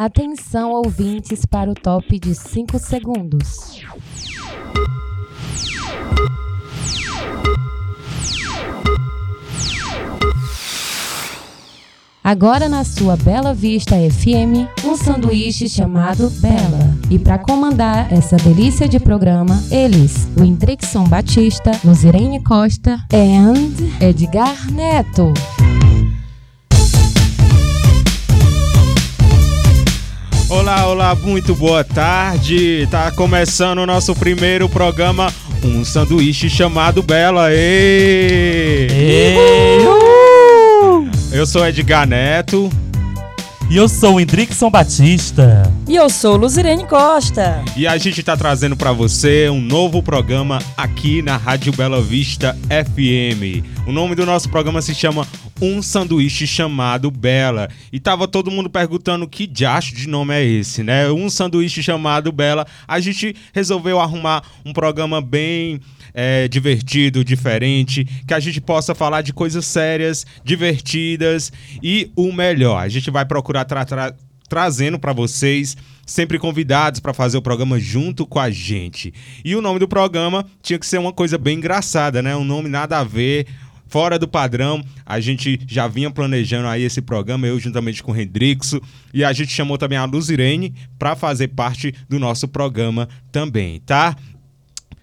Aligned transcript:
Atenção, 0.00 0.70
ouvintes, 0.70 1.44
para 1.44 1.70
o 1.70 1.74
top 1.74 2.18
de 2.18 2.34
5 2.34 2.78
segundos. 2.78 3.82
Agora 12.24 12.66
na 12.66 12.82
sua 12.82 13.14
Bela 13.14 13.52
Vista 13.52 13.94
FM, 13.96 14.86
um 14.86 14.96
sanduíche 14.96 15.68
chamado 15.68 16.30
Bela. 16.30 16.96
E 17.10 17.18
para 17.18 17.38
comandar 17.38 18.10
essa 18.10 18.38
delícia 18.38 18.88
de 18.88 18.98
programa, 18.98 19.62
eles, 19.70 20.26
o 20.34 20.42
Indrixon 20.42 21.04
Batista, 21.04 21.72
Luzirene 21.84 22.42
Costa 22.42 22.98
e 23.12 24.02
Edgar 24.02 24.72
Neto. 24.72 25.34
Olá, 30.50 30.84
olá, 30.88 31.14
muito 31.14 31.54
boa 31.54 31.84
tarde. 31.84 32.84
Tá 32.90 33.12
começando 33.12 33.78
o 33.78 33.86
nosso 33.86 34.16
primeiro 34.16 34.68
programa, 34.68 35.32
um 35.62 35.84
sanduíche 35.84 36.50
chamado 36.50 37.04
Bela. 37.04 37.52
Ê! 37.52 38.88
Eu 41.32 41.46
sou 41.46 41.64
Edgar 41.64 42.04
Neto. 42.04 42.68
E 43.70 43.76
eu 43.76 43.88
sou 43.88 44.16
o 44.16 44.20
Indrixon 44.20 44.68
Batista. 44.68 45.62
E 45.86 45.94
eu 45.94 46.10
sou 46.10 46.36
Luzirene 46.36 46.84
Costa. 46.88 47.64
E 47.76 47.86
a 47.86 47.96
gente 47.98 48.20
tá 48.20 48.36
trazendo 48.36 48.76
para 48.76 48.90
você 48.90 49.48
um 49.48 49.60
novo 49.60 50.02
programa 50.02 50.58
aqui 50.76 51.22
na 51.22 51.36
Rádio 51.36 51.72
Bela 51.72 52.02
Vista 52.02 52.58
FM. 52.68 53.64
O 53.86 53.92
nome 53.92 54.16
do 54.16 54.26
nosso 54.26 54.48
programa 54.48 54.82
se 54.82 54.92
chama 54.92 55.24
Um 55.62 55.80
Sanduíche 55.82 56.48
Chamado 56.48 57.12
Bela. 57.12 57.68
E 57.92 58.00
tava 58.00 58.26
todo 58.26 58.50
mundo 58.50 58.68
perguntando 58.68 59.28
que 59.28 59.46
diacho 59.46 59.94
de 59.94 60.08
nome 60.08 60.34
é 60.34 60.44
esse, 60.44 60.82
né? 60.82 61.08
Um 61.08 61.30
Sanduíche 61.30 61.80
Chamado 61.80 62.32
Bela. 62.32 62.66
A 62.88 62.98
gente 62.98 63.36
resolveu 63.52 64.00
arrumar 64.00 64.42
um 64.66 64.72
programa 64.72 65.20
bem 65.20 65.80
é, 66.14 66.48
divertido, 66.48 67.24
diferente, 67.24 68.04
que 68.26 68.34
a 68.34 68.40
gente 68.40 68.60
possa 68.60 68.94
falar 68.94 69.22
de 69.22 69.32
coisas 69.32 69.64
sérias, 69.66 70.26
divertidas 70.44 71.52
e 71.82 72.10
o 72.16 72.32
melhor. 72.32 72.82
A 72.82 72.88
gente 72.88 73.10
vai 73.10 73.24
procurar 73.24 73.64
tra 73.64 73.84
tra 73.84 74.14
trazendo 74.48 74.98
para 74.98 75.12
vocês 75.12 75.76
sempre 76.04 76.36
convidados 76.36 76.98
para 76.98 77.14
fazer 77.14 77.38
o 77.38 77.42
programa 77.42 77.78
junto 77.78 78.26
com 78.26 78.40
a 78.40 78.50
gente. 78.50 79.14
E 79.44 79.54
o 79.54 79.62
nome 79.62 79.78
do 79.78 79.86
programa 79.86 80.44
tinha 80.60 80.76
que 80.76 80.86
ser 80.86 80.98
uma 80.98 81.12
coisa 81.12 81.38
bem 81.38 81.58
engraçada, 81.58 82.20
né? 82.20 82.34
Um 82.34 82.44
nome 82.44 82.68
nada 82.68 82.98
a 82.98 83.04
ver, 83.04 83.46
fora 83.90 84.18
do 84.18 84.26
padrão. 84.26 84.82
A 85.04 85.20
gente 85.20 85.60
já 85.68 85.86
vinha 85.86 86.10
planejando 86.10 86.68
aí 86.68 86.82
esse 86.82 87.00
programa, 87.02 87.46
eu 87.46 87.58
juntamente 87.60 88.02
com 88.02 88.12
o 88.12 88.16
Hendrixo, 88.16 88.80
e 89.12 89.22
a 89.22 89.32
gente 89.32 89.52
chamou 89.52 89.76
também 89.78 89.98
a 89.98 90.04
Luzirene 90.04 90.74
para 90.98 91.14
fazer 91.14 91.48
parte 91.48 91.94
do 92.08 92.18
nosso 92.18 92.48
programa 92.48 93.08
também, 93.30 93.80
tá? 93.80 94.16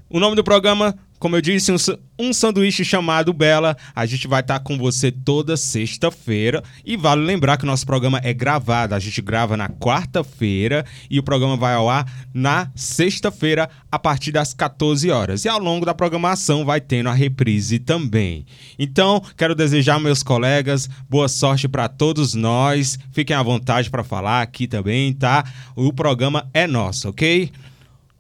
O 0.10 0.22
nome 0.22 0.38
do 0.38 0.44
programa, 0.44 0.96
como 1.20 1.36
eu 1.36 1.42
disse, 1.42 1.70
um, 1.70 1.76
um 2.18 2.32
sanduíche 2.32 2.86
chamado 2.86 3.34
Bela. 3.34 3.76
A 3.94 4.06
gente 4.06 4.26
vai 4.26 4.40
estar 4.40 4.58
tá 4.58 4.64
com 4.64 4.78
você 4.78 5.12
toda 5.12 5.58
sexta-feira. 5.58 6.64
E 6.86 6.96
vale 6.96 7.26
lembrar 7.26 7.58
que 7.58 7.66
o 7.66 7.68
nosso 7.68 7.86
programa 7.86 8.22
é 8.24 8.34
gravado. 8.34 8.96
A 8.96 9.00
gente 9.00 9.22
grava 9.22 9.58
na 9.58 9.68
quarta-feira 9.68 10.86
e 11.10 11.20
o 11.20 11.24
programa 11.24 11.58
vai 11.58 11.74
ao 11.74 11.90
ar 11.90 12.10
na 12.34 12.72
sexta-feira, 12.74 13.70
a 13.92 14.00
partir 14.00 14.32
das 14.32 14.54
14 14.54 15.12
horas. 15.12 15.44
E 15.44 15.50
ao 15.50 15.60
longo 15.60 15.86
da 15.86 15.94
programação 15.94 16.64
vai 16.64 16.80
tendo 16.80 17.10
a 17.10 17.14
reprise 17.14 17.78
também. 17.78 18.46
Então, 18.80 19.22
quero 19.36 19.54
desejar 19.54 20.00
meus 20.00 20.24
colegas 20.24 20.90
boa 21.10 21.28
sorte 21.28 21.68
para 21.68 21.90
todos 21.90 22.34
nós. 22.34 22.98
Fiquem 23.12 23.36
à 23.36 23.44
vontade 23.44 23.90
para 23.90 24.06
falar 24.06 24.42
aqui 24.42 24.68
também, 24.68 25.12
tá? 25.12 25.44
O 25.76 25.92
programa 25.92 26.50
é 26.54 26.66
nosso, 26.66 27.10
ok? 27.10 27.52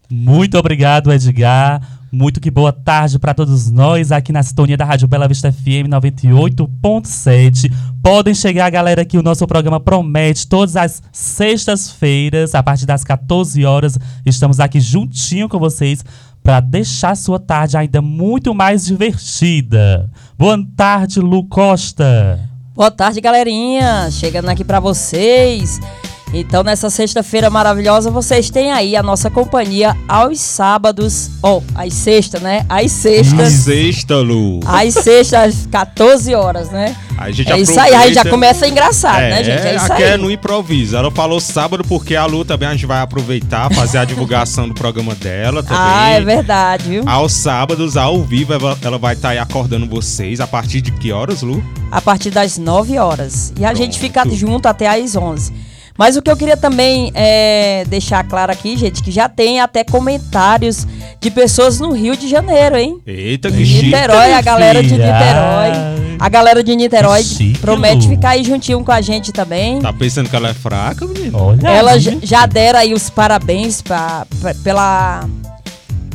Muito 0.09 0.57
obrigado, 0.57 1.11
Edgar. 1.11 1.81
Muito 2.11 2.39
que 2.39 2.49
boa 2.49 2.71
tarde 2.71 3.19
para 3.19 3.33
todos 3.33 3.69
nós 3.69 4.13
aqui 4.13 4.31
na 4.31 4.41
sintonia 4.41 4.77
da 4.77 4.85
Rádio 4.85 5.07
Bela 5.07 5.27
Vista 5.27 5.51
FM 5.51 5.89
98.7. 5.89 7.71
Podem 8.01 8.33
chegar, 8.33 8.69
galera, 8.69 9.03
que 9.03 9.17
o 9.17 9.21
nosso 9.21 9.45
programa 9.45 9.79
promete 9.79 10.47
todas 10.47 10.77
as 10.77 11.03
sextas-feiras, 11.11 12.55
a 12.55 12.63
partir 12.63 12.85
das 12.85 13.03
14 13.03 13.65
horas. 13.65 13.99
Estamos 14.25 14.61
aqui 14.61 14.79
juntinho 14.79 15.49
com 15.49 15.59
vocês 15.59 16.03
para 16.41 16.61
deixar 16.61 17.17
sua 17.17 17.39
tarde 17.39 17.75
ainda 17.75 18.01
muito 18.01 18.55
mais 18.55 18.85
divertida. 18.85 20.09
Boa 20.37 20.57
tarde, 20.77 21.19
Lu 21.19 21.43
Costa. 21.43 22.39
Boa 22.73 22.89
tarde, 22.89 23.19
galerinha. 23.19 24.09
Chegando 24.11 24.47
aqui 24.47 24.63
para 24.63 24.79
vocês. 24.79 25.77
Então, 26.33 26.61
nessa 26.61 26.89
sexta-feira 26.89 27.49
maravilhosa, 27.49 28.11
vocês 28.11 28.49
têm 28.49 28.71
aí 28.71 28.95
a 28.95 29.03
nossa 29.03 29.29
companhia 29.29 29.95
aos 30.07 30.39
sábados, 30.39 31.31
ou 31.41 31.63
oh, 31.65 31.79
às 31.79 31.93
sextas, 31.93 32.41
né? 32.41 32.65
Às 32.67 32.91
sextas. 32.91 33.53
Sexta, 33.53 34.17
Lu. 34.17 34.59
Às 34.65 34.93
sextas, 34.93 35.33
às 35.33 35.65
14 35.67 36.35
horas, 36.35 36.69
né? 36.69 36.95
A 37.17 37.31
gente 37.31 37.51
é 37.51 37.59
isso 37.59 37.79
aí, 37.79 37.93
aí 37.95 38.13
já 38.13 38.23
começa 38.23 38.67
engraçado, 38.67 39.21
é, 39.21 39.29
né, 39.29 39.43
gente? 39.43 39.67
É 39.67 39.75
isso 39.75 39.91
aqui 39.91 40.03
aí. 40.03 40.11
é 40.11 40.17
no 40.17 40.29
improviso. 40.29 40.95
Ela 40.95 41.09
falou 41.09 41.39
sábado 41.39 41.83
porque 41.83 42.15
a 42.15 42.25
Lu 42.25 42.45
também 42.45 42.67
a 42.67 42.73
gente 42.73 42.85
vai 42.85 43.01
aproveitar, 43.01 43.73
fazer 43.73 43.97
a 43.97 44.05
divulgação 44.05 44.67
do 44.67 44.73
programa 44.73 45.15
dela 45.15 45.63
também. 45.63 45.77
Ah, 45.79 46.09
é 46.09 46.21
verdade, 46.21 46.89
viu? 46.89 47.03
Aos 47.07 47.33
sábados, 47.33 47.97
ao 47.97 48.21
vivo, 48.21 48.53
ela 48.53 48.97
vai 48.97 49.13
estar 49.13 49.29
tá 49.29 49.31
aí 49.31 49.39
acordando 49.39 49.87
vocês. 49.87 50.39
A 50.39 50.45
partir 50.45 50.81
de 50.81 50.91
que 50.91 51.11
horas, 51.11 51.41
Lu? 51.41 51.63
A 51.89 52.01
partir 52.01 52.29
das 52.29 52.57
9 52.57 52.99
horas. 52.99 53.51
E 53.57 53.63
a 53.65 53.69
Pronto. 53.69 53.77
gente 53.77 53.97
fica 53.97 54.23
junto 54.29 54.67
até 54.67 54.87
às 54.87 55.15
11. 55.15 55.53
Mas 55.97 56.15
o 56.15 56.21
que 56.21 56.29
eu 56.29 56.37
queria 56.37 56.55
também 56.55 57.11
é, 57.15 57.83
deixar 57.87 58.23
claro 58.23 58.51
aqui, 58.51 58.77
gente, 58.77 59.01
que 59.01 59.11
já 59.11 59.27
tem 59.27 59.59
até 59.59 59.83
comentários 59.83 60.85
de 61.19 61.31
pessoas 61.31 61.79
no 61.79 61.91
Rio 61.91 62.15
de 62.15 62.29
Janeiro, 62.29 62.77
hein? 62.77 62.99
Eita, 63.05 63.49
que 63.49 63.57
Niterói, 63.57 64.25
chique, 64.25 64.33
a 64.33 64.41
galera 64.41 64.83
de 64.83 64.91
Niterói. 64.91 65.97
A 66.19 66.29
galera 66.29 66.63
de 66.63 66.75
Niterói 66.75 67.23
chique, 67.23 67.59
promete 67.59 68.07
ficar 68.07 68.29
aí 68.29 68.43
juntinho 68.43 68.83
com 68.83 68.91
a 68.91 69.01
gente 69.01 69.31
também. 69.31 69.79
Tá 69.79 69.91
pensando 69.91 70.29
que 70.29 70.35
ela 70.35 70.49
é 70.49 70.53
fraca, 70.53 71.05
menino? 71.05 71.37
Olha 71.37 71.67
ela 71.67 71.93
já 71.99 72.45
deram 72.45 72.79
aí 72.79 72.93
os 72.93 73.09
parabéns 73.09 73.81
pra, 73.81 74.27
pra 74.39 74.53
pela, 74.53 75.25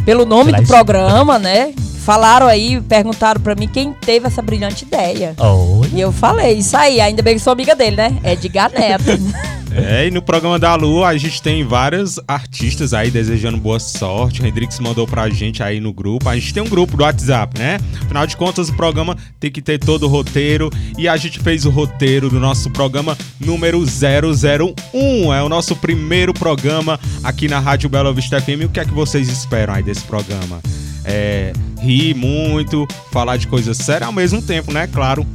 pelo 0.04 0.24
nome 0.24 0.52
pela 0.52 0.62
do 0.62 0.68
programa, 0.68 1.38
né? 1.40 1.72
Falaram 2.04 2.46
aí, 2.46 2.80
perguntaram 2.80 3.40
pra 3.40 3.54
mim 3.54 3.68
quem 3.68 3.92
teve 3.92 4.26
essa 4.26 4.42
brilhante 4.42 4.84
ideia. 4.84 5.34
Oh. 5.38 5.82
E 5.92 6.00
eu 6.00 6.10
falei, 6.10 6.54
isso 6.54 6.76
aí, 6.76 7.00
ainda 7.00 7.22
bem 7.22 7.34
que 7.34 7.40
sou 7.40 7.52
amiga 7.52 7.76
dele, 7.76 7.96
né? 7.96 8.18
É 8.24 8.34
de 8.34 8.48
Neto. 8.48 9.04
É, 9.74 10.06
e 10.06 10.10
no 10.10 10.20
programa 10.20 10.58
da 10.58 10.74
Lu 10.74 11.04
a 11.04 11.16
gente 11.16 11.40
tem 11.40 11.64
vários 11.64 12.20
artistas 12.28 12.92
aí 12.92 13.10
desejando 13.10 13.56
boa 13.56 13.80
sorte. 13.80 14.42
O 14.42 14.46
Hendrix 14.46 14.78
mandou 14.78 15.06
pra 15.06 15.28
gente 15.30 15.62
aí 15.62 15.80
no 15.80 15.92
grupo. 15.92 16.28
A 16.28 16.34
gente 16.34 16.52
tem 16.52 16.62
um 16.62 16.68
grupo 16.68 16.96
do 16.96 17.02
WhatsApp, 17.02 17.58
né? 17.58 17.78
Afinal 18.02 18.26
de 18.26 18.36
contas, 18.36 18.68
o 18.68 18.74
programa 18.74 19.16
tem 19.40 19.50
que 19.50 19.62
ter 19.62 19.78
todo 19.78 20.04
o 20.04 20.08
roteiro. 20.08 20.70
E 20.98 21.08
a 21.08 21.16
gente 21.16 21.38
fez 21.40 21.64
o 21.64 21.70
roteiro 21.70 22.28
do 22.28 22.38
nosso 22.38 22.70
programa 22.70 23.16
número 23.40 23.82
001. 23.82 25.32
É 25.32 25.42
o 25.42 25.48
nosso 25.48 25.74
primeiro 25.76 26.34
programa 26.34 27.00
aqui 27.24 27.48
na 27.48 27.58
Rádio 27.58 27.88
Bela 27.88 28.12
Vista 28.12 28.40
FM. 28.40 28.66
O 28.66 28.68
que 28.68 28.80
é 28.80 28.84
que 28.84 28.92
vocês 28.92 29.28
esperam 29.28 29.74
aí 29.74 29.82
desse 29.82 30.04
programa? 30.04 30.60
É, 31.04 31.52
rir 31.80 32.14
muito, 32.14 32.86
falar 33.10 33.36
de 33.36 33.46
coisas 33.46 33.76
sérias 33.76 34.06
ao 34.06 34.12
mesmo 34.12 34.40
tempo, 34.40 34.72
né? 34.72 34.86
Claro, 34.86 35.26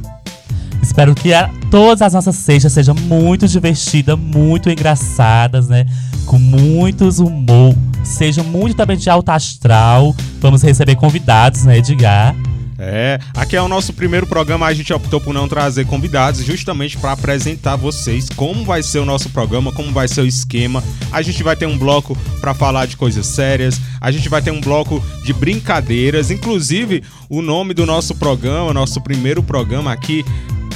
Espero 0.82 1.14
que 1.14 1.32
a, 1.32 1.50
todas 1.70 2.02
as 2.02 2.12
nossas 2.12 2.36
sextas 2.36 2.72
sejam 2.72 2.94
muito 2.94 3.46
divertidas, 3.46 4.18
muito 4.18 4.70
engraçadas, 4.70 5.68
né? 5.68 5.86
Com 6.26 6.38
muitos 6.38 7.18
humor, 7.18 7.74
sejam 8.04 8.44
muito 8.44 8.76
também 8.76 8.96
de 8.96 9.08
alto 9.10 9.30
astral. 9.30 10.14
Vamos 10.40 10.62
receber 10.62 10.96
convidados, 10.96 11.64
né, 11.64 11.78
Edgar? 11.78 12.34
É, 12.80 13.18
aqui 13.34 13.56
é 13.56 13.60
o 13.60 13.66
nosso 13.66 13.92
primeiro 13.92 14.24
programa, 14.24 14.64
a 14.64 14.72
gente 14.72 14.92
optou 14.92 15.20
por 15.20 15.34
não 15.34 15.48
trazer 15.48 15.84
convidados, 15.84 16.44
justamente 16.44 16.96
para 16.96 17.10
apresentar 17.10 17.74
vocês 17.74 18.28
como 18.36 18.64
vai 18.64 18.84
ser 18.84 19.00
o 19.00 19.04
nosso 19.04 19.30
programa, 19.30 19.72
como 19.72 19.92
vai 19.92 20.06
ser 20.06 20.20
o 20.20 20.26
esquema. 20.26 20.82
A 21.10 21.20
gente 21.20 21.42
vai 21.42 21.56
ter 21.56 21.66
um 21.66 21.76
bloco 21.76 22.16
para 22.40 22.54
falar 22.54 22.86
de 22.86 22.96
coisas 22.96 23.26
sérias, 23.26 23.80
a 24.00 24.12
gente 24.12 24.28
vai 24.28 24.40
ter 24.40 24.52
um 24.52 24.60
bloco 24.60 25.04
de 25.24 25.32
brincadeiras, 25.32 26.30
inclusive 26.30 27.02
o 27.28 27.42
nome 27.42 27.74
do 27.74 27.84
nosso 27.84 28.14
programa, 28.14 28.72
nosso 28.72 29.00
primeiro 29.00 29.42
programa 29.42 29.92
aqui 29.92 30.24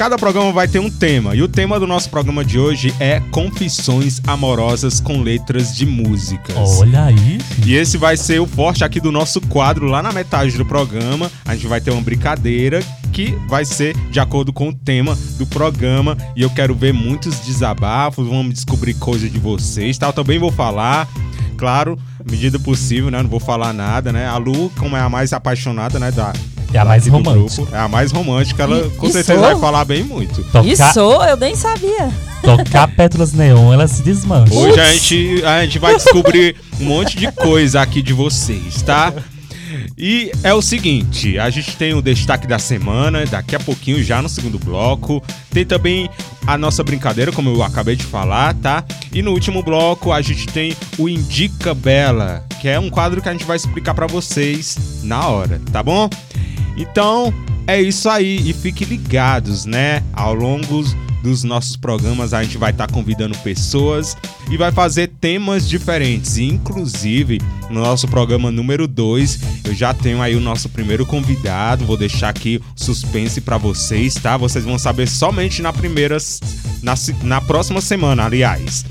Cada 0.02 0.19
programa 0.19 0.50
vai 0.50 0.66
ter 0.66 0.81
um 0.81 0.90
tema, 0.90 1.37
e 1.37 1.43
o 1.43 1.46
tema 1.46 1.78
do 1.78 1.87
nosso 1.87 2.10
programa 2.10 2.44
de 2.44 2.58
hoje 2.58 2.93
é 2.99 3.20
Confissões 3.31 4.20
Amorosas 4.26 4.99
com 4.99 5.22
Letras 5.22 5.76
de 5.76 5.87
Músicas. 5.87 6.81
Olha 6.81 7.04
aí! 7.04 7.38
E 7.64 7.76
esse 7.76 7.96
vai 7.96 8.16
ser 8.16 8.40
o 8.40 8.46
forte 8.46 8.82
aqui 8.82 8.99
do 8.99 9.12
nosso 9.12 9.40
quadro 9.43 9.87
lá 9.87 10.02
na 10.02 10.10
metade 10.10 10.58
do 10.58 10.66
programa. 10.66 11.31
A 11.44 11.54
gente 11.54 11.69
vai 11.69 11.81
ter 11.81 11.93
uma 11.93 12.02
brincadeira 12.02 12.82
que 13.12 13.38
vai 13.46 13.64
ser 13.64 13.96
de 14.10 14.19
acordo 14.19 14.52
com 14.52 14.70
o 14.70 14.75
tema 14.75 15.16
do 15.38 15.46
programa. 15.46 16.19
E 16.34 16.43
eu 16.43 16.50
quero 16.50 16.75
ver 16.75 16.93
muitos 16.93 17.38
desabafos, 17.38 18.26
vamos 18.26 18.55
descobrir 18.55 18.94
coisas 18.94 19.31
de 19.31 19.38
vocês. 19.38 19.96
Tá? 19.98 20.08
Eu 20.08 20.12
também 20.12 20.37
vou 20.37 20.50
falar, 20.50 21.06
claro, 21.56 21.96
medida 22.28 22.58
possível, 22.58 23.08
né? 23.08 23.22
Não 23.22 23.31
vou 23.31 23.38
falar 23.38 23.72
nada, 23.72 24.12
né? 24.12 24.26
A 24.26 24.37
Lu, 24.37 24.69
como 24.76 24.96
é 24.96 25.00
a 25.00 25.08
mais 25.08 25.32
apaixonada, 25.32 26.00
né, 26.00 26.10
da 26.10 26.32
É 26.72 26.78
a 26.78 26.84
mais 26.84 27.06
romântica. 27.06 27.56
grupo. 27.62 27.74
É 27.76 27.78
a 27.78 27.88
mais 27.88 28.12
romântica. 28.12 28.62
Ela 28.62 28.78
E- 28.86 28.90
com 28.90 29.06
e 29.06 29.12
certeza 29.12 29.38
sou? 29.40 29.48
vai 29.50 29.58
falar 29.58 29.84
bem 29.84 30.02
muito. 30.02 30.42
Tocar, 30.44 30.64
Isso, 30.66 31.00
eu 31.00 31.36
nem 31.36 31.54
sabia. 31.54 32.10
tocar 32.42 32.88
pétalas 32.96 33.32
neon, 33.32 33.72
ela 33.72 33.86
se 33.86 34.02
desmancha. 34.02 34.54
Hoje 34.54 34.80
a 34.80 34.92
gente, 34.92 35.44
a 35.44 35.62
gente 35.64 35.78
vai 35.78 35.94
descobrir 35.96 36.56
um 36.80 36.84
monte 36.84 37.16
de 37.16 37.30
coisa 37.32 37.80
aqui 37.82 38.00
de 38.02 38.12
vocês, 38.12 38.82
tá? 38.82 39.12
E 39.96 40.32
é 40.42 40.52
o 40.52 40.60
seguinte, 40.60 41.38
a 41.38 41.48
gente 41.48 41.76
tem 41.76 41.94
o 41.94 42.02
destaque 42.02 42.46
da 42.46 42.58
semana, 42.58 43.24
daqui 43.26 43.54
a 43.54 43.60
pouquinho, 43.60 44.02
já 44.02 44.20
no 44.20 44.28
segundo 44.28 44.58
bloco. 44.58 45.22
Tem 45.50 45.64
também 45.64 46.10
a 46.46 46.58
nossa 46.58 46.82
brincadeira, 46.82 47.30
como 47.32 47.50
eu 47.50 47.62
acabei 47.62 47.94
de 47.96 48.04
falar, 48.04 48.54
tá? 48.54 48.84
E 49.12 49.22
no 49.22 49.30
último 49.32 49.62
bloco 49.62 50.10
a 50.12 50.20
gente 50.20 50.46
tem 50.48 50.76
o 50.98 51.08
Indica 51.08 51.72
Bela, 51.74 52.44
que 52.60 52.69
é 52.69 52.78
um 52.80 52.90
quadro 52.90 53.22
que 53.22 53.28
a 53.28 53.32
gente 53.32 53.44
vai 53.44 53.56
explicar 53.56 53.94
pra 53.94 54.06
vocês 54.06 54.76
na 55.04 55.26
hora, 55.28 55.60
tá 55.72 55.82
bom? 55.82 56.08
Então, 56.76 57.32
é 57.66 57.80
isso 57.80 58.08
aí. 58.08 58.48
E 58.48 58.52
fiquem 58.52 58.86
ligados, 58.86 59.64
né? 59.64 60.02
Ao 60.12 60.34
longo 60.34 60.82
dos 61.22 61.44
nossos 61.44 61.76
programas, 61.76 62.34
a 62.34 62.42
gente 62.42 62.58
vai 62.58 62.72
estar 62.72 62.90
convidando 62.90 63.38
pessoas 63.38 64.16
e 64.50 64.56
vai 64.56 64.72
fazer 64.72 65.08
temas 65.20 65.69
diferentes. 65.69 66.36
Inclusive, 66.36 67.40
no 67.70 67.80
nosso 67.80 68.08
programa 68.08 68.50
número 68.50 68.88
2, 68.88 69.40
eu 69.64 69.74
já 69.74 69.94
tenho 69.94 70.20
aí 70.20 70.34
o 70.34 70.40
nosso 70.40 70.69
primeiro 70.69 71.06
convidado. 71.06 71.84
Vou 71.84 71.96
deixar 71.96 72.30
aqui 72.30 72.60
suspense 72.74 73.40
para 73.40 73.56
vocês, 73.56 74.14
tá? 74.14 74.36
Vocês 74.36 74.64
vão 74.64 74.78
saber 74.78 75.08
somente 75.08 75.62
na 75.62 75.72
primeira. 75.72 76.19
Na, 76.82 76.94
na 77.22 77.40
próxima 77.40 77.80
semana, 77.80 78.24
aliás. 78.24 78.84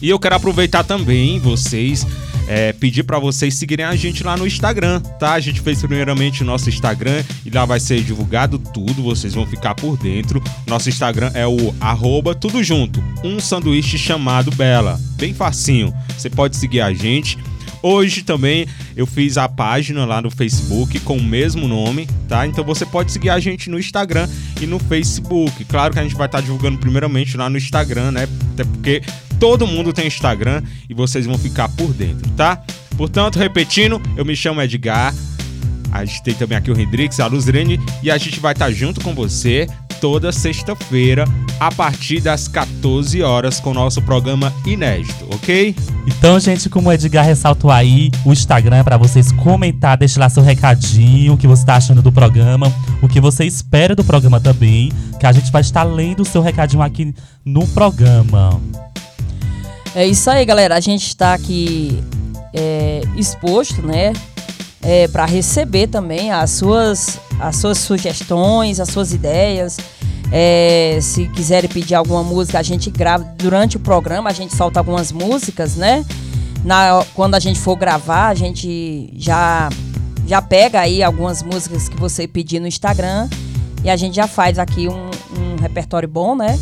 E 0.00 0.08
eu 0.08 0.18
quero 0.18 0.36
aproveitar 0.36 0.84
também 0.84 1.38
vocês, 1.38 2.06
é, 2.50 2.72
pedir 2.72 3.04
para 3.04 3.16
vocês 3.20 3.54
seguirem 3.54 3.86
a 3.86 3.94
gente 3.94 4.24
lá 4.24 4.36
no 4.36 4.44
Instagram, 4.44 4.98
tá? 5.20 5.34
A 5.34 5.40
gente 5.40 5.60
fez 5.60 5.78
primeiramente 5.78 6.42
o 6.42 6.44
nosso 6.44 6.68
Instagram 6.68 7.22
e 7.46 7.50
lá 7.50 7.64
vai 7.64 7.78
ser 7.78 8.02
divulgado 8.02 8.58
tudo, 8.58 9.04
vocês 9.04 9.34
vão 9.34 9.46
ficar 9.46 9.76
por 9.76 9.96
dentro. 9.96 10.42
Nosso 10.66 10.88
Instagram 10.88 11.30
é 11.32 11.46
o 11.46 11.72
arroba 11.80 12.34
tudo 12.34 12.60
junto, 12.64 13.00
um 13.22 13.38
sanduíche 13.38 13.96
chamado 13.96 14.50
Bela, 14.50 14.98
bem 15.12 15.32
facinho. 15.32 15.94
Você 16.18 16.28
pode 16.28 16.56
seguir 16.56 16.80
a 16.80 16.92
gente. 16.92 17.38
Hoje 17.84 18.22
também 18.22 18.66
eu 18.96 19.06
fiz 19.06 19.38
a 19.38 19.48
página 19.48 20.04
lá 20.04 20.20
no 20.20 20.28
Facebook 20.28 20.98
com 21.00 21.18
o 21.18 21.22
mesmo 21.22 21.68
nome, 21.68 22.08
tá? 22.28 22.48
Então 22.48 22.64
você 22.64 22.84
pode 22.84 23.12
seguir 23.12 23.30
a 23.30 23.38
gente 23.38 23.70
no 23.70 23.78
Instagram 23.78 24.28
e 24.60 24.66
no 24.66 24.80
Facebook. 24.80 25.64
Claro 25.66 25.94
que 25.94 26.00
a 26.00 26.02
gente 26.02 26.16
vai 26.16 26.26
estar 26.26 26.40
divulgando 26.40 26.78
primeiramente 26.78 27.36
lá 27.36 27.48
no 27.48 27.56
Instagram, 27.56 28.10
né? 28.10 28.28
Até 28.54 28.64
porque 28.64 29.02
todo 29.40 29.66
mundo 29.66 29.92
tem 29.92 30.06
Instagram 30.06 30.62
e 30.88 30.94
vocês 30.94 31.24
vão 31.24 31.38
ficar 31.38 31.68
por 31.70 31.92
dentro, 31.94 32.30
tá? 32.32 32.62
Portanto, 32.96 33.38
repetindo, 33.38 34.00
eu 34.16 34.24
me 34.24 34.36
chamo 34.36 34.60
Edgar. 34.60 35.14
A 35.90 36.04
gente 36.04 36.22
tem 36.22 36.34
também 36.34 36.56
aqui 36.56 36.70
o 36.70 36.78
Hendrix, 36.78 37.18
a 37.18 37.26
Luzrene 37.26 37.80
e 38.02 38.10
a 38.10 38.18
gente 38.18 38.38
vai 38.38 38.52
estar 38.52 38.70
junto 38.70 39.00
com 39.00 39.12
você 39.14 39.66
toda 40.00 40.30
sexta-feira 40.30 41.24
a 41.58 41.70
partir 41.72 42.20
das 42.20 42.48
14 42.48 43.22
horas 43.22 43.60
com 43.60 43.70
o 43.70 43.74
nosso 43.74 44.00
programa 44.00 44.52
inédito, 44.64 45.26
ok? 45.32 45.74
Então, 46.06 46.38
gente, 46.38 46.70
como 46.70 46.88
o 46.88 46.92
Edgar 46.92 47.24
ressaltou 47.24 47.70
aí, 47.70 48.10
o 48.24 48.32
Instagram 48.32 48.76
é 48.76 48.82
pra 48.82 48.96
vocês 48.96 49.32
comentar, 49.32 49.98
deixar 49.98 50.20
lá 50.20 50.28
seu 50.28 50.42
recadinho, 50.42 51.34
o 51.34 51.36
que 51.36 51.46
você 51.46 51.64
tá 51.66 51.76
achando 51.76 52.00
do 52.00 52.12
programa, 52.12 52.72
o 53.02 53.08
que 53.08 53.20
você 53.20 53.44
espera 53.44 53.94
do 53.94 54.04
programa 54.04 54.40
também, 54.40 54.90
que 55.18 55.26
a 55.26 55.32
gente 55.32 55.50
vai 55.50 55.60
estar 55.60 55.82
lendo 55.82 56.20
o 56.20 56.26
seu 56.26 56.40
recadinho 56.40 56.82
aqui 56.82 57.14
no 57.44 57.66
programa. 57.68 58.60
É 59.94 60.06
isso 60.06 60.30
aí, 60.30 60.44
galera. 60.44 60.76
A 60.76 60.80
gente 60.80 61.06
está 61.06 61.34
aqui 61.34 62.02
é, 62.54 63.02
exposto, 63.16 63.82
né? 63.82 64.12
É, 64.82 65.08
para 65.08 65.26
receber 65.26 65.88
também 65.88 66.30
as 66.30 66.50
suas, 66.52 67.18
as 67.38 67.56
suas 67.56 67.78
sugestões, 67.78 68.78
as 68.78 68.88
suas 68.88 69.12
ideias. 69.12 69.78
É, 70.32 70.98
se 71.02 71.26
quiserem 71.28 71.68
pedir 71.68 71.96
alguma 71.96 72.22
música, 72.22 72.58
a 72.58 72.62
gente 72.62 72.88
grava 72.88 73.24
durante 73.36 73.76
o 73.76 73.80
programa, 73.80 74.30
a 74.30 74.32
gente 74.32 74.54
solta 74.56 74.78
algumas 74.78 75.10
músicas, 75.10 75.74
né? 75.74 76.04
Na, 76.64 77.04
quando 77.14 77.34
a 77.34 77.40
gente 77.40 77.58
for 77.58 77.74
gravar, 77.74 78.28
a 78.28 78.34
gente 78.34 79.12
já, 79.16 79.68
já 80.24 80.40
pega 80.40 80.80
aí 80.80 81.02
algumas 81.02 81.42
músicas 81.42 81.88
que 81.88 81.96
você 81.96 82.28
pedir 82.28 82.60
no 82.60 82.68
Instagram 82.68 83.28
e 83.82 83.90
a 83.90 83.96
gente 83.96 84.14
já 84.14 84.28
faz 84.28 84.58
aqui 84.58 84.86
um, 84.86 85.10
um 85.36 85.56
repertório 85.60 86.08
bom, 86.08 86.36
né? 86.36 86.58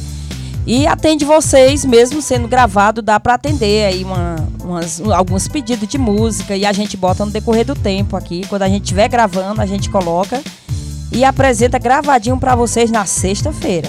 E 0.70 0.86
atende 0.86 1.24
vocês, 1.24 1.82
mesmo 1.82 2.20
sendo 2.20 2.46
gravado, 2.46 3.00
dá 3.00 3.18
para 3.18 3.32
atender 3.34 3.86
aí 3.86 4.04
uma, 4.04 4.36
umas- 4.62 5.00
alguns 5.00 5.48
pedidos 5.48 5.88
de 5.88 5.96
música 5.96 6.54
e 6.54 6.66
a 6.66 6.72
gente 6.74 6.94
bota 6.94 7.24
no 7.24 7.32
decorrer 7.32 7.64
do 7.64 7.74
tempo 7.74 8.14
aqui. 8.14 8.42
Quando 8.50 8.62
a 8.64 8.68
gente 8.68 8.82
estiver 8.82 9.08
gravando, 9.08 9.62
a 9.62 9.66
gente 9.66 9.88
coloca 9.88 10.42
e 11.10 11.24
apresenta 11.24 11.78
gravadinho 11.78 12.36
para 12.38 12.54
vocês 12.54 12.90
na 12.90 13.06
sexta-feira. 13.06 13.88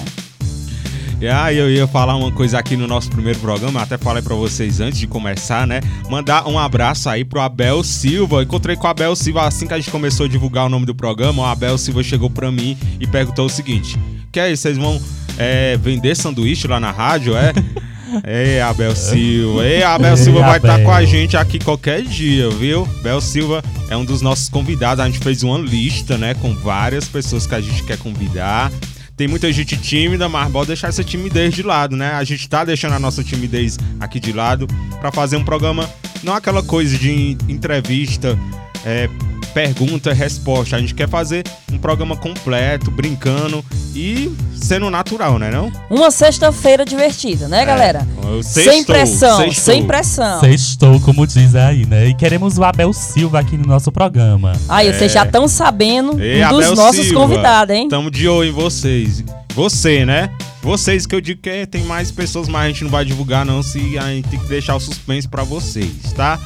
E 1.20 1.28
aí 1.28 1.58
eu 1.58 1.70
ia 1.70 1.86
falar 1.86 2.16
uma 2.16 2.32
coisa 2.32 2.58
aqui 2.58 2.78
no 2.78 2.88
nosso 2.88 3.10
primeiro 3.10 3.38
programa, 3.40 3.82
até 3.82 3.98
falei 3.98 4.24
pra 4.24 4.34
vocês 4.36 4.80
antes 4.80 4.98
de 5.00 5.06
começar, 5.06 5.68
né? 5.68 5.82
Mandar 6.10 6.48
um 6.48 6.58
abraço 6.58 7.10
aí 7.10 7.26
pro 7.26 7.42
Abel 7.42 7.84
Silva. 7.84 8.42
Encontrei 8.42 8.78
com 8.78 8.88
o 8.88 8.90
Abel 8.90 9.14
Silva 9.18 9.46
assim 9.46 9.68
que 9.68 9.74
a 9.74 9.78
gente 9.78 9.92
começou 9.92 10.28
a 10.28 10.30
divulgar 10.30 10.66
o 10.68 10.70
nome 10.70 10.86
do 10.86 10.96
programa. 10.96 11.42
O 11.44 11.46
Abel 11.46 11.78
Silva 11.78 12.02
chegou 12.04 12.30
pra 12.30 12.50
mim 12.50 12.78
e 13.02 13.06
perguntou 13.06 13.48
o 13.48 13.50
seguinte: 13.50 14.00
Que 14.32 14.40
aí, 14.40 14.56
vocês 14.56 14.78
vão 14.78 15.02
é, 15.38 15.78
vender 15.78 16.16
sanduíche 16.16 16.68
lá 16.68 16.80
na 16.80 16.92
rádio, 16.92 17.36
é? 17.36 17.52
Ei, 18.26 18.60
Abel 18.60 18.96
Silva. 18.96 19.66
Ei, 19.66 19.84
Abel 19.84 20.12
Ei, 20.12 20.18
Silva 20.18 20.42
vai 20.42 20.58
estar 20.58 20.76
Abel. 20.76 20.86
com 20.86 20.92
a 20.92 21.04
gente 21.06 21.38
aqui 21.38 21.60
qualquer 21.60 22.02
dia, 22.02 22.50
viu? 22.50 22.88
Abel 23.00 23.22
Silva 23.22 23.64
é 23.90 23.96
um 23.96 24.06
dos 24.06 24.22
nossos 24.22 24.50
convidados. 24.50 25.04
A 25.04 25.08
gente 25.08 25.20
fez 25.20 25.44
uma 25.44 25.58
lista, 25.58 26.18
né, 26.18 26.34
com 26.36 26.54
várias 26.54 27.08
pessoas 27.08 27.46
que 27.46 27.56
a 27.56 27.62
gente 27.62 27.84
quer 27.84 27.98
convidar. 27.98 28.72
Tem 29.16 29.28
muita 29.28 29.52
gente 29.52 29.76
tímida, 29.76 30.30
mas 30.30 30.50
bora 30.50 30.68
deixar 30.68 30.88
essa 30.88 31.04
timidez 31.04 31.54
de 31.54 31.62
lado, 31.62 31.96
né? 31.96 32.14
A 32.14 32.24
gente 32.24 32.48
tá 32.48 32.64
deixando 32.64 32.94
a 32.94 33.00
nossa 33.00 33.24
timidez 33.24 33.78
aqui 34.00 34.20
de 34.20 34.32
lado 34.32 34.66
pra 35.00 35.12
fazer 35.12 35.36
um 35.36 35.44
programa, 35.44 35.90
não 36.24 36.34
aquela 36.34 36.64
coisa 36.64 36.98
de 36.98 37.38
entrevista, 37.50 38.40
é, 38.86 39.10
pergunta, 39.50 40.14
resposta. 40.14 40.76
A 40.76 40.80
gente 40.80 40.94
quer 40.94 41.08
fazer 41.08 41.44
um 41.72 41.78
programa 41.78 42.16
completo, 42.16 42.90
brincando 42.92 43.64
e 43.96 44.32
sendo 44.54 44.90
natural, 44.90 45.40
né 45.40 45.50
não? 45.52 45.72
Uma 45.90 46.12
sexta-feira 46.12 46.86
divertida, 46.86 47.48
né, 47.48 47.66
galera? 47.66 48.08
Eu 48.24 48.44
sem 48.44 48.64
sextou, 48.64 48.96
pressão, 48.96 49.38
sextou. 49.38 49.74
sem 49.74 49.88
pressão. 49.88 50.40
Sextou, 50.40 51.00
como 51.02 51.26
diz 51.26 51.56
aí, 51.56 51.86
né? 51.86 52.08
E 52.08 52.14
queremos 52.14 52.58
o 52.58 52.64
Abel 52.64 52.94
Silva 52.94 53.40
aqui 53.40 53.58
no 53.58 53.66
nosso 53.66 53.92
programa. 53.92 54.54
Aí, 54.68 54.94
vocês 54.94 55.12
já 55.12 55.24
estão 55.24 55.48
sabendo 55.48 56.20
Ei, 56.22 56.44
um 56.46 56.50
dos 56.50 56.66
Abel 56.66 56.76
nossos 56.76 57.06
Silva, 57.06 57.22
convidados, 57.22 57.76
hein? 57.76 57.88
Tamo 57.90 58.12
de 58.12 58.28
olho 58.28 58.50
em 58.50 58.54
vocês. 58.54 59.24
Você, 59.56 60.06
né? 60.06 60.30
Vocês 60.62 61.06
que 61.06 61.16
eu 61.16 61.22
digo 61.22 61.42
que 61.42 61.66
tem 61.66 61.84
mais 61.84 62.12
pessoas, 62.12 62.48
mas 62.48 62.66
a 62.66 62.68
gente 62.68 62.84
não 62.84 62.92
vai 62.92 63.06
divulgar 63.06 63.46
não, 63.46 63.64
se 63.64 63.98
a 63.98 64.08
gente 64.10 64.28
tem 64.28 64.40
que 64.40 64.48
deixar 64.48 64.76
o 64.76 64.80
suspense 64.80 65.28
pra 65.28 65.44
vocês, 65.44 66.14
tá? 66.16 66.40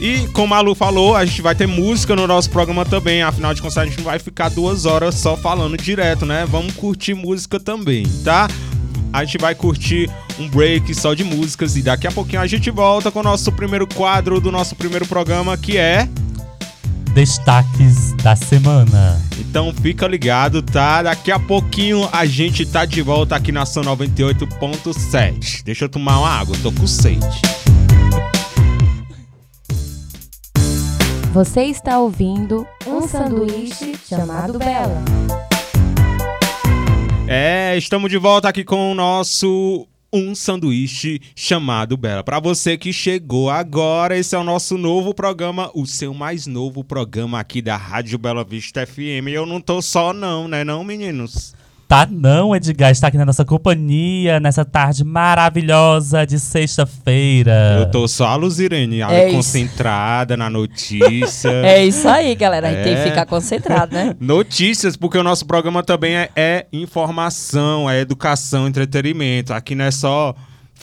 E 0.00 0.26
como 0.28 0.54
a 0.54 0.60
Lu 0.60 0.74
falou, 0.74 1.16
a 1.16 1.24
gente 1.24 1.40
vai 1.40 1.54
ter 1.54 1.66
música 1.66 2.14
no 2.14 2.26
nosso 2.26 2.50
programa 2.50 2.84
também. 2.84 3.22
Afinal 3.22 3.54
de 3.54 3.62
contas, 3.62 3.78
a 3.78 3.84
gente 3.84 3.98
não 3.98 4.04
vai 4.04 4.18
ficar 4.18 4.50
duas 4.50 4.84
horas 4.84 5.14
só 5.14 5.36
falando 5.36 5.76
direto, 5.76 6.26
né? 6.26 6.46
Vamos 6.46 6.74
curtir 6.74 7.14
música 7.14 7.58
também, 7.58 8.04
tá? 8.24 8.48
A 9.12 9.24
gente 9.24 9.38
vai 9.38 9.54
curtir 9.54 10.10
um 10.38 10.48
break 10.48 10.92
só 10.94 11.14
de 11.14 11.22
músicas 11.22 11.76
e 11.76 11.82
daqui 11.82 12.06
a 12.06 12.12
pouquinho 12.12 12.42
a 12.42 12.46
gente 12.46 12.70
volta 12.70 13.10
com 13.10 13.20
o 13.20 13.22
nosso 13.22 13.52
primeiro 13.52 13.86
quadro 13.86 14.40
do 14.40 14.50
nosso 14.50 14.74
primeiro 14.74 15.06
programa, 15.06 15.56
que 15.56 15.76
é 15.76 16.08
Destaques 17.14 18.12
da 18.24 18.34
semana. 18.34 19.22
Então 19.38 19.72
fica 19.72 20.08
ligado, 20.08 20.60
tá? 20.60 21.00
Daqui 21.00 21.30
a 21.30 21.38
pouquinho 21.38 22.08
a 22.12 22.26
gente 22.26 22.66
tá 22.66 22.84
de 22.84 23.00
volta 23.02 23.36
aqui 23.36 23.52
na 23.52 23.62
Ação 23.62 23.84
98.7. 23.84 25.62
Deixa 25.62 25.84
eu 25.84 25.88
tomar 25.88 26.18
uma 26.18 26.28
água, 26.28 26.56
tô 26.60 26.72
com 26.72 26.84
sede. 26.88 27.40
Você 31.34 31.62
está 31.62 31.98
ouvindo 31.98 32.64
um 32.86 33.08
sanduíche 33.08 33.96
chamado 34.08 34.56
Bela. 34.56 35.02
É, 37.26 37.76
estamos 37.76 38.08
de 38.08 38.16
volta 38.16 38.48
aqui 38.48 38.62
com 38.62 38.92
o 38.92 38.94
nosso 38.94 39.84
um 40.12 40.32
sanduíche 40.32 41.20
chamado 41.34 41.96
Bela. 41.96 42.22
Pra 42.22 42.38
você 42.38 42.78
que 42.78 42.92
chegou 42.92 43.50
agora, 43.50 44.16
esse 44.16 44.36
é 44.36 44.38
o 44.38 44.44
nosso 44.44 44.78
novo 44.78 45.12
programa, 45.12 45.72
o 45.74 45.84
seu 45.86 46.14
mais 46.14 46.46
novo 46.46 46.84
programa 46.84 47.40
aqui 47.40 47.60
da 47.60 47.76
Rádio 47.76 48.16
Bela 48.16 48.44
Vista 48.44 48.86
FM. 48.86 49.26
Eu 49.32 49.44
não 49.44 49.60
tô 49.60 49.82
só 49.82 50.12
não, 50.12 50.46
né 50.46 50.62
não, 50.62 50.84
meninos? 50.84 51.52
Tá 51.86 52.08
não, 52.10 52.56
Edgar, 52.56 52.90
está 52.90 53.08
aqui 53.08 53.18
na 53.18 53.26
nossa 53.26 53.44
companhia 53.44 54.40
nessa 54.40 54.64
tarde 54.64 55.04
maravilhosa 55.04 56.26
de 56.26 56.40
sexta-feira. 56.40 57.76
Eu 57.80 57.90
tô 57.90 58.08
só 58.08 58.26
a 58.26 58.36
Luzirene, 58.36 59.02
É 59.02 59.30
concentrada 59.30 60.36
na 60.36 60.48
notícia. 60.48 61.50
É 61.64 61.84
isso 61.84 62.08
aí, 62.08 62.34
galera. 62.34 62.68
A 62.68 62.72
gente 62.72 62.84
tem 62.84 62.94
É. 62.94 62.96
que 63.04 63.10
ficar 63.10 63.26
concentrado, 63.26 63.94
né? 63.94 64.16
Notícias, 64.20 64.96
porque 64.96 65.18
o 65.18 65.22
nosso 65.22 65.46
programa 65.46 65.82
também 65.82 66.16
é, 66.16 66.30
é 66.34 66.66
informação, 66.72 67.88
é 67.88 68.00
educação, 68.00 68.66
entretenimento. 68.66 69.52
Aqui 69.52 69.74
não 69.74 69.84
é 69.84 69.90
só 69.90 70.34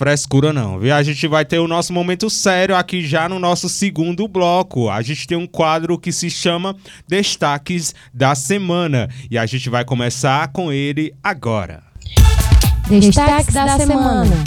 frescura 0.01 0.51
não, 0.51 0.79
viu? 0.79 0.96
A 0.96 1.03
gente 1.03 1.27
vai 1.27 1.46
ter 1.46 1.60
o 1.60 1.67
nosso 1.67 1.93
momento 1.93 2.27
sério 2.27 2.75
aqui 2.75 3.05
já 3.05 3.29
no 3.29 3.38
nosso 3.38 3.70
segundo 3.70 4.27
bloco. 4.27 4.89
A 4.89 5.00
gente 5.03 5.27
tem 5.27 5.38
um 5.38 5.46
quadro 5.46 5.96
que 6.00 6.12
se 6.12 6.27
chama 6.27 6.75
Destaques 7.08 7.93
da 8.12 8.34
Semana 8.34 9.08
e 9.29 9.38
a 9.38 9.46
gente 9.46 9.70
vai 9.70 9.86
começar 9.86 10.48
com 10.48 10.74
ele 10.74 11.13
agora. 11.24 11.84
Destaques 12.89 13.53
da 13.53 13.77
semana. 13.77 14.43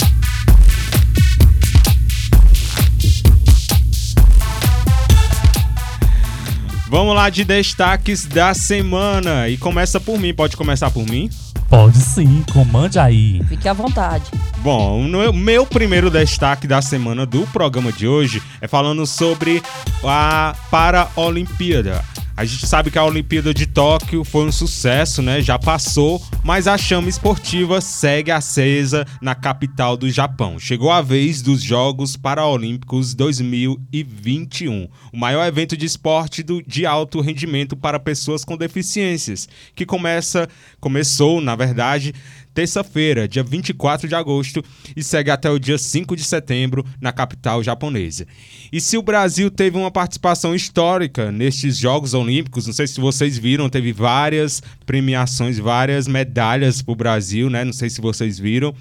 Vamos 6.87 7.15
lá 7.15 7.31
de 7.31 7.43
destaques 7.43 8.25
da 8.25 8.53
semana 8.53 9.49
e 9.49 9.57
começa 9.57 9.99
por 9.99 10.19
mim. 10.19 10.33
Pode 10.33 10.55
começar 10.55 10.91
por 10.91 11.03
mim? 11.03 11.29
Pode 11.67 11.97
sim, 11.97 12.43
comande 12.53 12.99
aí. 12.99 13.41
Fique 13.49 13.67
à 13.67 13.73
vontade. 13.73 14.25
Bom, 14.59 15.01
o 15.01 15.33
meu 15.33 15.65
primeiro 15.65 16.11
destaque 16.11 16.67
da 16.67 16.83
semana 16.83 17.25
do 17.25 17.41
programa 17.47 17.91
de 17.91 18.07
hoje 18.07 18.41
é 18.61 18.67
falando 18.67 19.05
sobre 19.07 19.63
a 20.03 20.55
Paraolimpíada. 20.69 22.05
A 22.37 22.43
gente 22.43 22.67
sabe 22.67 22.91
que 22.91 22.97
a 22.97 23.05
Olimpíada 23.05 23.53
de 23.53 23.65
Tóquio 23.65 24.25
foi 24.25 24.45
um 24.45 24.51
sucesso, 24.51 25.21
né? 25.21 25.41
Já 25.41 25.57
passou, 25.57 26.21
mas 26.43 26.67
a 26.67 26.77
chama 26.77 27.07
esportiva 27.07 27.79
segue 27.79 28.29
acesa 28.29 29.05
na 29.21 29.33
capital 29.33 29.95
do 29.95 30.09
Japão. 30.09 30.59
Chegou 30.59 30.91
a 30.91 31.01
vez 31.01 31.41
dos 31.41 31.63
Jogos 31.63 32.17
Paralímpicos 32.17 33.13
2021, 33.13 34.89
o 35.13 35.17
maior 35.17 35.45
evento 35.45 35.77
de 35.77 35.85
esporte 35.85 36.43
do, 36.43 36.61
de 36.61 36.85
alto 36.85 37.21
rendimento 37.21 37.73
para 37.73 37.97
pessoas 38.01 38.43
com 38.43 38.57
deficiências, 38.57 39.47
que 39.73 39.85
começa, 39.85 40.49
começou, 40.81 41.39
na 41.39 41.55
verdade, 41.55 42.13
terça-feira, 42.55 43.27
dia 43.27 43.43
24 43.43 44.07
de 44.07 44.15
agosto, 44.15 44.63
e 44.95 45.03
segue 45.03 45.29
até 45.29 45.51
o 45.51 45.59
dia 45.59 45.77
5 45.77 46.15
de 46.15 46.23
setembro 46.23 46.85
na 47.01 47.11
capital 47.11 47.61
japonesa. 47.61 48.25
E 48.71 48.79
se 48.79 48.97
o 48.97 49.03
Brasil 49.03 49.51
teve 49.51 49.77
uma 49.77 49.91
participação 49.91 50.55
histórica 50.55 51.31
nestes 51.31 51.77
Jogos 51.77 52.13
Olímpicos, 52.13 52.65
não 52.65 52.73
sei 52.73 52.87
se 52.87 53.01
vocês 53.01 53.37
viram, 53.37 53.69
teve 53.69 53.91
várias 53.91 54.63
premiações, 54.85 55.59
várias 55.59 56.07
medalhas 56.07 56.81
para 56.81 56.93
o 56.93 56.95
Brasil, 56.95 57.49
né? 57.49 57.65
Não 57.65 57.73
sei 57.73 57.89
se 57.89 57.99
vocês 57.99 58.39
viram. 58.39 58.73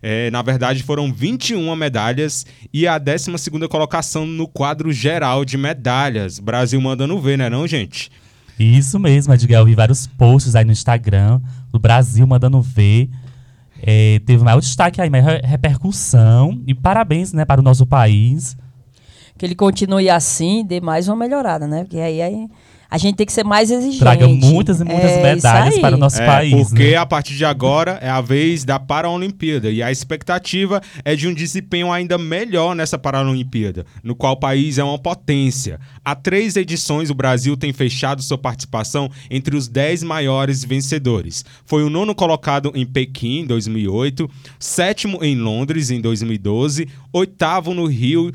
É, 0.00 0.30
na 0.30 0.40
verdade, 0.40 0.82
foram 0.82 1.12
21 1.12 1.74
medalhas 1.76 2.46
e 2.72 2.86
a 2.86 2.96
12 2.98 3.30
colocação 3.68 4.24
no 4.24 4.48
quadro 4.48 4.90
geral 4.90 5.44
de 5.44 5.58
medalhas. 5.58 6.38
Brasil 6.38 6.80
mandando 6.80 7.20
ver, 7.20 7.36
né, 7.36 7.50
não, 7.50 7.66
gente? 7.66 8.10
Isso 8.58 8.98
mesmo, 8.98 9.32
Edgar. 9.32 9.60
Eu 9.60 9.66
vi 9.66 9.74
vários 9.74 10.06
posts 10.06 10.54
aí 10.54 10.64
no 10.64 10.72
Instagram 10.72 11.40
do 11.70 11.78
Brasil 11.78 12.26
mandando 12.26 12.60
ver. 12.60 13.08
É, 13.80 14.20
teve 14.26 14.42
maior 14.42 14.60
destaque 14.60 15.00
aí, 15.00 15.08
maior 15.08 15.40
repercussão. 15.42 16.60
E 16.66 16.74
parabéns 16.74 17.32
né, 17.32 17.44
para 17.44 17.60
o 17.60 17.64
nosso 17.64 17.86
país. 17.86 18.56
Que 19.38 19.46
ele 19.46 19.54
continue 19.54 20.10
assim, 20.10 20.64
dê 20.64 20.80
mais 20.80 21.08
uma 21.08 21.16
melhorada, 21.16 21.66
né? 21.66 21.84
Porque 21.84 21.98
aí, 21.98 22.20
aí 22.20 22.48
a 22.90 22.96
gente 22.96 23.16
tem 23.16 23.26
que 23.26 23.32
ser 23.32 23.44
mais 23.44 23.70
exigente. 23.70 23.98
Traga 23.98 24.26
muitas 24.26 24.80
e 24.80 24.84
muitas 24.84 25.10
é, 25.10 25.22
medalhas 25.22 25.78
para 25.78 25.94
o 25.94 25.98
nosso 25.98 26.22
é, 26.22 26.26
país. 26.26 26.68
Porque 26.68 26.92
né? 26.92 26.96
a 26.96 27.04
partir 27.04 27.34
de 27.34 27.44
agora 27.44 27.98
é 28.00 28.08
a 28.08 28.22
vez 28.22 28.64
da 28.64 28.78
Paralimpíada. 28.80 29.70
E 29.70 29.82
a 29.82 29.92
expectativa 29.92 30.80
é 31.04 31.14
de 31.14 31.28
um 31.28 31.34
desempenho 31.34 31.92
ainda 31.92 32.16
melhor 32.16 32.74
nessa 32.74 32.98
Paralimpíada, 32.98 33.84
no 34.02 34.14
qual 34.14 34.32
o 34.32 34.40
país 34.40 34.78
é 34.78 34.84
uma 34.84 34.98
potência. 34.98 35.78
Há 36.02 36.14
três 36.14 36.56
edições, 36.56 37.10
o 37.10 37.14
Brasil 37.14 37.58
tem 37.58 37.74
fechado 37.74 38.22
sua 38.22 38.38
participação 38.38 39.10
entre 39.30 39.54
os 39.54 39.68
dez 39.68 40.02
maiores 40.02 40.64
vencedores. 40.64 41.44
Foi 41.66 41.82
o 41.84 41.90
nono 41.90 42.14
colocado 42.14 42.72
em 42.74 42.86
Pequim, 42.86 43.40
em 43.40 43.46
2008, 43.46 44.30
sétimo 44.58 45.22
em 45.22 45.36
Londres, 45.36 45.90
em 45.90 46.00
2012, 46.00 46.88
oitavo 47.12 47.74
no 47.74 47.84
Rio 47.84 48.32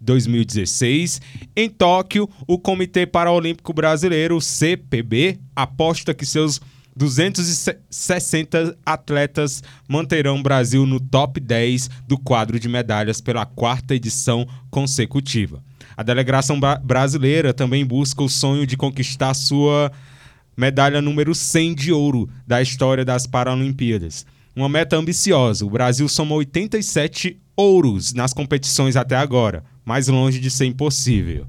2016. 0.00 1.20
Em 1.54 1.68
Tóquio, 1.68 2.28
o 2.46 2.58
Comitê 2.58 3.06
Paralímpico 3.06 3.72
Brasileiro, 3.72 4.40
CPB, 4.40 5.38
aposta 5.54 6.14
que 6.14 6.26
seus 6.26 6.60
260 6.96 8.78
atletas 8.84 9.62
manterão 9.86 10.38
o 10.38 10.42
Brasil 10.42 10.86
no 10.86 10.98
top 10.98 11.38
10 11.38 11.90
do 12.08 12.18
quadro 12.18 12.58
de 12.58 12.68
medalhas 12.68 13.20
pela 13.20 13.44
quarta 13.44 13.94
edição 13.94 14.48
consecutiva. 14.70 15.62
A 15.94 16.02
delegação 16.02 16.58
brasileira 16.82 17.52
também 17.52 17.84
busca 17.84 18.22
o 18.22 18.28
sonho 18.28 18.66
de 18.66 18.76
conquistar 18.76 19.34
sua 19.34 19.92
medalha 20.56 21.02
número 21.02 21.34
100 21.34 21.74
de 21.74 21.92
ouro 21.92 22.28
da 22.46 22.62
história 22.62 23.04
das 23.04 23.26
Paralimpíadas. 23.26 24.24
Uma 24.54 24.68
meta 24.68 24.96
ambiciosa. 24.96 25.66
O 25.66 25.70
Brasil 25.70 26.08
somou 26.08 26.38
87 26.38 27.38
ouros 27.54 28.14
nas 28.14 28.32
competições 28.32 28.96
até 28.96 29.16
agora, 29.16 29.62
mais 29.86 30.08
longe 30.08 30.40
de 30.40 30.50
ser 30.50 30.66
impossível. 30.66 31.46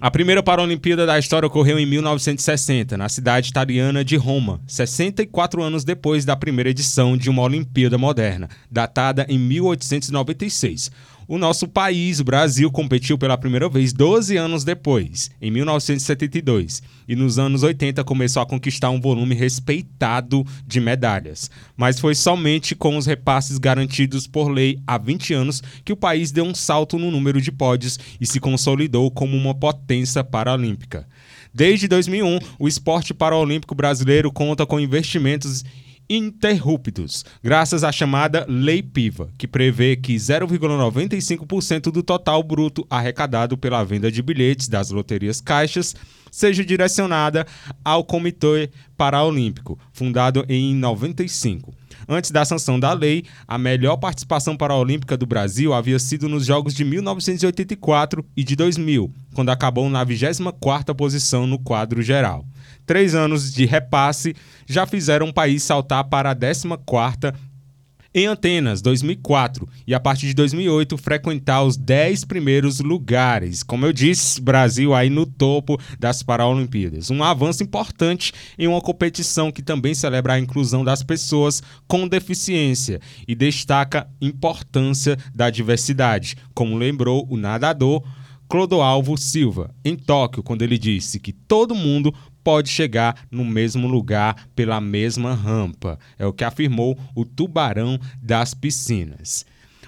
A 0.00 0.10
primeira 0.10 0.42
Paralimpíada 0.42 1.06
da 1.06 1.16
história 1.16 1.46
ocorreu 1.46 1.78
em 1.78 1.86
1960, 1.86 2.96
na 2.96 3.08
cidade 3.08 3.50
italiana 3.50 4.04
de 4.04 4.16
Roma, 4.16 4.60
64 4.66 5.62
anos 5.62 5.84
depois 5.84 6.24
da 6.24 6.34
primeira 6.34 6.70
edição 6.70 7.16
de 7.16 7.30
uma 7.30 7.42
Olimpíada 7.42 7.96
moderna, 7.96 8.48
datada 8.68 9.24
em 9.28 9.38
1896. 9.38 10.90
O 11.32 11.38
nosso 11.38 11.66
país, 11.66 12.20
o 12.20 12.24
Brasil, 12.24 12.70
competiu 12.70 13.16
pela 13.16 13.38
primeira 13.38 13.66
vez 13.66 13.94
12 13.94 14.36
anos 14.36 14.64
depois, 14.64 15.30
em 15.40 15.50
1972, 15.50 16.82
e 17.08 17.16
nos 17.16 17.38
anos 17.38 17.62
80 17.62 18.04
começou 18.04 18.42
a 18.42 18.46
conquistar 18.46 18.90
um 18.90 19.00
volume 19.00 19.34
respeitado 19.34 20.44
de 20.66 20.78
medalhas. 20.78 21.50
Mas 21.74 21.98
foi 21.98 22.14
somente 22.14 22.74
com 22.74 22.98
os 22.98 23.06
repasses 23.06 23.56
garantidos 23.56 24.26
por 24.26 24.50
lei 24.50 24.78
há 24.86 24.98
20 24.98 25.32
anos 25.32 25.62
que 25.82 25.94
o 25.94 25.96
país 25.96 26.30
deu 26.30 26.44
um 26.44 26.54
salto 26.54 26.98
no 26.98 27.10
número 27.10 27.40
de 27.40 27.50
pódios 27.50 27.98
e 28.20 28.26
se 28.26 28.38
consolidou 28.38 29.10
como 29.10 29.34
uma 29.34 29.54
potência 29.54 30.22
paralímpica. 30.22 31.08
Desde 31.54 31.88
2001, 31.88 32.40
o 32.58 32.68
esporte 32.68 33.14
paralímpico 33.14 33.74
brasileiro 33.74 34.30
conta 34.30 34.66
com 34.66 34.78
investimentos 34.78 35.64
interruptos, 36.16 37.24
graças 37.42 37.82
à 37.82 37.90
chamada 37.90 38.44
Lei 38.46 38.82
Piva, 38.82 39.30
que 39.38 39.48
prevê 39.48 39.96
que 39.96 40.14
0,95% 40.14 41.90
do 41.90 42.02
total 42.02 42.42
bruto 42.42 42.86
arrecadado 42.90 43.56
pela 43.56 43.82
venda 43.82 44.12
de 44.12 44.20
bilhetes 44.20 44.68
das 44.68 44.90
loterias 44.90 45.40
caixas 45.40 45.96
seja 46.30 46.64
direcionada 46.64 47.46
ao 47.84 48.04
Comitê 48.04 48.70
Paralímpico, 48.96 49.78
fundado 49.92 50.44
em 50.48 50.74
95. 50.74 51.72
Antes 52.08 52.30
da 52.30 52.44
sanção 52.44 52.78
da 52.78 52.92
lei, 52.92 53.24
a 53.46 53.56
melhor 53.56 53.96
participação 53.96 54.56
paralímpica 54.56 55.16
do 55.16 55.24
Brasil 55.24 55.72
havia 55.72 55.98
sido 55.98 56.28
nos 56.28 56.44
Jogos 56.44 56.74
de 56.74 56.84
1984 56.84 58.24
e 58.36 58.44
de 58.44 58.56
2000, 58.56 59.10
quando 59.34 59.50
acabou 59.50 59.88
na 59.88 60.04
24ª 60.04 60.94
posição 60.94 61.46
no 61.46 61.58
quadro 61.58 62.02
geral. 62.02 62.44
Três 62.86 63.14
anos 63.14 63.52
de 63.52 63.64
repasse 63.64 64.34
já 64.66 64.86
fizeram 64.86 65.28
o 65.28 65.34
país 65.34 65.62
saltar 65.62 66.04
para 66.04 66.30
a 66.30 66.36
14ª 66.36 67.34
em 68.14 68.26
Antenas, 68.26 68.82
2004, 68.82 69.66
e 69.86 69.94
a 69.94 70.00
partir 70.00 70.26
de 70.26 70.34
2008 70.34 70.98
frequentar 70.98 71.62
os 71.62 71.78
10 71.78 72.26
primeiros 72.26 72.78
lugares. 72.80 73.62
Como 73.62 73.86
eu 73.86 73.92
disse, 73.92 74.38
Brasil 74.38 74.94
aí 74.94 75.08
no 75.08 75.24
topo 75.24 75.80
das 75.98 76.22
Paralimpíadas. 76.22 77.10
Um 77.10 77.24
avanço 77.24 77.62
importante 77.62 78.34
em 78.58 78.66
uma 78.66 78.82
competição 78.82 79.50
que 79.50 79.62
também 79.62 79.94
celebra 79.94 80.34
a 80.34 80.38
inclusão 80.38 80.84
das 80.84 81.02
pessoas 81.02 81.62
com 81.88 82.06
deficiência 82.06 83.00
e 83.26 83.34
destaca 83.34 84.00
a 84.00 84.06
importância 84.20 85.16
da 85.34 85.48
diversidade, 85.48 86.36
como 86.54 86.76
lembrou 86.76 87.26
o 87.30 87.38
nadador 87.38 88.02
Clodoalvo 88.46 89.16
Silva, 89.16 89.74
em 89.82 89.96
Tóquio, 89.96 90.42
quando 90.42 90.60
ele 90.60 90.76
disse 90.76 91.18
que 91.18 91.32
todo 91.32 91.74
mundo 91.74 92.12
pode 92.42 92.68
chegar 92.68 93.26
no 93.30 93.44
mesmo 93.44 93.86
lugar 93.86 94.48
pela 94.54 94.80
mesma 94.80 95.34
rampa. 95.34 95.98
É 96.18 96.26
o 96.26 96.32
que 96.32 96.44
afirmou 96.44 96.98
o 97.14 97.24
tubarão 97.24 97.98
das 98.20 98.54
piscinas. 98.54 99.44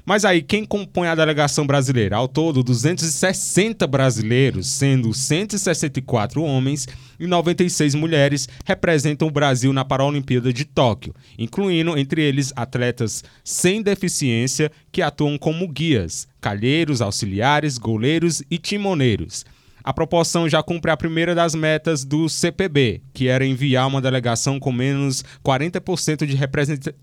Mas 0.06 0.26
aí, 0.26 0.42
quem 0.42 0.66
compõe 0.66 1.08
a 1.08 1.14
delegação 1.14 1.66
brasileira? 1.66 2.16
Ao 2.16 2.28
todo, 2.28 2.62
260 2.62 3.86
brasileiros, 3.86 4.66
sendo 4.66 5.14
164 5.14 6.42
homens 6.42 6.86
e 7.18 7.26
96 7.26 7.94
mulheres, 7.94 8.46
representam 8.66 9.28
o 9.28 9.30
Brasil 9.30 9.72
na 9.72 9.82
Paralimpíada 9.82 10.52
de 10.52 10.66
Tóquio, 10.66 11.14
incluindo 11.38 11.96
entre 11.96 12.20
eles 12.20 12.52
atletas 12.54 13.24
sem 13.42 13.80
deficiência 13.80 14.70
que 14.92 15.00
atuam 15.00 15.38
como 15.38 15.66
guias, 15.66 16.28
calheiros, 16.38 17.00
auxiliares, 17.00 17.78
goleiros 17.78 18.42
e 18.50 18.58
timoneiros. 18.58 19.46
A 19.84 19.92
proporção 19.92 20.48
já 20.48 20.62
cumpre 20.62 20.90
a 20.90 20.96
primeira 20.96 21.34
das 21.34 21.54
metas 21.54 22.06
do 22.06 22.26
CPB, 22.26 23.02
que 23.12 23.28
era 23.28 23.44
enviar 23.44 23.86
uma 23.86 24.00
delegação 24.00 24.58
com 24.58 24.72
menos 24.72 25.22
40% 25.44 26.24
de 26.24 26.38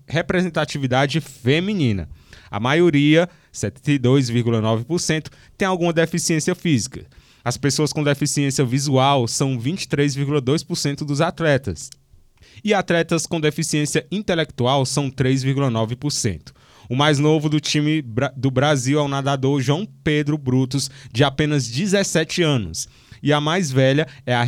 representatividade 0.08 1.20
feminina. 1.20 2.08
A 2.50 2.58
maioria, 2.58 3.28
72,9%, 3.54 5.28
tem 5.56 5.68
alguma 5.68 5.92
deficiência 5.92 6.56
física. 6.56 7.06
As 7.44 7.56
pessoas 7.56 7.92
com 7.92 8.02
deficiência 8.02 8.64
visual 8.64 9.28
são 9.28 9.56
23,2% 9.56 11.04
dos 11.04 11.20
atletas. 11.20 11.88
E 12.64 12.74
atletas 12.74 13.26
com 13.26 13.40
deficiência 13.40 14.04
intelectual 14.10 14.84
são 14.84 15.08
3,9%. 15.08 16.52
O 16.92 16.94
mais 16.94 17.18
novo 17.18 17.48
do 17.48 17.58
time 17.58 18.04
do 18.36 18.50
Brasil 18.50 18.98
é 18.98 19.02
o 19.02 19.08
nadador 19.08 19.62
João 19.62 19.88
Pedro 20.04 20.36
Brutos, 20.36 20.90
de 21.10 21.24
apenas 21.24 21.66
17 21.66 22.42
anos. 22.42 22.86
E 23.22 23.32
a 23.32 23.40
mais 23.40 23.72
velha 23.72 24.06
é 24.26 24.34
a 24.34 24.46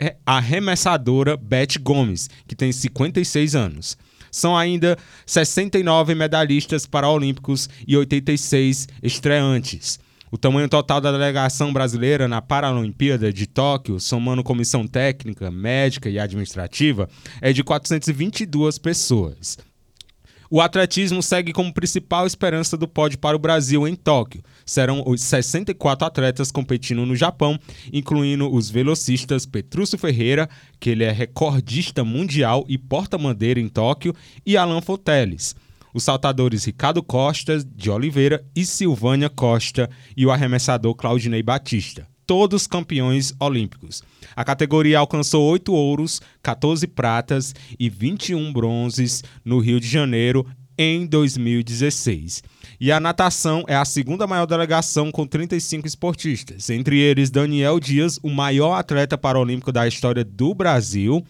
é 0.00 0.16
arremessadora 0.26 1.36
Beth 1.36 1.78
Gomes, 1.80 2.28
que 2.48 2.56
tem 2.56 2.72
56 2.72 3.54
anos. 3.54 3.96
São 4.28 4.56
ainda 4.56 4.98
69 5.24 6.16
medalhistas 6.16 6.84
paraolímpicos 6.84 7.68
e 7.86 7.96
86 7.96 8.88
estreantes. 9.00 10.00
O 10.32 10.36
tamanho 10.36 10.68
total 10.68 11.00
da 11.00 11.12
delegação 11.12 11.72
brasileira 11.72 12.26
na 12.26 12.42
Paralimpíada 12.42 13.32
de 13.32 13.46
Tóquio, 13.46 14.00
somando 14.00 14.42
comissão 14.42 14.84
técnica, 14.84 15.48
médica 15.48 16.10
e 16.10 16.18
administrativa, 16.18 17.08
é 17.40 17.52
de 17.52 17.62
422 17.62 18.78
pessoas. 18.78 19.56
O 20.50 20.60
atletismo 20.60 21.22
segue 21.22 21.52
como 21.52 21.72
principal 21.72 22.26
esperança 22.26 22.76
do 22.76 22.86
pódio 22.86 23.18
para 23.18 23.36
o 23.36 23.40
Brasil 23.40 23.86
em 23.88 23.94
Tóquio. 23.94 24.42
Serão 24.64 25.02
os 25.06 25.22
64 25.22 26.06
atletas 26.06 26.50
competindo 26.50 27.06
no 27.06 27.16
Japão, 27.16 27.58
incluindo 27.92 28.52
os 28.52 28.70
velocistas 28.70 29.46
Petrúcio 29.46 29.98
Ferreira, 29.98 30.48
que 30.78 30.90
ele 30.90 31.04
é 31.04 31.10
recordista 31.10 32.04
mundial 32.04 32.64
e 32.68 32.76
porta-bandeira 32.76 33.60
em 33.60 33.68
Tóquio, 33.68 34.14
e 34.44 34.56
Alan 34.56 34.80
Foteles. 34.80 35.56
Os 35.92 36.02
saltadores 36.02 36.64
Ricardo 36.64 37.02
Costa 37.02 37.58
de 37.58 37.90
Oliveira 37.90 38.44
e 38.54 38.64
Silvânia 38.66 39.30
Costa 39.30 39.88
e 40.16 40.26
o 40.26 40.30
arremessador 40.30 40.94
Claudinei 40.94 41.42
Batista 41.42 42.13
todos 42.26 42.66
campeões 42.66 43.32
olímpicos. 43.38 44.02
A 44.34 44.44
categoria 44.44 44.98
alcançou 44.98 45.44
8 45.50 45.72
ouros, 45.72 46.20
14 46.42 46.86
pratas 46.86 47.54
e 47.78 47.88
21 47.88 48.52
bronzes 48.52 49.22
no 49.44 49.58
Rio 49.58 49.80
de 49.80 49.88
Janeiro 49.88 50.46
em 50.76 51.06
2016. 51.06 52.42
E 52.80 52.90
a 52.90 52.98
natação 52.98 53.64
é 53.68 53.76
a 53.76 53.84
segunda 53.84 54.26
maior 54.26 54.46
delegação 54.46 55.10
com 55.10 55.26
35 55.26 55.86
esportistas, 55.86 56.68
entre 56.70 56.98
eles 56.98 57.30
Daniel 57.30 57.78
Dias, 57.78 58.18
o 58.22 58.30
maior 58.30 58.74
atleta 58.74 59.16
paralímpico 59.16 59.70
da 59.70 59.86
história 59.86 60.24
do 60.24 60.54
Brasil. 60.54 61.24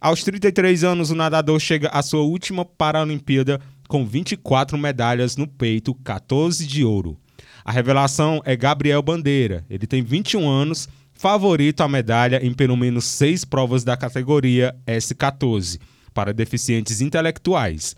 Aos 0.00 0.24
33 0.24 0.84
anos, 0.84 1.10
o 1.10 1.14
nadador 1.14 1.60
chega 1.60 1.88
à 1.88 2.02
sua 2.02 2.22
última 2.22 2.64
Paralimpíada 2.64 3.60
com 3.86 4.06
24 4.06 4.78
medalhas 4.78 5.36
no 5.36 5.46
peito, 5.46 5.94
14 5.94 6.66
de 6.66 6.82
ouro. 6.82 7.18
A 7.64 7.70
revelação 7.70 8.42
é 8.44 8.56
Gabriel 8.56 9.02
Bandeira. 9.02 9.64
Ele 9.70 9.86
tem 9.86 10.02
21 10.02 10.48
anos, 10.48 10.88
favorito 11.12 11.82
à 11.82 11.88
medalha 11.88 12.44
em 12.44 12.52
pelo 12.52 12.76
menos 12.76 13.04
seis 13.04 13.44
provas 13.44 13.84
da 13.84 13.96
categoria 13.96 14.74
S14 14.86 15.78
para 16.12 16.32
deficientes 16.32 17.00
intelectuais. 17.00 17.94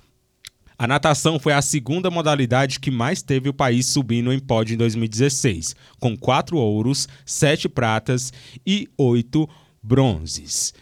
A 0.76 0.86
natação 0.86 1.38
foi 1.38 1.52
a 1.52 1.62
segunda 1.62 2.10
modalidade 2.10 2.80
que 2.80 2.90
mais 2.90 3.22
teve 3.22 3.48
o 3.48 3.54
país 3.54 3.86
subindo 3.86 4.32
em 4.32 4.40
pódio 4.40 4.74
em 4.74 4.76
2016, 4.76 5.74
com 6.00 6.16
quatro 6.16 6.56
ouros, 6.56 7.08
sete 7.24 7.68
pratas 7.68 8.32
e 8.66 8.88
oito 8.98 9.48
bronzes. 9.82 10.74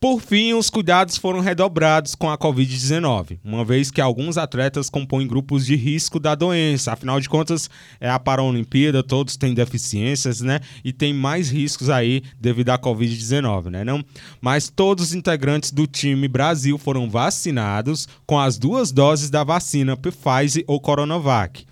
Por 0.00 0.20
fim, 0.20 0.52
os 0.52 0.68
cuidados 0.68 1.16
foram 1.16 1.40
redobrados 1.40 2.14
com 2.14 2.28
a 2.28 2.36
Covid-19, 2.36 3.38
uma 3.42 3.64
vez 3.64 3.90
que 3.90 4.02
alguns 4.02 4.36
atletas 4.36 4.90
compõem 4.90 5.26
grupos 5.26 5.64
de 5.64 5.76
risco 5.76 6.20
da 6.20 6.34
doença. 6.34 6.92
Afinal 6.92 7.18
de 7.18 7.28
contas, 7.28 7.70
é 7.98 8.10
a 8.10 8.18
Paralimpíada, 8.18 9.02
todos 9.02 9.36
têm 9.36 9.54
deficiências, 9.54 10.42
né? 10.42 10.60
E 10.84 10.92
tem 10.92 11.14
mais 11.14 11.50
riscos 11.50 11.88
aí 11.88 12.22
devido 12.38 12.68
à 12.68 12.78
Covid-19, 12.78 13.70
né? 13.70 13.82
Não? 13.82 14.04
Mas 14.42 14.68
todos 14.68 15.06
os 15.06 15.14
integrantes 15.14 15.70
do 15.70 15.86
time 15.86 16.28
Brasil 16.28 16.76
foram 16.76 17.08
vacinados 17.08 18.06
com 18.26 18.38
as 18.38 18.58
duas 18.58 18.92
doses 18.92 19.30
da 19.30 19.42
vacina 19.42 19.96
Pfizer 19.96 20.64
ou 20.66 20.80
Coronavac 20.80 21.64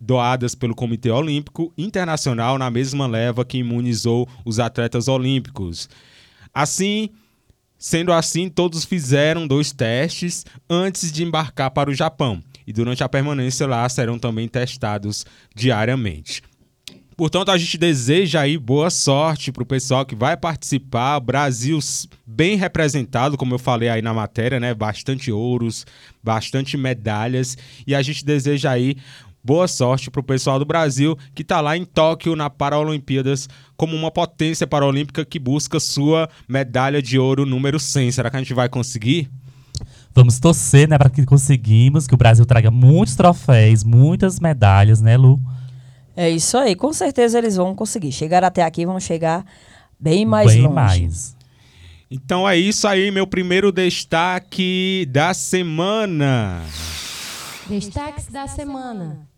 doadas 0.00 0.54
pelo 0.54 0.74
Comitê 0.74 1.10
Olímpico 1.10 1.72
Internacional 1.76 2.56
na 2.56 2.70
mesma 2.70 3.08
leva 3.08 3.44
que 3.44 3.58
imunizou 3.58 4.28
os 4.44 4.60
atletas 4.60 5.08
olímpicos. 5.08 5.88
Assim, 6.54 7.10
Sendo 7.78 8.12
assim, 8.12 8.48
todos 8.48 8.84
fizeram 8.84 9.46
dois 9.46 9.72
testes 9.72 10.44
antes 10.68 11.12
de 11.12 11.22
embarcar 11.22 11.70
para 11.70 11.88
o 11.88 11.94
Japão 11.94 12.42
e 12.66 12.72
durante 12.72 13.04
a 13.04 13.08
permanência 13.08 13.66
lá 13.66 13.88
serão 13.88 14.18
também 14.18 14.48
testados 14.48 15.24
diariamente. 15.54 16.42
Portanto, 17.16 17.50
a 17.50 17.58
gente 17.58 17.76
deseja 17.76 18.42
aí 18.42 18.56
boa 18.56 18.90
sorte 18.90 19.50
para 19.50 19.62
o 19.62 19.66
pessoal 19.66 20.06
que 20.06 20.14
vai 20.14 20.36
participar. 20.36 21.18
Brasil 21.18 21.80
bem 22.24 22.56
representado, 22.56 23.36
como 23.36 23.54
eu 23.54 23.58
falei 23.58 23.88
aí 23.88 24.00
na 24.00 24.14
matéria, 24.14 24.60
né? 24.60 24.72
Bastante 24.72 25.32
ouros, 25.32 25.84
bastante 26.22 26.76
medalhas. 26.76 27.58
E 27.84 27.92
a 27.92 28.02
gente 28.02 28.24
deseja 28.24 28.70
aí 28.70 28.96
boa 29.48 29.66
sorte 29.66 30.10
para 30.10 30.20
o 30.20 30.22
pessoal 30.22 30.58
do 30.58 30.66
Brasil 30.66 31.16
que 31.34 31.40
está 31.40 31.62
lá 31.62 31.74
em 31.74 31.82
Tóquio 31.82 32.36
na 32.36 32.50
Paralimpíadas 32.50 33.48
como 33.78 33.96
uma 33.96 34.10
potência 34.10 34.66
paralímpica 34.66 35.24
que 35.24 35.38
busca 35.38 35.80
sua 35.80 36.28
medalha 36.46 37.00
de 37.00 37.18
ouro 37.18 37.46
número 37.46 37.80
100. 37.80 38.12
Será 38.12 38.28
que 38.28 38.36
a 38.36 38.40
gente 38.40 38.52
vai 38.52 38.68
conseguir? 38.68 39.30
Vamos 40.14 40.38
torcer, 40.38 40.86
né, 40.86 40.98
para 40.98 41.08
que 41.08 41.24
conseguimos 41.24 42.06
que 42.06 42.12
o 42.12 42.16
Brasil 42.18 42.44
traga 42.44 42.70
muitos 42.70 43.16
troféus, 43.16 43.84
muitas 43.84 44.38
medalhas, 44.38 45.00
né, 45.00 45.16
Lu? 45.16 45.40
É 46.14 46.28
isso 46.28 46.58
aí, 46.58 46.74
com 46.76 46.92
certeza 46.92 47.38
eles 47.38 47.56
vão 47.56 47.74
conseguir. 47.74 48.12
Chegar 48.12 48.44
até 48.44 48.62
aqui, 48.62 48.84
vão 48.84 49.00
chegar 49.00 49.46
bem 49.98 50.26
mais 50.26 50.52
bem 50.52 50.62
longe. 50.64 50.74
mais. 50.74 51.36
Então 52.10 52.46
é 52.46 52.58
isso 52.58 52.86
aí, 52.86 53.10
meu 53.10 53.26
primeiro 53.26 53.72
destaque 53.72 55.08
da 55.10 55.32
semana. 55.32 56.62
Destaques 57.66 58.26
da 58.26 58.46
semana. 58.46 59.28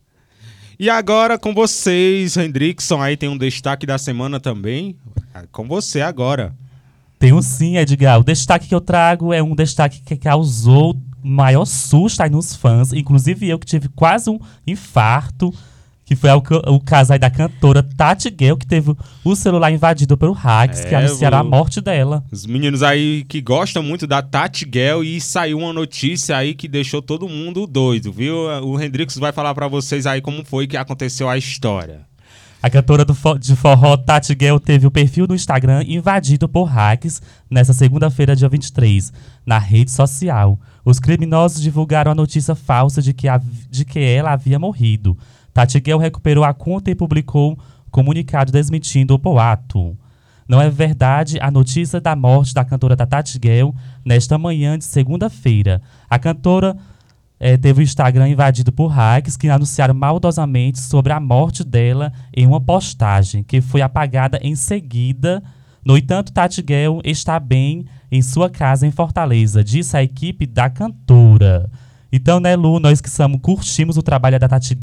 E 0.80 0.88
agora 0.88 1.38
com 1.38 1.52
vocês, 1.52 2.38
Hendrickson, 2.38 3.02
aí 3.02 3.14
tem 3.14 3.28
um 3.28 3.36
destaque 3.36 3.84
da 3.84 3.98
semana 3.98 4.40
também. 4.40 4.96
Com 5.52 5.68
você 5.68 6.00
agora. 6.00 6.56
Um 7.22 7.42
sim, 7.42 7.76
Edgar. 7.76 8.18
O 8.18 8.24
destaque 8.24 8.66
que 8.66 8.74
eu 8.74 8.80
trago 8.80 9.30
é 9.30 9.42
um 9.42 9.54
destaque 9.54 10.00
que 10.00 10.16
causou 10.16 10.96
maior 11.22 11.66
susto 11.66 12.22
aí 12.22 12.30
nos 12.30 12.56
fãs. 12.56 12.94
Inclusive 12.94 13.46
eu 13.46 13.58
que 13.58 13.66
tive 13.66 13.90
quase 13.90 14.30
um 14.30 14.40
infarto 14.66 15.52
que 16.10 16.16
foi 16.16 16.28
o, 16.30 16.42
o 16.74 16.80
caso 16.80 17.12
aí 17.12 17.20
da 17.20 17.30
cantora 17.30 17.84
Tati 17.84 18.30
Gale, 18.30 18.56
que 18.56 18.66
teve 18.66 18.92
o 19.22 19.36
celular 19.36 19.70
invadido 19.70 20.18
pelo 20.18 20.32
hacks, 20.32 20.80
é, 20.80 20.88
que 20.88 20.94
anunciaram 20.96 21.38
a 21.38 21.44
morte 21.44 21.80
dela. 21.80 22.24
Os 22.32 22.44
meninos 22.46 22.82
aí 22.82 23.24
que 23.28 23.40
gostam 23.40 23.80
muito 23.80 24.08
da 24.08 24.20
Tati 24.20 24.64
Gale 24.64 25.06
e 25.06 25.20
saiu 25.20 25.58
uma 25.58 25.72
notícia 25.72 26.36
aí 26.36 26.52
que 26.52 26.66
deixou 26.66 27.00
todo 27.00 27.28
mundo 27.28 27.64
doido, 27.64 28.10
viu? 28.10 28.34
O 28.64 28.80
Hendrix 28.82 29.18
vai 29.18 29.30
falar 29.30 29.54
para 29.54 29.68
vocês 29.68 30.04
aí 30.04 30.20
como 30.20 30.44
foi 30.44 30.66
que 30.66 30.76
aconteceu 30.76 31.28
a 31.28 31.38
história. 31.38 32.00
A 32.60 32.68
cantora 32.68 33.06
fo 33.14 33.38
de 33.38 33.54
forró 33.54 33.96
Tati 33.96 34.34
Gale 34.34 34.58
teve 34.58 34.88
o 34.88 34.90
perfil 34.90 35.28
do 35.28 35.34
Instagram 35.34 35.84
invadido 35.86 36.48
por 36.48 36.64
hacks 36.64 37.22
nesta 37.48 37.72
segunda-feira, 37.72 38.34
dia 38.34 38.48
23, 38.48 39.12
na 39.46 39.58
rede 39.58 39.92
social. 39.92 40.58
Os 40.84 40.98
criminosos 40.98 41.62
divulgaram 41.62 42.10
a 42.10 42.16
notícia 42.16 42.56
falsa 42.56 43.00
de 43.00 43.14
que, 43.14 43.28
de 43.70 43.84
que 43.84 44.00
ela 44.00 44.32
havia 44.32 44.58
morrido. 44.58 45.16
Tati 45.52 45.80
Gale 45.80 46.00
recuperou 46.00 46.44
a 46.44 46.54
conta 46.54 46.90
e 46.90 46.94
publicou 46.94 47.58
comunicado 47.90 48.52
desmentindo 48.52 49.14
o 49.14 49.18
boato. 49.18 49.96
Não 50.48 50.60
é 50.60 50.68
verdade 50.68 51.38
a 51.40 51.50
notícia 51.50 52.00
da 52.00 52.16
morte 52.16 52.52
da 52.52 52.64
cantora 52.64 52.96
da 52.96 53.06
Tati 53.06 53.38
Gale 53.38 53.72
nesta 54.04 54.36
manhã 54.36 54.76
de 54.76 54.84
segunda-feira. 54.84 55.80
A 56.08 56.18
cantora 56.18 56.76
é, 57.38 57.56
teve 57.56 57.80
o 57.80 57.82
Instagram 57.82 58.28
invadido 58.28 58.72
por 58.72 58.88
hacks 58.88 59.36
que 59.36 59.48
anunciaram 59.48 59.94
maldosamente 59.94 60.78
sobre 60.78 61.12
a 61.12 61.20
morte 61.20 61.64
dela 61.64 62.12
em 62.36 62.46
uma 62.46 62.60
postagem 62.60 63.42
que 63.42 63.60
foi 63.60 63.80
apagada 63.80 64.38
em 64.42 64.54
seguida. 64.54 65.42
No 65.84 65.96
entanto, 65.96 66.32
Tati 66.32 66.64
está 67.04 67.40
bem 67.40 67.86
em 68.12 68.20
sua 68.20 68.50
casa 68.50 68.86
em 68.86 68.90
Fortaleza, 68.90 69.64
disse 69.64 69.96
a 69.96 70.02
equipe 70.02 70.46
da 70.46 70.68
cantora. 70.68 71.70
Então, 72.12 72.40
né, 72.40 72.56
Lu, 72.56 72.80
nós 72.80 73.00
que 73.00 73.08
somos, 73.08 73.40
curtimos 73.40 73.96
o 73.96 74.02
trabalho 74.02 74.38
da 74.38 74.48
Tati 74.48 74.74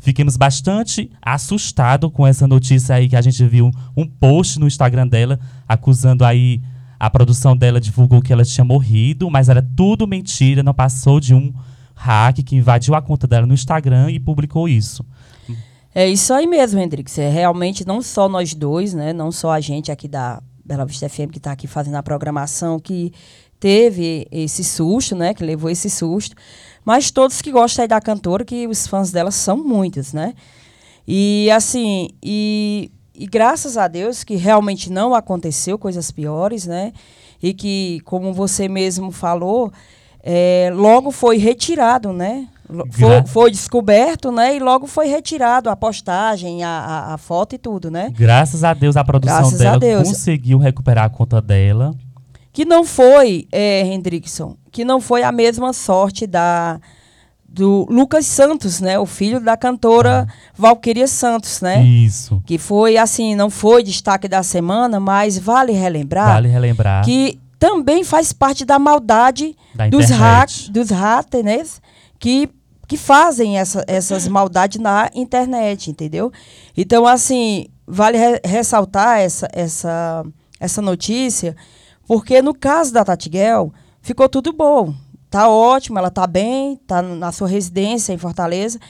fiquemos 0.00 0.36
bastante 0.36 1.10
assustados 1.22 2.10
com 2.12 2.26
essa 2.26 2.46
notícia 2.46 2.96
aí 2.96 3.08
que 3.08 3.16
a 3.16 3.22
gente 3.22 3.44
viu 3.46 3.70
um 3.96 4.06
post 4.06 4.58
no 4.58 4.66
Instagram 4.66 5.06
dela 5.06 5.38
acusando 5.68 6.24
aí 6.24 6.60
a 6.98 7.08
produção 7.08 7.56
dela 7.56 7.80
divulgou 7.80 8.20
que 8.20 8.32
ela 8.32 8.44
tinha 8.44 8.64
morrido, 8.64 9.30
mas 9.30 9.48
era 9.48 9.62
tudo 9.62 10.06
mentira, 10.06 10.62
não 10.62 10.74
passou 10.74 11.20
de 11.20 11.34
um 11.34 11.52
hack 11.94 12.42
que 12.42 12.56
invadiu 12.56 12.94
a 12.94 13.00
conta 13.00 13.26
dela 13.26 13.46
no 13.46 13.54
Instagram 13.54 14.10
e 14.10 14.18
publicou 14.18 14.68
isso. 14.68 15.04
É 15.94 16.08
isso 16.08 16.32
aí 16.32 16.46
mesmo, 16.46 16.80
Hendrix. 16.80 17.18
É 17.18 17.28
realmente 17.28 17.86
não 17.86 18.00
só 18.00 18.28
nós 18.28 18.54
dois, 18.54 18.94
né? 18.94 19.12
Não 19.12 19.32
só 19.32 19.50
a 19.50 19.60
gente 19.60 19.90
aqui 19.90 20.06
da 20.06 20.42
Bela 20.64 20.86
Vista 20.86 21.08
FM 21.08 21.30
que 21.32 21.38
está 21.38 21.52
aqui 21.52 21.66
fazendo 21.66 21.96
a 21.96 22.02
programação, 22.02 22.78
que 22.78 23.12
teve 23.58 24.26
esse 24.30 24.62
susto, 24.62 25.16
né? 25.16 25.34
Que 25.34 25.44
levou 25.44 25.68
esse 25.68 25.90
susto. 25.90 26.36
Mas 26.84 27.10
todos 27.10 27.42
que 27.42 27.52
gostam 27.52 27.86
da 27.86 28.00
cantora, 28.00 28.44
que 28.44 28.66
os 28.66 28.86
fãs 28.86 29.10
dela 29.10 29.30
são 29.30 29.56
muitos, 29.56 30.12
né? 30.12 30.34
E 31.06 31.50
assim, 31.50 32.10
e, 32.22 32.90
e 33.14 33.26
graças 33.26 33.76
a 33.76 33.88
Deus 33.88 34.24
que 34.24 34.36
realmente 34.36 34.90
não 34.90 35.14
aconteceu 35.14 35.78
coisas 35.78 36.10
piores, 36.10 36.66
né? 36.66 36.92
E 37.42 37.54
que, 37.54 38.00
como 38.04 38.32
você 38.32 38.68
mesmo 38.68 39.10
falou, 39.10 39.72
é, 40.22 40.70
logo 40.74 41.10
foi 41.10 41.38
retirado, 41.38 42.12
né? 42.12 42.46
Foi, 42.92 43.26
foi 43.26 43.50
descoberto, 43.50 44.30
né? 44.30 44.56
E 44.56 44.60
logo 44.60 44.86
foi 44.86 45.08
retirado 45.08 45.68
a 45.68 45.74
postagem, 45.74 46.62
a, 46.62 46.68
a, 46.68 47.14
a 47.14 47.18
foto 47.18 47.54
e 47.54 47.58
tudo, 47.58 47.90
né? 47.90 48.12
Graças 48.16 48.62
a 48.62 48.72
Deus 48.72 48.96
a 48.96 49.02
produção 49.02 49.38
Graças 49.38 49.60
a 49.60 49.64
dela 49.64 49.78
Deus. 49.78 50.08
conseguiu 50.08 50.58
recuperar 50.58 51.06
a 51.06 51.10
conta 51.10 51.40
dela. 51.40 51.92
Que 52.52 52.64
não 52.64 52.84
foi, 52.84 53.46
é, 53.50 53.82
Hendrickson, 53.86 54.56
que 54.70 54.84
não 54.84 55.00
foi 55.00 55.22
a 55.22 55.32
mesma 55.32 55.72
sorte 55.72 56.26
da 56.26 56.80
do 57.52 57.84
Lucas 57.90 58.26
Santos, 58.26 58.80
né? 58.80 58.96
O 58.98 59.04
filho 59.04 59.40
da 59.40 59.56
cantora 59.56 60.24
Valquíria 60.56 61.08
Santos, 61.08 61.60
né? 61.60 61.82
Isso. 61.82 62.40
Que 62.46 62.58
foi 62.58 62.96
assim, 62.96 63.34
não 63.34 63.50
foi 63.50 63.82
destaque 63.82 64.28
da 64.28 64.42
semana, 64.44 65.00
mas 65.00 65.36
vale 65.36 65.72
relembrar 65.72 66.28
Vale 66.34 66.48
relembrar. 66.48 67.04
que 67.04 67.40
também 67.58 68.04
faz 68.04 68.32
parte 68.32 68.64
da 68.64 68.78
maldade 68.78 69.56
Da 69.74 69.88
dos, 69.88 70.04
internet. 70.04 70.64
hack, 70.66 70.70
dos 70.72 70.90
hackers 70.90 71.44
né, 71.44 71.62
que, 72.20 72.48
que 72.86 72.96
fazem 72.96 73.58
essa, 73.58 73.84
essas 73.88 74.28
maldades 74.28 74.80
na 74.80 75.10
internet, 75.12 75.90
entendeu? 75.90 76.32
Então, 76.76 77.04
assim, 77.04 77.66
vale 77.84 78.16
re- 78.16 78.40
ressaltar 78.44 79.18
essa, 79.18 79.48
essa, 79.52 80.24
essa 80.60 80.80
notícia, 80.80 81.56
porque 82.06 82.40
no 82.40 82.54
caso 82.54 82.92
da 82.92 83.04
Tatiguel, 83.04 83.72
ficou 84.00 84.28
tudo 84.28 84.52
bom. 84.52 84.94
Tá 85.30 85.48
ótimo, 85.48 85.98
ela 85.98 86.10
tá 86.10 86.26
bem, 86.26 86.76
tá 86.86 87.00
na 87.02 87.30
sua 87.30 87.48
residência 87.48 88.12
em 88.12 88.18
Fortaleza. 88.18 88.80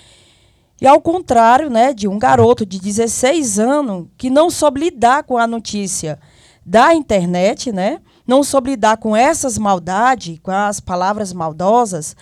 E 0.80 0.86
ao 0.86 1.00
contrário, 1.00 1.68
né, 1.68 1.92
de 1.92 2.08
um 2.08 2.18
garoto 2.18 2.64
de 2.64 2.80
16 2.80 3.58
anos 3.58 4.06
que 4.16 4.30
não 4.30 4.48
soube 4.48 4.80
lidar 4.80 5.24
com 5.24 5.36
a 5.36 5.46
notícia 5.46 6.18
da 6.64 6.94
internet, 6.94 7.70
né? 7.70 8.00
Não 8.26 8.42
soube 8.42 8.70
lidar 8.70 8.96
com 8.96 9.14
essas 9.14 9.58
maldades, 9.58 10.38
com 10.42 10.50
as 10.50 10.80
palavras 10.80 11.32
maldosas. 11.32 12.16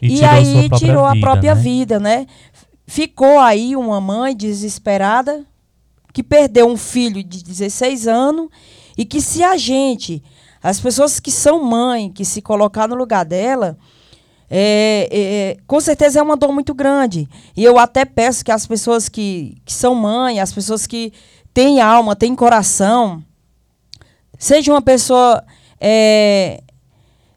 E 0.00 0.08
E, 0.08 0.16
tirou 0.16 0.30
aí 0.30 0.68
própria 0.68 0.78
tirou 0.78 1.04
a 1.04 1.12
vida, 1.12 1.20
própria 1.26 1.54
né? 1.54 1.60
vida, 1.60 1.98
né? 1.98 2.26
Ficou 2.86 3.40
aí 3.40 3.74
uma 3.74 4.00
mãe 4.00 4.36
desesperada 4.36 5.44
que 6.12 6.22
perdeu 6.22 6.68
um 6.68 6.76
filho 6.76 7.22
de 7.24 7.42
16 7.42 8.06
anos 8.06 8.48
e 8.96 9.04
que 9.04 9.20
se 9.20 9.42
a 9.42 9.56
gente, 9.56 10.22
as 10.62 10.80
pessoas 10.80 11.20
que 11.20 11.30
são 11.30 11.62
mãe, 11.62 12.10
que 12.10 12.24
se 12.24 12.42
colocar 12.42 12.88
no 12.88 12.94
lugar 12.94 13.24
dela, 13.24 13.76
é, 14.48 15.08
é, 15.10 15.56
com 15.66 15.80
certeza 15.80 16.20
é 16.20 16.22
uma 16.22 16.36
dor 16.36 16.52
muito 16.52 16.74
grande. 16.74 17.28
E 17.56 17.64
eu 17.64 17.78
até 17.78 18.04
peço 18.04 18.44
que 18.44 18.52
as 18.52 18.66
pessoas 18.66 19.08
que, 19.08 19.56
que 19.64 19.72
são 19.72 19.94
mãe, 19.94 20.40
as 20.40 20.52
pessoas 20.52 20.86
que 20.86 21.12
têm 21.52 21.80
alma, 21.80 22.14
têm 22.16 22.34
coração, 22.34 23.22
seja 24.38 24.72
uma 24.72 24.82
pessoa. 24.82 25.44
É, 25.80 26.62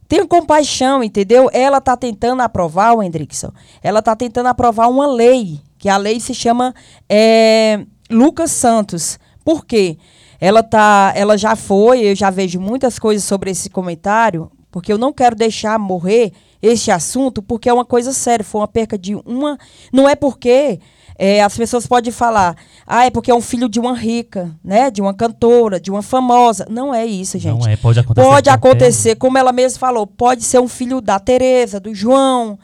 tenha 0.08 0.25
compaixão, 0.25 1.03
entendeu? 1.03 1.49
Ela 1.53 1.77
está 1.77 1.95
tentando 1.95 2.41
aprovar, 2.41 2.95
o 2.95 3.03
Hendrickson, 3.03 3.51
ela 3.84 3.99
está 3.99 4.15
tentando 4.15 4.47
aprovar 4.47 4.89
uma 4.89 5.05
lei, 5.05 5.62
que 5.77 5.88
a 5.88 5.97
lei 5.97 6.19
se 6.19 6.34
chama 6.34 6.73
é, 7.08 7.86
Lucas 8.10 8.51
Santos. 8.51 9.19
Por 9.45 9.65
quê? 9.65 9.97
Ela, 10.39 10.63
tá, 10.63 11.12
ela 11.15 11.38
já 11.38 11.56
foi, 11.56 12.02
eu 12.02 12.15
já 12.15 12.30
vejo 12.30 12.60
muitas 12.60 12.97
coisas 12.97 13.23
sobre 13.23 13.52
esse 13.52 13.69
comentário, 13.69 14.49
porque 14.71 14.91
eu 14.93 14.97
não 14.97 15.12
quero 15.12 15.36
deixar 15.36 15.78
morrer 15.78 16.32
este 16.62 16.91
assunto, 16.91 17.41
porque 17.41 17.67
é 17.69 17.73
uma 17.73 17.86
coisa 17.86 18.13
séria, 18.13 18.43
foi 18.43 18.62
uma 18.62 18.67
perca 18.67 18.97
de 18.97 19.15
uma. 19.25 19.58
Não 19.91 20.08
é 20.08 20.15
porque 20.15 20.80
é, 21.17 21.43
as 21.43 21.58
pessoas 21.58 21.86
podem 21.88 22.12
falar, 22.12 22.56
ah, 22.88 23.06
é 23.06 23.10
porque 23.10 23.32
é 23.32 23.36
um 23.36 23.41
filho 23.41 23.67
de 23.67 23.80
uma 23.80 23.93
rica, 23.93 24.56
né? 24.63 24.89
De 24.89 25.02
uma 25.02 25.13
cantora, 25.13 25.80
de 25.80 25.91
uma 25.91 26.02
famosa. 26.02 26.65
Não 26.69 26.93
é 26.93 27.06
isso, 27.06 27.38
gente. 27.38 27.60
Não 27.60 27.67
é, 27.67 27.75
pode 27.75 27.99
acontecer. 27.99 28.28
Pode 28.30 28.49
acontecer, 28.49 29.15
como 29.15 29.38
ela 29.38 29.52
mesma 29.52 29.80
falou, 29.80 30.08
pode 30.08 30.43
ser 30.43 30.60
um 30.60 30.67
filho 30.67 31.02
da 31.02 31.19
Tereza, 31.19 31.80
do 31.80 31.93
João, 31.93 32.58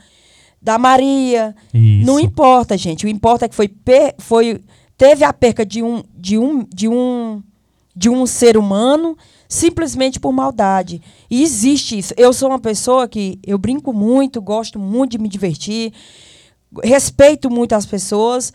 da 0.62 0.78
Maria. 0.78 1.54
Isso. 1.74 2.06
Não 2.06 2.20
importa, 2.20 2.78
gente. 2.78 3.06
O 3.06 3.10
importa 3.10 3.46
é 3.46 3.50
que 3.50 3.56
foi, 3.56 3.68
per- 3.68 4.16
foi 4.18 4.62
teve 4.98 5.26
a 5.26 5.34
perca 5.34 5.66
de 5.66 5.84
um 5.84 6.02
de 6.16 6.38
um 6.38 6.66
de 6.74 6.88
um 6.88 7.42
de 7.95 8.10
um 8.10 8.25
ser 8.25 8.58
humano 8.58 9.17
simplesmente 9.47 10.19
por 10.19 10.34
maldade. 10.34 11.01
E 11.29 11.43
existe 11.43 11.97
isso. 11.97 12.13
Eu 12.17 12.34
sou 12.34 12.49
uma 12.49 12.60
pessoa 12.60 13.08
que 13.08 13.39
eu 13.45 13.58
brinco 13.58 13.93
muito, 13.93 14.41
gosto 14.41 14.79
muito 14.79 15.12
de 15.12 15.17
me 15.17 15.29
divertir, 15.29 15.93
respeito 16.84 17.49
muito 17.49 17.73
as 17.73 17.86
pessoas 17.86 18.51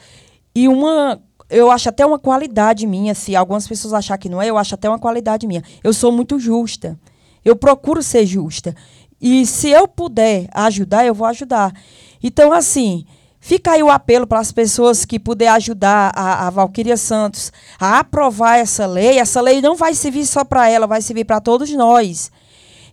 e 0.55 0.69
uma 0.69 1.21
eu 1.49 1.69
acho 1.69 1.89
até 1.89 2.07
uma 2.07 2.19
qualidade 2.19 2.87
minha, 2.87 3.13
se 3.13 3.35
algumas 3.35 3.67
pessoas 3.67 3.93
achar 3.93 4.17
que 4.17 4.29
não 4.29 4.41
é, 4.41 4.49
eu 4.49 4.57
acho 4.57 4.75
até 4.75 4.89
uma 4.89 5.01
qualidade 5.01 5.49
minha. 5.49 5.65
Eu 5.83 5.93
sou 5.93 6.13
muito 6.13 6.39
justa. 6.39 6.97
Eu 7.45 7.57
procuro 7.57 8.03
ser 8.05 8.25
justa. 8.25 8.75
E 9.21 9.45
se 9.45 9.69
eu 9.69 9.89
puder 9.89 10.49
ajudar, 10.55 11.05
eu 11.05 11.13
vou 11.13 11.27
ajudar. 11.27 11.75
Então, 12.23 12.53
assim, 12.53 13.05
fica 13.41 13.73
aí 13.73 13.83
o 13.83 13.91
apelo 13.91 14.27
para 14.27 14.39
as 14.39 14.53
pessoas 14.53 15.05
que 15.05 15.19
puder 15.19 15.49
ajudar 15.49 16.13
a, 16.15 16.47
a 16.47 16.51
Valquíria 16.51 16.97
Santos 16.97 17.53
a 17.79 17.99
aprovar 17.99 18.59
essa 18.59 18.87
lei. 18.87 19.19
Essa 19.19 19.41
lei 19.41 19.61
não 19.61 19.77
vai 19.77 19.95
servir 19.95 20.27
só 20.27 20.45
para 20.45 20.69
ela, 20.69 20.87
vai 20.87 21.01
servir 21.03 21.25
para 21.25 21.41
todos 21.41 21.71
nós. 21.73 22.31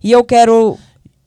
E 0.03 0.11
eu 0.11 0.23
quero 0.23 0.77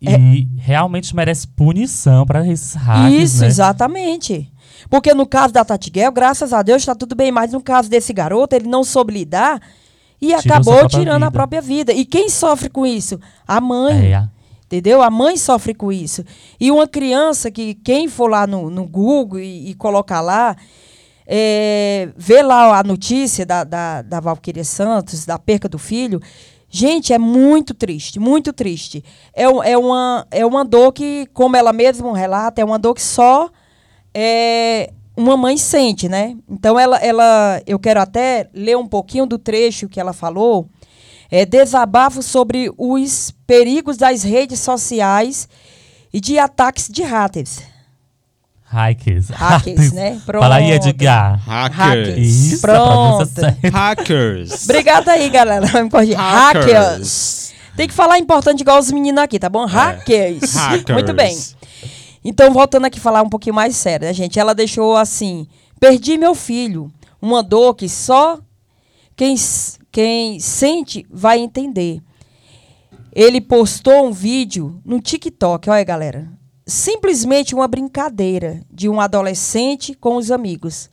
E 0.01 0.49
realmente 0.59 1.15
merece 1.15 1.47
punição 1.47 2.25
para 2.25 2.47
esses 2.47 2.75
hacks, 2.75 3.13
isso, 3.15 3.41
né? 3.43 3.47
exatamente. 3.49 4.51
Porque 4.89 5.13
no 5.13 5.27
caso 5.27 5.53
da 5.53 5.65
Tatiguel, 5.65 6.11
graças 6.11 6.53
a 6.53 6.63
Deus, 6.63 6.81
está 6.83 6.95
tudo 6.95 7.15
bem. 7.15 7.31
Mas 7.31 7.53
no 7.53 7.61
caso 7.61 7.91
desse 7.91 8.13
garoto, 8.13 8.57
ele 8.57 8.67
não 8.69 8.83
soube 8.83 9.13
lidar 9.13 9.61
e 10.21 10.29
Tirou 10.29 10.39
acabou 10.39 10.89
tirando 10.89 11.23
a 11.23 11.27
vida. 11.27 11.31
própria 11.31 11.61
vida. 11.61 11.93
E 11.93 12.05
quem 12.05 12.29
sofre 12.31 12.69
com 12.71 12.87
isso? 12.87 13.21
A 13.47 13.61
mãe. 13.61 14.13
É, 14.13 14.29
Entendeu? 14.71 15.03
A 15.03 15.11
mãe 15.11 15.37
sofre 15.37 15.75
com 15.75 15.91
isso. 15.91 16.25
E 16.61 16.71
uma 16.71 16.87
criança 16.87 17.51
que, 17.51 17.75
quem 17.75 18.07
for 18.07 18.31
lá 18.31 18.47
no, 18.47 18.71
no 18.71 18.87
Google 18.87 19.41
e, 19.41 19.71
e 19.71 19.75
colocar 19.75 20.21
lá, 20.21 20.57
é, 21.27 22.09
vê 22.17 22.41
lá 22.41 22.79
a 22.79 22.85
notícia 22.85 23.45
da, 23.45 23.65
da, 23.65 24.01
da 24.01 24.21
Valquíria 24.21 24.63
Santos, 24.63 25.27
da 25.27 25.37
perca 25.41 25.69
do 25.69 25.77
filho. 25.77 26.21
Gente, 26.69 27.13
é 27.13 27.19
muito 27.19 27.75
triste, 27.75 28.21
muito 28.21 28.53
triste. 28.53 29.03
É, 29.35 29.43
é, 29.43 29.77
uma, 29.77 30.25
é 30.31 30.47
uma 30.47 30.65
dor 30.65 30.93
que, 30.93 31.27
como 31.35 31.57
ela 31.57 31.73
mesma 31.73 32.17
relata, 32.17 32.61
é 32.61 32.65
uma 32.65 32.79
dor 32.79 32.95
que 32.95 33.03
só 33.03 33.51
é, 34.15 34.93
uma 35.17 35.37
mãe 35.37 35.57
sente, 35.57 36.09
né? 36.09 36.37
Então, 36.49 36.79
ela, 36.79 36.97
ela, 36.99 37.61
eu 37.67 37.77
quero 37.77 38.01
até 38.01 38.49
ler 38.55 38.77
um 38.77 38.87
pouquinho 38.87 39.27
do 39.27 39.37
trecho 39.37 39.89
que 39.89 39.99
ela 39.99 40.13
falou. 40.13 40.69
É, 41.31 41.47
desabafo 41.47 42.23
sobre 42.23 42.73
os 42.77 43.33
perigos 43.47 43.97
das 43.97 44.23
redes 44.23 44.59
sociais 44.61 45.49
e 46.13 46.21
de 46.21 46.39
ataques 46.39 46.89
de 46.89 47.03
hackers. 47.03 47.61
Hackers. 48.65 49.29
Hackers, 49.31 49.93
né? 49.93 50.21
Fala 50.25 50.57
aí, 50.57 50.71
Pronto. 50.71 50.89
Edgar. 50.89 51.41
Hackers. 51.45 52.19
Isso, 52.19 52.61
Pronto. 52.61 53.29
Hackers. 53.73 54.65
Obrigada 54.65 55.13
aí, 55.13 55.29
galera. 55.29 55.83
Me 55.83 55.91
corrigir. 55.91 56.17
Hackers. 56.17 57.53
Tem 57.77 57.89
que 57.89 57.95
falar 57.95 58.19
importante 58.19 58.61
igual 58.61 58.79
os 58.79 58.93
meninos 58.93 59.23
aqui, 59.23 59.39
tá 59.39 59.49
bom? 59.49 59.65
Hackers. 59.65 60.55
Hackers. 60.55 60.95
Muito 60.95 61.13
bem. 61.13 61.37
Então, 62.25 62.53
voltando 62.53 62.87
aqui 62.87 63.01
falar 63.01 63.23
um 63.23 63.29
pouquinho 63.29 63.55
mais 63.55 63.75
sério, 63.75 64.07
né, 64.07 64.13
gente? 64.13 64.39
Ela 64.39 64.55
deixou 64.55 64.97
assim: 64.97 65.49
perdi 65.81 66.17
meu 66.17 66.35
filho. 66.35 66.93
Uma 67.21 67.43
dor 67.43 67.75
que 67.75 67.89
só 67.89 68.39
quem, 69.17 69.35
quem 69.91 70.39
sente 70.39 71.07
vai 71.11 71.39
entender. 71.39 72.01
Ele 73.13 73.41
postou 73.41 74.07
um 74.07 74.13
vídeo 74.13 74.81
no 74.85 75.01
TikTok, 75.01 75.69
olha, 75.69 75.83
galera. 75.83 76.29
Simplesmente 76.67 77.55
uma 77.55 77.67
brincadeira 77.67 78.63
de 78.71 78.89
um 78.89 79.01
adolescente 79.01 79.95
com 79.95 80.17
os 80.17 80.31
amigos. 80.31 80.89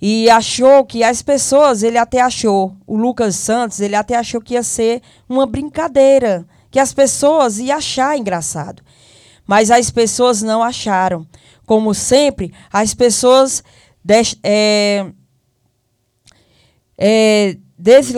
E 0.00 0.28
achou 0.30 0.84
que 0.84 1.02
as 1.02 1.22
pessoas, 1.22 1.82
ele 1.82 1.98
até 1.98 2.20
achou, 2.20 2.76
o 2.86 2.96
Lucas 2.96 3.36
Santos, 3.36 3.80
ele 3.80 3.94
até 3.94 4.16
achou 4.16 4.40
que 4.40 4.54
ia 4.54 4.62
ser 4.62 5.02
uma 5.28 5.46
brincadeira, 5.46 6.46
que 6.70 6.78
as 6.78 6.92
pessoas 6.92 7.58
iam 7.58 7.76
achar 7.76 8.16
engraçado. 8.16 8.82
Mas 9.46 9.70
as 9.70 9.90
pessoas 9.90 10.42
não 10.42 10.62
acharam. 10.62 11.26
Como 11.66 11.94
sempre, 11.94 12.52
as 12.72 12.94
pessoas 12.94 13.62
é, 14.42 15.06
é, 16.98 17.56
des- 17.80 18.12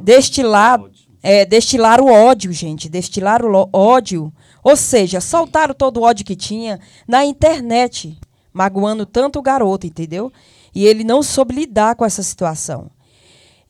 destilar, 0.00 0.80
é, 1.22 1.44
destilar 1.44 2.00
o 2.00 2.06
ódio, 2.12 2.52
gente. 2.52 2.88
Destilar 2.88 3.44
o 3.44 3.68
ódio. 3.72 4.32
Ou 4.62 4.76
seja, 4.76 5.20
soltaram 5.20 5.74
todo 5.74 5.98
o 5.98 6.02
ódio 6.02 6.24
que 6.24 6.36
tinha 6.36 6.80
na 7.06 7.24
internet, 7.24 8.18
magoando 8.52 9.04
tanto 9.06 9.38
o 9.38 9.42
garoto, 9.42 9.86
entendeu? 9.86 10.32
E 10.74 10.86
ele 10.86 11.04
não 11.04 11.22
soube 11.22 11.54
lidar 11.54 11.94
com 11.96 12.04
essa 12.04 12.22
situação. 12.22 12.90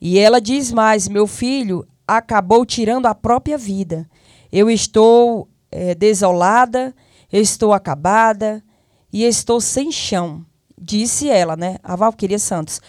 E 0.01 0.17
ela 0.17 0.39
diz 0.41 0.71
mais: 0.71 1.07
meu 1.07 1.27
filho 1.27 1.85
acabou 2.07 2.65
tirando 2.65 3.05
a 3.05 3.15
própria 3.15 3.57
vida. 3.57 4.09
Eu 4.51 4.69
estou 4.69 5.47
eh, 5.71 5.95
desolada, 5.95 6.93
eu 7.31 7.41
estou 7.41 7.73
acabada 7.73 8.63
e 9.11 9.23
estou 9.23 9.59
sem 9.59 9.91
chão, 9.91 10.45
disse 10.79 11.29
ela, 11.29 11.55
né? 11.55 11.77
A 11.83 11.95
Valquíria 11.95 12.39
Santos. 12.39 12.81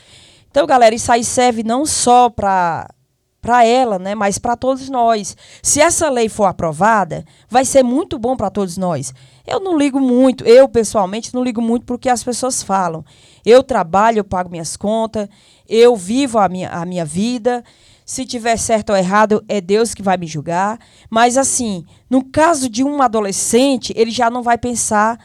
Então, 0.56 0.66
galera, 0.66 0.94
isso 0.94 1.12
aí 1.12 1.22
serve 1.22 1.62
não 1.62 1.84
só 1.84 2.30
para 2.30 2.88
para 3.42 3.62
ela, 3.62 3.98
né, 3.98 4.14
mas 4.14 4.38
para 4.38 4.56
todos 4.56 4.88
nós. 4.88 5.36
Se 5.62 5.82
essa 5.82 6.08
lei 6.08 6.30
for 6.30 6.46
aprovada, 6.46 7.26
vai 7.46 7.62
ser 7.62 7.82
muito 7.82 8.18
bom 8.18 8.34
para 8.34 8.48
todos 8.48 8.78
nós. 8.78 9.12
Eu 9.46 9.60
não 9.60 9.76
ligo 9.76 10.00
muito, 10.00 10.44
eu 10.44 10.66
pessoalmente 10.66 11.34
não 11.34 11.44
ligo 11.44 11.60
muito 11.60 11.84
porque 11.84 12.08
as 12.08 12.24
pessoas 12.24 12.62
falam. 12.62 13.04
Eu 13.44 13.62
trabalho, 13.62 14.20
eu 14.20 14.24
pago 14.24 14.50
minhas 14.50 14.78
contas, 14.78 15.28
eu 15.68 15.94
vivo 15.94 16.38
a 16.38 16.48
minha, 16.48 16.70
a 16.70 16.86
minha 16.86 17.04
vida. 17.04 17.62
Se 18.02 18.24
tiver 18.24 18.56
certo 18.56 18.90
ou 18.90 18.96
errado, 18.96 19.44
é 19.46 19.60
Deus 19.60 19.92
que 19.92 20.02
vai 20.02 20.16
me 20.16 20.26
julgar. 20.26 20.78
Mas 21.10 21.36
assim, 21.36 21.84
no 22.08 22.24
caso 22.24 22.66
de 22.66 22.82
um 22.82 23.02
adolescente, 23.02 23.92
ele 23.94 24.10
já 24.10 24.30
não 24.30 24.42
vai 24.42 24.56
pensar 24.56 25.18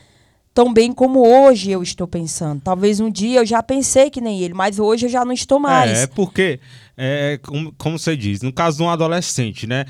tão 0.54 0.74
bem 0.74 0.92
como 0.92 1.26
hoje 1.26 1.72
eu 1.72 1.82
estou 1.82 2.08
pensando. 2.08 2.62
Talvez 2.62 3.00
um 3.00 3.10
dia 3.10 3.40
eu 3.40 3.46
já 3.46 3.64
pensei 3.64 4.10
que 4.10 4.22
nem 4.22 4.42
ele, 4.42 4.54
mas 4.54 4.80
hoje 4.80 5.06
eu 5.06 5.10
já 5.10 5.24
não 5.24 5.34
estou 5.34 5.60
mais. 5.60 6.00
É, 6.00 6.08
porque, 6.08 6.60
é, 6.98 7.40
como, 7.42 7.74
como 7.78 7.98
você 7.98 8.16
diz, 8.16 8.42
no 8.42 8.52
caso 8.52 8.78
de 8.78 8.84
um 8.84 8.90
adolescente, 8.90 9.66
né? 9.66 9.86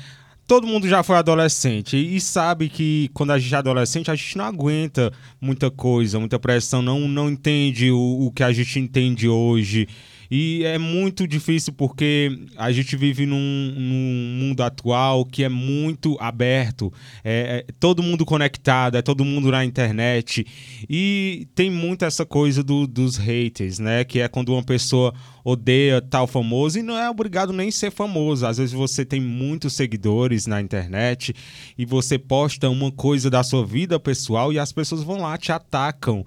Todo 0.46 0.66
mundo 0.66 0.88
já 0.88 1.02
foi 1.02 1.16
adolescente 1.16 1.96
e 1.96 2.20
sabe 2.20 2.68
que 2.68 3.08
quando 3.14 3.30
a 3.30 3.38
gente 3.38 3.54
é 3.54 3.58
adolescente, 3.58 4.10
a 4.10 4.14
gente 4.14 4.36
não 4.36 4.44
aguenta 4.44 5.12
muita 5.40 5.70
coisa, 5.70 6.18
muita 6.18 6.38
pressão, 6.38 6.82
não, 6.82 7.08
não 7.08 7.30
entende 7.30 7.90
o, 7.90 8.26
o 8.26 8.32
que 8.32 8.42
a 8.42 8.52
gente 8.52 8.78
entende 8.78 9.28
hoje. 9.28 9.88
E 10.34 10.64
é 10.64 10.78
muito 10.78 11.28
difícil 11.28 11.74
porque 11.74 12.46
a 12.56 12.72
gente 12.72 12.96
vive 12.96 13.26
num, 13.26 13.74
num 13.76 14.38
mundo 14.40 14.62
atual 14.62 15.26
que 15.26 15.44
é 15.44 15.48
muito 15.50 16.16
aberto, 16.18 16.90
é, 17.22 17.66
é, 17.68 17.72
todo 17.78 18.02
mundo 18.02 18.24
conectado, 18.24 18.96
é 18.96 19.02
todo 19.02 19.26
mundo 19.26 19.50
na 19.50 19.62
internet. 19.62 20.46
E 20.88 21.46
tem 21.54 21.70
muito 21.70 22.06
essa 22.06 22.24
coisa 22.24 22.62
do, 22.62 22.86
dos 22.86 23.18
haters, 23.18 23.78
né? 23.78 24.04
Que 24.04 24.20
é 24.20 24.28
quando 24.28 24.54
uma 24.54 24.62
pessoa 24.62 25.12
odeia 25.44 26.00
tal 26.00 26.26
famoso 26.26 26.78
e 26.78 26.82
não 26.82 26.96
é 26.96 27.10
obrigado 27.10 27.52
nem 27.52 27.70
ser 27.70 27.90
famoso. 27.90 28.46
Às 28.46 28.56
vezes 28.56 28.72
você 28.72 29.04
tem 29.04 29.20
muitos 29.20 29.74
seguidores 29.74 30.46
na 30.46 30.62
internet 30.62 31.34
e 31.76 31.84
você 31.84 32.18
posta 32.18 32.70
uma 32.70 32.90
coisa 32.90 33.28
da 33.28 33.42
sua 33.42 33.66
vida 33.66 34.00
pessoal 34.00 34.50
e 34.50 34.58
as 34.58 34.72
pessoas 34.72 35.02
vão 35.02 35.20
lá 35.20 35.36
te 35.36 35.52
atacam. 35.52 36.24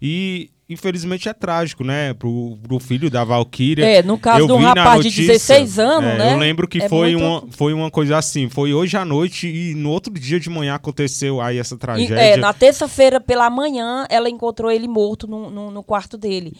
E 0.00 0.48
infelizmente 0.68 1.28
é 1.28 1.32
trágico, 1.32 1.82
né? 1.82 2.12
Pro, 2.14 2.58
pro 2.62 2.78
filho 2.78 3.10
da 3.10 3.24
Valkyria. 3.24 3.84
É, 3.84 4.02
no 4.02 4.18
caso 4.18 4.46
de 4.46 4.52
um 4.52 4.58
rapaz 4.58 4.98
notícia, 4.98 5.22
de 5.22 5.28
16 5.28 5.78
anos, 5.78 6.10
é, 6.10 6.18
né? 6.18 6.34
Eu 6.34 6.38
lembro 6.38 6.68
que 6.68 6.82
é 6.82 6.88
foi, 6.88 7.16
muito... 7.16 7.24
uma, 7.24 7.52
foi 7.52 7.72
uma 7.72 7.90
coisa 7.90 8.18
assim, 8.18 8.48
foi 8.48 8.74
hoje 8.74 8.96
à 8.96 9.04
noite 9.04 9.48
e 9.48 9.74
no 9.74 9.90
outro 9.90 10.12
dia 10.12 10.38
de 10.38 10.50
manhã 10.50 10.74
aconteceu 10.74 11.40
aí 11.40 11.58
essa 11.58 11.76
tragédia. 11.76 12.14
E, 12.14 12.18
é, 12.18 12.36
na 12.36 12.52
terça-feira 12.52 13.20
pela 13.20 13.48
manhã 13.48 14.06
ela 14.10 14.28
encontrou 14.28 14.70
ele 14.70 14.86
morto 14.86 15.26
no, 15.26 15.50
no, 15.50 15.70
no 15.70 15.82
quarto 15.82 16.18
dele. 16.18 16.52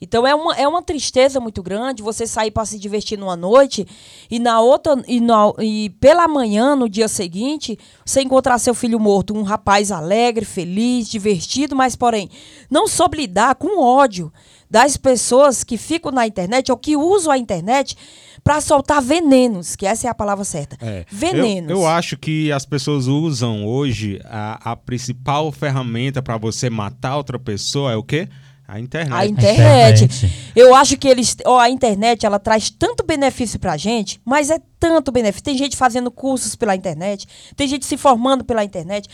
Então 0.00 0.26
é 0.26 0.34
uma, 0.34 0.54
é 0.56 0.66
uma 0.66 0.82
tristeza 0.82 1.40
muito 1.40 1.62
grande 1.62 2.02
você 2.02 2.26
sair 2.26 2.50
para 2.50 2.64
se 2.64 2.78
divertir 2.78 3.18
numa 3.18 3.36
noite 3.36 3.86
e 4.30 4.38
na 4.38 4.60
outra 4.60 5.02
e, 5.06 5.20
na, 5.20 5.52
e 5.58 5.90
pela 6.00 6.28
manhã, 6.28 6.76
no 6.76 6.88
dia 6.88 7.08
seguinte, 7.08 7.78
você 8.04 8.22
encontrar 8.22 8.58
seu 8.58 8.74
filho 8.74 9.00
morto, 9.00 9.34
um 9.34 9.42
rapaz 9.42 9.90
alegre, 9.90 10.44
feliz, 10.44 11.08
divertido, 11.08 11.74
mas 11.74 11.96
porém 11.96 12.30
não 12.70 12.86
soube 12.86 13.18
lidar 13.18 13.54
com 13.56 13.82
ódio 13.82 14.32
das 14.70 14.96
pessoas 14.96 15.64
que 15.64 15.76
ficam 15.76 16.12
na 16.12 16.26
internet 16.26 16.70
ou 16.70 16.76
que 16.76 16.96
usam 16.96 17.32
a 17.32 17.38
internet 17.38 17.96
para 18.44 18.60
soltar 18.60 19.02
venenos, 19.02 19.74
que 19.74 19.86
essa 19.86 20.06
é 20.06 20.10
a 20.10 20.14
palavra 20.14 20.44
certa. 20.44 20.76
É. 20.80 21.04
Venenos. 21.10 21.70
Eu, 21.70 21.78
eu, 21.78 21.86
acho 21.86 22.16
que 22.16 22.52
as 22.52 22.64
pessoas 22.64 23.06
usam 23.06 23.66
hoje 23.66 24.20
a, 24.24 24.72
a 24.72 24.76
principal 24.76 25.50
ferramenta 25.50 26.22
para 26.22 26.36
você 26.36 26.70
matar 26.70 27.16
outra 27.16 27.38
pessoa 27.38 27.92
é 27.92 27.96
o 27.96 28.02
quê? 28.02 28.28
A 28.68 28.78
internet. 28.78 29.14
A 29.14 29.26
internet. 29.26 30.04
internet. 30.04 30.52
Eu 30.54 30.74
acho 30.74 30.98
que 30.98 31.08
eles, 31.08 31.34
ó, 31.46 31.58
a 31.58 31.70
internet 31.70 32.26
ela 32.26 32.38
traz 32.38 32.68
tanto 32.68 33.02
benefício 33.02 33.58
pra 33.58 33.78
gente, 33.78 34.20
mas 34.26 34.50
é 34.50 34.60
tanto 34.78 35.10
benefício. 35.10 35.42
Tem 35.42 35.56
gente 35.56 35.74
fazendo 35.74 36.10
cursos 36.10 36.54
pela 36.54 36.76
internet, 36.76 37.26
tem 37.56 37.66
gente 37.66 37.86
se 37.86 37.96
formando 37.96 38.44
pela 38.44 38.62
internet. 38.62 39.08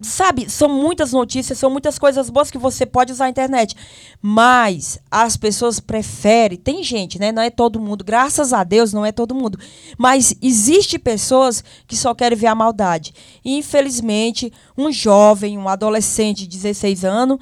Sabe, 0.00 0.48
são 0.48 0.68
muitas 0.70 1.12
notícias, 1.12 1.58
são 1.58 1.68
muitas 1.68 1.98
coisas 1.98 2.30
boas 2.30 2.50
que 2.50 2.56
você 2.56 2.86
pode 2.86 3.12
usar 3.12 3.26
a 3.26 3.28
internet. 3.28 3.76
Mas 4.22 4.98
as 5.10 5.36
pessoas 5.36 5.80
preferem. 5.80 6.56
Tem 6.56 6.82
gente, 6.82 7.18
né? 7.18 7.30
Não 7.30 7.42
é 7.42 7.50
todo 7.50 7.80
mundo. 7.80 8.04
Graças 8.04 8.54
a 8.54 8.64
Deus, 8.64 8.92
não 8.92 9.04
é 9.04 9.12
todo 9.12 9.34
mundo. 9.34 9.58
Mas 9.98 10.34
existe 10.40 10.98
pessoas 10.98 11.62
que 11.86 11.96
só 11.96 12.14
querem 12.14 12.38
ver 12.38 12.46
a 12.46 12.54
maldade. 12.54 13.12
E, 13.44 13.58
infelizmente, 13.58 14.50
um 14.78 14.90
jovem, 14.90 15.58
um 15.58 15.68
adolescente 15.68 16.46
de 16.46 16.56
16 16.56 17.04
anos 17.04 17.38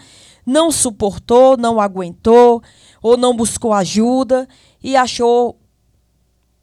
não 0.47 0.71
suportou, 0.71 1.57
não 1.57 1.81
aguentou 1.81 2.63
ou 3.03 3.17
não 3.17 3.35
buscou 3.35 3.73
ajuda 3.73 4.49
e 4.83 4.97
achou 4.97 5.59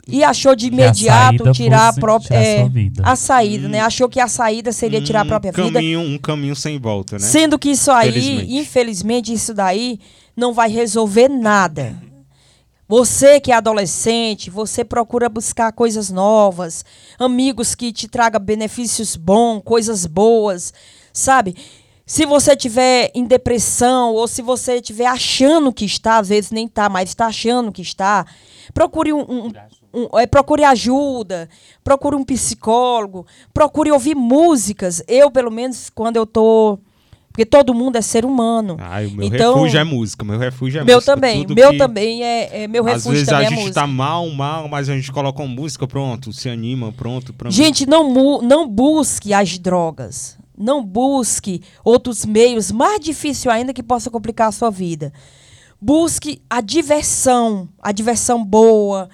e 0.06 0.22
achou 0.24 0.54
de 0.56 0.68
imediato 0.68 1.48
a 1.48 1.52
tirar 1.54 1.88
a 1.88 1.94
própria 1.94 2.36
é, 2.36 2.70
a 3.04 3.16
saída, 3.16 3.68
hum. 3.68 3.72
né? 3.72 3.80
Achou 3.80 4.10
que 4.10 4.20
a 4.20 4.28
saída 4.28 4.74
seria 4.74 5.02
tirar 5.02 5.22
a 5.22 5.26
própria 5.26 5.54
caminho, 5.54 6.02
vida. 6.02 6.14
Um 6.14 6.18
caminho 6.18 6.56
sem 6.56 6.78
volta, 6.78 7.18
né? 7.18 7.22
Sendo 7.22 7.58
que 7.58 7.70
isso 7.70 7.90
aí, 7.90 8.12
Felizmente. 8.12 8.56
infelizmente, 8.56 9.34
isso 9.34 9.54
daí 9.54 10.00
não 10.36 10.54
vai 10.54 10.70
resolver 10.70 11.30
nada. 11.30 11.96
Você 12.88 13.40
que 13.40 13.52
é 13.52 13.56
adolescente, 13.56 14.50
você 14.50 14.84
procura 14.84 15.30
buscar 15.30 15.72
coisas 15.72 16.10
novas, 16.10 16.84
amigos 17.18 17.74
que 17.74 17.94
te 17.94 18.10
tragam 18.10 18.42
benefícios 18.42 19.16
bons, 19.16 19.62
coisas 19.64 20.06
boas, 20.06 20.74
sabe? 21.14 21.56
Se 22.06 22.26
você 22.26 22.56
tiver 22.56 23.12
em 23.16 23.26
depressão 23.26 24.14
ou 24.14 24.28
se 24.28 24.42
você 24.42 24.76
estiver 24.76 25.06
achando 25.06 25.72
que 25.72 25.86
está, 25.86 26.18
às 26.18 26.30
vezes 26.30 26.52
nem 26.52 26.66
está, 26.66 26.90
mas 26.90 27.10
está 27.10 27.28
achando 27.28 27.72
que 27.72 27.82
está, 27.82 28.26
procure 28.74 29.14
um, 29.14 29.22
um, 29.22 29.52
um 29.94 30.20
é, 30.20 30.28
procure 30.28 30.66
ajuda, 30.66 31.48
procure 31.82 32.16
um 32.16 32.26
psicólogo, 32.26 33.26
procure 33.54 33.90
ouvir 33.90 34.16
músicas. 34.16 35.02
Eu, 35.08 35.32
pelo 35.32 35.50
menos, 35.50 35.90
quando 35.90 36.18
eu 36.18 36.26
tô 36.26 36.78
porque 37.30 37.48
todo 37.48 37.74
mundo 37.74 37.96
é 37.96 38.02
ser 38.02 38.26
humano. 38.26 38.78
Ah, 38.80 39.00
o 39.00 39.10
meu 39.10 39.26
então, 39.26 39.56
refúgio 39.56 39.80
é 39.80 39.84
música, 39.84 40.24
meu 40.24 40.38
refúgio 40.38 40.82
é 40.82 40.84
meu 40.84 40.98
música. 40.98 41.16
Também, 41.16 41.48
meu 41.50 41.72
que... 41.72 41.78
também, 41.80 42.24
é, 42.24 42.64
é 42.64 42.68
meu 42.68 42.84
refúgio 42.84 43.12
Às 43.12 43.18
vezes 43.18 43.30
a 43.30 43.42
é 43.42 43.50
gente 43.50 43.70
está 43.70 43.88
mal, 43.88 44.30
mal, 44.30 44.68
mas 44.68 44.88
a 44.88 44.96
gente 44.96 45.12
coloca 45.12 45.42
uma 45.42 45.48
música, 45.48 45.88
pronto, 45.88 46.32
se 46.32 46.48
anima, 46.48 46.92
pronto, 46.92 47.34
pronto. 47.34 47.52
Gente, 47.52 47.88
não, 47.88 48.40
não 48.40 48.70
busque 48.70 49.34
as 49.34 49.58
drogas. 49.58 50.38
Não 50.58 50.84
busque 50.84 51.62
outros 51.84 52.26
meios 52.26 52.72
mais 52.72 53.00
difíceis 53.00 53.48
ainda 53.54 53.74
que 53.74 53.84
possa 53.84 54.10
complicar 54.10 54.50
a 54.50 54.52
sua 54.52 54.70
vida. 54.70 55.12
Busque 55.82 56.42
a 56.50 56.62
diversão, 56.62 57.68
a 57.82 57.92
diversão 57.92 58.44
boa, 58.44 59.10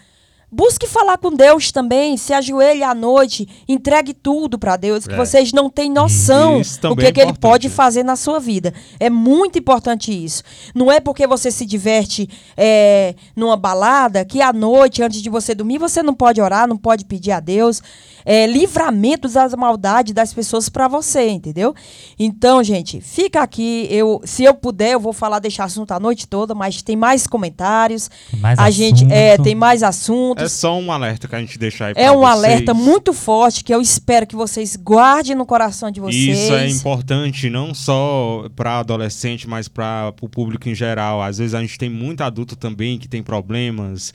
Busque 0.52 0.88
falar 0.88 1.19
com 1.19 1.32
Deus 1.32 1.71
também, 1.71 2.17
se 2.17 2.34
ajoelhe 2.34 2.82
à 2.82 2.95
noite, 2.95 3.47
entregue 3.67 4.15
tudo 4.15 4.58
para 4.58 4.78
Deus, 4.78 5.06
que 5.06 5.13
é. 5.13 5.15
vocês 5.15 5.54
não 5.54 5.69
têm 5.69 5.91
noção 5.91 6.60
do 6.82 6.95
que, 6.95 7.06
é 7.06 7.12
que 7.12 7.21
ele 7.21 7.34
pode 7.34 7.69
fazer 7.69 8.02
na 8.02 8.15
sua 8.15 8.39
vida. 8.39 8.73
É 8.99 9.12
muito 9.12 9.60
importante 9.60 10.12
isso. 10.12 10.41
Não 10.73 10.91
é 10.91 10.99
porque 10.99 11.28
você 11.28 11.52
se 11.52 11.67
diverte 11.67 12.28
é, 12.58 13.13
numa 13.36 13.56
balada 13.56 14.25
que 14.25 14.41
à 14.41 14.52
noite, 14.52 15.04
antes 15.04 15.21
de 15.21 15.30
você 15.30 15.54
dormir, 15.54 15.78
você 15.78 16.02
não 16.02 16.15
pode 16.15 16.41
orar, 16.41 16.67
não 16.67 16.78
pode 16.78 17.06
pedir 17.06 17.32
a 17.32 17.39
Deus 17.39 17.84
é, 18.29 18.45
livramentos 18.45 19.33
das 19.33 19.55
maldades 19.55 20.13
das 20.13 20.31
pessoas 20.31 20.69
para 20.69 20.87
você, 20.87 21.29
entendeu? 21.29 21.73
Então, 22.19 22.63
gente, 22.63 23.01
fica 23.01 23.41
aqui. 23.41 23.87
Eu, 23.89 24.21
se 24.23 24.43
eu 24.43 24.53
puder, 24.53 24.91
eu 24.91 24.99
vou 24.99 25.13
falar, 25.13 25.39
deixar 25.39 25.63
assunto 25.63 25.91
a 25.93 25.99
noite 25.99 26.27
toda, 26.27 26.53
mas 26.53 26.83
tem 26.83 26.95
mais 26.95 27.25
comentários. 27.25 28.07
Mais 28.39 28.59
a 28.59 28.65
assunto. 28.65 28.75
gente 28.77 29.11
é, 29.11 29.35
tem 29.39 29.55
mais 29.55 29.81
assuntos 29.81 30.43
é 30.43 30.47
só 30.47 30.77
um 30.77 30.91
alerta 30.91 31.27
que 31.27 31.35
a 31.35 31.39
gente 31.39 31.57
deixa 31.57 31.87
aí 31.87 31.93
É 31.95 32.11
um 32.11 32.19
vocês. 32.19 32.31
alerta 32.31 32.71
muito 32.71 33.13
forte 33.13 33.63
que 33.63 33.73
eu 33.73 33.81
espero 33.81 34.27
que 34.27 34.35
vocês 34.35 34.75
guardem 34.75 35.35
no 35.35 35.45
coração 35.45 35.89
de 35.89 35.99
vocês. 35.99 36.37
Isso 36.37 36.53
é 36.53 36.69
importante 36.69 37.49
não 37.49 37.73
só 37.73 38.45
para 38.55 38.77
adolescente, 38.77 39.49
mas 39.49 39.67
para 39.67 40.13
o 40.21 40.29
público 40.29 40.69
em 40.69 40.75
geral. 40.75 41.19
Às 41.19 41.39
vezes 41.39 41.55
a 41.55 41.61
gente 41.61 41.79
tem 41.79 41.89
muito 41.89 42.21
adulto 42.21 42.55
também 42.55 42.99
que 42.99 43.07
tem 43.07 43.23
problemas. 43.23 44.13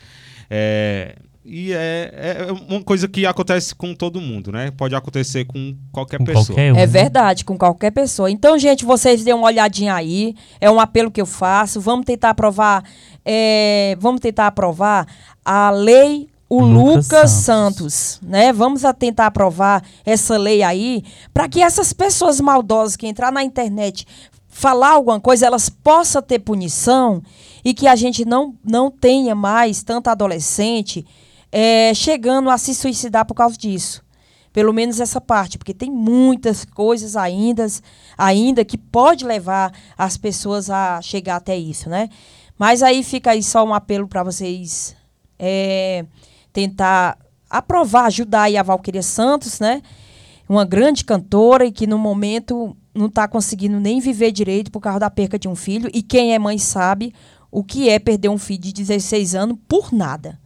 É, 0.49 1.17
e 1.45 1.75
é, 1.75 2.11
é, 2.49 2.53
uma 2.53 2.83
coisa 2.83 3.07
que 3.07 3.27
acontece 3.27 3.75
com 3.75 3.95
todo 3.95 4.19
mundo, 4.19 4.51
né? 4.51 4.71
Pode 4.71 4.95
acontecer 4.95 5.45
com 5.45 5.77
qualquer 5.93 6.17
com 6.17 6.25
pessoa. 6.25 6.47
Qualquer 6.47 6.73
um. 6.73 6.77
É 6.77 6.87
verdade, 6.87 7.45
com 7.45 7.59
qualquer 7.59 7.91
pessoa. 7.91 8.31
Então, 8.31 8.59
gente, 8.59 8.83
vocês 8.83 9.23
dêem 9.23 9.37
uma 9.37 9.49
olhadinha 9.49 9.95
aí. 9.95 10.35
É 10.59 10.71
um 10.71 10.81
apelo 10.81 11.11
que 11.11 11.21
eu 11.21 11.27
faço. 11.27 11.83
Vamos 11.83 12.07
tentar 12.07 12.31
aprovar. 12.31 12.83
É, 13.23 13.95
vamos 14.01 14.23
tentar 14.23 14.47
aprovar 14.47 15.07
a 15.45 15.71
lei 15.71 16.31
o 16.49 16.61
Lucas, 16.61 17.07
Lucas 17.07 17.31
Santos. 17.31 17.95
Santos. 17.95 18.21
né? 18.23 18.51
Vamos 18.51 18.83
tentar 18.99 19.27
aprovar 19.27 19.85
essa 20.05 20.39
lei 20.39 20.63
aí 20.63 21.05
para 21.33 21.47
que 21.47 21.61
essas 21.61 21.93
pessoas 21.93 22.41
maldosas 22.41 22.97
que 22.97 23.07
entrar 23.07 23.31
na 23.31 23.43
internet 23.43 24.07
falar 24.49 24.93
alguma 24.93 25.21
coisa, 25.21 25.47
elas 25.47 25.69
possam 25.69 26.23
ter 26.23 26.39
punição 26.39 27.21
e 27.65 27.75
que 27.75 27.89
a 27.89 27.97
gente 27.97 28.25
não, 28.25 28.55
não 28.65 28.89
tenha 28.89 29.35
mais 29.35 29.83
tanto 29.83 30.09
adolescente 30.09 31.05
é, 31.57 31.95
chegando 31.95 32.51
a 32.51 32.59
se 32.59 32.75
suicidar 32.75 33.25
por 33.25 33.35
causa 33.35 33.57
disso. 33.57 34.03
Pelo 34.53 34.73
menos 34.73 34.99
essa 34.99 35.21
parte, 35.21 35.57
porque 35.57 35.73
tem 35.73 35.89
muitas 35.89 36.65
coisas 36.65 37.15
ainda, 37.15 37.65
ainda 38.19 38.65
que 38.65 38.77
pode 38.77 39.25
levar 39.25 39.73
as 39.97 40.17
pessoas 40.17 40.69
a 40.69 41.01
chegar 41.01 41.37
até 41.37 41.57
isso, 41.57 41.89
né? 41.89 42.09
Mas 42.59 42.83
aí 42.83 43.05
fica 43.05 43.31
aí 43.31 43.43
só 43.43 43.65
um 43.65 43.73
apelo 43.73 44.09
para 44.09 44.25
vocês 44.25 44.97
é, 45.39 46.05
tentar 46.53 47.19
aprovar, 47.49 48.07
ajudar 48.07 48.43
aí 48.43 48.57
a 48.57 48.63
Valquíria 48.65 49.03
Santos, 49.03 49.61
né? 49.61 49.81
Uma 50.49 50.65
grande 50.65 51.05
cantora 51.05 51.67
e 51.67 51.73
que 51.73 51.87
no 51.87 51.99
momento 51.99 52.77
não 52.93 53.07
está 53.07 53.29
conseguindo 53.29 53.79
nem 53.79 54.01
viver 54.01 54.33
direito 54.33 54.73
por 54.73 54.81
causa 54.81 54.99
da 55.01 55.11
perca 55.11 55.39
de 55.39 55.47
um 55.47 55.55
filho. 55.55 55.89
E 55.95 56.03
quem 56.03 56.35
é 56.35 56.39
mãe 56.39 56.59
sabe 56.59 57.15
o 57.49 57.63
que 57.63 57.89
é 57.89 58.01
perder 58.01 58.29
um 58.29 58.39
filho 58.39 58.61
de 58.61 58.73
16 58.73 59.37
anos 59.37 59.57
por 59.69 59.93
nada. 59.93 60.43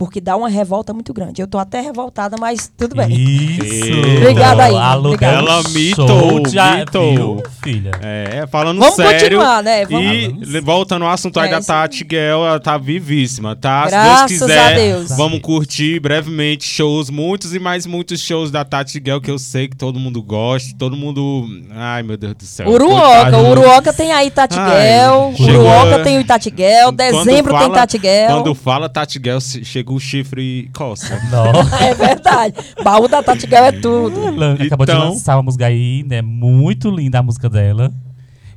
Porque 0.00 0.18
dá 0.18 0.34
uma 0.34 0.48
revolta 0.48 0.94
muito 0.94 1.12
grande. 1.12 1.42
Eu 1.42 1.46
tô 1.46 1.58
até 1.58 1.78
revoltada, 1.82 2.34
mas 2.40 2.72
tudo 2.74 2.96
bem. 2.96 3.10
Isso. 3.12 3.92
Obrigada 4.16 4.64
aí, 4.64 4.96
obrigada. 4.96 5.36
Ela 5.36 5.62
mitou, 5.68 6.40
mitou. 6.40 7.42
filha. 7.62 7.90
É, 8.02 8.46
falando 8.46 8.78
Vamos 8.78 8.94
sério. 8.96 9.36
continuar, 9.38 9.62
né? 9.62 9.84
Vamos- 9.84 10.06
E 10.10 10.28
le- 10.28 10.60
voltando 10.62 11.04
ao 11.04 11.10
assunto 11.10 11.38
aí 11.38 11.48
É, 11.48 11.50
da 11.50 11.58
isso 11.58 11.66
Tati 11.66 12.06
Gell, 12.10 12.46
ela 12.46 12.58
tá 12.58 12.78
vivíssima, 12.78 13.54
tá? 13.54 13.88
Graças 13.88 14.30
Se 14.32 14.38
Deus 14.38 14.50
quiser, 14.50 14.72
a 14.72 14.74
Deus. 14.74 15.08
vamos 15.18 15.40
curtir 15.40 16.00
brevemente 16.00 16.64
shows, 16.64 17.10
muitos 17.10 17.54
e 17.54 17.58
mais 17.58 17.84
muitos 17.84 18.22
shows 18.22 18.50
da 18.50 18.64
Tati 18.64 19.02
Gell 19.04 19.20
que 19.20 19.30
eu 19.30 19.38
sei 19.38 19.68
que 19.68 19.76
todo 19.76 20.00
mundo 20.00 20.22
gosta, 20.22 20.74
todo 20.78 20.96
mundo. 20.96 21.46
Ai, 21.72 22.02
meu 22.02 22.16
Deus 22.16 22.34
do 22.36 22.44
céu. 22.44 22.70
Uruoca, 22.70 23.36
Uruoca 23.38 23.92
tem 23.92 24.12
aí 24.12 24.30
Tati 24.30 24.54
Gel, 24.54 25.34
chegou- 25.36 25.60
Uruoca 25.60 26.02
tem 26.02 26.18
o 26.18 26.24
Tati 26.24 26.50
Gel, 26.56 26.90
dezembro 26.90 27.52
tem 27.52 27.60
fala- 27.62 27.74
Tati 27.74 27.98
Gel. 28.00 28.28
Quando 28.30 28.54
fala 28.54 28.88
Tati 28.88 29.20
Gell, 29.22 29.40
se- 29.42 29.62
o 29.94 30.00
chifre 30.00 30.42
e 30.42 30.68
coça. 30.72 31.20
Não. 31.30 31.52
É 31.78 31.94
verdade. 31.94 32.54
Baú 32.82 33.08
da 33.08 33.22
Tati 33.22 33.48
Gel 33.48 33.64
é 33.64 33.72
tudo. 33.72 34.30
Lan- 34.34 34.54
Acabou 34.60 34.86
de 34.86 34.92
Então- 34.92 35.10
lançar 35.10 35.36
uma 35.36 35.42
música 35.44 35.66
aí, 35.66 36.04
né? 36.06 36.22
Muito 36.22 36.90
linda 36.90 37.18
a 37.18 37.22
música 37.22 37.48
dela. 37.48 37.92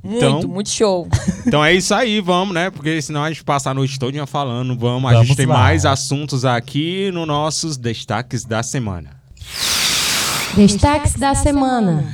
Muito, 0.04 0.26
Então- 0.26 0.50
muito 0.50 0.70
show. 0.70 1.08
Então 1.48 1.64
é 1.64 1.74
isso 1.74 1.94
aí, 1.94 2.20
vamos, 2.22 2.54
né? 2.54 2.70
Porque 2.70 3.02
senão 3.02 3.24
a 3.24 3.30
gente 3.30 3.44
passa 3.44 3.70
a 3.70 3.74
noite 3.74 3.98
toda 4.00 4.26
falando. 4.26 4.78
Vamos, 4.78 5.10
a 5.10 5.14
Vamos 5.14 5.28
gente 5.28 5.38
tem 5.38 5.46
lá. 5.46 5.56
mais 5.58 5.86
assuntos 5.86 6.44
aqui 6.46 7.10
nos 7.14 7.28
nossos 7.28 7.78
destaques 7.78 8.44
da 8.46 8.62
semana. 8.64 9.12
Destaques 10.56 11.14
da 11.14 11.34
semana. 11.34 12.14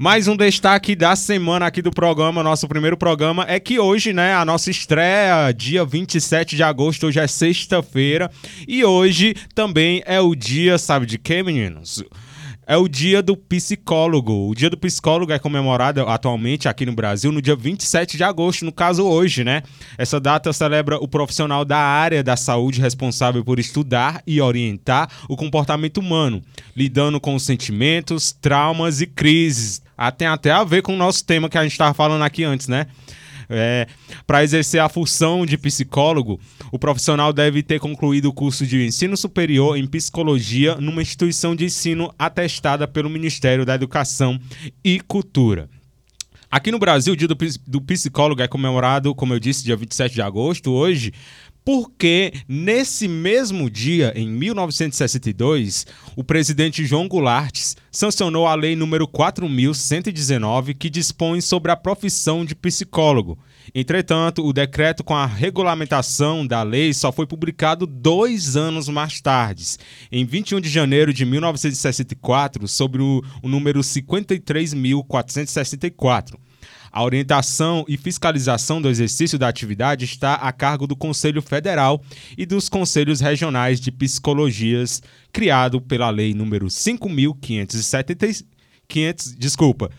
Mais 0.00 0.28
um 0.28 0.36
destaque 0.36 0.94
da 0.94 1.16
semana 1.16 1.66
aqui 1.66 1.82
do 1.82 1.90
programa, 1.90 2.40
nosso 2.40 2.68
primeiro 2.68 2.96
programa, 2.96 3.44
é 3.48 3.58
que 3.58 3.80
hoje, 3.80 4.12
né, 4.12 4.32
a 4.32 4.44
nossa 4.44 4.70
estreia, 4.70 5.50
dia 5.50 5.84
27 5.84 6.54
de 6.54 6.62
agosto, 6.62 7.08
hoje 7.08 7.18
é 7.18 7.26
sexta-feira, 7.26 8.30
e 8.68 8.84
hoje 8.84 9.34
também 9.56 10.00
é 10.06 10.20
o 10.20 10.36
dia, 10.36 10.78
sabe 10.78 11.04
de 11.04 11.18
quê, 11.18 11.42
meninos? 11.42 12.04
É 12.64 12.76
o 12.76 12.86
dia 12.86 13.20
do 13.20 13.36
psicólogo. 13.36 14.48
O 14.48 14.54
dia 14.54 14.70
do 14.70 14.76
psicólogo 14.76 15.32
é 15.32 15.38
comemorado 15.38 16.02
atualmente 16.02 16.68
aqui 16.68 16.86
no 16.86 16.92
Brasil 16.92 17.32
no 17.32 17.42
dia 17.42 17.56
27 17.56 18.16
de 18.16 18.22
agosto, 18.22 18.64
no 18.64 18.70
caso 18.70 19.04
hoje, 19.04 19.42
né? 19.42 19.62
Essa 19.96 20.20
data 20.20 20.52
celebra 20.52 20.98
o 20.98 21.08
profissional 21.08 21.64
da 21.64 21.78
área 21.78 22.22
da 22.22 22.36
saúde 22.36 22.80
responsável 22.80 23.42
por 23.42 23.58
estudar 23.58 24.22
e 24.24 24.40
orientar 24.40 25.10
o 25.28 25.36
comportamento 25.36 25.96
humano, 25.96 26.40
lidando 26.76 27.18
com 27.18 27.34
os 27.34 27.42
sentimentos, 27.42 28.30
traumas 28.30 29.00
e 29.00 29.06
crises. 29.06 29.87
Ah, 29.98 30.12
tem 30.12 30.28
até 30.28 30.52
a 30.52 30.62
ver 30.62 30.80
com 30.80 30.94
o 30.94 30.96
nosso 30.96 31.24
tema 31.24 31.48
que 31.48 31.58
a 31.58 31.62
gente 31.64 31.72
estava 31.72 31.92
falando 31.92 32.22
aqui 32.22 32.44
antes, 32.44 32.68
né? 32.68 32.86
É, 33.50 33.88
Para 34.26 34.44
exercer 34.44 34.80
a 34.80 34.88
função 34.88 35.44
de 35.44 35.56
psicólogo, 35.58 36.38
o 36.70 36.78
profissional 36.78 37.32
deve 37.32 37.62
ter 37.62 37.80
concluído 37.80 38.26
o 38.26 38.32
curso 38.32 38.64
de 38.64 38.84
ensino 38.86 39.16
superior 39.16 39.76
em 39.76 39.86
psicologia 39.86 40.76
numa 40.76 41.02
instituição 41.02 41.56
de 41.56 41.64
ensino 41.64 42.14
atestada 42.16 42.86
pelo 42.86 43.10
Ministério 43.10 43.64
da 43.64 43.74
Educação 43.74 44.38
e 44.84 45.00
Cultura. 45.00 45.68
Aqui 46.50 46.70
no 46.70 46.78
Brasil, 46.78 47.12
o 47.12 47.16
dia 47.16 47.28
do, 47.28 47.36
do 47.66 47.80
psicólogo 47.80 48.40
é 48.40 48.48
comemorado, 48.48 49.14
como 49.14 49.34
eu 49.34 49.38
disse, 49.38 49.64
dia 49.64 49.76
27 49.76 50.14
de 50.14 50.22
agosto, 50.22 50.70
hoje, 50.70 51.12
porque 51.68 52.32
nesse 52.48 53.06
mesmo 53.06 53.68
dia, 53.68 54.14
em 54.16 54.26
1962, 54.26 55.86
o 56.16 56.24
presidente 56.24 56.86
João 56.86 57.06
Goulart 57.06 57.74
sancionou 57.92 58.46
a 58.46 58.54
lei 58.54 58.74
número 58.74 59.06
4119, 59.06 60.72
que 60.72 60.88
dispõe 60.88 61.42
sobre 61.42 61.70
a 61.70 61.76
profissão 61.76 62.42
de 62.42 62.54
psicólogo. 62.54 63.38
Entretanto, 63.74 64.46
o 64.46 64.52
decreto 64.54 65.04
com 65.04 65.14
a 65.14 65.26
regulamentação 65.26 66.46
da 66.46 66.62
lei 66.62 66.94
só 66.94 67.12
foi 67.12 67.26
publicado 67.26 67.86
dois 67.86 68.56
anos 68.56 68.88
mais 68.88 69.20
tarde, 69.20 69.76
em 70.10 70.24
21 70.24 70.62
de 70.62 70.70
janeiro 70.70 71.12
de 71.12 71.26
1964, 71.26 72.66
sobre 72.66 73.02
o, 73.02 73.22
número 73.42 73.80
53.464. 73.80 76.47
A 76.90 77.04
orientação 77.04 77.84
e 77.88 77.96
fiscalização 77.96 78.80
do 78.80 78.88
exercício 78.88 79.38
da 79.38 79.48
atividade 79.48 80.04
está 80.04 80.34
a 80.34 80.52
cargo 80.52 80.86
do 80.86 80.96
Conselho 80.96 81.42
Federal 81.42 82.02
e 82.36 82.46
dos 82.46 82.68
Conselhos 82.68 83.20
Regionais 83.20 83.80
de 83.80 83.90
Psicologias, 83.90 85.02
criado 85.32 85.80
pela 85.80 86.10
Lei 86.10 86.34
número 86.34 86.66
5.570, 86.66 88.44
500, 88.88 89.34
desculpa, 89.36 89.90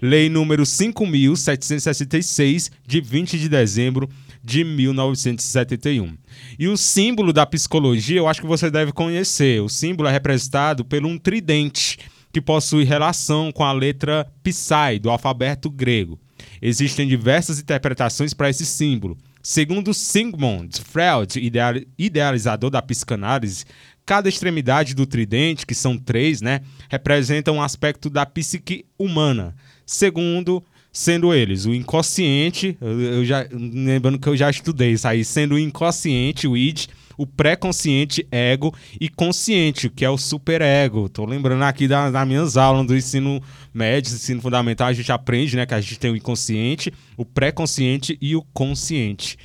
Lei 0.00 0.28
número 0.28 0.62
5.766, 0.62 2.70
de 2.86 3.00
20 3.00 3.36
de 3.36 3.48
dezembro 3.48 4.08
de 4.44 4.62
1971. 4.62 6.16
E 6.56 6.68
o 6.68 6.76
símbolo 6.76 7.32
da 7.32 7.44
psicologia, 7.44 8.18
eu 8.18 8.28
acho 8.28 8.40
que 8.40 8.46
você 8.46 8.70
deve 8.70 8.92
conhecer. 8.92 9.60
O 9.60 9.68
símbolo 9.68 10.08
é 10.08 10.12
representado 10.12 10.84
por 10.84 11.04
um 11.04 11.18
tridente, 11.18 11.98
que 12.32 12.40
possui 12.40 12.84
relação 12.84 13.50
com 13.52 13.64
a 13.64 13.72
letra 13.72 14.30
Psi 14.42 14.98
do 15.00 15.10
alfabeto 15.10 15.70
grego. 15.70 16.18
Existem 16.60 17.08
diversas 17.08 17.58
interpretações 17.58 18.34
para 18.34 18.50
esse 18.50 18.66
símbolo. 18.66 19.16
Segundo 19.42 19.94
Sigmund 19.94 20.80
Freud, 20.80 21.38
ideal- 21.40 21.80
idealizador 21.96 22.70
da 22.70 22.82
psicanálise, 22.82 23.64
cada 24.04 24.28
extremidade 24.28 24.94
do 24.94 25.06
tridente, 25.06 25.66
que 25.66 25.74
são 25.74 25.96
três, 25.96 26.40
né, 26.40 26.60
representa 26.88 27.52
um 27.52 27.62
aspecto 27.62 28.10
da 28.10 28.24
psique 28.26 28.84
humana. 28.98 29.54
Segundo, 29.86 30.62
sendo 30.92 31.32
eles 31.32 31.66
o 31.66 31.74
inconsciente, 31.74 32.76
eu 32.80 33.24
já 33.24 33.46
lembrando 33.50 34.18
que 34.18 34.28
eu 34.28 34.36
já 34.36 34.50
estudei 34.50 34.92
isso 34.92 35.06
aí, 35.06 35.24
sendo 35.24 35.54
o 35.54 35.58
inconsciente, 35.58 36.48
o 36.48 36.56
id, 36.56 36.86
o 37.18 37.26
pré-consciente, 37.26 38.26
ego, 38.30 38.72
e 38.98 39.08
consciente, 39.10 39.90
que 39.90 40.04
é 40.04 40.08
o 40.08 40.16
superego. 40.16 41.08
Tô 41.08 41.26
lembrando 41.26 41.64
aqui 41.64 41.86
da- 41.86 42.10
das 42.10 42.26
minhas 42.26 42.56
aulas 42.56 42.86
do 42.86 42.96
ensino 42.96 43.42
médio, 43.74 44.14
ensino 44.14 44.40
fundamental, 44.40 44.86
a 44.86 44.92
gente 44.92 45.12
aprende, 45.12 45.56
né, 45.56 45.66
que 45.66 45.74
a 45.74 45.80
gente 45.80 45.98
tem 45.98 46.10
o 46.12 46.16
inconsciente, 46.16 46.92
o 47.16 47.24
pré-consciente 47.24 48.16
e 48.22 48.34
o 48.36 48.42
consciente. 48.54 49.36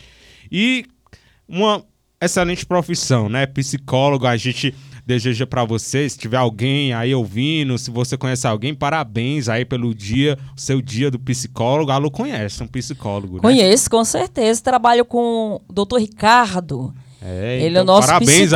E 0.51 0.85
uma 1.49 1.83
excelente 2.21 2.65
profissão, 2.65 3.27
né? 3.27 3.45
Psicólogo, 3.45 4.25
a 4.25 4.37
gente 4.37 4.73
deseja 5.05 5.45
para 5.45 5.65
você, 5.65 6.07
se 6.07 6.17
tiver 6.17 6.37
alguém 6.37 6.93
aí 6.93 7.13
ouvindo, 7.13 7.77
se 7.77 7.91
você 7.91 8.17
conhece 8.17 8.47
alguém, 8.47 8.73
parabéns 8.73 9.49
aí 9.49 9.65
pelo 9.65 9.93
dia, 9.93 10.37
seu 10.55 10.81
dia 10.81 11.11
do 11.11 11.19
psicólogo. 11.19 11.91
Alô, 11.91 12.09
conhece 12.09 12.63
um 12.63 12.67
psicólogo, 12.67 13.35
né? 13.35 13.41
Conheço, 13.41 13.89
com 13.89 14.05
certeza. 14.05 14.61
Trabalho 14.61 15.03
com 15.03 15.61
o 15.67 15.73
doutor 15.73 15.99
Ricardo. 15.99 16.93
É, 17.25 17.55
Ele 17.61 17.77
é 17.77 17.81
então, 17.81 17.83
o 17.83 17.85
nosso 17.85 18.07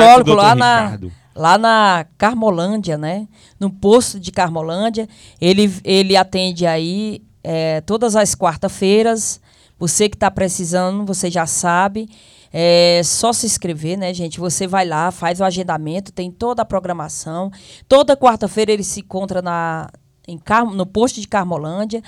psicólogo 0.04 0.34
lá 0.34 0.56
na, 0.56 1.00
lá 1.36 1.58
na 1.58 2.06
Carmolândia, 2.18 2.98
né? 2.98 3.28
No 3.60 3.70
posto 3.70 4.20
de 4.20 4.32
Carmolândia. 4.32 5.08
Ele, 5.40 5.72
ele 5.84 6.18
atende 6.18 6.66
aí 6.66 7.22
é, 7.44 7.82
todas 7.82 8.16
as 8.16 8.36
quarta-feiras. 8.36 9.40
Você 9.80 10.10
que 10.10 10.16
está 10.16 10.30
precisando, 10.30 11.06
você 11.06 11.30
já 11.32 11.46
sabe. 11.46 12.10
É 12.52 13.02
só 13.04 13.32
se 13.34 13.46
inscrever, 13.46 13.98
né, 13.98 14.14
gente? 14.14 14.40
Você 14.40 14.66
vai 14.68 14.86
lá, 14.86 15.12
faz 15.12 15.40
o 15.40 15.44
agendamento, 15.44 16.12
tem 16.12 16.32
toda 16.32 16.62
a 16.62 16.66
programação. 16.66 17.52
Toda 17.88 18.18
quarta-feira 18.18 18.72
ele 18.72 18.84
se 18.84 19.02
encontra 19.02 19.42
na, 19.42 19.90
em 20.28 20.38
Car- 20.38 20.66
no 20.66 20.86
posto 20.86 21.20
de 21.22 21.28
Carmolândia. 21.28 22.02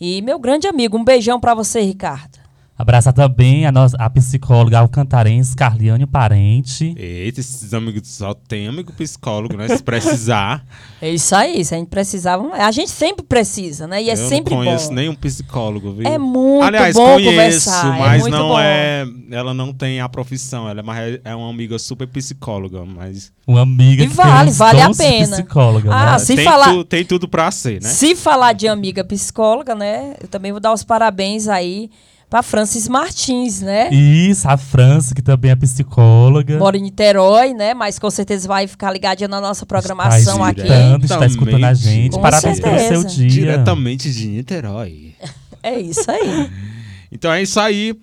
E 0.00 0.20
meu 0.22 0.38
grande 0.38 0.66
amigo, 0.66 0.96
um 0.96 1.04
beijão 1.04 1.38
para 1.38 1.54
você, 1.54 1.80
Ricardo. 1.80 2.41
Abraçar 2.78 3.12
também 3.12 3.64
a, 3.66 3.70
nossa, 3.70 3.96
a 3.98 4.08
psicóloga 4.10 4.78
alcantarense 4.78 5.54
Carliane 5.54 6.06
Parente. 6.06 6.94
Eita, 6.96 7.38
esses 7.38 7.72
amigos 7.74 8.08
só 8.08 8.34
tem 8.34 8.66
amigo 8.66 8.92
psicólogo, 8.94 9.56
né? 9.56 9.68
Se 9.68 9.82
precisar. 9.82 10.64
É 11.02 11.10
isso 11.10 11.34
aí, 11.34 11.64
se 11.64 11.74
a 11.74 11.78
gente 11.78 11.88
precisava. 11.88 12.48
A 12.54 12.70
gente 12.70 12.90
sempre 12.92 13.24
precisa, 13.26 13.88
né? 13.88 14.00
E 14.00 14.08
é 14.08 14.12
eu 14.12 14.16
sempre 14.16 14.54
não 14.54 14.62
conheço 14.62 14.88
bom. 14.88 14.94
nenhum 14.94 15.14
psicólogo, 15.16 15.92
viu? 15.94 16.06
É 16.06 16.16
muito 16.16 16.62
Aliás, 16.64 16.94
bom 16.94 17.14
conheço, 17.14 17.30
conversar. 17.30 17.98
mas 17.98 18.24
é 18.24 18.30
não 18.30 18.48
bom. 18.50 18.60
é. 18.60 19.04
Ela 19.32 19.52
não 19.52 19.72
tem 19.72 20.00
a 20.00 20.08
profissão, 20.08 20.68
ela 20.68 20.78
é, 20.78 20.82
mais, 20.82 21.18
é 21.24 21.34
uma 21.34 21.50
amiga 21.50 21.76
super 21.76 22.06
psicóloga, 22.06 22.84
mas. 22.84 23.32
Uma 23.48 23.62
amiga 23.62 24.04
E 24.04 24.08
que 24.08 24.14
vale, 24.14 24.52
vale 24.52 24.80
a 24.80 24.90
pena. 24.94 25.32
psicóloga, 25.38 25.90
Ah, 25.92 26.12
né? 26.12 26.18
se 26.20 26.36
tem, 26.36 26.44
falar- 26.44 26.72
tu- 26.72 26.84
tem 26.84 27.04
tudo 27.04 27.26
pra 27.28 27.50
ser, 27.50 27.82
né? 27.82 27.88
Se 27.88 28.14
falar 28.14 28.52
de 28.52 28.68
amiga 28.68 29.02
psicóloga, 29.02 29.74
né? 29.74 30.14
Eu 30.20 30.28
também 30.28 30.52
vou 30.52 30.60
dar 30.60 30.72
os 30.72 30.84
parabéns 30.84 31.48
aí 31.48 31.90
pra 32.32 32.42
Francis 32.42 32.88
Martins, 32.88 33.60
né? 33.60 33.90
Isso, 33.92 34.48
a 34.48 34.56
França, 34.56 35.14
que 35.14 35.20
também 35.20 35.50
é 35.50 35.54
psicóloga. 35.54 36.56
Mora 36.56 36.78
em 36.78 36.80
Niterói, 36.80 37.52
né? 37.52 37.74
Mas 37.74 37.98
com 37.98 38.08
certeza 38.08 38.48
vai 38.48 38.66
ficar 38.66 38.90
ligadinha 38.90 39.28
na 39.28 39.38
nossa 39.38 39.66
programação 39.66 40.36
está 40.36 40.48
aqui. 40.48 40.60
escutando, 40.62 41.04
está 41.04 41.26
escutando 41.26 41.64
a 41.64 41.74
gente. 41.74 42.12
Com 42.14 42.22
Parabéns 42.22 42.58
pelo 42.58 42.78
seu 42.78 43.02
certeza. 43.02 43.08
dia. 43.08 43.28
Diretamente 43.28 44.10
de 44.10 44.28
Niterói. 44.28 45.14
É 45.64 45.78
isso 45.78 46.10
aí. 46.10 46.50
Então 47.12 47.30
é 47.30 47.42
isso 47.42 47.60
aí. 47.60 47.94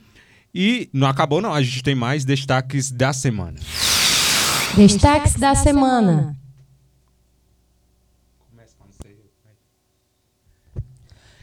E 0.54 0.88
não 0.94 1.08
acabou, 1.08 1.42
não. 1.42 1.52
A 1.52 1.64
gente 1.64 1.82
tem 1.82 1.96
mais 1.96 2.24
destaques 2.24 2.92
da 2.92 3.12
semana. 3.12 3.58
Destaques 4.78 5.34
da 5.34 5.56
semana. 5.56 6.38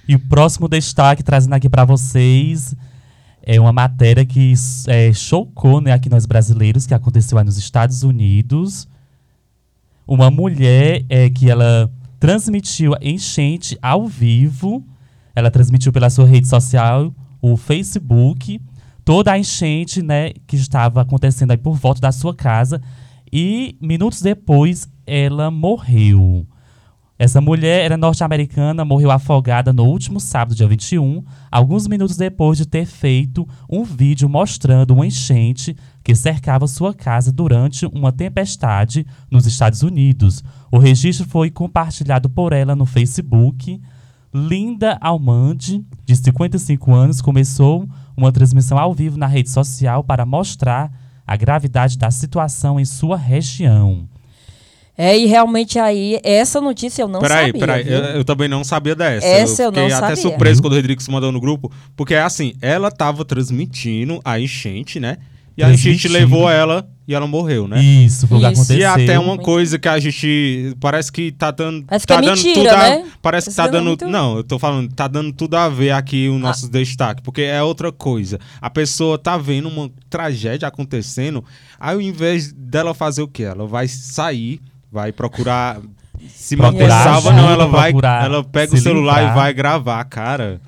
E 0.09 0.15
o 0.15 0.19
próximo 0.19 0.69
destaque 0.69 1.23
trazendo 1.23 1.55
aqui 1.55 1.69
para 1.69 1.85
vocês 1.85 2.75
é 3.43 3.61
uma 3.61 3.73
matéria 3.73 4.25
que 4.25 4.55
é, 4.89 5.13
chocou 5.13 5.81
né, 5.81 5.93
aqui 5.93 6.09
nós 6.09 6.27
brasileiros, 6.27 6.87
que 6.87 6.93
aconteceu 6.93 7.39
aí 7.39 7.45
nos 7.45 7.57
Estados 7.57 8.03
Unidos. 8.03 8.89
Uma 10.07 10.31
mulher 10.31 11.05
é, 11.09 11.31
que 11.31 11.49
ela 11.49 11.91
transmitiu 12.19 12.93
enchente 13.01 13.79
ao 13.81 14.07
vivo, 14.07 14.85
ela 15.35 15.51
transmitiu 15.51 15.93
pela 15.93 16.11
sua 16.11 16.27
rede 16.27 16.49
social, 16.49 17.15
o 17.41 17.57
Facebook, 17.57 18.61
toda 19.05 19.31
a 19.31 19.39
enchente 19.39 20.03
né, 20.03 20.31
que 20.47 20.57
estava 20.57 21.01
acontecendo 21.01 21.53
aí 21.53 21.57
por 21.57 21.77
volta 21.77 22.01
da 22.01 22.11
sua 22.11 22.35
casa. 22.35 22.83
E 23.33 23.77
minutos 23.81 24.21
depois 24.21 24.89
ela 25.07 25.53
morreu. 25.53 26.45
Essa 27.19 27.41
mulher 27.41 27.83
era 27.83 27.97
norte-americana, 27.97 28.85
morreu 28.85 29.11
afogada 29.11 29.73
no 29.73 29.85
último 29.85 30.21
sábado, 30.21 30.55
dia 30.55 30.69
21, 30.69 31.25
alguns 31.51 31.87
minutos 31.89 32.15
depois 32.15 32.59
de 32.59 32.67
ter 32.67 32.85
feito 32.85 33.49
um 33.71 33.85
vídeo 33.85 34.29
mostrando 34.29 34.93
uma 34.93 35.07
enchente 35.07 35.75
que 36.05 36.15
cercava 36.15 36.67
sua 36.67 36.93
casa 36.93 37.33
durante 37.33 37.87
uma 37.87 38.13
tempestade 38.13 39.07
nos 39.31 39.47
Estados 39.47 39.83
Unidos. 39.83 40.45
O 40.71 40.79
registro 40.79 41.27
foi 41.27 41.51
compartilhado 41.51 42.29
por 42.29 42.53
ela 42.53 42.77
no 42.77 42.85
Facebook. 42.85 43.81
Linda 44.35 44.99
Almande, 45.01 45.83
de 46.05 46.17
55 46.17 46.93
anos, 46.93 47.23
começou 47.23 47.89
uma 48.15 48.31
transmissão 48.31 48.77
ao 48.77 48.93
vivo 48.93 49.17
na 49.17 49.27
rede 49.27 49.49
social 49.49 50.05
para 50.05 50.27
mostrar 50.27 50.93
a 51.27 51.35
gravidade 51.35 51.97
da 51.97 52.11
situação 52.11 52.79
em 52.79 52.85
sua 52.85 53.17
região. 53.17 54.07
É, 54.99 55.17
e 55.17 55.27
realmente 55.27 55.79
aí, 55.79 56.19
essa 56.23 56.61
notícia 56.61 57.03
eu 57.03 57.09
não 57.09 57.21
peraí, 57.21 57.47
sabia. 57.47 57.61
Peraí, 57.61 57.85
peraí, 57.85 58.13
eu, 58.13 58.17
eu, 58.17 58.25
também 58.25 58.49
não 58.49 58.65
sabia 58.65 58.95
dessa. 58.95 59.27
Essa 59.27 59.63
eu, 59.63 59.67
eu 59.67 59.73
não 59.73 59.91
sabia. 59.91 60.07
até 60.07 60.17
surpreso 60.17 60.63
quando 60.63 60.73
o 60.73 60.77
Rodrigues 60.77 61.07
mandou 61.09 61.31
no 61.31 61.41
grupo, 61.41 61.71
porque 61.95 62.15
é 62.15 62.23
assim, 62.23 62.55
ela 62.63 62.91
tava 62.91 63.25
transmitindo 63.25 64.21
a 64.25 64.41
enchente, 64.41 64.99
né? 64.99 65.19
E 65.57 65.63
a 65.63 65.73
enchente 65.73 66.07
levou 66.07 66.51
ela 66.51 66.87
e 67.09 67.15
ela 67.15 67.27
morreu, 67.27 67.67
né? 67.67 67.83
Isso, 67.83 68.27
foi 68.27 68.37
o 68.37 68.41
que 68.41 68.47
aconteceu. 68.47 68.79
E 68.79 68.85
até 68.85 69.19
uma 69.19 69.39
coisa 69.39 69.79
que 69.79 69.89
a 69.89 69.99
gente. 69.99 70.77
Parece 70.79 71.11
que 71.11 71.33
tá 71.33 71.51
dando. 71.51 71.85
Parece 71.85 72.07
tá 72.07 72.15
que 72.15 72.25
é 72.25 72.29
dando 72.29 72.37
mentira, 72.37 72.55
tudo 72.55 72.69
a, 72.69 72.89
né? 72.91 73.07
Parece 73.23 73.51
que 73.51 73.57
tá 73.57 73.67
dando. 73.67 73.87
Muito... 73.87 74.07
Não, 74.07 74.37
eu 74.37 74.45
tô 74.45 74.59
falando, 74.59 74.93
tá 74.93 75.09
dando 75.09 75.33
tudo 75.33 75.57
a 75.57 75.69
ver 75.69 75.93
aqui 75.93 76.29
o 76.29 76.39
nosso 76.39 76.67
ah. 76.67 76.69
destaque, 76.71 77.23
porque 77.23 77.43
é 77.43 77.63
outra 77.63 77.91
coisa. 77.91 78.39
A 78.61 78.69
pessoa 78.69 79.19
tá 79.19 79.39
vendo 79.39 79.69
uma 79.69 79.91
tragédia 80.11 80.69
acontecendo, 80.69 81.43
aí 81.81 81.95
ao 81.95 82.03
invés 82.03 82.53
dela 82.53 82.93
fazer 82.93 83.23
o 83.23 83.29
quê? 83.29 83.45
Ela 83.45 83.67
vai 83.67 83.89
sair 83.89 84.61
vai 84.91 85.13
procurar 85.13 85.81
se 86.29 86.57
manter 86.57 86.89
salva, 86.89 87.33
não, 87.33 87.51
ela 87.51 87.67
vai, 87.67 87.93
ela 87.93 88.43
pega 88.43 88.75
o 88.75 88.79
celular 88.79 89.21
livrar. 89.21 89.33
e 89.33 89.35
vai 89.35 89.55
gravar, 89.55 90.05
cara. 90.05 90.61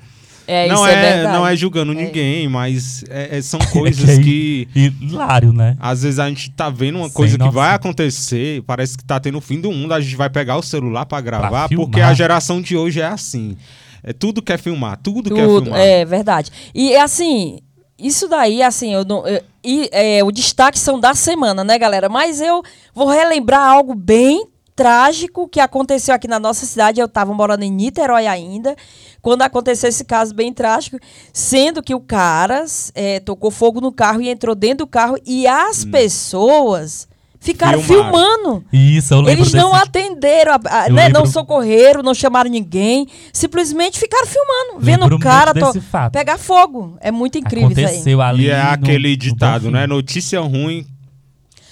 É, 0.46 0.66
não 0.66 0.86
é, 0.86 0.92
é 0.92 1.22
não 1.24 1.46
é 1.46 1.54
julgando 1.54 1.92
é. 1.92 1.94
ninguém, 1.94 2.48
mas 2.48 3.04
é, 3.10 3.36
é 3.36 3.42
são 3.42 3.60
coisas 3.70 4.08
é 4.08 4.22
que 4.22 4.66
hilário, 4.74 5.52
né? 5.52 5.76
Às 5.78 6.02
vezes 6.02 6.18
a 6.18 6.26
gente 6.26 6.50
tá 6.52 6.70
vendo 6.70 6.96
uma 6.96 7.10
coisa 7.10 7.32
Sem 7.32 7.38
que 7.38 7.44
nossa. 7.44 7.54
vai 7.54 7.74
acontecer, 7.74 8.62
parece 8.62 8.96
que 8.96 9.04
tá 9.04 9.20
tendo 9.20 9.36
o 9.36 9.42
fim 9.42 9.60
do 9.60 9.70
mundo, 9.70 9.92
a 9.92 10.00
gente 10.00 10.16
vai 10.16 10.30
pegar 10.30 10.56
o 10.56 10.62
celular 10.62 11.04
para 11.04 11.20
gravar, 11.20 11.68
pra 11.68 11.76
porque 11.76 12.00
a 12.00 12.14
geração 12.14 12.62
de 12.62 12.74
hoje 12.74 13.00
é 13.00 13.06
assim. 13.06 13.56
É 14.02 14.14
tudo 14.14 14.40
quer 14.40 14.58
filmar, 14.58 14.96
tudo, 14.96 15.24
tudo 15.24 15.34
quer 15.34 15.46
filmar. 15.46 15.80
É 15.80 16.04
verdade. 16.06 16.50
E 16.74 16.96
assim, 16.96 17.58
isso 17.98 18.28
daí, 18.28 18.62
assim, 18.62 18.94
eu 18.94 19.04
não, 19.04 19.26
eu, 19.26 19.42
e 19.64 19.88
é, 19.92 20.22
o 20.22 20.30
destaque 20.30 20.78
são 20.78 21.00
da 21.00 21.14
semana, 21.14 21.64
né, 21.64 21.78
galera? 21.78 22.08
Mas 22.08 22.40
eu 22.40 22.62
vou 22.94 23.08
relembrar 23.08 23.60
algo 23.60 23.94
bem 23.94 24.46
trágico 24.76 25.48
que 25.48 25.58
aconteceu 25.58 26.14
aqui 26.14 26.28
na 26.28 26.38
nossa 26.38 26.64
cidade. 26.64 27.00
Eu 27.00 27.06
estava 27.06 27.34
morando 27.34 27.64
em 27.64 27.72
Niterói 27.72 28.28
ainda, 28.28 28.76
quando 29.20 29.42
aconteceu 29.42 29.88
esse 29.88 30.04
caso 30.04 30.32
bem 30.32 30.52
trágico, 30.52 30.98
sendo 31.32 31.82
que 31.82 31.94
o 31.94 32.00
cara 32.00 32.64
é, 32.94 33.18
tocou 33.18 33.50
fogo 33.50 33.80
no 33.80 33.92
carro 33.92 34.22
e 34.22 34.28
entrou 34.28 34.54
dentro 34.54 34.78
do 34.78 34.86
carro 34.86 35.16
e 35.26 35.48
as 35.48 35.84
hum. 35.84 35.90
pessoas 35.90 37.08
Ficaram 37.40 37.80
Filmaram. 37.80 38.12
filmando. 38.12 38.64
Isso, 38.72 39.14
eu 39.14 39.20
lembro 39.20 39.42
Eles 39.44 39.52
não 39.52 39.70
desse... 39.70 39.82
atenderam, 39.84 40.52
a, 40.52 40.56
a, 40.56 40.88
né, 40.88 41.04
lembro... 41.04 41.20
não 41.20 41.26
socorreram, 41.26 42.02
não 42.02 42.14
chamaram 42.14 42.50
ninguém. 42.50 43.06
Simplesmente 43.32 43.98
ficaram 43.98 44.26
filmando, 44.26 44.80
vendo 44.80 45.14
o 45.14 45.18
cara 45.18 45.54
to... 45.54 45.72
pegar 46.12 46.36
fogo. 46.36 46.96
É 47.00 47.10
muito 47.10 47.38
incrível 47.38 47.68
Aconteceu 47.68 47.98
isso 47.98 48.08
aí. 48.08 48.28
Ali 48.28 48.44
e 48.46 48.50
é 48.50 48.62
no, 48.62 48.70
aquele 48.70 49.16
ditado, 49.16 49.70
né? 49.70 49.86
Notícia 49.86 50.40
ruim 50.40 50.84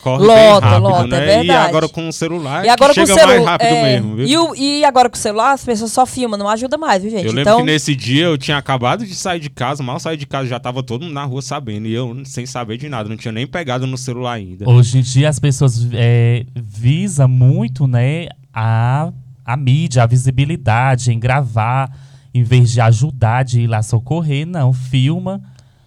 corre 0.07 0.25
lota, 0.25 0.67
rápido, 0.67 0.83
lota, 0.83 1.07
né? 1.09 1.17
é 1.17 1.21
verdade. 1.21 1.47
E 1.47 1.51
agora 1.51 1.89
com 1.89 2.09
o 2.09 2.13
celular 2.13 2.65
e 2.65 2.69
agora 2.69 2.95
chega 2.95 3.07
com 3.07 3.13
o 3.13 3.17
celu... 3.17 3.29
mais 3.29 3.45
rápido 3.45 3.69
é... 3.69 3.83
mesmo, 3.83 4.17
viu? 4.17 4.27
E, 4.27 4.39
o, 4.39 4.55
e 4.55 4.85
agora 4.85 5.11
com 5.11 5.17
o 5.17 5.19
celular 5.19 5.53
as 5.53 5.65
pessoas 5.65 5.91
só 5.91 6.07
filmam, 6.07 6.39
não 6.39 6.49
ajuda 6.49 6.79
mais, 6.79 7.03
viu, 7.03 7.11
gente? 7.11 7.27
Eu 7.27 7.33
lembro 7.33 7.41
então... 7.43 7.57
que 7.59 7.65
nesse 7.65 7.95
dia 7.97 8.27
eu 8.27 8.39
tinha 8.39 8.57
acabado 8.57 9.05
de 9.05 9.15
sair 9.15 9.41
de 9.41 9.51
casa, 9.51 9.83
mal 9.83 9.99
sair 9.99 10.17
de 10.17 10.27
casa, 10.27 10.47
já 10.47 10.61
tava 10.61 10.83
todo 10.83 11.03
mundo 11.03 11.15
na 11.15 11.25
rua 11.25 11.43
sabendo, 11.43 11.89
e 11.89 11.95
eu 11.95 12.17
sem 12.25 12.47
saber 12.47 12.77
de 12.77 12.89
nada, 12.89 13.09
não 13.09 13.17
tinha 13.17 13.33
nem 13.33 13.47
pegado 13.47 13.87
no 13.87 13.99
celular 13.99 14.35
ainda. 14.35 14.69
Hoje 14.69 14.99
em 14.99 15.03
dia 15.03 15.29
as 15.29 15.41
pessoas 15.41 15.89
é, 15.93 16.47
visam 16.55 17.27
muito, 17.27 17.89
né, 17.89 18.29
a, 18.55 19.11
a 19.45 19.57
mídia, 19.57 20.05
a 20.05 20.07
visibilidade, 20.07 21.13
em 21.13 21.19
gravar, 21.19 21.91
em 22.33 22.45
vez 22.45 22.71
de 22.71 22.81
ajudar, 22.81 23.45
de 23.45 23.63
ir 23.63 23.67
lá 23.67 23.83
socorrer, 23.83 24.47
não, 24.47 24.73
filma 24.73 25.43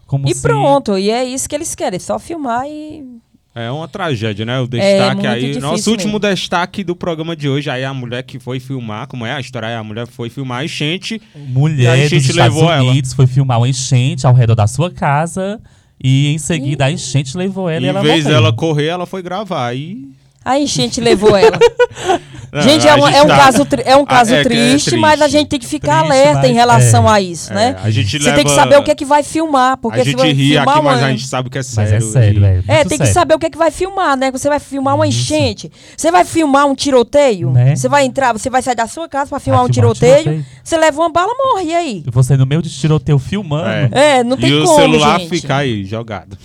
como 0.10 0.28
E 0.28 0.34
se... 0.34 0.42
pronto, 0.42 0.98
e 0.98 1.12
é 1.12 1.24
isso 1.24 1.48
que 1.48 1.54
eles 1.54 1.76
querem, 1.76 2.00
só 2.00 2.18
filmar 2.18 2.66
e 2.68 3.20
é 3.60 3.72
uma 3.72 3.88
tragédia, 3.88 4.46
né? 4.46 4.60
O 4.60 4.68
destaque 4.68 5.26
é 5.26 5.30
aí. 5.30 5.60
Nosso 5.60 5.92
último 5.92 6.14
mesmo. 6.14 6.20
destaque 6.20 6.84
do 6.84 6.96
programa 6.96 7.36
de 7.36 7.50
hoje 7.50 7.70
aí 7.70 7.84
a 7.84 7.94
mulher 7.94 8.24
que 8.24 8.40
foi 8.40 8.60
filmar, 8.60 9.08
como 9.08 9.26
é 9.26 9.34
a 9.34 9.40
história? 9.40 9.78
A 9.78 9.84
mulher 9.84 10.08
foi 10.08 10.30
filmar 10.30 10.60
a 10.60 10.66
enchente. 10.66 11.22
Mulher 11.36 11.92
a 11.92 11.98
enchente 11.98 12.28
dos 12.28 12.36
levou 12.36 12.70
Unidos 12.70 13.12
ela. 13.12 13.16
foi 13.16 13.28
filmar 13.28 13.58
uma 13.60 13.70
enchente 13.70 14.26
ao 14.26 14.34
redor 14.34 14.56
da 14.56 14.68
sua 14.68 14.92
casa 14.92 15.60
e 16.02 16.34
em 16.34 16.38
seguida 16.38 16.86
a 16.86 16.92
enchente 16.92 17.38
levou 17.38 17.70
ela 17.70 17.82
e, 17.82 17.86
e 17.86 17.90
ela 17.90 18.00
Em 18.00 18.04
vez 18.04 18.26
dela 18.26 18.54
correr, 18.54 18.88
ela 18.88 19.06
foi 19.06 19.22
gravar 19.22 19.76
e 19.76 20.10
a 20.44 20.60
enchente 20.60 21.02
levou 21.02 21.36
ela. 21.36 21.60
Não, 22.52 22.62
gente, 22.62 22.88
é 22.88 22.96
um, 22.96 23.08
é 23.08 23.22
um 23.22 23.28
tá... 23.28 23.38
caso, 23.38 23.68
é 23.86 23.96
um 23.96 24.06
caso 24.06 24.34
é, 24.34 24.44
triste, 24.44 24.60
é 24.60 24.70
triste, 24.72 24.98
mas 24.98 25.22
a 25.22 25.28
gente 25.28 25.50
tem 25.50 25.60
que 25.60 25.68
ficar 25.68 26.04
triste, 26.04 26.20
alerta 26.20 26.48
em 26.48 26.54
relação 26.54 27.08
é, 27.08 27.12
a 27.12 27.22
isso, 27.22 27.54
né? 27.54 27.76
A 27.84 27.92
gente 27.92 28.18
Você 28.18 28.26
leva... 28.26 28.36
tem 28.36 28.46
que 28.46 28.52
saber 28.52 28.78
o 28.78 28.84
que 28.84 28.92
é 28.92 28.96
que 28.96 29.06
vai 29.06 29.22
filmar. 29.22 29.78
Porque 29.78 30.02
a 30.02 30.04
gente 30.04 30.24
ri 30.32 30.58
aqui, 30.58 30.70
uma... 30.70 30.82
mas 30.82 31.04
a 31.04 31.12
gente 31.12 31.28
sabe 31.28 31.50
que 31.50 31.60
é 31.60 31.64
sério. 31.64 31.94
Mas 31.94 32.04
é 32.04 32.12
sério, 32.12 32.46
é. 32.46 32.58
É, 32.68 32.78
tem 32.84 32.98
sério. 32.98 33.06
que 33.06 33.08
saber 33.08 33.36
o 33.36 33.40
que 33.40 33.46
é 33.46 33.50
que 33.52 33.58
vai 33.58 33.70
filmar, 33.70 34.18
né? 34.18 34.32
Você 34.32 34.50
vai 34.50 34.60
filmar 34.60 34.96
uma 34.96 35.06
enchente. 35.06 35.72
Você 35.96 36.12
vai 36.12 36.26
filmar 36.26 36.66
um 36.66 36.74
tiroteio. 36.74 37.52
Né? 37.52 37.76
Você 37.76 37.88
vai 37.88 38.06
entrar, 38.06 38.34
você 38.34 38.50
vai 38.50 38.64
sair 38.64 38.76
da 38.76 38.88
sua 38.88 39.08
casa 39.08 39.30
para 39.30 39.40
filmar, 39.40 39.64
um, 39.64 39.72
filmar 39.72 39.94
tiroteio, 39.94 40.14
um 40.14 40.24
tiroteio. 40.24 40.46
Você 40.64 40.78
leva 40.78 41.02
uma 41.02 41.10
bala, 41.10 41.32
morre, 41.38 41.66
e 41.66 41.76
aí? 41.76 42.04
Você 42.08 42.36
no 42.36 42.48
meio 42.48 42.64
de 42.64 42.70
tiroteio 42.70 43.20
filmando. 43.20 43.96
É, 43.96 44.24
não 44.24 44.36
tem 44.36 44.50
e 44.50 44.66
como, 44.66 44.72
E 44.72 44.74
o 44.74 44.76
celular 44.76 45.20
gente. 45.20 45.30
fica 45.30 45.58
aí, 45.58 45.86
jogado. 45.86 46.36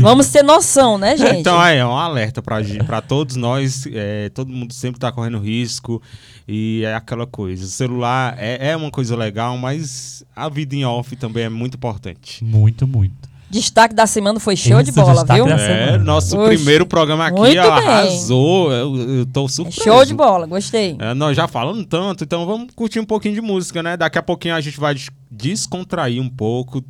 Vamos 0.00 0.28
ter 0.28 0.42
noção, 0.42 0.96
né, 0.96 1.16
gente? 1.18 1.40
Então, 1.40 1.58
aí, 1.60 1.76
é 1.76 1.84
um 1.84 1.96
alerta 1.96 2.40
pra 2.42 3.00
todos 3.02 3.36
nós 3.36 3.49
é, 3.92 4.28
todo 4.30 4.52
mundo 4.52 4.72
sempre 4.72 4.98
está 4.98 5.10
correndo 5.10 5.38
risco 5.38 6.02
e 6.46 6.82
é 6.84 6.94
aquela 6.94 7.26
coisa. 7.26 7.64
O 7.64 7.68
celular 7.68 8.36
é, 8.38 8.70
é 8.70 8.76
uma 8.76 8.90
coisa 8.90 9.16
legal, 9.16 9.56
mas 9.56 10.24
a 10.34 10.48
vida 10.48 10.74
em 10.74 10.84
off 10.84 11.14
também 11.16 11.44
é 11.44 11.48
muito 11.48 11.76
importante. 11.76 12.44
Muito, 12.44 12.86
muito. 12.86 13.30
Destaque 13.50 13.92
da 13.92 14.06
semana 14.06 14.38
foi 14.38 14.54
show 14.54 14.80
Esse 14.80 14.92
de 14.92 14.92
bola, 14.92 15.24
viu? 15.24 15.48
É, 15.48 15.98
nosso 15.98 16.38
Oxe, 16.38 16.54
primeiro 16.54 16.86
programa 16.86 17.26
aqui 17.26 17.58
ó, 17.58 17.72
arrasou. 17.72 18.72
Eu, 18.72 18.96
eu 18.96 19.26
tô 19.26 19.48
surpreso. 19.48 19.82
show 19.82 20.04
de 20.04 20.14
bola, 20.14 20.46
gostei. 20.46 20.96
É, 21.00 21.12
nós 21.14 21.36
já 21.36 21.48
falamos 21.48 21.84
tanto, 21.86 22.22
então 22.22 22.46
vamos 22.46 22.68
curtir 22.76 23.00
um 23.00 23.04
pouquinho 23.04 23.34
de 23.34 23.40
música, 23.40 23.82
né? 23.82 23.96
Daqui 23.96 24.18
a 24.18 24.22
pouquinho 24.22 24.54
a 24.54 24.60
gente 24.60 24.78
vai 24.78 24.94
descontrair 25.40 26.20
um 26.20 26.28
pouco 26.28 26.84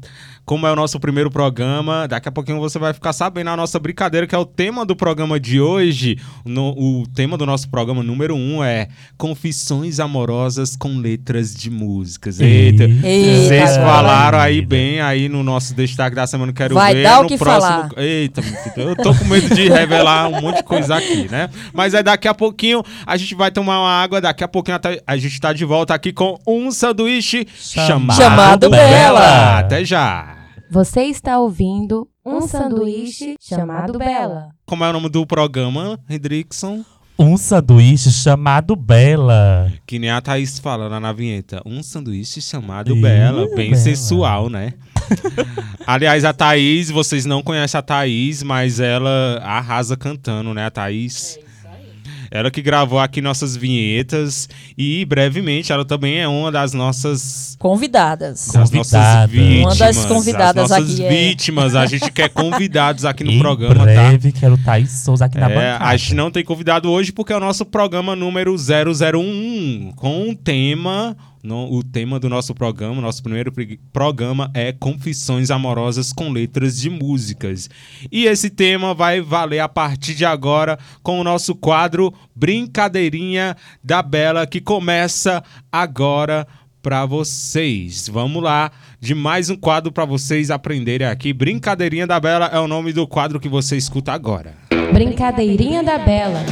como 0.50 0.66
é 0.66 0.72
o 0.72 0.74
nosso 0.74 0.98
primeiro 0.98 1.30
programa, 1.30 2.08
daqui 2.08 2.28
a 2.28 2.32
pouquinho 2.32 2.58
você 2.58 2.76
vai 2.76 2.92
ficar 2.92 3.12
sabendo 3.12 3.50
a 3.50 3.56
nossa 3.56 3.78
brincadeira, 3.78 4.26
que 4.26 4.34
é 4.34 4.38
o 4.38 4.44
tema 4.44 4.84
do 4.84 4.96
programa 4.96 5.38
de 5.38 5.60
hoje. 5.60 6.18
No, 6.44 6.70
o 6.70 7.06
tema 7.06 7.38
do 7.38 7.46
nosso 7.46 7.70
programa 7.70 8.02
número 8.02 8.34
um 8.34 8.64
é 8.64 8.88
Confissões 9.16 10.00
Amorosas 10.00 10.74
com 10.74 10.98
Letras 10.98 11.54
de 11.54 11.70
Músicas. 11.70 12.40
Eita, 12.40 12.82
Eita 12.82 13.46
vocês 13.46 13.76
falaram 13.76 14.40
aí 14.40 14.60
bem 14.60 15.00
aí 15.00 15.28
no 15.28 15.44
nosso 15.44 15.72
destaque 15.72 16.16
da 16.16 16.26
semana, 16.26 16.52
quero 16.52 16.74
vai 16.74 16.94
ver. 16.94 17.04
Dar 17.04 17.18
no 17.18 17.26
o 17.26 17.28
que 17.28 17.38
próximo. 17.38 17.88
Falar. 17.88 17.92
Eita, 17.98 18.42
eu 18.76 18.96
tô 18.96 19.14
com 19.14 19.26
medo 19.26 19.54
de 19.54 19.68
revelar 19.68 20.26
um 20.26 20.40
monte 20.40 20.56
de 20.56 20.64
coisa 20.64 20.96
aqui, 20.96 21.28
né? 21.30 21.48
Mas 21.72 21.94
é 21.94 22.02
daqui 22.02 22.26
a 22.26 22.34
pouquinho 22.34 22.82
a 23.06 23.16
gente 23.16 23.36
vai 23.36 23.52
tomar 23.52 23.78
uma 23.78 24.02
água, 24.02 24.20
daqui 24.20 24.42
a 24.42 24.48
pouquinho 24.48 24.80
a 25.06 25.16
gente 25.16 25.40
tá 25.40 25.52
de 25.52 25.64
volta 25.64 25.94
aqui 25.94 26.12
com 26.12 26.40
um 26.44 26.72
sanduíche 26.72 27.46
chamado, 27.56 28.16
chamado 28.16 28.39
Bela. 28.68 28.68
Bela. 28.70 29.58
Até 29.58 29.84
já. 29.84 30.36
Você 30.70 31.02
está 31.02 31.38
ouvindo 31.38 32.08
um 32.24 32.40
sanduíche 32.42 33.36
chamado 33.40 33.98
Bela. 33.98 34.50
Como 34.64 34.84
é 34.84 34.90
o 34.90 34.92
nome 34.92 35.08
do 35.08 35.26
programa, 35.26 35.98
Hendrickson? 36.08 36.84
Um 37.18 37.36
sanduíche 37.36 38.10
chamado 38.10 38.74
Bela. 38.74 39.70
Que 39.86 39.98
nem 39.98 40.10
a 40.10 40.20
Thaís 40.20 40.58
fala 40.58 40.88
lá 40.88 40.98
na 40.98 41.12
vinheta. 41.12 41.60
Um 41.66 41.82
sanduíche 41.82 42.40
chamado 42.40 42.96
Bela. 42.96 43.46
Bem 43.54 43.70
Bela. 43.70 43.76
sensual, 43.76 44.48
né? 44.48 44.72
Aliás, 45.86 46.24
a 46.24 46.32
Thaís, 46.32 46.88
vocês 46.88 47.26
não 47.26 47.42
conhecem 47.42 47.78
a 47.78 47.82
Thaís, 47.82 48.42
mas 48.42 48.80
ela 48.80 49.38
arrasa 49.42 49.96
cantando, 49.96 50.54
né, 50.54 50.64
a 50.66 50.70
Thaís? 50.70 51.38
Ela 52.30 52.50
que 52.50 52.62
gravou 52.62 52.98
aqui 53.00 53.20
nossas 53.20 53.56
vinhetas 53.56 54.48
e 54.78 55.04
brevemente 55.04 55.72
ela 55.72 55.84
também 55.84 56.18
é 56.20 56.28
uma 56.28 56.52
das 56.52 56.72
nossas 56.72 57.56
Convidadas. 57.58 58.46
das 58.52 58.70
nossas 58.70 59.28
vítimas. 59.30 59.64
Uma 59.64 59.74
das 59.74 60.04
convidadas 60.06 60.70
as 60.70 60.78
nossas 60.78 60.94
aqui 60.94 61.02
é- 61.04 61.08
vítimas. 61.08 61.74
A 61.74 61.86
gente 61.86 62.10
quer 62.12 62.28
convidados 62.28 63.04
aqui 63.04 63.24
no 63.24 63.32
em 63.32 63.38
programa, 63.40 63.74
tá? 63.74 63.84
breve, 63.84 64.30
quero 64.32 64.56
Thaís 64.58 64.90
Souza 65.02 65.24
aqui 65.24 65.38
na 65.38 65.50
É, 65.50 65.54
bancada. 65.54 65.84
a 65.84 65.96
gente 65.96 66.14
não 66.14 66.30
tem 66.30 66.44
convidado 66.44 66.88
hoje 66.90 67.10
porque 67.10 67.32
é 67.32 67.36
o 67.36 67.40
nosso 67.40 67.64
programa 67.66 68.14
número 68.14 68.56
001 68.56 69.92
com 69.96 70.28
um 70.28 70.34
tema. 70.34 71.16
O 71.42 71.82
tema 71.82 72.20
do 72.20 72.28
nosso 72.28 72.54
programa, 72.54 73.00
nosso 73.00 73.22
primeiro 73.22 73.50
pri- 73.50 73.80
programa 73.92 74.50
é 74.52 74.72
Confissões 74.72 75.50
Amorosas 75.50 76.12
com 76.12 76.30
Letras 76.30 76.78
de 76.78 76.90
Músicas. 76.90 77.70
E 78.12 78.24
esse 78.26 78.50
tema 78.50 78.92
vai 78.94 79.20
valer 79.20 79.60
a 79.60 79.68
partir 79.68 80.14
de 80.14 80.24
agora 80.24 80.78
com 81.02 81.18
o 81.18 81.24
nosso 81.24 81.54
quadro 81.54 82.12
Brincadeirinha 82.36 83.56
da 83.82 84.02
Bela, 84.02 84.46
que 84.46 84.60
começa 84.60 85.42
agora 85.72 86.46
para 86.82 87.04
vocês. 87.06 88.08
Vamos 88.08 88.42
lá, 88.42 88.70
de 89.00 89.14
mais 89.14 89.50
um 89.50 89.56
quadro 89.56 89.90
para 89.92 90.04
vocês 90.04 90.50
aprenderem 90.50 91.06
aqui. 91.06 91.32
Brincadeirinha 91.32 92.06
da 92.06 92.18
Bela 92.20 92.46
é 92.52 92.58
o 92.58 92.68
nome 92.68 92.92
do 92.92 93.06
quadro 93.06 93.40
que 93.40 93.48
você 93.48 93.76
escuta 93.76 94.12
agora. 94.12 94.54
Brincadeirinha 94.92 95.82
da 95.82 95.98
Bela. 95.98 96.44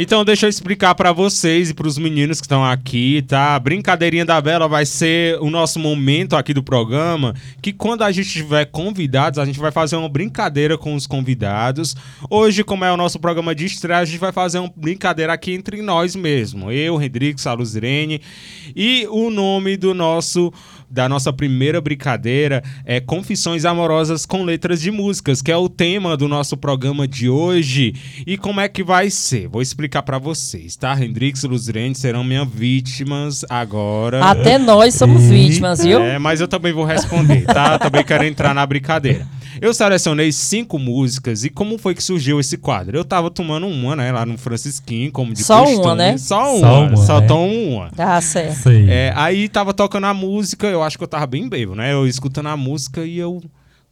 Então 0.00 0.24
deixa 0.24 0.46
eu 0.46 0.48
explicar 0.48 0.94
pra 0.94 1.10
vocês 1.10 1.70
e 1.70 1.74
pros 1.74 1.98
meninos 1.98 2.40
que 2.40 2.44
estão 2.44 2.64
aqui, 2.64 3.20
tá? 3.26 3.58
Brincadeirinha 3.58 4.24
da 4.24 4.40
Bela 4.40 4.68
vai 4.68 4.86
ser 4.86 5.36
o 5.40 5.50
nosso 5.50 5.80
momento 5.80 6.36
aqui 6.36 6.54
do 6.54 6.62
programa, 6.62 7.34
que 7.60 7.72
quando 7.72 8.02
a 8.02 8.12
gente 8.12 8.30
tiver 8.30 8.66
convidados, 8.66 9.40
a 9.40 9.44
gente 9.44 9.58
vai 9.58 9.72
fazer 9.72 9.96
uma 9.96 10.08
brincadeira 10.08 10.78
com 10.78 10.94
os 10.94 11.04
convidados. 11.04 11.96
Hoje, 12.30 12.62
como 12.62 12.84
é 12.84 12.92
o 12.92 12.96
nosso 12.96 13.18
programa 13.18 13.56
de 13.56 13.64
estreia, 13.64 13.98
a 13.98 14.04
gente 14.04 14.20
vai 14.20 14.30
fazer 14.30 14.60
uma 14.60 14.72
brincadeira 14.76 15.32
aqui 15.32 15.52
entre 15.52 15.82
nós 15.82 16.14
mesmo. 16.14 16.70
Eu, 16.70 16.96
Rodrigues, 16.96 17.44
a 17.44 17.52
Luzirene. 17.52 18.22
E 18.76 19.04
o 19.10 19.30
nome 19.30 19.76
do 19.76 19.94
nosso 19.94 20.52
da 20.90 21.08
nossa 21.08 21.32
primeira 21.32 21.80
brincadeira 21.80 22.62
é 22.84 23.00
Confissões 23.00 23.64
Amorosas 23.64 24.24
com 24.24 24.42
Letras 24.42 24.80
de 24.80 24.90
Músicas, 24.90 25.42
que 25.42 25.52
é 25.52 25.56
o 25.56 25.68
tema 25.68 26.16
do 26.16 26.26
nosso 26.26 26.56
programa 26.56 27.06
de 27.06 27.28
hoje. 27.28 27.94
E 28.26 28.36
como 28.38 28.60
é 28.60 28.68
que 28.68 28.82
vai 28.82 29.10
ser? 29.10 29.48
Vou 29.48 29.60
explicar 29.60 30.02
pra 30.02 30.18
vocês, 30.18 30.76
tá? 30.76 30.98
Hendrix 30.98 31.42
e 31.42 31.46
Luzirene 31.46 31.94
serão 31.94 32.24
minhas 32.24 32.48
vítimas 32.48 33.44
agora. 33.48 34.24
Até 34.24 34.58
nós 34.58 34.94
somos 34.94 35.22
Eita. 35.24 35.34
vítimas, 35.34 35.84
viu? 35.84 36.00
É, 36.00 36.18
mas 36.18 36.40
eu 36.40 36.48
também 36.48 36.72
vou 36.72 36.84
responder, 36.84 37.42
tá? 37.44 37.74
Eu 37.74 37.78
também 37.78 38.04
quero 38.04 38.24
entrar 38.24 38.54
na 38.54 38.64
brincadeira. 38.66 39.26
Eu 39.60 39.74
selecionei 39.74 40.32
cinco 40.32 40.78
músicas 40.78 41.44
e 41.44 41.50
como 41.50 41.78
foi 41.78 41.94
que 41.94 42.02
surgiu 42.02 42.38
esse 42.40 42.56
quadro? 42.56 42.96
Eu 42.96 43.04
tava 43.04 43.30
tomando 43.30 43.66
uma, 43.66 43.96
né, 43.96 44.12
lá 44.12 44.24
no 44.24 44.38
Francisquinho, 44.38 45.10
como 45.12 45.32
de 45.34 45.42
Só 45.42 45.62
costume. 45.64 45.84
uma, 45.84 45.94
né? 45.94 46.18
Só 46.18 46.56
uma, 46.56 46.60
Só 46.60 46.82
uma, 46.82 46.96
só 46.96 47.20
né? 47.20 47.26
tomo 47.26 47.54
uma. 47.76 47.90
Tá 47.90 48.20
certo. 48.20 48.68
É, 48.70 49.12
aí 49.16 49.48
tava 49.48 49.72
tocando 49.74 50.04
a 50.06 50.14
música, 50.14 50.66
eu 50.66 50.82
acho 50.82 50.96
que 50.98 51.04
eu 51.04 51.08
tava 51.08 51.26
bem 51.26 51.48
bebo, 51.48 51.74
né? 51.74 51.92
Eu 51.92 52.06
escutando 52.06 52.48
a 52.48 52.56
música 52.56 53.04
e 53.04 53.18
eu. 53.18 53.42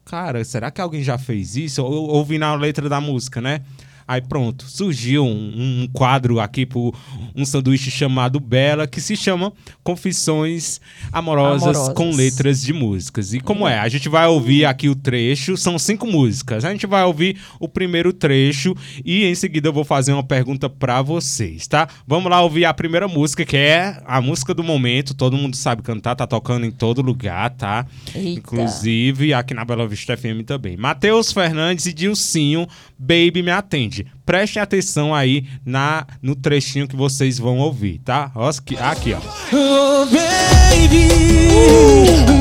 Cara, 0.04 0.44
será 0.44 0.70
que 0.70 0.80
alguém 0.80 1.02
já 1.02 1.18
fez 1.18 1.56
isso? 1.56 1.80
Eu 1.80 1.84
ouvi 1.86 2.38
na 2.38 2.54
letra 2.54 2.88
da 2.88 3.00
música, 3.00 3.40
né? 3.40 3.62
Aí 4.08 4.20
pronto, 4.20 4.64
surgiu 4.68 5.24
um, 5.24 5.82
um 5.82 5.88
quadro 5.92 6.38
aqui 6.38 6.64
por 6.64 6.94
um 7.34 7.44
sanduíche 7.44 7.90
chamado 7.90 8.38
Bela, 8.38 8.86
que 8.86 9.00
se 9.00 9.16
chama 9.16 9.52
Confissões 9.82 10.80
Amorosas, 11.10 11.62
Amorosas. 11.62 11.94
com 11.94 12.10
Letras 12.10 12.62
de 12.62 12.72
Músicas. 12.72 13.34
E 13.34 13.40
como 13.40 13.66
é? 13.66 13.78
A 13.78 13.88
gente 13.88 14.08
vai 14.08 14.26
ouvir 14.26 14.64
aqui 14.64 14.88
o 14.88 14.94
trecho, 14.94 15.56
são 15.56 15.78
cinco 15.78 16.06
músicas. 16.06 16.64
A 16.64 16.70
gente 16.70 16.86
vai 16.86 17.02
ouvir 17.04 17.36
o 17.58 17.68
primeiro 17.68 18.12
trecho 18.12 18.74
e 19.04 19.24
em 19.24 19.34
seguida 19.34 19.68
eu 19.68 19.72
vou 19.72 19.84
fazer 19.84 20.12
uma 20.12 20.22
pergunta 20.22 20.70
pra 20.70 21.02
vocês, 21.02 21.66
tá? 21.66 21.88
Vamos 22.06 22.30
lá 22.30 22.40
ouvir 22.40 22.64
a 22.64 22.72
primeira 22.72 23.08
música, 23.08 23.44
que 23.44 23.56
é 23.56 24.00
a 24.06 24.20
música 24.20 24.54
do 24.54 24.62
momento. 24.62 25.14
Todo 25.14 25.36
mundo 25.36 25.56
sabe 25.56 25.82
cantar, 25.82 26.14
tá 26.14 26.26
tocando 26.26 26.64
em 26.64 26.70
todo 26.70 27.02
lugar, 27.02 27.50
tá? 27.50 27.86
Eita. 28.14 28.38
Inclusive 28.38 29.34
aqui 29.34 29.52
na 29.52 29.64
Bela 29.64 29.86
Vista 29.86 30.16
FM 30.16 30.44
também. 30.46 30.76
Matheus 30.76 31.32
Fernandes 31.32 31.86
e 31.86 31.92
Dilcinho, 31.92 32.66
Baby 32.98 33.42
Me 33.42 33.50
Atende. 33.50 33.95
Prestem 34.24 34.62
atenção 34.62 35.14
aí 35.14 35.46
na, 35.64 36.04
no 36.20 36.34
trechinho 36.34 36.88
que 36.88 36.96
vocês 36.96 37.38
vão 37.38 37.58
ouvir, 37.58 37.98
tá? 38.04 38.30
Aqui, 38.34 38.76
aqui, 38.78 39.14
ó. 39.14 39.18
Oh, 39.52 40.06
baby, 40.06 41.08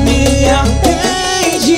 me 0.04 0.48
atende. 0.50 1.76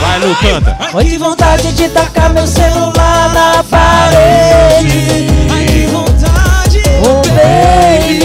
Vai, 0.00 0.18
Lu, 0.18 0.34
canta. 0.36 0.76
Ai, 0.94 1.04
que 1.04 1.18
vontade 1.18 1.72
de 1.72 1.88
tacar 1.88 2.32
meu 2.32 2.46
celular 2.46 3.32
na 3.32 3.62
parede. 3.64 5.26
Ai, 5.52 5.64
que 5.66 5.86
vontade. 5.86 6.82
Oh, 7.04 7.22
baby, 7.34 8.20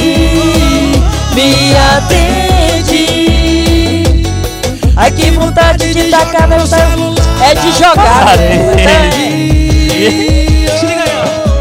me 1.36 1.76
atende. 1.96 3.06
Ai, 4.96 5.12
que 5.12 5.32
vontade 5.32 5.94
de 5.94 6.10
tacar 6.10 6.48
meu 6.48 6.66
celular. 6.66 7.26
É 7.42 7.54
de 7.54 7.72
jogar. 7.78 8.28
Aí, 8.30 9.52
ó. 9.52 9.55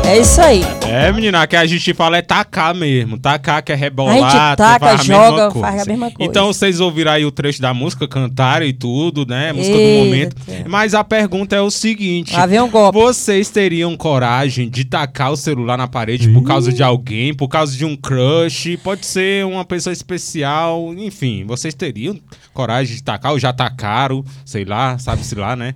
É 0.07 0.19
isso 0.19 0.41
aí. 0.41 0.61
É, 0.87 1.11
menina, 1.11 1.47
que 1.47 1.57
a 1.57 1.65
gente 1.67 1.95
fala 1.95 2.19
é 2.19 2.23
tacar 2.23 2.75
mesmo. 2.75 3.19
Tacar 3.19 3.65
que 3.65 3.73
é 3.73 3.75
rebolar. 3.75 4.13
A 4.15 4.21
gente 4.21 4.57
taca, 4.59 4.87
faz 4.87 5.01
a 5.01 5.03
joga, 5.03 5.31
mesma 5.31 5.51
coisa. 5.51 5.67
faz 5.67 5.83
a 5.83 5.85
mesma 5.87 6.11
coisa. 6.11 6.31
Então 6.31 6.47
vocês 6.47 6.79
ouviram 6.79 7.11
aí 7.11 7.25
o 7.25 7.33
trecho 7.33 7.61
da 7.61 7.73
música, 7.73 8.07
cantaram 8.07 8.67
e 8.67 8.73
tudo, 8.73 9.27
né? 9.27 9.53
Música 9.53 9.75
do 9.75 9.81
Eita. 9.81 10.05
momento. 10.05 10.37
Mas 10.69 10.95
a 10.95 11.03
pergunta 11.03 11.57
é 11.57 11.61
o 11.61 11.71
seguinte: 11.71 12.33
um 12.63 12.71
golpe. 12.71 12.97
vocês 12.97 13.49
teriam 13.49 13.97
coragem 13.97 14.69
de 14.69 14.85
tacar 14.85 15.33
o 15.33 15.37
celular 15.37 15.79
na 15.79 15.89
parede 15.89 16.29
por 16.29 16.45
causa 16.45 16.73
de 16.73 16.83
alguém, 16.83 17.35
por 17.35 17.49
causa 17.49 17.77
de 17.77 17.85
um 17.85 17.97
crush? 17.97 18.77
Pode 18.85 19.07
ser 19.07 19.45
uma 19.47 19.65
pessoa 19.65 19.93
especial, 19.93 20.95
enfim. 20.97 21.45
Vocês 21.47 21.75
teriam 21.75 22.21
coragem 22.53 22.95
de 22.95 23.03
tacar 23.03 23.33
ou 23.33 23.39
já 23.39 23.53
tacaram, 23.53 24.23
sei 24.45 24.65
lá, 24.65 24.99
sabe-se 24.99 25.35
lá, 25.35 25.57
né? 25.57 25.75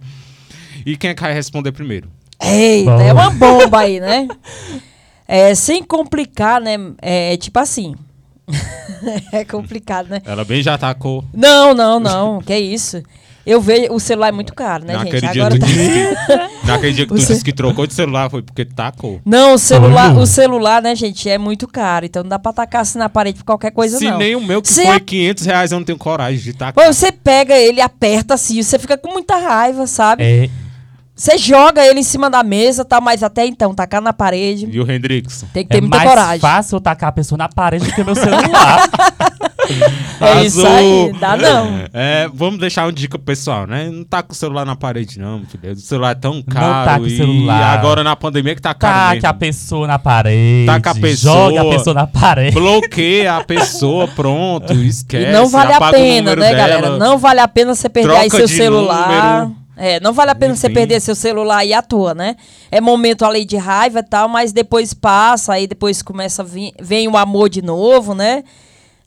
E 0.84 0.96
quem 0.96 1.10
é 1.10 1.14
que 1.14 1.22
vai 1.22 1.32
responder 1.32 1.72
primeiro? 1.72 2.08
Eita, 2.50 2.90
Bom. 2.90 3.00
é 3.00 3.12
uma 3.12 3.30
bomba 3.30 3.80
aí, 3.80 4.00
né? 4.00 4.26
É, 5.30 5.54
sem 5.54 5.82
complicar, 5.84 6.58
né? 6.58 6.78
É 7.02 7.36
tipo 7.36 7.58
assim. 7.58 7.94
é 9.30 9.44
complicado, 9.44 10.08
né? 10.08 10.22
Ela 10.24 10.42
bem 10.42 10.62
já 10.62 10.78
tacou. 10.78 11.22
Não, 11.34 11.74
não, 11.74 12.00
não. 12.00 12.40
que 12.40 12.56
isso? 12.56 13.02
Eu 13.44 13.60
vejo. 13.60 13.92
O 13.92 14.00
celular 14.00 14.28
é 14.28 14.32
muito 14.32 14.54
caro, 14.54 14.86
né, 14.86 14.94
Naquele 14.94 15.20
gente? 15.20 15.32
dia, 15.32 15.42
Agora 15.46 15.54
tu 15.54 15.60
tá- 15.60 15.66
disse 15.66 15.90
que, 15.90 16.64
naquele 16.66 16.92
dia 16.94 17.06
que 17.06 17.12
tu 17.14 17.20
Você- 17.20 17.32
disse 17.34 17.44
que 17.44 17.52
trocou 17.52 17.86
de 17.86 17.92
celular 17.92 18.30
foi 18.30 18.40
porque 18.42 18.64
tacou. 18.64 19.20
Não, 19.24 19.52
o 19.54 19.58
celular, 19.58 20.16
o 20.16 20.26
celular, 20.26 20.80
né, 20.80 20.94
gente, 20.94 21.28
é 21.28 21.36
muito 21.36 21.68
caro. 21.68 22.06
Então 22.06 22.22
não 22.22 22.30
dá 22.30 22.38
pra 22.38 22.52
tacar 22.54 22.80
assim 22.80 22.98
na 22.98 23.10
parede 23.10 23.38
por 23.40 23.44
qualquer 23.44 23.70
coisa, 23.70 23.98
Se 23.98 24.04
não. 24.06 24.16
nem 24.16 24.34
o 24.34 24.40
meu 24.40 24.62
que 24.62 24.68
Você 24.68 24.84
foi 24.86 24.96
a- 24.96 25.00
500 25.00 25.44
reais 25.44 25.72
eu 25.72 25.78
não 25.78 25.84
tenho 25.84 25.98
coragem 25.98 26.40
de 26.40 26.52
tacar. 26.54 26.72
Pô, 26.86 26.90
você 26.90 27.12
pega 27.12 27.54
ele, 27.54 27.82
aperta 27.82 28.32
assim, 28.32 28.62
você 28.62 28.78
fica 28.78 28.96
com 28.96 29.10
muita 29.12 29.36
raiva, 29.36 29.86
sabe? 29.86 30.24
É, 30.24 30.50
Você 31.18 31.36
joga 31.36 31.84
ele 31.84 31.98
em 31.98 32.04
cima 32.04 32.30
da 32.30 32.44
mesa, 32.44 32.84
tá? 32.84 33.00
Mas 33.00 33.24
até 33.24 33.44
então, 33.44 33.74
tacar 33.74 34.00
na 34.00 34.12
parede, 34.12 34.68
E 34.70 34.80
o 34.80 34.88
Hendrix? 34.88 35.44
tem 35.52 35.64
que 35.64 35.70
ter 35.70 35.78
é 35.78 35.80
muita 35.80 35.96
mais 35.96 36.08
coragem. 36.08 36.38
fácil 36.40 36.76
eu 36.76 36.80
tacar 36.80 37.08
a 37.08 37.12
pessoa 37.12 37.36
na 37.36 37.48
parede 37.48 37.86
do 37.86 37.92
que 37.92 38.04
meu 38.04 38.14
celular. 38.14 38.88
É 40.20 40.44
isso 40.44 40.66
aí, 40.66 41.12
dá 41.20 41.36
não. 41.36 41.84
É, 41.92 42.26
vamos 42.32 42.58
deixar 42.58 42.86
uma 42.86 42.92
dica 42.92 43.18
pro 43.18 43.26
pessoal, 43.26 43.66
né? 43.66 43.90
Não 43.92 44.02
tá 44.02 44.22
com 44.22 44.32
o 44.32 44.34
celular 44.34 44.64
na 44.64 44.74
parede, 44.74 45.18
não, 45.18 45.40
meu 45.40 45.46
filho. 45.46 45.72
O 45.72 45.76
celular 45.76 46.12
é 46.12 46.14
tão 46.14 46.42
caro. 46.42 46.84
taca 46.86 47.02
o 47.02 47.06
e 47.06 47.16
celular. 47.16 47.78
agora 47.78 48.02
na 48.02 48.16
pandemia 48.16 48.54
que 48.54 48.62
tá 48.62 48.72
caro 48.72 48.94
Taque 49.20 49.26
a 49.26 49.28
mesmo. 49.32 49.38
pessoa 49.38 49.86
na 49.86 49.98
parede. 49.98 50.64
Taca 50.66 50.90
a 50.90 50.94
pessoa. 50.94 51.34
Joga 51.50 51.60
a 51.60 51.64
pessoa 51.70 51.94
na 51.94 52.06
parede. 52.06 52.54
Bloqueia 52.54 53.36
a 53.36 53.44
pessoa, 53.44 54.08
pronto, 54.08 54.72
esquece. 54.82 55.28
E 55.28 55.32
não 55.32 55.48
vale 55.48 55.72
a 55.74 55.78
o 55.78 55.90
pena, 55.90 56.34
né, 56.34 56.54
dela. 56.54 56.56
galera? 56.56 56.96
Não 56.98 57.18
vale 57.18 57.40
a 57.40 57.48
pena 57.48 57.74
você 57.74 57.90
perder 57.90 58.16
aí 58.16 58.30
seu 58.30 58.46
de 58.46 58.56
celular. 58.56 59.40
número. 59.42 59.57
É, 59.78 60.00
não 60.00 60.12
vale 60.12 60.32
a 60.32 60.34
pena 60.34 60.56
você 60.56 60.66
Enfim. 60.66 60.74
perder 60.74 61.00
seu 61.00 61.14
celular 61.14 61.58
aí 61.58 61.72
à 61.72 61.80
toa, 61.80 62.12
né? 62.12 62.34
É 62.68 62.80
momento 62.80 63.24
ali 63.24 63.44
de 63.44 63.56
raiva 63.56 64.00
e 64.00 64.02
tal, 64.02 64.28
mas 64.28 64.52
depois 64.52 64.92
passa, 64.92 65.52
aí 65.52 65.68
depois 65.68 66.02
começa 66.02 66.42
a 66.42 66.44
vir, 66.44 66.72
vem 66.80 67.06
o 67.06 67.16
amor 67.16 67.48
de 67.48 67.62
novo, 67.62 68.12
né? 68.12 68.42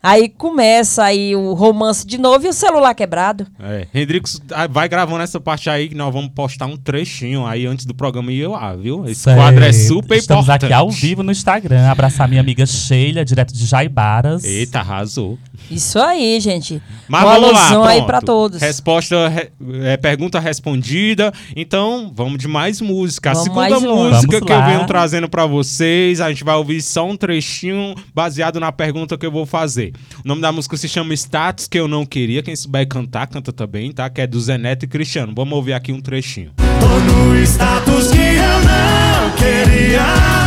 Aí 0.04 0.30
começa 0.30 1.04
aí 1.04 1.36
o 1.36 1.54
romance 1.54 2.06
de 2.08 2.18
novo 2.18 2.44
e 2.46 2.50
o 2.50 2.54
celular 2.54 2.94
quebrado. 2.96 3.46
É, 3.60 3.86
Hendrix 3.94 4.42
ah, 4.52 4.66
vai 4.68 4.90
gravando 4.90 5.22
essa 5.22 5.40
parte 5.40 5.70
aí 5.70 5.90
que 5.90 5.96
nós 5.96 6.12
vamos 6.12 6.32
postar 6.34 6.66
um 6.66 6.76
trechinho 6.76 7.46
aí 7.46 7.68
antes 7.68 7.86
do 7.86 7.94
programa 7.94 8.32
e 8.32 8.40
eu 8.40 8.52
lá, 8.54 8.76
viu? 8.76 9.06
Esse 9.06 9.22
Certo. 9.22 9.38
quadro 9.38 9.64
é 9.64 9.72
super 9.72 10.18
Estamos 10.18 10.46
importante. 10.46 10.66
aqui 10.66 10.74
ao 10.74 10.90
vivo 10.90 11.22
no 11.22 11.32
Instagram. 11.32 11.88
Abraçar 11.88 12.28
minha 12.28 12.42
amiga 12.42 12.66
Sheila, 12.66 13.24
direto 13.24 13.54
de 13.54 13.64
Jaibaras. 13.66 14.44
Eita, 14.44 14.80
arrasou. 14.80 15.38
Isso 15.70 16.00
aí, 16.00 16.40
gente. 16.40 16.82
Mas 17.08 17.24
um 17.24 17.28
vamos 17.28 17.52
lá, 17.54 17.90
aí 17.90 18.02
pra 18.02 18.22
todos. 18.22 18.60
Resposta, 18.60 19.28
re- 19.28 19.52
é, 19.84 19.98
pergunta 19.98 20.40
respondida. 20.40 21.32
Então, 21.56 22.12
vamos 22.16 22.40
de 22.40 22.48
mais 22.48 22.82
música. 22.82 23.30
A 23.30 23.34
Vamos 23.34 23.48
segunda 23.48 23.70
mais 23.70 23.84
uma. 23.84 23.96
música 23.96 24.32
Vamos 24.32 24.48
que 24.48 24.52
eu 24.54 24.66
venho 24.66 24.86
trazendo 24.88 25.30
pra 25.30 25.46
vocês, 25.46 26.20
a 26.20 26.30
gente 26.30 26.44
vai 26.44 26.56
ouvir 26.56 26.82
só 26.82 27.08
um 27.08 27.16
trechinho 27.16 27.94
baseado 28.16 28.60
na 28.60 28.72
pergunta 28.72 29.16
que 29.18 29.26
eu 29.26 29.32
vou 29.32 29.46
fazer. 29.46 29.91
O 30.24 30.28
nome 30.28 30.42
da 30.42 30.52
música 30.52 30.78
se 30.78 30.88
chama 30.88 31.14
Status, 31.14 31.68
que 31.68 31.80
eu 31.80 31.88
não 31.88 32.06
queria. 32.06 32.42
Quem 32.42 32.56
souber 32.56 32.88
cantar, 32.88 33.28
canta 33.28 33.52
também, 33.52 33.92
tá? 33.92 34.10
Que 34.10 34.22
é 34.22 34.28
do 34.28 34.40
Zeneto 34.40 34.86
e 34.86 34.88
Cristiano. 34.88 35.34
Vamos 35.36 35.54
ouvir 35.54 35.74
aqui 35.74 35.92
um 35.92 36.02
trechinho. 36.02 36.52
Tô 36.80 36.88
no 36.88 37.36
status 37.44 38.12
que 38.12 38.18
eu 38.18 38.60
não 38.64 39.32
queria. 39.38 40.42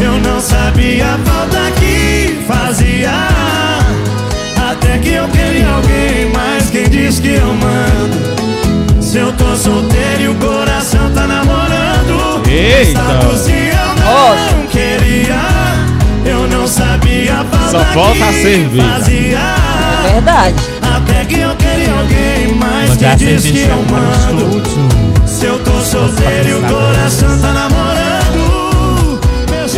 Eu 0.00 0.20
não 0.20 0.40
sabia 0.40 1.14
a 1.14 1.18
falta 1.18 1.70
que 1.72 2.44
fazia. 2.46 3.10
Até 4.70 4.98
que 4.98 5.10
eu 5.10 5.28
queria 5.28 5.68
alguém, 5.68 6.30
mas 6.32 6.70
quem 6.70 6.88
diz 6.88 7.18
que 7.18 7.28
eu 7.28 7.54
mando? 7.54 9.02
Se 9.02 9.18
eu 9.18 9.32
tô 9.32 9.56
solteiro 9.56 10.22
e 10.22 10.28
o 10.28 10.34
coração 10.36 11.10
tá 11.12 11.26
namorando. 11.26 12.46
Eita! 12.48 12.90
Status 12.90 13.46
que 13.46 13.52
eu 13.52 13.94
não 13.96 14.66
queria. 14.66 15.40
Eu 16.24 16.46
não 16.48 16.66
sabia 16.66 17.40
a 17.40 17.44
Só 17.70 17.84
falta 17.92 18.24
a 18.24 18.32
que 18.32 18.42
cerveja. 18.42 19.36
É 20.06 20.12
verdade. 20.12 20.54
Até 20.80 21.24
que 21.26 21.40
eu 21.40 21.54
queria 21.56 21.92
alguém, 21.92 22.54
mas 22.54 22.96
quem 22.96 23.08
a 23.08 23.14
diz 23.14 23.44
que 23.44 23.58
eu 23.58 23.76
o 23.76 23.84
mando? 23.90 24.62
Se 25.26 25.44
eu 25.44 25.58
tô 25.58 25.80
solteiro 25.80 26.48
e 26.48 26.54
o 26.54 26.62
coração 26.62 27.38
tá 27.40 27.52
namorando 27.52 27.97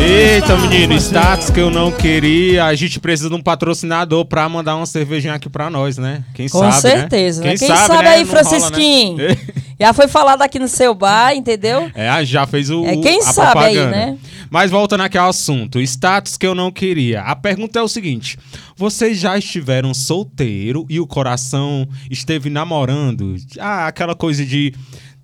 Eita, 0.02 0.56
menino, 0.56 0.94
status 0.98 1.50
que 1.50 1.60
eu 1.60 1.70
não 1.70 1.92
queria. 1.92 2.64
A 2.64 2.74
gente 2.74 2.98
precisa 2.98 3.28
de 3.28 3.34
um 3.34 3.42
patrocinador 3.42 4.24
pra 4.24 4.48
mandar 4.48 4.76
uma 4.76 4.86
cervejinha 4.86 5.34
aqui 5.34 5.48
pra 5.50 5.68
nós, 5.68 5.98
né? 5.98 6.24
Quem 6.34 6.48
Com 6.48 6.58
sabe, 6.58 6.80
certeza, 6.80 7.42
né? 7.42 7.48
Quem, 7.50 7.58
Quem 7.58 7.68
sabe, 7.68 7.86
sabe 7.86 8.02
né? 8.04 8.08
aí, 8.10 8.24
Não 8.24 8.32
rola, 8.32 8.44
Francisquinho? 8.44 9.16
né? 9.18 9.36
Já 9.80 9.94
foi 9.94 10.08
falado 10.08 10.42
aqui 10.42 10.58
no 10.58 10.68
seu 10.68 10.94
bar, 10.94 11.34
entendeu? 11.34 11.90
É, 11.94 12.22
já 12.22 12.46
fez 12.46 12.68
o, 12.68 12.84
É, 12.84 12.98
quem 12.98 13.22
sabe 13.22 13.60
aí, 13.64 13.74
propaganda. 13.76 13.90
né? 13.90 14.18
Mas 14.50 14.70
voltando 14.70 15.00
aqui 15.04 15.16
ao 15.16 15.30
assunto, 15.30 15.80
status 15.80 16.36
que 16.36 16.46
eu 16.46 16.54
não 16.54 16.70
queria. 16.70 17.22
A 17.22 17.34
pergunta 17.34 17.78
é 17.78 17.82
o 17.82 17.88
seguinte: 17.88 18.36
vocês 18.76 19.18
já 19.18 19.38
estiveram 19.38 19.94
solteiro 19.94 20.84
e 20.90 21.00
o 21.00 21.06
coração 21.06 21.88
esteve 22.10 22.50
namorando? 22.50 23.34
Ah, 23.58 23.86
aquela 23.86 24.14
coisa 24.14 24.44
de 24.44 24.74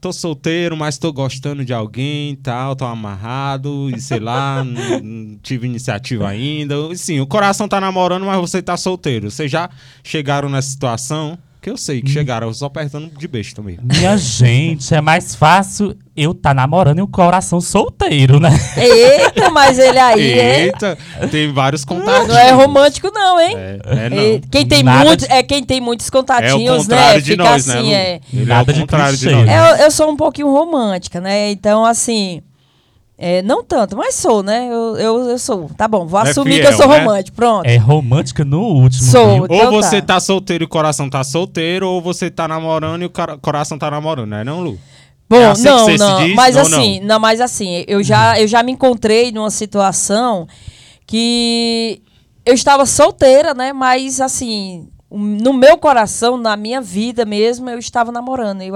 tô 0.07 0.13
solteiro, 0.13 0.77
mas 0.77 0.99
tô 0.99 1.13
gostando 1.13 1.65
de 1.65 1.73
alguém 1.73 2.37
tal, 2.37 2.77
tô 2.77 2.85
amarrado 2.85 3.91
e 3.91 4.01
sei 4.01 4.21
lá, 4.21 4.63
não, 4.63 5.01
não 5.01 5.39
tive 5.43 5.67
iniciativa 5.67 6.29
ainda. 6.29 6.77
Sim, 6.95 7.19
o 7.21 7.27
coração 7.27 7.67
tá 7.67 7.81
namorando, 7.81 8.25
mas 8.25 8.39
você 8.39 8.63
tá 8.63 8.77
solteiro. 8.77 9.31
Vocês 9.31 9.51
já 9.51 9.69
chegaram 10.05 10.49
nessa 10.49 10.69
situação? 10.69 11.37
Que 11.67 11.71
eu 11.71 11.77
sei 11.77 12.01
que 12.01 12.09
chegaram, 12.09 12.47
eu 12.47 12.55
só 12.55 12.67
apertando 12.67 13.11
de 13.19 13.27
besta 13.27 13.61
mesmo. 13.61 13.83
Minha 13.83 14.17
gente, 14.17 14.95
é 14.95 15.01
mais 15.01 15.35
fácil 15.35 15.97
eu 16.17 16.33
tá 16.33 16.55
namorando 16.55 16.99
e 17.01 17.03
o 17.03 17.09
coração 17.09 17.61
solteiro, 17.61 18.39
né? 18.39 18.51
Eita, 18.77 19.51
mas 19.51 19.77
ele 19.77 19.99
aí 19.99 20.31
é, 20.39 20.61
Eita, 20.67 20.97
tem 21.29 21.53
vários 21.53 21.85
contatos. 21.85 22.29
não 22.29 22.39
é 22.39 22.53
romântico 22.53 23.11
não, 23.13 23.41
hein? 23.41 23.57
É, 23.57 23.81
é 23.85 24.09
não. 24.11 24.41
Quem 24.49 24.65
tem 24.65 24.85
Nada 24.85 25.07
muitos, 25.07 25.27
de- 25.27 25.33
é 25.35 25.43
quem 25.43 25.65
tem 25.65 25.81
muitos 25.81 26.07
É 26.07 26.09
o 26.09 26.13
contatinhos, 26.13 26.83
contrário 26.85 27.15
né? 27.17 27.21
de 27.21 27.31
Fica 27.33 27.43
nós, 27.43 27.69
assim, 27.69 27.91
né? 27.91 27.95
É. 28.15 28.21
Nada 28.33 28.71
é 28.71 28.73
o 28.73 28.75
de 28.75 28.81
contrário 28.83 29.17
de 29.17 29.27
clichê. 29.27 29.45
nós. 29.45 29.51
Eu, 29.81 29.85
eu 29.87 29.91
sou 29.91 30.09
um 30.09 30.17
pouquinho 30.17 30.49
romântica, 30.53 31.21
né? 31.21 31.51
Então, 31.51 31.85
assim. 31.85 32.43
É, 33.19 33.41
não 33.43 33.65
tanto, 33.65 33.97
mas 33.97 34.15
sou, 34.15 34.43
né? 34.43 34.69
Eu, 34.71 34.97
eu, 34.97 35.31
eu 35.31 35.39
sou. 35.39 35.71
Tá 35.77 35.89
bom, 35.89 36.07
vou 36.07 36.21
É 36.21 36.31
assumir 36.31 36.55
fiel, 36.57 36.67
que 36.67 36.73
eu 36.75 36.77
sou 36.77 36.89
né? 36.89 36.99
romântico. 36.99 37.37
Pronto. 37.37 37.67
É 37.67 37.77
romântica 37.77 38.45
no 38.45 38.61
último. 38.61 39.03
Sou. 39.11 39.47
Então 39.47 39.57
Ou 39.67 39.71
você 39.83 40.01
tá. 40.03 40.15
tá. 40.15 40.21
solteiro 40.21 40.65
e 40.65 40.67
o 40.67 40.69
coração 40.69 41.09
tá 41.09 41.25
solteiro, 41.25 41.89
ou 41.89 42.03
você 42.03 42.31
tá 42.31 42.47
namorando 42.47 43.03
e 43.03 43.07
o 43.07 43.11
cara- 43.11 43.39
coração 43.39 43.79
tá 43.79 43.91
namorando, 43.91 44.29
não 44.31 44.37
é 44.39 44.45
não, 44.45 44.61
Lu? 44.61 44.79
Bom, 45.29 45.37
É 45.39 45.47
assim 45.47 45.65
não, 45.65 45.87
não. 45.97 46.25
diz? 46.25 46.35
Mas 46.37 46.55
Não, 46.55 46.63
assim, 46.63 47.01
não. 47.01 47.19
mas 47.19 47.41
assim, 47.41 47.85
eu 47.89 48.01
já, 48.03 48.39
eu 48.41 48.47
já 48.47 48.63
me 48.63 48.71
encontrei 48.73 49.33
numa 49.33 49.51
situação 49.51 50.47
que 51.07 52.01
eu 52.45 52.55
estava 52.55 52.87
solteira, 52.87 53.55
né? 53.55 53.73
Mas 53.73 54.21
assim, 54.21 54.89
no 55.17 55.53
meu 55.53 55.77
coração, 55.79 56.37
na 56.37 56.57
minha 56.57 56.81
vida 56.81 57.25
mesmo, 57.25 57.69
eu 57.71 57.79
estava 57.79 58.13
namorando. 58.13 58.63
Eu, 58.63 58.75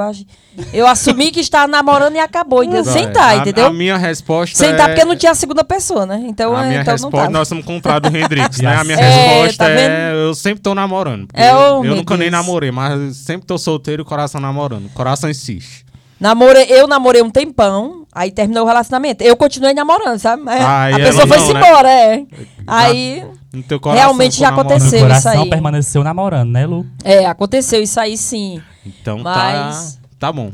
eu 0.73 0.87
assumi 0.87 1.31
que 1.31 1.41
estava 1.41 1.67
namorando 1.67 2.15
e 2.17 2.19
acabou, 2.19 2.63
entendeu? 2.65 2.85
Sem 2.85 3.05
Vai. 3.05 3.13
tá, 3.13 3.29
A- 3.29 3.37
entendeu? 3.37 3.67
A 3.67 3.73
minha 3.73 3.97
resposta 3.97 4.57
Sem 4.57 4.71
é... 4.71 4.75
tá, 4.77 4.89
porque 4.89 5.05
não 5.05 5.17
tinha 5.17 5.33
a 5.33 5.35
segunda 5.35 5.63
pessoa, 5.65 6.07
né? 6.07 6.23
Então, 6.27 6.57
A 6.57 6.65
é, 6.65 6.69
minha 6.69 6.81
então 6.83 6.93
não 6.93 7.05
resposta, 7.05 7.17
tava. 7.19 7.31
nós 7.31 7.49
somos 7.49 7.65
contrário 7.65 8.11
do 8.11 8.17
Hendrix, 8.17 8.59
né? 8.63 8.77
A 8.77 8.85
minha 8.85 8.99
É, 8.99 9.11
resposta 9.41 9.65
tá 9.65 9.71
é, 9.71 10.13
eu 10.15 10.35
sempre 10.35 10.63
tô 10.63 10.75
namorando. 10.75 11.29
É, 11.35 11.51
eu 11.51 11.83
meu 11.83 11.97
nunca 11.97 12.17
nem 12.17 12.31
namorei, 12.31 12.71
mas 12.71 13.17
sempre 13.17 13.47
tô 13.47 13.59
solteiro 13.59 14.03
e 14.03 14.05
o 14.05 14.07
coração 14.07 14.41
namorando. 14.41 14.87
O 14.87 14.91
coração 14.91 15.29
insiste. 15.29 15.85
Namorei, 16.21 16.67
eu 16.69 16.87
namorei 16.87 17.23
um 17.23 17.31
tempão, 17.31 18.05
aí 18.13 18.31
terminou 18.31 18.65
o 18.65 18.67
relacionamento. 18.67 19.25
Eu 19.25 19.35
continuei 19.37 19.73
namorando, 19.73 20.19
sabe? 20.19 20.43
Aí 20.47 20.61
a 20.61 20.89
ela 20.91 20.99
pessoa 20.99 21.25
não, 21.27 21.35
foi-se 21.35 21.53
né? 21.55 21.61
embora, 21.61 21.89
é. 21.91 22.23
Aí, 22.67 23.25
No 23.53 23.63
teu 23.63 23.81
coração 23.81 24.03
Realmente 24.05 24.39
já 24.39 24.49
aconteceu. 24.51 24.87
Isso 24.89 24.99
coração 24.99 25.43
aí. 25.43 25.51
permaneceu 25.51 26.05
namorando, 26.05 26.51
né, 26.51 26.67
Lu? 26.67 26.85
é, 27.03 27.25
aconteceu 27.27 27.83
isso 27.83 27.99
aí 27.99 28.17
sim. 28.19 28.61
Então 28.85 29.19
Mas- 29.23 29.95
tá, 29.95 30.27
tá 30.29 30.33
bom. 30.33 30.53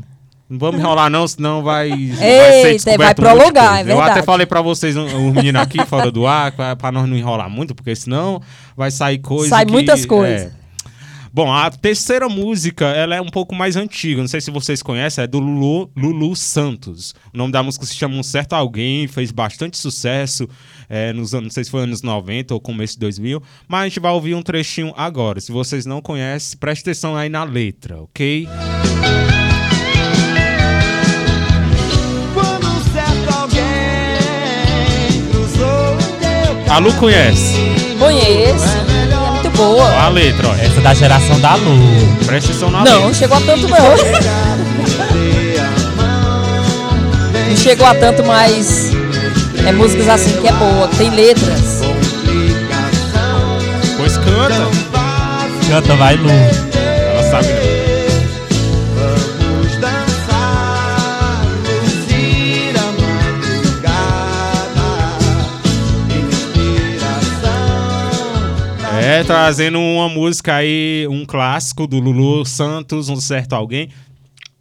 Não 0.49 0.57
vamos 0.57 0.79
enrolar 0.79 1.09
não, 1.09 1.27
senão 1.27 1.61
vai, 1.61 1.89
vai 1.89 2.17
ser 2.17 2.67
Eita, 2.67 2.97
vai 2.97 3.09
de 3.09 3.15
prolongar, 3.15 3.79
é 3.79 3.91
Eu 3.91 3.97
até 3.97 4.05
verdade. 4.05 4.25
falei 4.25 4.45
pra 4.45 4.61
vocês, 4.61 4.95
os 4.95 5.11
meninos 5.33 5.61
aqui 5.61 5.83
fora 5.85 6.09
do 6.09 6.25
ar, 6.25 6.53
pra, 6.53 6.73
pra 6.73 6.89
nós 6.89 7.05
não 7.09 7.17
enrolar 7.17 7.49
muito, 7.49 7.75
porque 7.75 7.93
senão 7.93 8.41
vai 8.75 8.89
sair 8.89 9.17
coisa 9.17 9.49
Sai 9.49 9.65
que- 9.65 9.71
muitas 9.73 10.05
coisas. 10.05 10.43
é. 10.43 10.51
Bom, 11.37 11.53
a 11.53 11.69
terceira 11.69 12.27
música, 12.27 12.87
ela 12.87 13.13
é 13.13 13.21
um 13.21 13.29
pouco 13.29 13.53
mais 13.53 13.75
antiga, 13.75 14.19
não 14.19 14.27
sei 14.27 14.41
se 14.41 14.49
vocês 14.49 14.81
conhecem, 14.81 15.23
é 15.23 15.27
do 15.27 15.37
Lulu, 15.37 15.87
Lulu 15.95 16.35
Santos. 16.35 17.13
O 17.31 17.37
nome 17.37 17.51
da 17.51 17.61
música 17.61 17.85
se 17.85 17.93
chama 17.93 18.15
Um 18.15 18.23
Certo 18.23 18.53
Alguém, 18.53 19.07
fez 19.07 19.29
bastante 19.29 19.77
sucesso 19.77 20.49
é, 20.89 21.13
nos 21.13 21.35
anos, 21.35 21.43
não 21.43 21.51
sei 21.51 21.63
se 21.63 21.69
foi 21.69 21.83
anos 21.83 22.01
90 22.01 22.55
ou 22.55 22.59
começo 22.59 22.95
de 22.95 23.01
2000, 23.01 23.39
mas 23.67 23.81
a 23.81 23.83
gente 23.87 23.99
vai 23.99 24.11
ouvir 24.13 24.33
um 24.33 24.41
trechinho 24.41 24.91
agora. 24.97 25.39
Se 25.39 25.51
vocês 25.51 25.85
não 25.85 26.01
conhecem, 26.01 26.57
preste 26.57 26.81
atenção 26.81 27.15
aí 27.15 27.29
na 27.29 27.43
letra, 27.43 28.01
ok? 28.01 28.49
Quando 32.33 32.65
um 32.65 32.81
certo 32.91 33.39
alguém 33.39 33.61
cruzou 35.29 35.93
o 35.93 36.65
teu 36.65 36.73
A 36.73 36.79
Lu 36.79 36.91
conhece. 36.95 37.57
Conheço. 37.99 38.96
Boa. 39.57 39.83
Ó 39.83 39.99
a 39.99 40.09
letra, 40.09 40.49
olha. 40.49 40.61
Essa 40.61 40.79
é 40.79 40.81
da 40.81 40.93
geração 40.93 41.39
da 41.39 41.55
Lu. 41.55 41.79
Preste 42.25 42.51
atenção 42.51 42.69
na 42.71 42.83
Não, 42.83 42.97
letra. 43.07 43.13
chegou 43.15 43.37
a 43.37 43.41
tanto 43.41 43.67
não. 43.67 43.77
Não 47.49 47.55
chegou 47.57 47.87
a 47.87 47.95
tanto, 47.95 48.23
mas 48.23 48.91
é 49.65 49.71
músicas 49.71 50.07
assim 50.09 50.39
que 50.41 50.47
é 50.47 50.51
boa, 50.53 50.87
que 50.89 50.97
tem 50.97 51.09
letras. 51.09 51.81
Pois 53.97 54.17
canta. 54.17 54.67
Canta, 55.67 55.95
vai, 55.95 56.15
Lu. 56.15 56.29
É, 69.07 69.23
trazendo 69.23 69.79
uma 69.79 70.09
música 70.09 70.55
aí, 70.55 71.07
um 71.09 71.25
clássico 71.25 71.87
do 71.87 71.97
Lulu 71.99 72.45
Santos, 72.45 73.07
um 73.07 73.15
certo 73.15 73.53
alguém, 73.53 73.89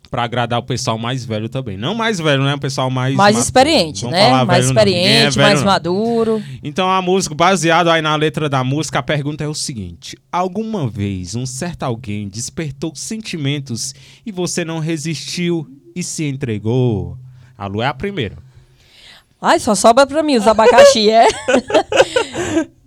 pra 0.09 0.23
agradar 0.23 0.61
o 0.61 0.63
pessoal 0.63 0.97
mais 0.97 1.25
velho 1.25 1.49
também. 1.49 1.77
Não 1.77 1.95
mais 1.97 2.21
velho, 2.21 2.45
né? 2.45 2.55
O 2.55 2.59
pessoal 2.61 2.89
mais... 2.89 3.15
Mais 3.17 3.35
ma- 3.35 3.43
experiente, 3.43 4.03
Vamos 4.03 4.17
né? 4.17 4.45
Mais 4.45 4.65
é 4.65 4.69
experiente, 4.69 5.35
velho 5.37 5.49
mais 5.49 5.59
não. 5.61 5.67
maduro. 5.67 6.43
Então 6.63 6.89
a 6.89 7.03
música, 7.03 7.35
baseado 7.35 7.91
aí 7.91 8.01
na 8.01 8.15
letra 8.15 8.49
da 8.49 8.63
música, 8.63 9.01
a 9.01 9.03
pergunta 9.03 9.43
é 9.43 9.49
o 9.49 9.55
seguinte: 9.55 10.17
alguma 10.31 10.89
vez 10.89 11.35
um 11.35 11.45
certo 11.45 11.83
alguém 11.83 12.29
despertou 12.29 12.93
sentimentos 12.95 13.95
e 14.25 14.31
você 14.31 14.65
não 14.65 14.79
resistiu 14.79 15.67
e 15.95 16.03
se 16.05 16.25
entregou? 16.25 17.19
A 17.59 17.67
Lu 17.67 17.83
é 17.83 17.87
a 17.87 17.95
primeira. 17.95 18.46
Ai, 19.41 19.59
só 19.61 19.75
sobra 19.75 20.07
pra 20.07 20.23
mim 20.23 20.37
os 20.37 20.47
abacaxi, 20.47 21.11
é? 21.11 21.27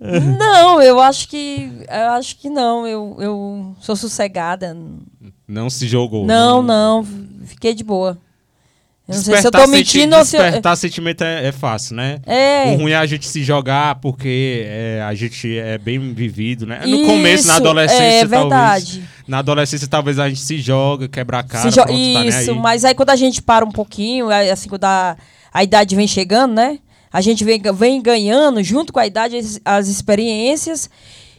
não, 0.38 0.82
eu 0.82 1.00
acho 1.00 1.28
que. 1.28 1.70
Eu 1.88 2.10
acho 2.12 2.36
que 2.36 2.50
não. 2.50 2.86
Eu, 2.86 3.16
eu 3.20 3.76
sou 3.80 3.94
sossegada. 3.94 4.76
Não 5.46 5.70
se 5.70 5.86
jogou. 5.86 6.26
Não, 6.26 6.62
não. 6.62 7.06
Fiquei 7.44 7.74
de 7.74 7.84
boa. 7.84 8.18
Eu 9.08 9.16
não 9.16 9.22
sei 9.22 9.36
se 9.38 9.46
eu 9.46 9.50
tô 9.50 9.66
mentindo 9.66 10.16
ou 10.16 10.24
se 10.24 10.36
eu... 10.36 10.42
Despertar 10.42 10.76
sentimento 10.76 11.24
é, 11.24 11.48
é 11.48 11.52
fácil, 11.52 11.96
né? 11.96 12.20
É. 12.24 12.72
O 12.72 12.76
ruim 12.82 12.92
é 12.92 12.96
a 12.96 13.06
gente 13.06 13.26
se 13.26 13.42
jogar 13.42 13.96
porque 13.96 14.64
é, 14.64 15.02
a 15.02 15.12
gente 15.14 15.58
é 15.58 15.76
bem 15.78 16.14
vivido, 16.14 16.64
né? 16.64 16.82
No 16.86 17.06
começo, 17.06 17.48
na 17.48 17.54
Isso, 17.54 17.62
adolescência, 17.62 18.04
é 18.04 18.28
talvez. 18.28 18.40
verdade. 18.40 19.04
Na 19.26 19.38
adolescência, 19.38 19.88
talvez 19.88 20.16
a 20.20 20.28
gente 20.28 20.40
se 20.40 20.58
joga, 20.58 21.08
quebra 21.08 21.40
a 21.40 21.42
cara, 21.42 21.68
jo- 21.70 21.82
pronto, 21.82 21.88
tá 21.88 22.24
Isso, 22.24 22.52
aí. 22.52 22.58
mas 22.58 22.84
aí 22.84 22.94
quando 22.94 23.10
a 23.10 23.16
gente 23.16 23.42
para 23.42 23.64
um 23.64 23.72
pouquinho, 23.72 24.28
assim, 24.30 24.68
quando 24.68 24.84
a, 24.84 25.16
a 25.52 25.62
idade 25.62 25.96
vem 25.96 26.06
chegando, 26.06 26.54
né? 26.54 26.78
A 27.12 27.20
gente 27.20 27.44
vem, 27.44 27.60
vem 27.74 28.00
ganhando, 28.00 28.62
junto 28.62 28.92
com 28.92 29.00
a 29.00 29.06
idade, 29.06 29.36
as, 29.36 29.60
as 29.64 29.88
experiências. 29.88 30.88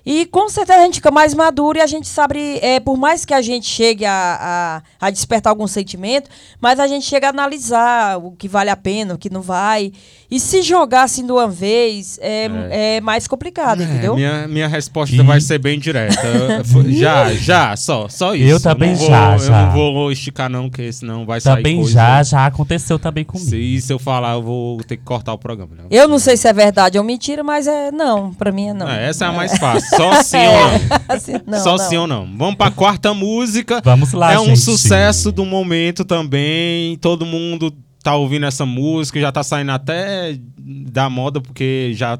E 0.06 0.26
com 0.26 0.50
certeza 0.50 0.80
a 0.80 0.84
gente 0.86 0.96
fica 0.96 1.12
mais 1.12 1.34
maduro 1.34 1.78
e 1.78 1.82
a 1.82 1.86
gente 1.88 2.08
sabe, 2.08 2.58
é, 2.62 2.80
por 2.80 2.98
mais 2.98 3.24
que 3.24 3.34
a 3.34 3.42
gente 3.42 3.68
chegue 3.68 4.04
a, 4.06 4.82
a, 5.00 5.08
a 5.08 5.10
despertar 5.12 5.52
algum 5.52 5.68
sentimento, 5.68 6.30
mas 6.60 6.80
a 6.80 6.88
gente 6.88 7.06
chega 7.06 7.28
a 7.28 7.30
analisar 7.30 8.18
o 8.18 8.32
que 8.32 8.48
vale 8.48 8.70
a 8.72 8.76
pena, 8.76 9.14
o 9.14 9.18
que 9.18 9.30
não 9.30 9.42
vai. 9.42 9.92
E 10.30 10.40
se 10.40 10.62
jogar 10.62 11.04
assim 11.04 11.26
de 11.26 11.32
uma 11.32 11.48
vez 11.48 12.18
é, 12.22 12.50
é. 12.96 13.02
mais 13.02 13.28
complicado, 13.28 13.82
É, 13.82 13.86
entendeu? 13.86 14.16
minha, 14.16 14.48
minha 14.48 14.68
resposta 14.68 15.16
E- 15.16 15.22
vai 15.22 15.40
ser 15.42 15.60
bem 15.60 15.78
direta. 15.78 16.16
Já, 16.90 17.34
já, 17.34 17.76
só, 17.76 18.08
só 18.10 18.34
isso. 18.36 18.50
Eu 18.50 18.60
também 18.60 18.96
vou, 18.96 19.08
já, 19.08 19.34
Eu 19.34 19.40
já. 19.40 19.66
não 19.66 19.72
vou 19.94 20.12
esticar 20.12 20.50
não, 20.50 20.70
porque 20.70 20.92
senão 20.92 21.26
vai 21.26 21.40
sair 21.42 21.58
Também 21.58 21.76
coisa. 21.78 21.92
já, 21.92 22.24
já 22.24 22.46
aconteceu 22.46 22.98
também 22.98 23.24
comigo. 23.24 23.50
Se, 23.50 23.82
se 23.82 23.92
eu 23.94 24.00
falar, 24.00 24.34
eu 24.34 24.42
vou 24.42 24.78
ter 24.84 24.98
que 24.98 25.04
cortar 25.04 25.34
o 25.34 25.38
programa. 25.38 25.76
Né? 25.76 25.84
Eu 25.90 26.08
não 26.08 26.18
sei 26.20 26.38
se 26.38 26.48
é 26.48 26.54
verdade 26.54 26.98
ou 26.98 27.04
mentira, 27.04 27.44
mas 27.44 27.68
é 27.68 27.92
não, 27.92 28.34
pra 28.34 28.52
mim 28.52 28.70
é 28.70 28.74
não. 28.74 28.90
É, 28.90 29.10
essa 29.10 29.26
é 29.26 29.28
a 29.28 29.32
mais 29.32 29.58
fácil. 29.58 29.91
Só 29.96 30.24
sim 30.24 30.38
ou 30.38 30.54
não. 30.54 30.98
Assim, 31.16 31.34
não, 31.46 31.60
Só 31.64 31.72
não. 31.78 31.90
sim 31.90 31.98
ou 31.98 32.08
não. 32.08 32.26
Vamos 32.38 32.56
pra 32.56 32.72
quarta 32.72 33.14
música. 33.14 33.82
Vamos 33.84 34.12
lá, 34.14 34.34
É 34.34 34.40
um 34.40 34.46
gente. 34.48 34.60
sucesso 34.62 35.32
do 35.32 35.46
momento 35.46 36.04
também. 36.06 36.98
Todo 36.98 37.26
mundo 37.26 37.74
tá 38.04 38.16
ouvindo 38.16 38.46
essa 38.46 38.66
música, 38.66 39.20
já 39.20 39.32
tá 39.32 39.44
saindo 39.44 39.72
até 39.72 40.38
da 40.58 41.10
moda, 41.10 41.40
porque 41.42 41.92
já. 41.94 42.18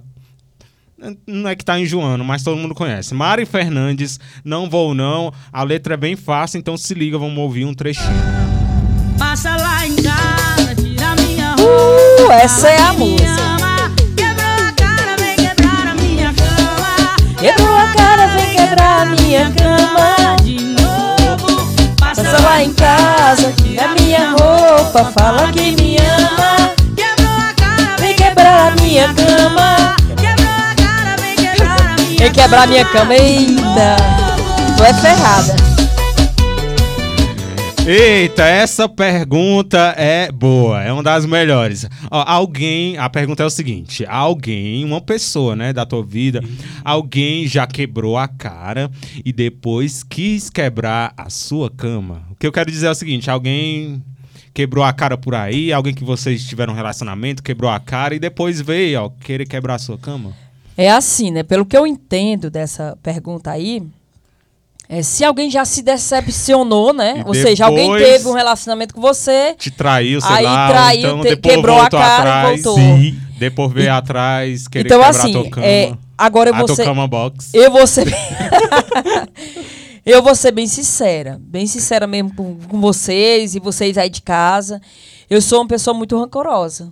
Não 1.26 1.50
é 1.50 1.56
que 1.56 1.66
tá 1.66 1.80
enjoando, 1.80 2.24
mas 2.24 2.44
todo 2.44 2.58
mundo 2.58 2.76
conhece. 2.76 3.16
Mari 3.16 3.44
Fernandes, 3.46 4.20
Não 4.46 4.70
Vou 4.70 4.94
Não. 4.94 5.34
A 5.52 5.64
letra 5.64 5.96
é 5.96 5.98
bem 5.98 6.16
fácil, 6.16 6.60
então 6.60 6.78
se 6.78 6.94
liga, 6.94 7.18
vamos 7.18 7.38
ouvir 7.40 7.66
um 7.66 7.74
trechinho. 7.74 8.06
Passa 9.18 9.56
lá 9.56 9.88
em 9.88 9.96
casa, 9.96 10.76
tira 10.76 11.16
minha 11.16 11.56
Uh, 11.56 12.32
essa 12.32 12.68
é 12.70 12.78
a 12.80 12.94
música. 12.94 13.61
Cara, 18.76 19.02
vem 19.02 19.02
quebrar 19.02 19.02
a 19.02 19.06
minha 19.06 19.52
cama. 19.52 20.36
De 20.44 20.60
novo, 20.60 21.96
passa, 22.00 22.40
lá 22.42 22.64
em 22.64 22.74
casa, 22.74 23.54
tira 23.62 23.88
minha 23.90 24.32
roupa, 24.32 25.06
fala 25.06 25.52
que 25.52 25.72
me 25.76 25.98
ama. 25.98 26.72
Quebrou 26.96 27.38
a 27.38 27.54
cara, 27.54 27.96
Vem 28.00 28.16
quebrar 28.16 28.68
a 28.68 28.72
minha 28.72 29.14
cama. 29.14 29.96
quebrou 30.16 30.50
a 30.50 30.76
cara, 30.76 31.16
vem 31.20 31.36
quebrar 31.36 31.80
a 31.80 32.02
minha 32.02 32.20
Vem 32.20 32.32
quebrar 32.32 32.64
a 32.64 32.68
minha 32.68 32.86
cama, 32.86 33.14
eita. 33.14 33.96
Tu 34.78 34.84
é 34.84 34.94
ferrada. 34.94 35.71
Eita, 37.88 38.46
essa 38.46 38.88
pergunta 38.88 39.96
é 39.98 40.32
boa, 40.32 40.84
é 40.84 40.94
uma 40.94 41.02
das 41.02 41.26
melhores. 41.26 41.90
Ó, 42.12 42.24
alguém, 42.28 42.96
a 43.00 43.10
pergunta 43.10 43.42
é 43.42 43.46
o 43.46 43.50
seguinte: 43.50 44.06
alguém, 44.08 44.86
uma 44.86 45.02
pessoa, 45.02 45.56
né, 45.56 45.74
da 45.74 45.84
tua 45.84 46.06
vida, 46.06 46.44
alguém 46.86 47.48
já 47.48 47.66
quebrou 47.66 48.20
a 48.20 48.28
cara 48.28 48.90
e 49.26 49.34
depois 49.34 50.04
quis 50.04 50.48
quebrar 50.48 51.12
a 51.18 51.28
sua 51.32 51.72
cama? 51.72 52.22
O 52.30 52.36
que 52.36 52.46
eu 52.46 52.52
quero 52.52 52.70
dizer 52.70 52.86
é 52.86 52.92
o 52.92 52.96
seguinte: 52.96 53.32
alguém 53.32 54.04
quebrou 54.54 54.86
a 54.86 54.94
cara 54.94 55.18
por 55.18 55.34
aí, 55.34 55.74
alguém 55.74 55.94
que 55.94 56.04
vocês 56.04 56.46
tiveram 56.46 56.74
um 56.74 56.76
relacionamento, 56.76 57.42
quebrou 57.42 57.72
a 57.72 57.80
cara 57.80 58.14
e 58.14 58.20
depois 58.20 58.62
veio, 58.62 59.06
ó, 59.06 59.10
querer 59.10 59.48
quebrar 59.48 59.76
a 59.76 59.80
sua 59.80 59.98
cama? 59.98 60.34
É 60.78 60.92
assim, 60.92 61.32
né? 61.32 61.42
Pelo 61.42 61.66
que 61.66 61.76
eu 61.76 61.88
entendo 61.88 62.52
dessa 62.52 62.96
pergunta 63.02 63.50
aí, 63.50 63.82
é, 64.94 65.02
se 65.02 65.24
alguém 65.24 65.50
já 65.50 65.64
se 65.64 65.82
decepcionou, 65.82 66.92
né? 66.94 67.24
E 67.26 67.28
Ou 67.28 67.34
seja, 67.34 67.66
alguém 67.66 67.90
teve 67.96 68.28
um 68.28 68.34
relacionamento 68.34 68.94
com 68.94 69.00
você, 69.00 69.56
Te 69.58 69.72
traiu, 69.72 70.20
sei 70.20 70.30
Aí 70.36 70.44
lá, 70.44 70.66
ou 70.68 70.74
traiu, 70.74 71.00
então 71.00 71.22
te- 71.22 71.38
quebrou 71.38 71.80
a 71.80 71.90
cara 71.90 72.04
e 72.06 72.20
atrás, 72.20 72.62
voltou. 72.64 72.76
Sim. 72.84 73.18
depois 73.40 73.72
veio 73.72 73.94
atrás, 73.94 74.68
querer 74.68 74.86
Então, 74.88 75.00
quebrar 75.02 75.10
assim, 75.22 75.30
a 75.30 75.42
tua 75.42 75.50
cama. 75.50 75.66
é, 75.66 75.94
agora 76.18 76.50
eu 76.50 76.54
a 76.56 76.58
vou 76.58 76.68
tua 76.68 76.76
ser- 76.76 76.84
cama 76.84 77.08
box. 77.08 77.50
Eu 77.54 77.72
vou 77.72 77.88
ser. 77.88 78.06
eu 80.06 80.22
vou 80.22 80.36
ser 80.36 80.52
bem 80.52 80.68
sincera. 80.68 81.40
Bem 81.42 81.66
sincera 81.68 82.06
mesmo 82.08 82.34
com, 82.36 82.58
com 82.68 82.82
vocês 82.82 83.56
e 83.56 83.60
vocês 83.60 83.98
aí 83.98 84.10
de 84.10 84.22
casa. 84.22 84.82
Eu 85.30 85.42
sou 85.42 85.60
uma 85.62 85.68
pessoa 85.68 85.94
muito 85.94 86.20
rancorosa. 86.20 86.90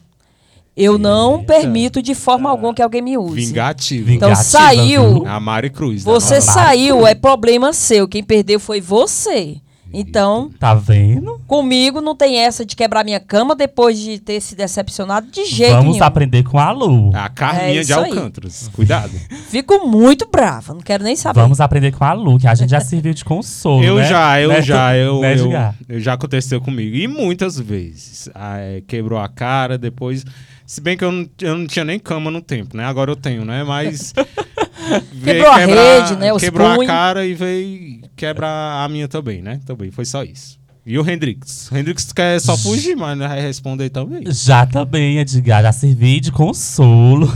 Eu 0.80 0.98
não 0.98 1.40
Eita. 1.40 1.46
permito 1.54 2.02
de 2.02 2.16
forma 2.16 2.50
alguma 2.50 2.74
que 2.74 2.82
alguém 2.82 3.02
me 3.02 3.18
use. 3.18 3.36
Vingativo. 3.48 4.12
Então 4.12 4.30
Vingativa, 4.30 4.36
saiu. 4.60 5.14
viu? 5.16 5.28
A 5.28 5.40
Mari 5.40 5.70
Cruz. 5.70 6.04
da 6.04 6.12
Você 6.12 6.40
saiu, 6.40 7.06
é 7.06 7.14
problema 7.14 7.74
seu. 7.74 8.08
Quem 8.08 8.24
perdeu 8.24 8.60
foi 8.60 8.80
você. 8.80 9.58
Então, 9.92 10.52
Tá 10.60 10.76
vendo? 10.76 11.42
comigo 11.48 12.00
não 12.00 12.16
tem 12.16 12.38
essa 12.38 12.64
de 12.64 12.76
quebrar 12.76 13.04
minha 13.04 13.20
cama 13.20 13.56
depois 13.56 13.98
de 14.00 14.20
ter 14.20 14.40
se 14.40 14.56
decepcionado 14.56 15.32
de 15.32 15.46
jeito 15.46 15.72
Vamos 15.78 15.94
nenhum. 15.94 16.04
aprender 16.06 16.44
com 16.44 16.60
a 16.60 16.70
Lu. 16.72 17.10
A 17.16 17.28
Carminha 17.28 17.82
É 17.82 17.84
de 17.84 17.92
aí. 17.92 18.00
Alcântaras. 18.12 18.70
Cuidado. 18.72 19.12
Fico 19.50 19.88
muito 19.88 20.28
brava, 20.32 20.76
não 20.76 20.82
quero 20.82 21.04
nem 21.04 21.16
saber. 21.16 21.42
Vamos 21.42 21.60
aprender 21.60 21.92
com 21.92 22.04
a 22.04 22.14
Lu, 22.14 22.38
que 22.38 22.48
a 22.48 22.54
gente 22.54 22.70
já 22.70 22.80
serviu 22.80 23.16
de 23.16 23.26
consolo, 23.26 23.84
eu 23.84 23.96
né? 23.96 24.06
já, 24.08 24.40
eu 24.40 24.50
Né, 24.50 24.62
já, 24.62 24.96
eu, 24.96 25.22
né, 25.22 25.36
eu, 25.40 25.96
eu 25.96 26.00
já 26.00 26.14
aconteceu 26.14 26.62
comigo. 26.62 26.96
E 26.96 27.08
muitas 27.08 27.60
vezes. 27.60 28.30
Ah, 28.36 28.60
é, 28.60 28.82
quebrou 28.88 29.18
a 29.20 29.28
cara, 29.28 29.76
depois. 29.76 30.24
Se 30.70 30.80
bem 30.82 30.96
que 30.96 31.04
eu 31.04 31.12
não, 31.12 31.28
eu 31.42 31.58
não 31.58 31.66
tinha 31.66 31.84
nem 31.84 31.98
cama 31.98 32.30
no 32.30 32.44
tempo, 32.44 32.78
né? 32.78 32.86
Agora 32.86 33.10
eu 33.10 33.16
tenho, 33.16 33.44
né? 33.44 33.64
Mas. 33.64 34.14
Quebrou 35.24 35.50
a 35.50 35.58
rede, 35.58 36.16
né? 36.16 36.32
Os 36.32 36.40
Quebrou 36.40 36.68
a 36.68 36.76
punhos. 36.76 36.86
cara 36.88 37.26
e 37.26 37.34
veio 37.34 38.02
quebrar 38.16 38.86
a 38.86 38.88
minha 38.88 39.08
também, 39.08 39.42
né? 39.42 39.60
Também, 39.66 39.90
foi 39.90 40.06
só 40.06 40.24
isso. 40.24 40.60
E 40.86 41.00
o 41.00 41.10
Hendrix? 41.10 41.72
O 41.72 41.76
Hendrix 41.76 42.14
quer 42.14 42.40
só 42.40 42.56
fugir, 42.56 42.96
mas 42.96 43.18
não 43.18 43.28
vai 43.28 43.42
responder 43.42 43.90
também. 43.90 44.24
Já 44.28 44.64
também, 44.68 45.18
Edgar, 45.18 45.64
já 45.64 45.72
servi 45.72 46.20
de 46.20 46.32
consolo. 46.32 47.28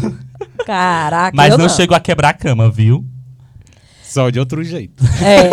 Caraca, 0.63 1.35
Mas 1.35 1.53
eu 1.53 1.57
não, 1.57 1.65
não. 1.65 1.73
chegou 1.75 1.97
a 1.97 1.99
quebrar 1.99 2.29
a 2.29 2.33
cama, 2.33 2.69
viu? 2.69 3.03
Só 4.03 4.29
de 4.29 4.39
outro 4.39 4.63
jeito. 4.63 5.03
É. 5.23 5.49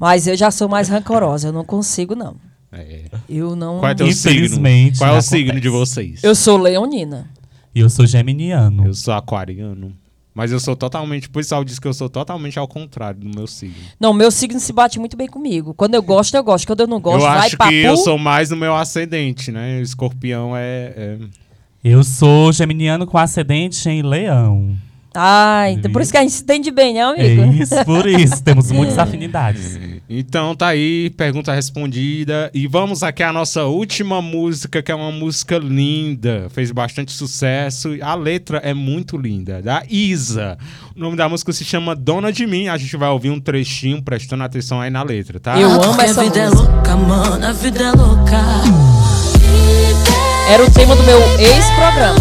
Mas 0.00 0.26
eu 0.26 0.34
já 0.38 0.50
sou 0.50 0.70
mais 0.70 0.88
rancorosa, 0.88 1.48
eu 1.48 1.52
não 1.52 1.66
consigo, 1.66 2.14
não. 2.14 2.36
É. 2.72 3.02
Eu 3.28 3.54
não. 3.54 3.80
Qual 3.80 3.90
é 3.90 3.94
teu 3.94 4.10
signo? 4.12 4.30
Infelizmente, 4.36 4.98
Qual 4.98 5.08
é 5.10 5.12
o 5.12 5.16
já 5.16 5.22
signo 5.22 5.50
acontece. 5.50 5.60
de 5.60 5.68
vocês? 5.68 6.24
Eu 6.24 6.34
sou 6.34 6.56
leonina. 6.56 7.28
E 7.74 7.80
eu 7.80 7.90
sou 7.90 8.06
geminiano. 8.06 8.86
Eu 8.86 8.94
sou 8.94 9.12
aquariano. 9.14 9.92
Mas 10.34 10.50
eu 10.50 10.58
sou 10.58 10.74
totalmente. 10.74 11.26
O 11.26 11.30
pessoal 11.30 11.62
diz 11.62 11.78
que 11.78 11.86
eu 11.86 11.92
sou 11.92 12.08
totalmente 12.08 12.58
ao 12.58 12.66
contrário 12.66 13.20
do 13.20 13.28
meu 13.28 13.46
signo. 13.46 13.74
Não, 14.00 14.14
meu 14.14 14.30
signo 14.30 14.58
se 14.58 14.72
bate 14.72 14.98
muito 14.98 15.14
bem 15.14 15.28
comigo. 15.28 15.74
Quando 15.74 15.94
eu 15.94 16.02
gosto, 16.02 16.34
eu 16.34 16.42
gosto. 16.42 16.66
Quando 16.66 16.80
eu 16.80 16.86
não 16.86 16.98
gosto, 17.00 17.16
eu 17.24 17.28
vai 17.30 17.46
acho 17.46 17.56
papo. 17.58 17.70
que 17.70 17.76
eu 17.82 17.96
sou 17.98 18.16
mais 18.16 18.48
no 18.48 18.56
meu 18.56 18.74
ascendente, 18.74 19.52
né? 19.52 19.78
O 19.78 19.82
escorpião 19.82 20.56
é. 20.56 20.92
é- 20.96 21.18
Eu 21.84 22.02
sou 22.02 22.50
geminiano 22.52 23.06
com 23.06 23.18
ascendente 23.18 23.86
em 23.90 24.00
leão. 24.02 24.74
Ah, 25.14 25.64
então 25.70 25.90
por 25.92 26.00
isso 26.02 26.10
que 26.12 26.18
a 26.18 26.22
gente 26.22 26.32
se 26.32 26.42
entende 26.42 26.70
bem, 26.70 26.94
né, 26.94 27.00
É 27.00 27.04
amigo? 27.04 27.62
isso, 27.62 27.84
por 27.84 28.06
isso. 28.06 28.42
Temos 28.44 28.70
muitas 28.70 28.98
afinidades. 28.98 29.78
Então 30.08 30.54
tá 30.54 30.68
aí, 30.68 31.10
pergunta 31.10 31.52
respondida. 31.52 32.50
E 32.54 32.66
vamos 32.66 33.02
aqui 33.02 33.22
à 33.22 33.32
nossa 33.32 33.64
última 33.64 34.20
música, 34.22 34.82
que 34.82 34.90
é 34.90 34.94
uma 34.94 35.10
música 35.12 35.58
linda. 35.58 36.48
Fez 36.50 36.70
bastante 36.70 37.12
sucesso. 37.12 37.90
A 38.02 38.14
letra 38.14 38.58
é 38.58 38.74
muito 38.74 39.16
linda, 39.16 39.60
da 39.62 39.82
Isa. 39.88 40.56
O 40.96 41.00
nome 41.00 41.16
da 41.16 41.28
música 41.28 41.52
se 41.52 41.64
chama 41.64 41.94
Dona 41.96 42.32
de 42.32 42.46
Mim. 42.46 42.68
A 42.68 42.76
gente 42.76 42.96
vai 42.96 43.08
ouvir 43.08 43.30
um 43.30 43.40
trechinho, 43.40 44.02
prestando 44.02 44.42
atenção 44.44 44.80
aí 44.80 44.90
na 44.90 45.02
letra, 45.02 45.38
tá? 45.40 45.58
Eu 45.58 45.70
amo 45.70 46.00
essa 46.00 46.20
a 46.20 46.24
vida 46.24 46.38
é 46.40 46.48
música. 46.50 46.72
louca, 46.72 46.96
mano, 46.96 47.46
a 47.46 47.52
vida 47.52 47.82
é 47.82 47.90
louca. 47.92 48.42
Era 50.50 50.64
o 50.64 50.70
tema 50.70 50.94
do 50.94 51.02
meu 51.04 51.18
ex-programa. 51.38 52.18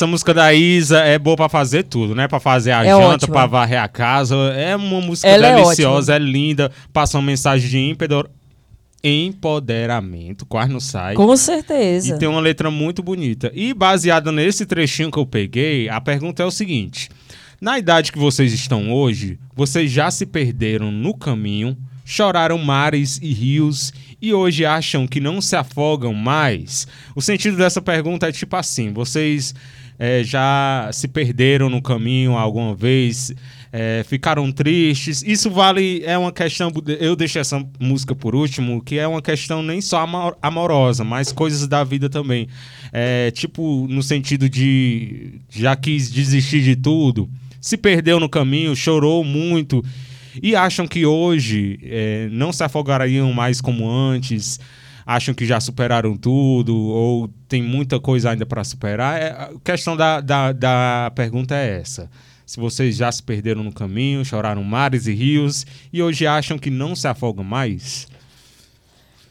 Essa 0.00 0.06
música 0.06 0.32
da 0.32 0.50
Isa 0.54 1.00
é 1.00 1.18
boa 1.18 1.36
pra 1.36 1.46
fazer 1.50 1.82
tudo, 1.82 2.14
né? 2.14 2.26
Pra 2.26 2.40
fazer 2.40 2.70
a 2.72 2.82
É 2.82 2.88
janta, 2.88 3.26
pra 3.28 3.44
varrer 3.44 3.82
a 3.82 3.86
casa. 3.86 4.34
É 4.56 4.74
uma 4.74 4.98
música 4.98 5.28
Ela 5.28 5.48
é 5.48 5.56
deliciosa, 5.56 6.14
é, 6.14 6.18
linda. 6.18 6.72
Passa 6.90 7.18
uma 7.18 7.22
mensagem 7.24 7.68
de 7.68 7.78
empedo- 7.78 8.26
empoderamento, 9.04 10.46
quase 10.46 10.72
não 10.72 10.80
sai. 10.80 11.14
Com 11.14 11.36
certeza. 11.36 12.16
E 12.16 12.18
tem 12.18 12.26
uma 12.26 12.40
letra 12.40 12.70
muito 12.70 13.02
bonita. 13.02 13.52
E 13.54 13.74
baseada 13.74 14.32
nesse 14.32 14.64
trechinho 14.64 15.10
que 15.10 15.18
eu 15.18 15.26
peguei, 15.26 15.86
a 15.90 16.00
pergunta 16.00 16.42
é 16.42 16.46
o 16.46 16.50
seguinte: 16.50 17.10
Na 17.60 17.78
idade 17.78 18.10
que 18.10 18.18
vocês 18.18 18.54
estão 18.54 18.90
hoje, 18.90 19.38
vocês 19.54 19.90
já 19.90 20.10
se 20.10 20.24
perderam 20.24 20.90
no 20.90 21.12
caminho, 21.12 21.76
choraram 22.06 22.56
mares 22.56 23.18
e 23.20 23.34
rios 23.34 23.92
e 24.18 24.32
hoje 24.32 24.64
acham 24.64 25.06
que 25.06 25.20
não 25.20 25.42
se 25.42 25.54
afogam 25.54 26.14
mais? 26.14 26.86
O 27.14 27.20
sentido 27.20 27.58
dessa 27.58 27.82
pergunta 27.82 28.26
é 28.28 28.32
tipo 28.32 28.56
assim: 28.56 28.94
vocês 28.94 29.54
eh, 30.00 30.24
já 30.24 30.88
se 30.92 31.06
perderam 31.06 31.68
no 31.70 31.80
caminho 31.80 32.36
alguma 32.36 32.74
vez? 32.74 33.32
eh, 33.72 34.02
ficaram 34.08 34.50
tristes. 34.50 35.22
Isso 35.22 35.48
vale, 35.48 36.02
é 36.04 36.18
uma 36.18 36.32
questão. 36.32 36.72
Eu 36.98 37.14
deixei 37.14 37.40
essa 37.40 37.64
música 37.78 38.16
por 38.16 38.34
último, 38.34 38.82
que 38.82 38.98
é 38.98 39.06
uma 39.06 39.22
questão 39.22 39.62
nem 39.62 39.80
só 39.80 40.00
amo- 40.02 40.34
amorosa, 40.42 41.04
mas 41.04 41.30
coisas 41.30 41.68
da 41.68 41.84
vida 41.84 42.08
também. 42.10 42.48
É, 42.92 43.30
tipo, 43.30 43.86
no 43.88 44.02
sentido 44.02 44.48
de 44.48 45.34
já 45.48 45.76
quis 45.76 46.10
desistir 46.10 46.62
de 46.62 46.74
tudo, 46.74 47.30
se 47.60 47.76
perdeu 47.76 48.18
no 48.18 48.28
caminho, 48.28 48.74
chorou 48.74 49.22
muito. 49.22 49.84
E 50.42 50.56
acham 50.56 50.86
que 50.88 51.06
hoje 51.06 51.78
eh, 51.82 52.28
não 52.32 52.52
se 52.52 52.64
afogariam 52.64 53.32
mais 53.32 53.60
como 53.60 53.88
antes, 53.88 54.58
acham 55.10 55.34
que 55.34 55.44
já 55.44 55.58
superaram 55.58 56.16
tudo, 56.16 56.76
ou 56.76 57.28
tem 57.48 57.60
muita 57.60 57.98
coisa 57.98 58.30
ainda 58.30 58.46
para 58.46 58.62
superar. 58.62 59.20
É, 59.20 59.30
a 59.30 59.50
questão 59.64 59.96
da, 59.96 60.20
da, 60.20 60.52
da 60.52 61.10
pergunta 61.16 61.56
é 61.56 61.80
essa. 61.80 62.08
Se 62.46 62.60
vocês 62.60 62.96
já 62.96 63.10
se 63.10 63.20
perderam 63.20 63.64
no 63.64 63.72
caminho, 63.72 64.24
choraram 64.24 64.62
mares 64.62 65.08
e 65.08 65.12
rios, 65.12 65.66
e 65.92 66.00
hoje 66.00 66.28
acham 66.28 66.56
que 66.56 66.70
não 66.70 66.94
se 66.94 67.08
afogam 67.08 67.42
mais? 67.42 68.06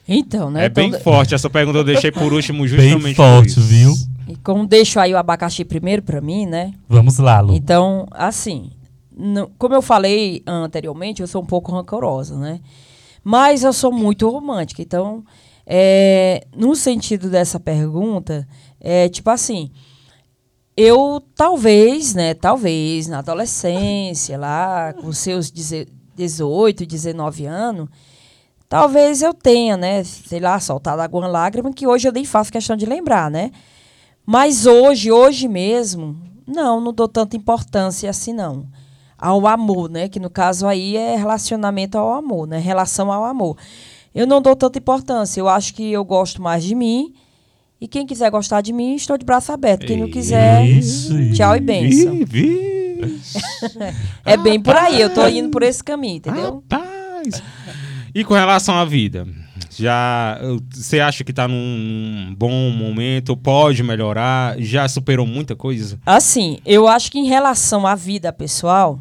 Então, 0.06 0.52
né? 0.52 0.66
É 0.66 0.70
bem 0.70 0.90
então, 0.90 1.00
forte. 1.00 1.34
Essa 1.34 1.50
pergunta 1.50 1.78
eu 1.78 1.84
deixei 1.84 2.12
por 2.12 2.34
último 2.34 2.68
justamente 2.68 3.04
Bem 3.04 3.16
por 3.16 3.24
forte, 3.24 3.48
isso. 3.48 3.62
viu? 3.62 3.94
E 4.28 4.36
como 4.38 4.68
deixo 4.68 5.00
aí 5.00 5.14
o 5.14 5.18
abacaxi 5.18 5.64
primeiro 5.64 6.02
pra 6.02 6.20
mim, 6.20 6.46
né? 6.46 6.74
Vamos 6.90 7.18
lá, 7.20 7.40
Lu. 7.40 7.54
Então, 7.54 8.06
assim, 8.12 8.70
no- 9.16 9.50
como 9.58 9.76
eu 9.76 9.82
falei 9.82 10.44
anteriormente, 10.46 11.22
eu 11.22 11.28
sou 11.28 11.42
um 11.42 11.46
pouco 11.46 11.72
rancorosa, 11.72 12.38
né? 12.38 12.60
Mas 13.24 13.64
eu 13.64 13.72
sou 13.72 13.92
muito 13.94 14.30
romântica. 14.30 14.82
Então, 14.82 15.24
é, 15.72 16.48
no 16.56 16.76
sentido 16.76 17.30
dessa 17.30 17.60
pergunta, 17.60 18.48
é 18.82 19.08
tipo 19.08 19.30
assim, 19.30 19.70
eu 20.76 21.22
talvez, 21.36 22.16
né? 22.16 22.34
Talvez 22.34 23.08
na 23.08 23.20
adolescência, 23.20 24.36
lá 24.38 24.94
com 24.94 25.14
seus 25.14 25.52
deze- 25.52 25.88
18, 26.16 26.86
19 26.88 27.46
anos, 27.46 27.88
talvez 28.68 29.22
eu 29.22 29.32
tenha, 29.34 29.78
né? 29.78 30.04
Sei 30.04 30.40
lá, 30.40 30.60
soltado 30.60 31.02
alguma 31.04 31.28
lágrima 31.28 31.72
que 31.72 31.86
hoje 31.86 32.08
eu 32.08 32.12
nem 32.12 32.26
faço 32.26 32.52
questão 32.52 32.76
de 32.76 32.88
lembrar, 32.88 33.30
né? 33.30 33.52
Mas 34.26 34.66
hoje, 34.66 35.12
hoje 35.12 35.48
mesmo, 35.48 36.20
não, 36.48 36.82
não 36.82 36.92
dou 36.92 37.08
tanta 37.08 37.38
importância 37.38 38.10
assim, 38.10 38.34
não. 38.34 38.66
Ao 39.18 39.46
amor, 39.46 39.90
né? 39.90 40.10
Que 40.10 40.20
no 40.20 40.30
caso 40.30 40.66
aí 40.66 40.98
é 40.98 41.16
relacionamento 41.16 41.98
ao 41.98 42.12
amor, 42.14 42.48
né? 42.48 42.58
Relação 42.58 43.12
ao 43.12 43.24
amor. 43.24 43.56
Eu 44.14 44.26
não 44.28 44.42
dou 44.42 44.56
tanta 44.56 44.78
importância. 44.80 45.40
Eu 45.40 45.48
acho 45.50 45.74
que 45.74 45.92
eu 45.92 46.04
gosto 46.04 46.42
mais 46.42 46.64
de 46.64 46.74
mim. 46.76 47.14
E 47.82 47.88
quem 47.88 48.06
quiser 48.06 48.30
gostar 48.30 48.60
de 48.62 48.74
mim, 48.74 48.96
estou 48.96 49.18
de 49.18 49.26
braço 49.26 49.52
aberto. 49.52 49.86
Quem 49.86 49.98
não 49.98 50.10
quiser, 50.10 50.66
Ixi. 50.66 51.32
tchau 51.34 51.56
e 51.56 51.60
benção. 51.62 52.20
É 54.26 54.36
bem 54.38 54.60
por 54.60 54.76
aí. 54.76 55.00
Eu 55.00 55.14
tô 55.14 55.26
indo 55.28 55.50
por 55.50 55.64
esse 55.64 55.84
caminho, 55.84 56.18
entendeu? 56.18 56.56
Rapaz. 56.70 57.42
E 58.14 58.24
com 58.24 58.34
relação 58.34 58.76
à 58.76 58.84
vida? 58.84 59.26
Já 59.72 60.40
você 60.74 61.00
acha 61.00 61.24
que 61.24 61.32
tá 61.32 61.48
num 61.48 62.34
bom 62.38 62.70
momento? 62.72 63.38
Pode 63.38 63.82
melhorar? 63.84 64.60
Já 64.60 64.88
superou 64.88 65.26
muita 65.26 65.56
coisa? 65.56 66.00
Assim, 66.06 66.60
eu 66.66 66.88
acho 66.88 67.10
que 67.12 67.20
em 67.20 67.28
relação 67.28 67.88
à 67.88 67.96
vida 67.96 68.34
pessoal, 68.34 69.00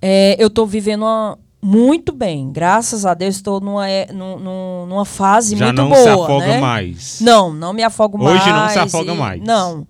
é, 0.00 0.36
eu 0.42 0.46
estou 0.46 0.66
vivendo 0.66 1.02
uma- 1.02 1.38
muito 1.64 2.12
bem. 2.12 2.52
Graças 2.52 3.06
a 3.06 3.14
Deus, 3.14 3.36
estou 3.36 3.58
numa, 3.60 3.88
é, 3.88 4.12
num- 4.12 4.38
num- 4.38 4.86
numa 4.86 5.04
fase 5.06 5.56
Já 5.56 5.66
muito 5.66 5.78
não 5.78 5.88
boa. 5.88 6.02
se 6.02 6.08
afoga 6.10 6.46
né? 6.46 6.60
mais. 6.60 7.20
Não, 7.22 7.52
não 7.54 7.72
me 7.72 7.82
afogo 7.82 8.18
mais. 8.18 8.40
Hoje 8.42 8.52
não 8.52 8.68
se 8.68 8.78
afoga 8.78 9.12
e- 9.14 9.16
mais. 9.16 9.42
Não. 9.42 9.86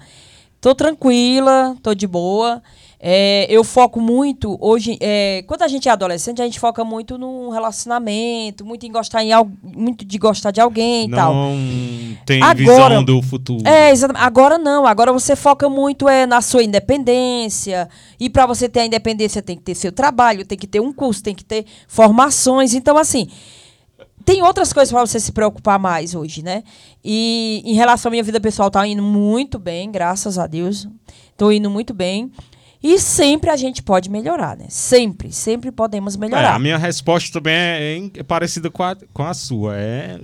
Tô 0.60 0.74
tranquila, 0.74 1.76
tô 1.82 1.94
de 1.94 2.06
boa. 2.06 2.62
É, 3.06 3.46
eu 3.50 3.62
foco 3.62 4.00
muito 4.00 4.56
hoje. 4.58 4.96
é, 4.98 5.44
quando 5.46 5.60
a 5.60 5.68
gente 5.68 5.86
é 5.90 5.92
adolescente, 5.92 6.40
a 6.40 6.44
gente 6.46 6.58
foca 6.58 6.82
muito 6.82 7.18
no 7.18 7.50
relacionamento, 7.50 8.64
muito 8.64 8.86
em 8.86 8.90
gostar 8.90 9.22
em 9.22 9.30
al- 9.30 9.46
muito 9.62 10.06
de 10.06 10.16
gostar 10.16 10.50
de 10.52 10.60
alguém 10.62 11.04
e 11.06 11.10
tal. 11.10 11.34
Não 11.34 12.16
tem 12.24 12.42
Agora- 12.42 12.54
visão 12.56 13.04
do 13.04 13.20
futuro. 13.20 13.62
É, 13.68 13.90
exatamente. 13.90 14.24
Agora 14.24 14.56
não. 14.56 14.86
Agora 14.86 15.12
você 15.12 15.36
foca 15.36 15.68
muito 15.68 16.08
é, 16.08 16.24
na 16.24 16.40
sua 16.40 16.62
independência. 16.62 17.90
E 18.18 18.30
para 18.30 18.46
você 18.46 18.70
ter 18.70 18.80
a 18.80 18.86
independência, 18.86 19.42
tem 19.42 19.56
que 19.56 19.62
ter 19.62 19.74
seu 19.74 19.92
trabalho, 19.92 20.46
tem 20.46 20.56
que 20.56 20.66
ter 20.66 20.80
um 20.80 20.90
curso, 20.90 21.22
tem 21.22 21.34
que 21.34 21.44
ter 21.44 21.66
formações. 21.86 22.72
Então, 22.72 22.96
assim, 22.96 23.28
tem 24.24 24.42
outras 24.42 24.72
coisas 24.72 24.90
para 24.90 25.04
você 25.04 25.20
se 25.20 25.30
preocupar 25.30 25.78
mais 25.78 26.14
hoje, 26.14 26.42
né? 26.42 26.62
E 27.04 27.60
em 27.66 27.74
relação 27.74 28.08
à 28.08 28.10
minha 28.12 28.22
vida 28.22 28.40
pessoal, 28.40 28.70
tá 28.70 28.86
indo 28.86 29.02
muito 29.02 29.58
bem, 29.58 29.90
graças 29.92 30.38
a 30.38 30.46
Deus. 30.46 30.88
Tô 31.36 31.52
indo 31.52 31.68
muito 31.68 31.92
bem. 31.92 32.30
E 32.86 32.98
sempre 32.98 33.48
a 33.48 33.56
gente 33.56 33.82
pode 33.82 34.10
melhorar, 34.10 34.58
né? 34.58 34.66
Sempre, 34.68 35.32
sempre 35.32 35.72
podemos 35.72 36.16
É, 36.16 36.18
melhorar. 36.18 36.54
a 36.54 36.58
minha 36.58 36.76
resposta 36.76 37.32
também 37.32 37.54
é, 37.54 38.10
é 38.20 38.22
parecida 38.22 38.70
com 38.70 38.82
a, 38.82 38.94
com 39.10 39.22
a 39.22 39.32
sua. 39.32 39.74
É 39.74 40.20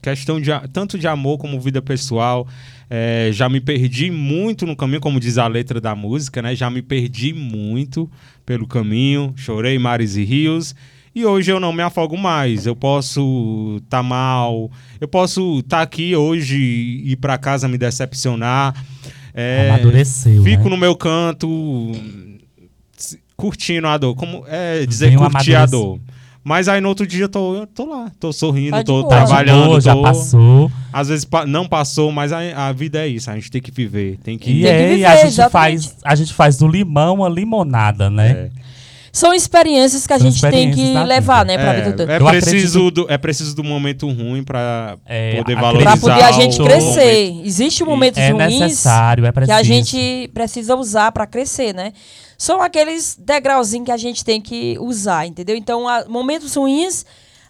questão 0.00 0.40
de 0.40 0.50
tanto 0.72 0.96
de 0.96 1.08
amor 1.08 1.38
como 1.38 1.58
vida 1.60 1.82
pessoal. 1.82 2.46
É, 2.88 3.30
já 3.32 3.48
me 3.48 3.60
perdi 3.60 4.12
muito 4.12 4.64
no 4.64 4.76
caminho, 4.76 5.00
como 5.00 5.18
diz 5.18 5.38
a 5.38 5.48
letra 5.48 5.80
da 5.80 5.96
música, 5.96 6.40
né? 6.40 6.54
Já 6.54 6.70
me 6.70 6.82
perdi 6.82 7.32
muito 7.32 8.08
pelo 8.46 8.66
caminho, 8.66 9.32
chorei 9.36 9.76
mares 9.76 10.14
e 10.14 10.22
rios. 10.22 10.72
E 11.14 11.24
hoje 11.24 11.50
eu 11.50 11.58
não 11.58 11.72
me 11.72 11.82
afogo 11.82 12.16
mais. 12.16 12.64
Eu 12.66 12.76
posso 12.76 13.80
estar 13.82 14.02
mal, 14.04 14.70
eu 15.00 15.08
posso 15.08 15.58
estar 15.60 15.82
aqui 15.82 16.14
hoje 16.14 16.56
e 16.58 17.12
ir 17.12 17.16
para 17.16 17.36
casa 17.38 17.66
me 17.66 17.78
decepcionar. 17.78 18.74
É, 19.34 19.68
Amadureceu, 19.70 20.42
Fico 20.44 20.64
né? 20.64 20.70
no 20.70 20.76
meu 20.76 20.94
canto, 20.94 21.48
curtindo 23.36 23.86
a 23.88 23.98
dor. 23.98 24.14
Como 24.14 24.44
é 24.46 24.86
dizer 24.86 25.08
Bem 25.08 25.18
curtir 25.18 25.54
a 25.54 25.66
dor. 25.66 25.98
Mas 26.46 26.68
aí 26.68 26.78
no 26.78 26.90
outro 26.90 27.06
dia 27.06 27.24
eu 27.24 27.28
tô, 27.28 27.54
eu 27.54 27.66
tô 27.66 27.86
lá, 27.86 28.12
tô 28.20 28.30
sorrindo, 28.30 28.72
Tá 28.76 28.84
tô 28.84 29.00
boa. 29.00 29.08
Tá 29.08 29.24
trabalhando, 29.24 29.64
boa, 29.64 29.80
já 29.80 29.94
tô- 29.94 30.02
passou. 30.02 30.70
às 30.92 31.08
vezes 31.08 31.24
pa- 31.24 31.46
não 31.46 31.66
passou, 31.66 32.12
mas 32.12 32.32
a, 32.32 32.68
a 32.68 32.70
vida 32.70 32.98
é 32.98 33.08
isso, 33.08 33.30
a 33.30 33.34
gente 33.34 33.50
tem 33.50 33.62
que 33.62 33.70
viver, 33.70 34.18
tem 34.22 34.36
que 34.36 34.50
E, 34.50 34.62
Tem 34.62 34.62
que 34.62 34.66
é, 34.68 34.82
e 34.84 34.88
viver, 34.96 35.04
a 35.06 35.16
gente 35.16 35.26
exatamente. 35.28 35.88
faz, 35.88 35.96
a 36.04 36.14
gente 36.14 36.34
faz 36.34 36.58
do 36.58 36.68
limão 36.68 37.14
uma 37.14 37.30
limonada, 37.30 38.10
né? 38.10 38.30
É. 38.30 38.50
São 39.14 39.32
experiências 39.32 40.08
que 40.08 40.12
a 40.12 40.18
São 40.18 40.28
gente 40.28 40.40
tem 40.42 40.72
que 40.72 40.92
levar, 40.92 41.44
vida. 41.46 41.56
né, 41.56 41.62
pra 41.64 41.72
vida 41.72 41.92
do... 42.04 42.10
É, 42.10 42.16
é 42.16 42.40
preciso 42.40 42.90
do, 42.90 43.06
é 43.08 43.16
preciso 43.16 43.54
do 43.54 43.62
momento 43.62 44.08
ruim 44.10 44.42
pra 44.42 44.96
É, 45.06 45.36
poder 45.36 45.54
valorizar. 45.54 45.90
Pra 45.92 46.00
poder 46.00 46.24
a 46.24 46.32
gente 46.32 46.58
crescer. 46.60 47.28
momento. 47.30 47.46
Existem 47.46 47.86
momentos 47.86 48.18
É 48.20 48.30
ruins 48.30 48.58
necessário, 48.58 49.24
é 49.24 49.28
que 49.28 49.34
preciso. 49.34 49.56
a 49.58 49.62
gente 49.62 50.30
precisa 50.34 50.74
usar 50.74 51.12
para 51.12 51.28
crescer, 51.28 51.72
né? 51.72 51.92
São 52.36 52.60
aqueles 52.60 53.16
degrauzinhos 53.18 53.86
que 53.86 53.92
a 53.92 53.96
gente 53.96 54.24
tem 54.24 54.40
que 54.40 54.76
usar, 54.80 55.24
entendeu? 55.28 55.54
Então, 55.56 55.86
a- 55.88 56.04
momentos 56.08 56.52
ruins 56.56 57.06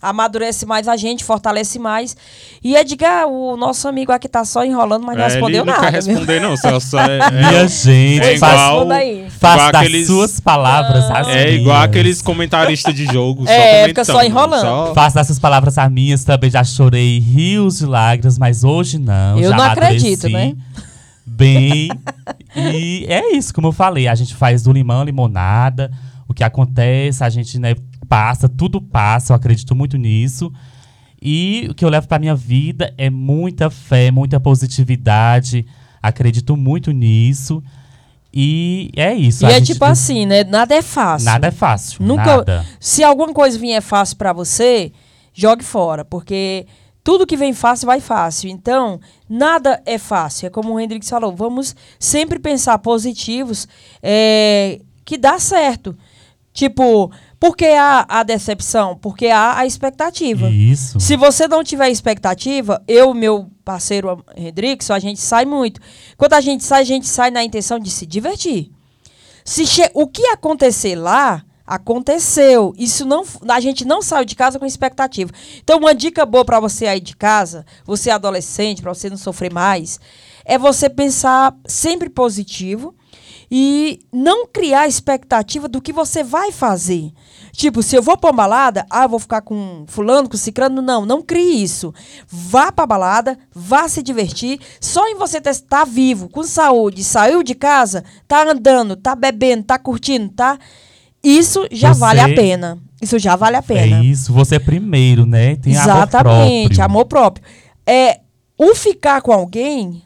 amadurece 0.09 0.67
mais 0.67 0.87
a 0.89 0.97
gente, 0.97 1.25
fortalece 1.25 1.79
mais. 1.79 2.17
E 2.63 2.77
Edgar, 2.77 3.27
o 3.27 3.57
nosso 3.57 3.89
amigo 3.89 4.13
aqui 4.13 4.29
tá 4.29 4.45
só 4.45 4.65
enrolando, 4.65 5.05
mas 5.05 5.17
não 5.17 5.25
É, 5.25 5.29
respondeu 5.29 5.63
ele 5.63 5.71
não 5.71 5.77
nada. 5.81 5.91
quer 5.91 6.03
viu? 6.03 6.13
responder, 6.13 6.41
não. 6.41 6.57
Só, 6.57 6.79
só 6.81 7.01
é, 7.01 7.19
é- 7.27 7.31
Minha 7.31 7.69
gente, 7.69 8.21
é 8.23 8.39
faz, 8.39 8.53
igual, 8.55 8.87
faz 8.89 9.55
igual 9.55 9.73
das 9.73 9.81
aqueles- 9.83 10.07
suas 10.07 10.41
palavras 10.41 11.05
as 11.11 11.29
é 11.29 11.51
igual 11.55 11.77
minhas. 11.77 11.83
aqueles 11.91 12.23
comentaristas 12.23 12.95
de 12.95 13.07
jogo. 13.07 13.45
É, 13.49 13.81
só 13.83 13.89
fica 13.89 14.05
só 14.05 14.23
enrolando. 14.23 14.61
só- 14.61 14.95
Faço 14.95 15.17
dessas 15.17 15.39
palavras 15.39 15.77
as 15.79 15.91
minhas, 15.91 16.25
também 16.25 16.51
já 16.51 16.63
chorei 16.63 17.19
rios 17.19 17.79
de 17.79 17.87
lágrimas, 17.87 18.39
mas 18.39 18.65
hoje 18.65 18.99
não. 18.99 19.39
Eu 19.39 19.51
já 19.51 19.57
não 19.57 19.65
acredito, 19.65 20.29
né? 20.29 20.55
Bem. 21.27 21.89
e 22.55 23.07
é 23.09 23.35
isso, 23.35 23.53
como 23.55 23.69
eu 23.69 23.73
falei, 23.73 24.07
a 24.09 24.15
gente 24.15 24.35
faz 24.35 24.63
do 24.63 24.73
limão 24.73 25.05
limonada. 25.05 25.91
O 26.27 26.33
que 26.33 26.43
acontece, 26.43 27.23
a 27.23 27.29
gente 27.29 27.59
né, 27.59 27.75
passa, 28.05 28.49
tudo 28.49 28.81
passa, 28.81 29.33
eu 29.33 29.37
acredito 29.37 29.75
muito 29.75 29.97
nisso. 29.97 30.53
E 31.21 31.67
o 31.71 31.75
que 31.75 31.85
eu 31.85 31.89
levo 31.89 32.07
pra 32.07 32.19
minha 32.19 32.35
vida 32.35 32.93
é 32.99 33.09
muita 33.09 33.71
fé, 33.71 34.11
muita 34.11 34.39
positividade. 34.39 35.67
Acredito 36.03 36.55
muito 36.57 36.93
nisso. 36.93 37.63
E 38.33 38.91
é 38.97 39.15
isso. 39.15 39.47
E 39.47 39.51
é 39.51 39.61
tipo 39.61 39.85
assim, 39.85 40.27
né? 40.27 40.45
Nada 40.45 40.75
é 40.75 40.83
fácil. 40.83 41.25
Nada 41.25 41.47
é 41.47 41.51
fácil. 41.51 42.05
Nunca. 42.05 42.39
Nada. 42.39 42.67
Se 42.79 43.03
alguma 43.03 43.33
coisa 43.33 43.59
vier 43.59 43.81
fácil 43.81 44.17
pra 44.17 44.33
você, 44.33 44.93
jogue 45.33 45.65
fora, 45.65 46.05
porque 46.05 46.67
tudo 47.05 47.27
que 47.27 47.37
vem 47.37 47.53
fácil 47.53 47.87
vai 47.87 48.01
fácil. 48.01 48.51
Então, 48.51 49.01
nada 49.29 49.81
é 49.87 49.99
fácil. 49.99 50.47
É 50.47 50.51
como 50.51 50.75
o 50.75 50.81
Hendrix 50.81 51.09
falou, 51.09 51.35
vamos 51.35 51.77
sempre 51.99 52.39
pensar 52.39 52.79
positivos, 52.79 53.69
é, 54.03 54.81
que 55.05 55.17
dá 55.17 55.39
certo. 55.39 55.97
Tipo, 56.53 57.11
por 57.41 57.57
que 57.57 57.67
há 57.67 58.05
a 58.09 58.23
decepção? 58.23 58.97
Porque 58.97 59.27
há 59.27 59.59
a 59.59 59.67
expectativa. 59.67 60.49
Isso. 60.51 60.99
Se 61.01 61.17
você 61.17 61.47
não 61.49 61.63
tiver 61.65 61.91
expectativa, 61.91 62.83
eu, 62.89 63.13
meu 63.15 63.51
parceiro 63.65 64.25
Hendrix, 64.37 64.91
a 64.91 64.99
gente 64.99 65.21
sai 65.21 65.45
muito. 65.45 65.81
Quando 66.17 66.35
a 66.35 66.41
gente 66.41 66.65
sai, 66.65 66.83
a 66.83 66.85
gente 66.85 67.07
sai 67.07 67.31
na 67.31 67.43
intenção 67.45 67.79
de 67.79 67.91
se 67.91 68.07
divertir. 68.07 68.71
Se 69.45 69.67
che- 69.67 69.91
o 69.95 70.07
que 70.07 70.27
acontecer 70.29 70.95
lá, 70.97 71.43
aconteceu. 71.67 72.73
Isso 72.79 73.05
não, 73.07 73.25
a 73.49 73.61
gente 73.61 73.85
não 73.85 74.03
saiu 74.03 74.25
de 74.25 74.35
casa 74.35 74.59
com 74.59 74.67
expectativa. 74.67 75.31
Então, 75.63 75.79
uma 75.79 75.95
dica 75.95 76.25
boa 76.27 76.45
para 76.45 76.61
você 76.61 76.87
aí 76.87 77.01
de 77.01 77.17
casa, 77.17 77.65
você 77.85 78.11
adolescente, 78.11 78.83
para 78.83 78.93
você 78.95 79.09
não 79.11 79.17
sofrer 79.17 79.53
mais, 79.53 79.99
é 80.45 80.59
você 80.59 80.89
pensar 80.91 81.55
sempre 81.67 82.09
positivo 82.11 82.95
e 83.57 84.01
não 84.13 84.49
criar 84.49 84.89
expectativa 84.89 85.69
do 85.69 85.81
que 85.81 85.93
você 85.93 86.25
vai 86.25 86.51
fazer. 86.51 87.13
Tipo, 87.53 87.85
se 87.85 87.95
eu 87.95 88.03
vou 88.03 88.17
pra 88.19 88.31
uma 88.31 88.37
balada, 88.37 88.85
ah, 88.91 89.07
vou 89.07 89.21
ficar 89.21 89.43
com 89.43 89.85
fulano, 89.87 90.29
com 90.29 90.37
ciclano. 90.37 90.83
Não, 90.83 91.07
não 91.07 91.23
crie 91.23 91.63
isso. 91.63 91.95
Vá 92.27 92.73
pra 92.73 92.85
balada, 92.85 93.39
vá 93.55 93.89
se 93.89 94.03
divertir. 94.03 94.59
Só 94.81 95.07
em 95.07 95.15
você 95.15 95.39
estar 95.39 95.85
vivo, 95.87 96.29
com 96.29 96.43
saúde, 96.43 97.05
saiu 97.05 97.45
de 97.45 97.55
casa, 97.55 98.03
tá 98.27 98.43
andando, 98.43 98.97
tá 98.97 99.15
bebendo, 99.15 99.63
tá 99.63 99.79
curtindo, 99.79 100.31
tá? 100.31 100.59
Isso 101.23 101.65
já 101.71 101.95
Você- 101.95 102.01
vale 102.01 102.21
a 102.21 102.35
pena. 102.35 102.77
Isso 103.01 103.21
já 103.21 103.37
vale 103.37 103.55
a 103.55 103.63
pena. 103.63 103.99
É 103.99 104.05
isso, 104.05 104.33
você 104.33 104.57
é 104.57 104.59
primeiro, 104.59 105.25
né? 105.27 105.55
Tem 105.55 105.73
Exatamente, 105.75 106.81
amor 106.83 107.07
próprio. 107.07 107.45
amor 107.45 107.45
próprio. 107.45 107.45
É, 107.87 108.19
o 108.59 108.75
ficar 108.75 109.23
com 109.23 109.33
alguém, 109.33 110.03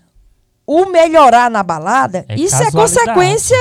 o 0.69 0.85
melhorar 0.93 1.51
na 1.51 1.63
balada, 1.63 2.27
É 2.29 2.37
isso 2.37 2.63
é 2.63 2.71
consequência 2.71 3.57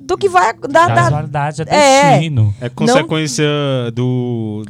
do 0.00 0.16
que 0.16 0.28
vai 0.28 0.54
dar. 0.70 0.94
Casualidade 0.94 1.62
é 1.62 1.66
É. 1.74 2.10
destino. 2.12 2.54
É 2.60 2.68
consequência 2.68 3.44
do. 3.92 4.64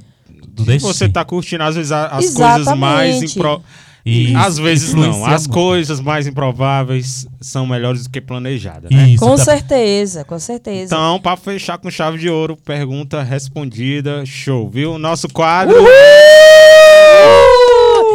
Do 0.48 0.64
de 0.64 0.72
destino. 0.72 0.92
Você 0.94 1.08
tá 1.08 1.24
curtindo, 1.24 1.62
às 1.64 1.76
vezes, 1.76 1.92
a- 1.92 2.06
as 2.06 2.30
coisas 2.30 2.76
mais 2.78 3.22
Exatamente. 3.22 3.38
impro... 3.38 3.62
Isso, 4.04 4.36
Às 4.36 4.58
vezes 4.58 4.94
não. 4.94 5.24
As 5.24 5.46
coisas 5.46 6.00
mais 6.00 6.26
improváveis 6.26 7.24
são 7.40 7.64
melhores 7.64 8.02
do 8.02 8.10
que 8.10 8.20
planejadas, 8.20 8.90
né? 8.90 9.10
Isso, 9.10 9.24
Com 9.24 9.36
tá- 9.36 9.44
certeza, 9.44 10.24
com 10.24 10.40
certeza. 10.40 10.86
Então, 10.92 11.20
pra 11.20 11.36
fechar 11.36 11.78
com 11.78 11.88
chave 11.88 12.18
de 12.18 12.28
ouro, 12.28 12.56
pergunta 12.56 13.22
respondida, 13.22 14.26
show, 14.26 14.68
viu? 14.68 14.98
Nosso 14.98 15.28
quadro. 15.28 15.76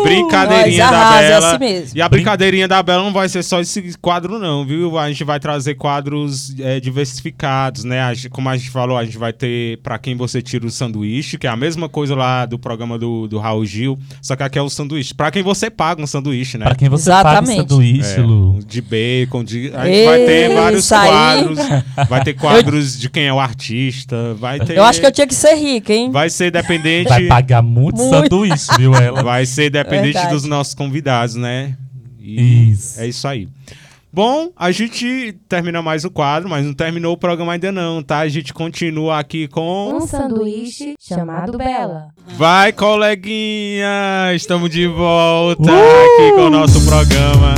Brincadeirinha 0.07 0.83
Nós 0.83 0.91
da 0.91 0.97
arrasa, 0.97 1.23
é 1.23 1.29
Bela. 1.29 1.47
assim 1.49 1.59
mesmo. 1.59 1.97
E 1.97 2.01
a 2.01 2.09
brincadeirinha 2.09 2.67
da 2.67 2.81
Bela 2.83 3.03
não 3.03 3.13
vai 3.13 3.29
ser 3.29 3.43
só 3.43 3.59
esse 3.59 3.93
quadro, 4.01 4.39
não, 4.39 4.65
viu? 4.65 4.97
A 4.97 5.07
gente 5.09 5.23
vai 5.23 5.39
trazer 5.39 5.75
quadros 5.75 6.53
é, 6.59 6.79
diversificados, 6.79 7.83
né? 7.83 8.01
A 8.01 8.13
gente- 8.13 8.29
como 8.29 8.49
a 8.49 8.57
gente 8.57 8.69
falou, 8.69 8.97
a 8.97 9.03
gente 9.05 9.17
vai 9.17 9.33
ter 9.33 9.77
pra 9.79 9.97
quem 9.97 10.15
você 10.15 10.41
tira 10.41 10.65
o 10.65 10.69
sanduíche, 10.69 11.37
que 11.37 11.47
é 11.47 11.49
a 11.49 11.55
mesma 11.55 11.89
coisa 11.89 12.15
lá 12.15 12.45
do 12.45 12.57
programa 12.59 12.97
do, 12.97 13.27
do 13.27 13.37
Raul 13.39 13.65
Gil, 13.65 13.97
só 14.21 14.35
que 14.35 14.43
aqui 14.43 14.57
é 14.57 14.61
o 14.61 14.69
sanduíche. 14.69 15.13
Pra 15.13 15.31
quem 15.31 15.43
você 15.43 15.69
paga 15.69 16.01
um 16.01 16.07
sanduíche, 16.07 16.57
né? 16.57 16.65
Pra 16.65 16.75
quem 16.75 16.89
você 16.89 17.09
Exatamente. 17.09 17.57
paga 17.57 17.63
o 17.65 17.69
sanduíche, 17.69 18.19
É, 18.19 18.21
Lu. 18.21 18.59
de 18.65 18.81
bacon, 18.81 19.43
de... 19.43 19.71
a 19.75 19.85
gente 19.85 20.05
vai 20.05 20.19
ter 20.25 20.53
vários 20.53 20.83
Isso 20.85 20.95
aí. 20.95 21.07
quadros. 21.09 21.59
Vai 22.09 22.23
ter 22.23 22.33
quadros 22.35 22.99
de 22.99 23.09
quem 23.09 23.23
é 23.25 23.33
o 23.33 23.39
artista. 23.39 24.33
Vai 24.35 24.59
ter. 24.59 24.77
Eu 24.77 24.83
acho 24.83 24.99
que 24.99 25.05
eu 25.05 25.11
tinha 25.11 25.27
que 25.27 25.35
ser 25.35 25.55
rica, 25.55 25.93
hein? 25.93 26.11
Vai 26.11 26.29
ser 26.29 26.51
dependente. 26.51 27.09
Vai 27.09 27.25
pagar 27.27 27.61
muito, 27.61 27.97
Muito. 27.97 28.09
sanduíche, 28.09 28.67
viu, 28.77 28.93
ela? 28.95 29.23
Vai 29.23 29.45
ser 29.45 29.69
dependente 29.97 30.13
Verdade. 30.13 30.33
dos 30.33 30.45
nossos 30.45 30.73
convidados, 30.73 31.35
né? 31.35 31.75
E 32.19 32.71
Isso. 32.71 32.99
É 32.99 33.07
isso 33.07 33.27
aí. 33.27 33.47
Bom, 34.11 34.49
a 34.57 34.71
gente 34.71 35.37
termina 35.47 35.81
mais 35.81 36.03
o 36.03 36.09
quadro, 36.09 36.49
mas 36.49 36.65
não 36.65 36.73
terminou 36.73 37.13
o 37.13 37.17
programa 37.17 37.53
ainda 37.53 37.71
não, 37.71 38.01
tá? 38.01 38.19
A 38.19 38.27
gente 38.29 38.53
continua 38.53 39.19
aqui 39.19 39.47
com... 39.47 39.93
Um 39.95 40.07
sanduíche 40.07 40.95
chamado 40.99 41.57
Bela. 41.57 42.07
Vai, 42.35 42.71
coleguinha! 42.71 44.33
Estamos 44.33 44.69
de 44.71 44.87
volta 44.87 45.71
aqui 45.71 46.31
com 46.35 46.41
o 46.47 46.49
nosso 46.49 46.83
programa. 46.85 47.53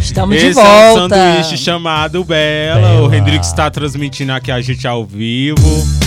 Estamos 0.00 0.36
Esse 0.36 0.54
de 0.54 0.58
é 0.58 0.62
um 0.62 0.94
volta. 0.98 1.16
sanduíche 1.16 1.56
chamado 1.58 2.24
Bela. 2.24 2.80
Bela. 2.80 3.02
O 3.08 3.14
Hendrix 3.14 3.46
está 3.46 3.70
transmitindo 3.70 4.32
aqui 4.32 4.50
a 4.50 4.60
gente 4.60 4.88
ao 4.88 5.04
vivo. 5.04 6.05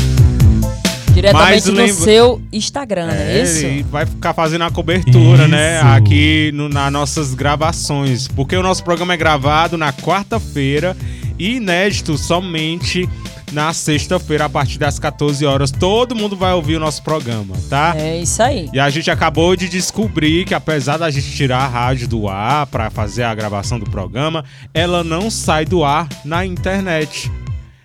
Diretamente 1.13 1.51
Mas 1.51 1.65
no 1.65 1.73
lembra- 1.73 1.93
seu 1.93 2.41
Instagram, 2.51 3.07
não 3.07 3.13
é 3.13 3.41
isso? 3.41 3.65
ele 3.65 3.83
vai 3.83 4.05
ficar 4.05 4.33
fazendo 4.33 4.63
a 4.63 4.71
cobertura, 4.71 5.47
né? 5.47 5.77
Isso. 5.77 5.85
Aqui 5.87 6.51
no, 6.53 6.69
nas 6.69 6.91
nossas 6.91 7.33
gravações. 7.33 8.27
Porque 8.27 8.55
o 8.55 8.63
nosso 8.63 8.83
programa 8.83 9.13
é 9.13 9.17
gravado 9.17 9.77
na 9.77 9.91
quarta-feira 9.91 10.95
e 11.37 11.55
inédito 11.55 12.17
somente 12.17 13.07
na 13.51 13.73
sexta-feira, 13.73 14.45
a 14.45 14.49
partir 14.49 14.77
das 14.77 14.99
14 14.99 15.45
horas. 15.45 15.71
Todo 15.71 16.15
mundo 16.15 16.35
vai 16.35 16.53
ouvir 16.53 16.75
o 16.75 16.79
nosso 16.79 17.01
programa, 17.01 17.55
tá? 17.69 17.95
É 17.97 18.21
isso 18.21 18.41
aí. 18.43 18.69
E 18.71 18.79
a 18.79 18.89
gente 18.89 19.09
acabou 19.09 19.55
de 19.55 19.67
descobrir 19.67 20.45
que 20.45 20.53
apesar 20.53 20.97
da 20.97 21.09
gente 21.09 21.31
tirar 21.31 21.59
a 21.63 21.67
rádio 21.67 22.07
do 22.07 22.27
ar 22.29 22.67
para 22.67 22.89
fazer 22.89 23.23
a 23.23 23.33
gravação 23.33 23.79
do 23.79 23.89
programa, 23.89 24.45
ela 24.73 25.03
não 25.03 25.31
sai 25.31 25.65
do 25.65 25.83
ar 25.83 26.07
na 26.23 26.45
internet. 26.45 27.31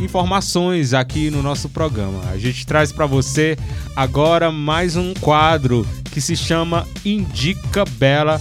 informações 0.01 0.93
aqui 0.93 1.31
no 1.31 1.43
nosso 1.43 1.69
programa. 1.69 2.21
A 2.31 2.39
gente 2.39 2.67
traz 2.67 2.93
pra 2.93 3.07
você 3.07 3.57
agora 3.95 4.53
mais 4.53 4.97
um 4.97 5.15
quadro 5.15 5.87
que 6.13 6.21
se 6.21 6.37
chama 6.37 6.87
Indica 7.05 7.85
Bela 7.85 8.41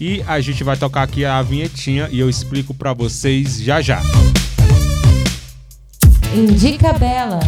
e 0.00 0.22
a 0.26 0.40
gente 0.40 0.64
vai 0.64 0.76
tocar 0.76 1.02
aqui 1.02 1.24
a 1.24 1.40
vinhetinha 1.42 2.08
e 2.10 2.18
eu 2.18 2.28
explico 2.28 2.72
pra 2.72 2.92
vocês 2.92 3.60
já 3.60 3.80
já. 3.80 4.00
Indica 6.34 6.92
Bela. 6.94 7.40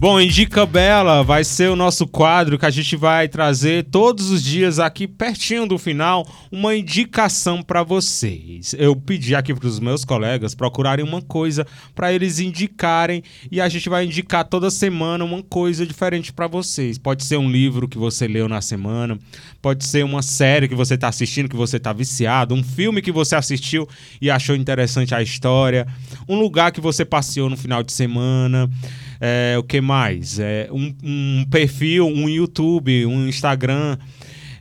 Bom, 0.00 0.18
Indica 0.18 0.64
Bela 0.64 1.22
vai 1.22 1.44
ser 1.44 1.68
o 1.68 1.76
nosso 1.76 2.06
quadro 2.06 2.58
que 2.58 2.64
a 2.64 2.70
gente 2.70 2.96
vai 2.96 3.28
trazer 3.28 3.84
todos 3.84 4.30
os 4.30 4.42
dias 4.42 4.78
aqui 4.78 5.06
pertinho 5.06 5.66
do 5.66 5.76
final 5.76 6.26
uma 6.50 6.74
indicação 6.74 7.62
para 7.62 7.82
vocês. 7.82 8.74
Eu 8.78 8.96
pedi 8.96 9.34
aqui 9.34 9.52
para 9.52 9.66
os 9.66 9.78
meus 9.78 10.02
colegas 10.02 10.54
procurarem 10.54 11.04
uma 11.04 11.20
coisa 11.20 11.66
para 11.94 12.14
eles 12.14 12.38
indicarem 12.38 13.22
e 13.52 13.60
a 13.60 13.68
gente 13.68 13.90
vai 13.90 14.06
indicar 14.06 14.42
toda 14.42 14.70
semana 14.70 15.22
uma 15.22 15.42
coisa 15.42 15.84
diferente 15.84 16.32
para 16.32 16.46
vocês. 16.46 16.96
Pode 16.96 17.22
ser 17.22 17.36
um 17.36 17.50
livro 17.50 17.86
que 17.86 17.98
você 17.98 18.26
leu 18.26 18.48
na 18.48 18.62
semana, 18.62 19.18
pode 19.60 19.84
ser 19.84 20.02
uma 20.02 20.22
série 20.22 20.66
que 20.66 20.74
você 20.74 20.94
está 20.94 21.08
assistindo 21.08 21.46
que 21.46 21.56
você 21.56 21.76
está 21.76 21.92
viciado, 21.92 22.54
um 22.54 22.64
filme 22.64 23.02
que 23.02 23.12
você 23.12 23.36
assistiu 23.36 23.86
e 24.18 24.30
achou 24.30 24.56
interessante 24.56 25.14
a 25.14 25.20
história, 25.20 25.86
um 26.26 26.40
lugar 26.40 26.72
que 26.72 26.80
você 26.80 27.04
passeou 27.04 27.50
no 27.50 27.56
final 27.58 27.82
de 27.82 27.92
semana. 27.92 28.66
É, 29.20 29.56
o 29.58 29.62
que 29.62 29.80
mais? 29.80 30.38
É, 30.38 30.68
um, 30.72 30.94
um 31.02 31.44
perfil, 31.50 32.06
um 32.06 32.28
YouTube, 32.28 33.04
um 33.06 33.28
Instagram. 33.28 33.98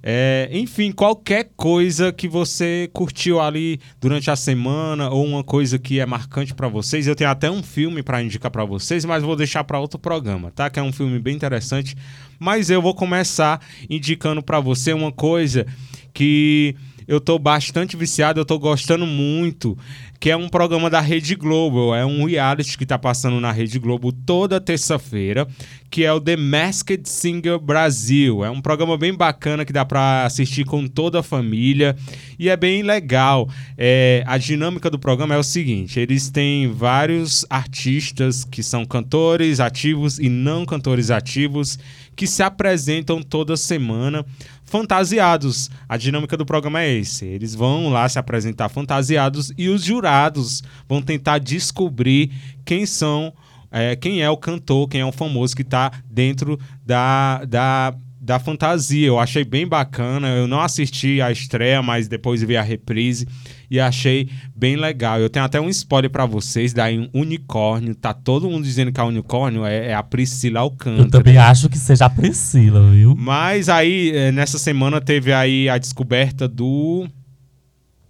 É, 0.01 0.49
enfim, 0.51 0.91
qualquer 0.91 1.51
coisa 1.57 2.12
que 2.12 2.28
você 2.28 2.89
curtiu 2.93 3.39
ali 3.39 3.80
durante 3.99 4.32
a 4.32 4.36
semana 4.36 5.10
ou 5.10 5.26
uma 5.26 5.43
coisa 5.43 5.78
que 5.78 5.99
é 5.99 6.05
marcante 6.05 6.53
pra 6.53 6.68
vocês. 6.68 7.05
Eu 7.05 7.16
tenho 7.16 7.30
até 7.30 7.51
um 7.51 7.62
filme 7.62 8.01
pra 8.01 8.22
indicar 8.22 8.51
pra 8.51 8.64
vocês, 8.64 9.03
mas 9.05 9.24
vou 9.24 9.36
deixar 9.36 9.64
pra 9.64 9.80
outro 9.80 9.99
programa, 9.99 10.51
tá? 10.51 10.70
Que 10.70 10.80
é 10.80 10.84
um 10.84 10.91
filme 10.91 11.20
bem 11.20 11.36
interessante. 11.36 11.95
Mas 12.38 12.70
eu 12.70 12.82
vou 12.82 12.95
começar 12.95 13.62
indicando 13.89 14.41
pra 14.41 14.60
você 14.60 14.93
uma 14.93 15.12
coisa 15.12 15.66
que 16.14 16.76
eu 17.10 17.20
tô 17.20 17.39
bastante 17.39 17.97
viciado, 17.97 18.39
eu 18.39 18.45
tô 18.45 18.60
gostando 18.60 19.05
muito, 19.05 19.78
que 20.20 20.30
é 20.30 20.36
um 20.36 20.49
programa 20.49 20.89
da 20.89 20.99
Rede 20.99 21.34
Globo, 21.34 21.95
é 21.95 22.05
um 22.05 22.26
reality 22.26 22.78
que 22.78 22.86
tá 22.86 22.99
passando 22.99 23.39
na 23.39 23.53
Rede 23.53 23.80
Globo 23.80 24.11
toda 24.11 24.59
terça-feira, 24.59 25.47
que 25.89 26.03
é 26.03 26.11
o 26.11 26.20
The 26.20 26.36
Masked 26.36 27.07
Singer 27.07 27.57
Brasil. 27.57 28.43
É 28.43 28.49
um 28.49 28.59
programa 28.59 28.97
bem 28.97 29.13
bacana 29.13 29.63
que 29.63 29.72
dá 29.72 29.86
pra 29.86 30.26
assistir 30.26 30.65
com 30.65 30.88
toda 30.88 31.22
a 31.22 31.24
família 31.24 31.95
e 32.38 32.49
é 32.49 32.57
bem 32.57 32.84
legal. 32.84 33.49
É, 33.78 34.22
a 34.28 34.38
dinâmica 34.38 34.89
do 34.89 34.99
programa 34.99 35.36
é 35.36 35.38
o 35.38 35.43
seguinte: 35.43 35.99
eles 36.01 36.30
têm 36.30 36.70
vários 36.70 37.45
artistas 37.49 38.43
que 38.43 38.61
são 38.61 38.84
cantores 38.84 39.61
ativos 39.61 40.20
e 40.20 40.28
não 40.28 40.65
cantores 40.65 41.11
ativos 41.11 41.80
que 42.13 42.28
se 42.28 42.43
apresentam 42.43 43.22
toda 43.22 43.55
semana 43.55 44.26
fantasiados. 44.70 45.70
A 45.88 45.97
dinâmica 45.97 46.38
do 46.38 46.45
programa 46.45 46.82
é 46.82 46.93
esse. 46.93 47.26
Eles 47.26 47.53
vão 47.53 47.89
lá 47.89 48.07
se 48.07 48.17
apresentar 48.17 48.70
fantasiados 48.70 49.51
e 49.57 49.67
os 49.67 49.84
jurados 49.84 50.63
vão 50.88 51.01
tentar 51.01 51.39
descobrir 51.39 52.32
quem 52.63 52.86
são, 52.86 53.34
é, 53.72 53.95
quem 53.95 54.22
é 54.22 54.30
o 54.30 54.38
cantor, 54.38 54.88
quem 54.88 55.01
é 55.01 55.05
o 55.05 55.11
famoso 55.11 55.55
que 55.55 55.63
está 55.63 55.91
dentro 56.09 56.57
da, 56.86 57.43
da, 57.45 57.93
da 58.30 58.38
fantasia. 58.38 59.07
Eu 59.07 59.17
achei 59.19 59.43
bem 59.43 59.67
bacana. 59.67 60.27
Eu 60.27 60.47
não 60.47 60.61
assisti 60.61 61.19
a 61.19 61.32
estreia, 61.32 61.82
mas 61.82 62.07
depois 62.07 62.43
vi 62.43 62.55
a 62.55 62.61
reprise 62.61 63.27
e 63.71 63.80
achei 63.80 64.30
bem 64.55 64.75
legal. 64.75 65.19
Eu 65.19 65.32
tenho 65.32 65.43
até 65.43 65.59
um 65.59 65.67
spoiler 65.67 66.11
pra 66.11 66.27
vocês 66.27 66.71
da 66.71 66.86
Unicórnio. 67.11 67.95
Tá 67.95 68.13
todo 68.13 68.47
mundo 68.47 68.63
dizendo 68.63 68.91
que 68.91 69.01
a 69.01 69.03
Unicórnio 69.03 69.65
é, 69.65 69.88
é 69.88 69.93
a 69.95 70.03
Priscila 70.03 70.59
Eu 70.59 70.63
Alcântara. 70.63 71.09
também 71.09 71.38
acho 71.38 71.67
que 71.69 71.77
seja 71.80 72.05
a 72.05 72.09
Priscila, 72.09 72.91
viu? 72.91 73.15
Mas 73.17 73.67
aí, 73.67 74.11
eh, 74.13 74.32
nessa 74.32 74.59
semana, 74.59 75.01
teve 75.01 75.34
aí 75.34 75.67
a 75.67 75.80
descoberta 75.80 76.47
do. 76.47 77.07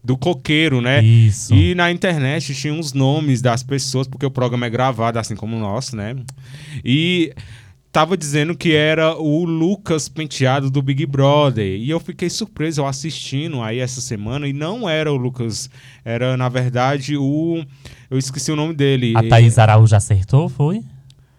Do 0.01 0.17
coqueiro, 0.17 0.79
né? 0.79 1.03
Isso. 1.03 1.53
E 1.53 1.75
na 1.75 1.91
internet 1.91 2.55
tinha 2.55 2.73
uns 2.73 2.93
nomes 2.93 3.41
das 3.41 3.63
pessoas, 3.63 4.07
porque 4.07 4.25
o 4.25 4.31
programa 4.31 4.65
é 4.65 4.69
gravado, 4.69 5.19
assim 5.19 5.35
como 5.35 5.57
o 5.57 5.59
nosso, 5.59 5.93
né? 5.95 6.15
E 6.85 7.33
tava 7.91 8.15
dizendo 8.15 8.55
que 8.55 8.73
era 8.73 9.15
o 9.15 9.43
Lucas 9.45 10.07
Penteado 10.07 10.69
do 10.69 10.81
Big 10.81 11.05
Brother. 11.05 11.65
E 11.65 11.89
eu 11.89 11.99
fiquei 11.99 12.29
surpreso 12.29 12.81
eu 12.81 12.87
assistindo 12.87 13.61
aí 13.61 13.79
essa 13.79 14.01
semana 14.01 14.47
e 14.47 14.53
não 14.53 14.87
era 14.87 15.11
o 15.11 15.17
Lucas, 15.17 15.69
era 16.05 16.37
na 16.37 16.49
verdade 16.49 17.17
o 17.17 17.63
eu 18.09 18.17
esqueci 18.17 18.51
o 18.51 18.55
nome 18.55 18.73
dele. 18.73 19.13
A 19.15 19.23
Thaís 19.23 19.57
Araújo 19.57 19.95
acertou, 19.95 20.49
foi? 20.49 20.83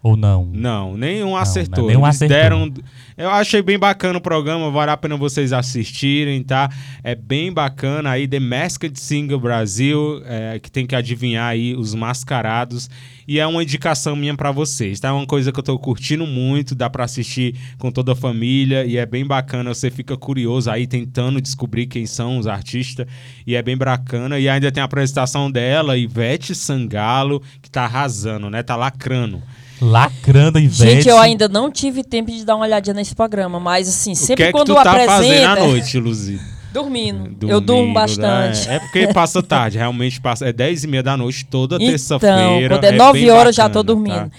Ou 0.03 0.17
não? 0.17 0.47
Não, 0.47 0.97
nenhum 0.97 1.37
acertou. 1.37 1.87
nenhum 1.87 2.07
Eles 2.07 2.17
acertou. 2.17 2.37
deram. 2.37 2.73
Eu 3.19 3.29
achei 3.29 3.61
bem 3.61 3.79
bacana 3.79 4.19
o 4.19 4.21
programa, 4.21 4.71
vale 4.71 4.91
a 4.91 4.97
pena 4.97 5.15
vocês 5.15 5.53
assistirem, 5.53 6.43
tá? 6.43 6.71
É 7.05 7.15
bem 7.15 7.53
bacana 7.53 8.09
aí, 8.09 8.27
The 8.27 8.41
Masked 8.41 8.99
Singer 8.99 9.39
Brasil, 9.39 10.23
é, 10.25 10.59
que 10.59 10.71
tem 10.71 10.87
que 10.87 10.97
adivinhar 10.97 11.51
aí 11.51 11.75
os 11.77 11.95
mascarados. 11.95 12.89
E 13.29 13.39
é 13.39 13.47
uma 13.47 13.63
indicação 13.63 14.17
minha 14.17 14.35
pra 14.35 14.51
vocês, 14.51 14.99
tá? 14.99 15.09
É 15.09 15.13
uma 15.13 15.27
coisa 15.27 15.53
que 15.53 15.61
eu 15.61 15.63
tô 15.63 15.79
curtindo 15.79 16.27
muito, 16.27 16.75
dá 16.75 16.89
pra 16.89 17.05
assistir 17.05 17.55
com 17.79 17.93
toda 17.93 18.13
a 18.13 18.17
família 18.17 18.87
e 18.87 18.97
é 18.97 19.05
bem 19.05 19.27
bacana. 19.27 19.75
Você 19.75 19.91
fica 19.91 20.17
curioso 20.17 20.71
aí, 20.71 20.87
tentando 20.87 21.43
descobrir 21.43 21.87
quem 21.87 22.07
são 22.07 22.39
os 22.39 22.47
artistas. 22.47 23.07
E 23.47 23.55
é 23.55 23.61
bem 23.63 23.77
bacana. 23.77 24.39
E 24.39 24.49
ainda 24.49 24.73
tem 24.73 24.81
a 24.81 24.87
apresentação 24.87 25.51
dela, 25.51 25.99
Ivete 25.99 26.55
Sangalo, 26.55 27.43
que 27.61 27.71
tá 27.71 27.85
arrasando, 27.85 28.49
né? 28.49 28.63
Tá 28.63 28.77
lacrando. 28.77 29.43
Lacrando 29.81 30.59
a 30.59 30.61
Ivete. 30.61 30.91
Gente, 30.95 31.09
eu 31.09 31.19
ainda 31.19 31.49
não 31.49 31.71
tive 31.71 32.05
tempo 32.05 32.31
de 32.31 32.45
dar 32.45 32.57
uma 32.57 32.65
olhadinha 32.67 32.95
nesse 32.95 33.15
programa, 33.15 33.59
mas 33.59 33.89
assim, 33.89 34.13
o 34.13 34.15
que 34.15 34.21
sempre 34.21 34.45
é 34.45 34.47
que 34.49 34.53
quando 34.53 34.67
tu 34.67 34.75
tá 34.75 34.85
fazendo 34.85 35.07
apresenta. 35.07 35.51
à 35.53 35.57
noite, 35.67 35.99
Luzi? 35.99 36.41
Dormindo. 36.73 37.49
Eu 37.49 37.61
durmo 37.61 37.81
Domingo, 37.83 37.95
bastante. 37.95 38.69
né? 38.69 38.77
É 38.77 38.79
porque 38.79 39.09
passa 39.13 39.43
tarde, 39.43 39.77
realmente 39.79 40.21
passa. 40.21 40.47
É 40.47 40.53
10 40.53 40.85
e 40.85 40.87
meia 40.87 41.03
da 41.03 41.17
noite, 41.17 41.45
toda 41.47 41.77
Então, 41.77 41.89
terça-feira. 41.89 42.77
quando 42.77 42.85
é 42.85 42.93
9 42.93 43.21
bem 43.21 43.31
horas 43.31 43.47
eu 43.47 43.53
já 43.55 43.63
bacana, 43.65 43.75
tô 43.75 43.83
dormindo. 43.83 44.15
tá? 44.15 44.31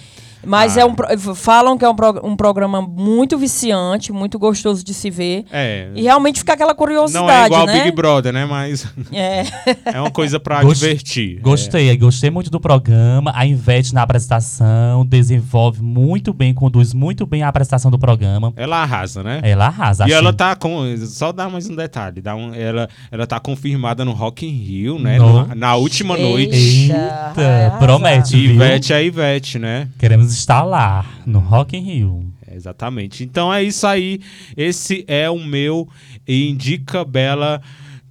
Mas 0.46 0.78
Ah. 0.78 0.82
é 0.82 0.86
um, 0.86 0.96
falam 1.36 1.78
que 1.78 1.86
é 1.86 1.89
um, 1.89 1.96
pro- 1.96 2.26
um 2.26 2.36
programa 2.36 2.82
muito 2.82 3.38
viciante, 3.38 4.12
muito 4.12 4.39
gostoso 4.39 4.84
de 4.84 4.94
se 4.94 5.10
ver. 5.10 5.46
É. 5.52 5.89
E 5.96 6.02
realmente 6.04 6.39
fica 6.39 6.54
aquela 6.54 6.74
curiosidade, 6.74 7.26
Não 7.26 7.32
é 7.32 7.46
igual 7.46 7.66
né? 7.66 7.84
Big 7.84 7.96
Brother, 7.96 8.34
né? 8.34 8.46
Mas 8.46 8.86
É. 9.12 9.44
é 9.86 10.00
uma 10.02 10.12
coisa 10.12 10.39
pra 10.39 10.62
Gost- 10.64 10.82
divertir. 10.82 11.39
Gostei, 11.42 11.96
gostei 11.98 12.30
muito 12.30 12.50
do 12.50 12.60
programa. 12.60 13.32
A 13.36 13.46
Ivete 13.46 13.94
na 13.94 14.02
apresentação 14.02 15.06
desenvolve 15.06 15.82
muito 15.82 16.34
bem, 16.34 16.54
conduz 16.54 16.94
muito 16.94 17.26
bem 17.26 17.44
a 17.44 17.48
apresentação 17.48 17.92
do 17.92 18.00
programa. 18.00 18.54
É. 18.56 18.64
Ela 18.64 18.78
arrasa, 18.84 19.22
né? 19.24 19.39
Ela 19.44 19.68
arrasa. 19.68 20.04
E 20.04 20.06
achei. 20.06 20.18
ela 20.18 20.34
tá 20.34 20.56
com. 20.56 20.82
Só 21.06 21.32
dar 21.32 21.50
mais 21.50 21.70
um 21.70 21.76
detalhe. 21.76 22.22
Dá 22.22 22.36
um, 22.36 22.54
ela, 22.54 22.89
ela 23.12 23.28
tá 23.28 23.39
confirmada 23.39 24.04
no 24.04 24.12
Rock 24.12 24.46
in 24.46 24.52
Rio, 24.52 25.00
né? 25.00 25.18
No- 25.18 25.48
Na, 25.48 25.56
na 25.56 25.76
última 25.76 26.16
Eita. 26.18 26.28
noite. 26.30 26.92
Eita, 26.92 27.76
promete, 27.80 28.36
viu? 28.38 28.56
Ivete 28.56 28.94
é 28.94 29.04
Ivete, 29.04 29.60
né? 29.60 29.88
Queremos 30.00 30.31
estar 30.34 30.64
lá, 30.64 31.06
no 31.26 31.40
Rock 31.40 31.78
in 31.78 31.82
Rio. 31.82 32.34
Exatamente. 32.52 33.24
Então 33.24 33.54
é 33.54 33.64
isso 33.64 33.88
aí. 33.88 34.20
Esse 34.58 35.06
é 35.08 35.30
o 35.30 35.40
meu 35.40 35.88
Indica 36.28 37.06
Bela 37.06 37.62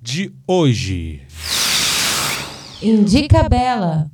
de 0.00 0.32
hoje. 0.46 1.22
Indica 2.82 3.48
Bela. 3.48 4.10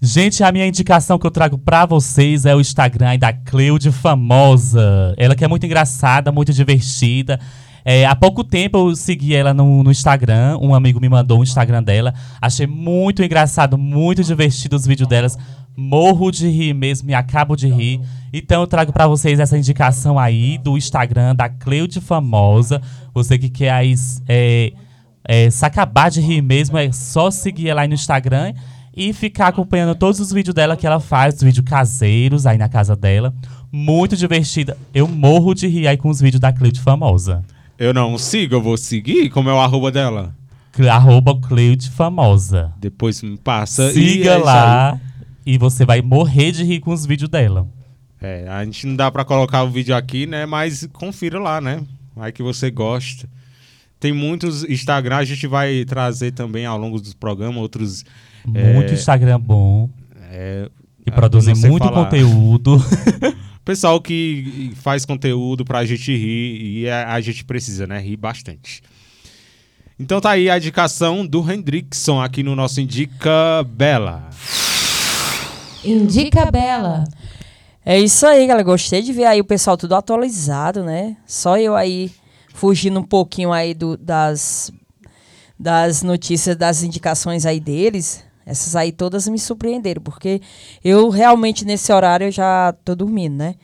Gente, 0.00 0.44
a 0.44 0.52
minha 0.52 0.66
indicação 0.66 1.18
que 1.18 1.26
eu 1.26 1.30
trago 1.30 1.56
pra 1.56 1.86
vocês 1.86 2.44
é 2.44 2.54
o 2.54 2.60
Instagram 2.60 3.08
aí 3.08 3.18
da 3.18 3.32
Cleude 3.32 3.90
Famosa. 3.90 5.14
Ela 5.16 5.34
que 5.34 5.44
é 5.44 5.48
muito 5.48 5.64
engraçada, 5.64 6.30
muito 6.30 6.52
divertida. 6.52 7.40
É, 7.84 8.06
há 8.06 8.14
pouco 8.14 8.44
tempo 8.44 8.78
eu 8.78 8.96
segui 8.96 9.34
ela 9.34 9.52
no, 9.52 9.82
no 9.82 9.90
Instagram. 9.90 10.58
Um 10.60 10.74
amigo 10.74 11.00
me 11.00 11.08
mandou 11.08 11.40
o 11.40 11.42
Instagram 11.42 11.82
dela. 11.82 12.14
Achei 12.40 12.66
muito 12.66 13.22
engraçado, 13.22 13.76
muito 13.76 14.22
divertido 14.22 14.76
os 14.76 14.86
vídeos 14.86 15.08
delas. 15.08 15.36
Morro 15.76 16.30
de 16.30 16.48
rir 16.48 16.72
mesmo 16.72 17.10
e 17.10 17.14
acabo 17.14 17.56
de 17.56 17.66
rir. 17.68 18.00
Então 18.32 18.60
eu 18.60 18.66
trago 18.66 18.92
pra 18.92 19.08
vocês 19.08 19.40
essa 19.40 19.58
indicação 19.58 20.18
aí 20.18 20.56
do 20.56 20.76
Instagram 20.76 21.34
da 21.34 21.48
Cleude 21.48 22.00
Famosa. 22.00 22.80
Você 23.12 23.36
que 23.36 23.48
quer 23.48 23.70
aí 23.70 23.94
é, 24.28 24.72
é, 25.24 25.50
se 25.50 25.64
acabar 25.66 26.10
de 26.10 26.20
rir 26.20 26.42
mesmo, 26.42 26.78
é 26.78 26.92
só 26.92 27.28
seguir 27.28 27.70
ela 27.70 27.82
aí 27.82 27.88
no 27.88 27.94
Instagram 27.94 28.54
e 28.96 29.12
ficar 29.12 29.48
acompanhando 29.48 29.96
todos 29.96 30.20
os 30.20 30.30
vídeos 30.30 30.54
dela 30.54 30.76
que 30.76 30.86
ela 30.86 31.00
faz, 31.00 31.34
os 31.34 31.42
vídeos 31.42 31.66
caseiros 31.66 32.46
aí 32.46 32.56
na 32.56 32.68
casa 32.68 32.94
dela. 32.94 33.34
Muito 33.72 34.16
divertida. 34.16 34.78
Eu 34.94 35.08
morro 35.08 35.54
de 35.54 35.66
rir 35.66 35.88
aí 35.88 35.96
com 35.96 36.08
os 36.08 36.20
vídeos 36.20 36.40
da 36.40 36.52
Cleude 36.52 36.80
Famosa. 36.80 37.42
Eu 37.76 37.92
não 37.92 38.16
sigo, 38.16 38.54
eu 38.54 38.62
vou 38.62 38.76
seguir. 38.76 39.28
Como 39.30 39.50
é 39.50 39.52
o 39.52 39.58
arroba 39.58 39.90
dela? 39.90 40.32
Arroba 40.88 41.36
Cleude 41.40 41.90
Famosa. 41.90 42.72
Depois 42.78 43.20
me 43.22 43.36
passa. 43.36 43.90
e 43.90 43.94
Siga 43.94 44.30
é 44.30 44.36
isso 44.36 44.44
lá 44.44 45.00
e 45.46 45.58
você 45.58 45.84
vai 45.84 46.00
morrer 46.02 46.52
de 46.52 46.64
rir 46.64 46.80
com 46.80 46.92
os 46.92 47.04
vídeos 47.06 47.28
dela. 47.30 47.66
É, 48.20 48.46
a 48.48 48.64
gente 48.64 48.86
não 48.86 48.96
dá 48.96 49.10
pra 49.10 49.24
colocar 49.24 49.62
o 49.64 49.70
vídeo 49.70 49.94
aqui, 49.94 50.26
né? 50.26 50.46
Mas 50.46 50.88
confira 50.92 51.38
lá, 51.38 51.60
né? 51.60 51.82
Vai 52.16 52.32
que 52.32 52.42
você 52.42 52.70
gosta. 52.70 53.28
Tem 54.00 54.12
muitos 54.12 54.64
Instagram, 54.64 55.16
a 55.16 55.24
gente 55.24 55.46
vai 55.46 55.84
trazer 55.84 56.32
também 56.32 56.64
ao 56.66 56.78
longo 56.78 57.00
dos 57.00 57.14
programas 57.14 57.60
outros. 57.60 58.04
Muito 58.46 58.90
É, 58.92 58.94
Instagram 58.94 59.40
bom. 59.40 59.88
é, 60.30 60.68
E 61.06 61.10
ah, 61.10 61.12
produzem 61.12 61.54
muito 61.54 61.84
falar. 61.86 62.04
conteúdo. 62.04 62.76
Pessoal 63.64 63.98
que 64.00 64.72
faz 64.76 65.04
conteúdo 65.06 65.64
pra 65.64 65.84
gente 65.86 66.14
rir 66.14 66.80
e 66.82 66.88
a, 66.90 67.14
a 67.14 67.20
gente 67.20 67.44
precisa, 67.44 67.86
né? 67.86 67.98
Rir 67.98 68.16
bastante. 68.16 68.82
Então 69.98 70.20
tá 70.20 70.30
aí 70.30 70.50
a 70.50 70.58
indicação 70.58 71.26
do 71.26 71.40
Hendrickson 71.50 72.20
aqui 72.20 72.42
no 72.42 72.54
nosso 72.54 72.80
Indica 72.80 73.62
Bela. 73.66 74.28
Indica 75.84 76.50
Bela. 76.50 77.04
É 77.84 77.98
isso 77.98 78.26
aí, 78.26 78.46
galera. 78.46 78.64
Gostei 78.64 79.02
de 79.02 79.12
ver 79.12 79.26
aí 79.26 79.40
o 79.40 79.44
pessoal 79.44 79.76
tudo 79.76 79.94
atualizado, 79.94 80.82
né? 80.82 81.16
Só 81.26 81.58
eu 81.58 81.76
aí 81.76 82.10
fugindo 82.54 83.00
um 83.00 83.04
pouquinho 83.04 83.52
aí 83.52 83.74
do, 83.74 83.96
das, 83.96 84.72
das 85.58 86.02
notícias, 86.02 86.56
das 86.56 86.82
indicações 86.82 87.44
aí 87.44 87.60
deles. 87.60 88.24
Essas 88.46 88.76
aí 88.76 88.92
todas 88.92 89.26
me 89.26 89.38
surpreenderam, 89.38 90.02
porque 90.02 90.40
eu 90.84 91.08
realmente 91.08 91.64
nesse 91.64 91.90
horário 91.92 92.26
eu 92.26 92.30
já 92.32 92.74
tô 92.84 92.94
dormindo, 92.94 93.36
né? 93.36 93.54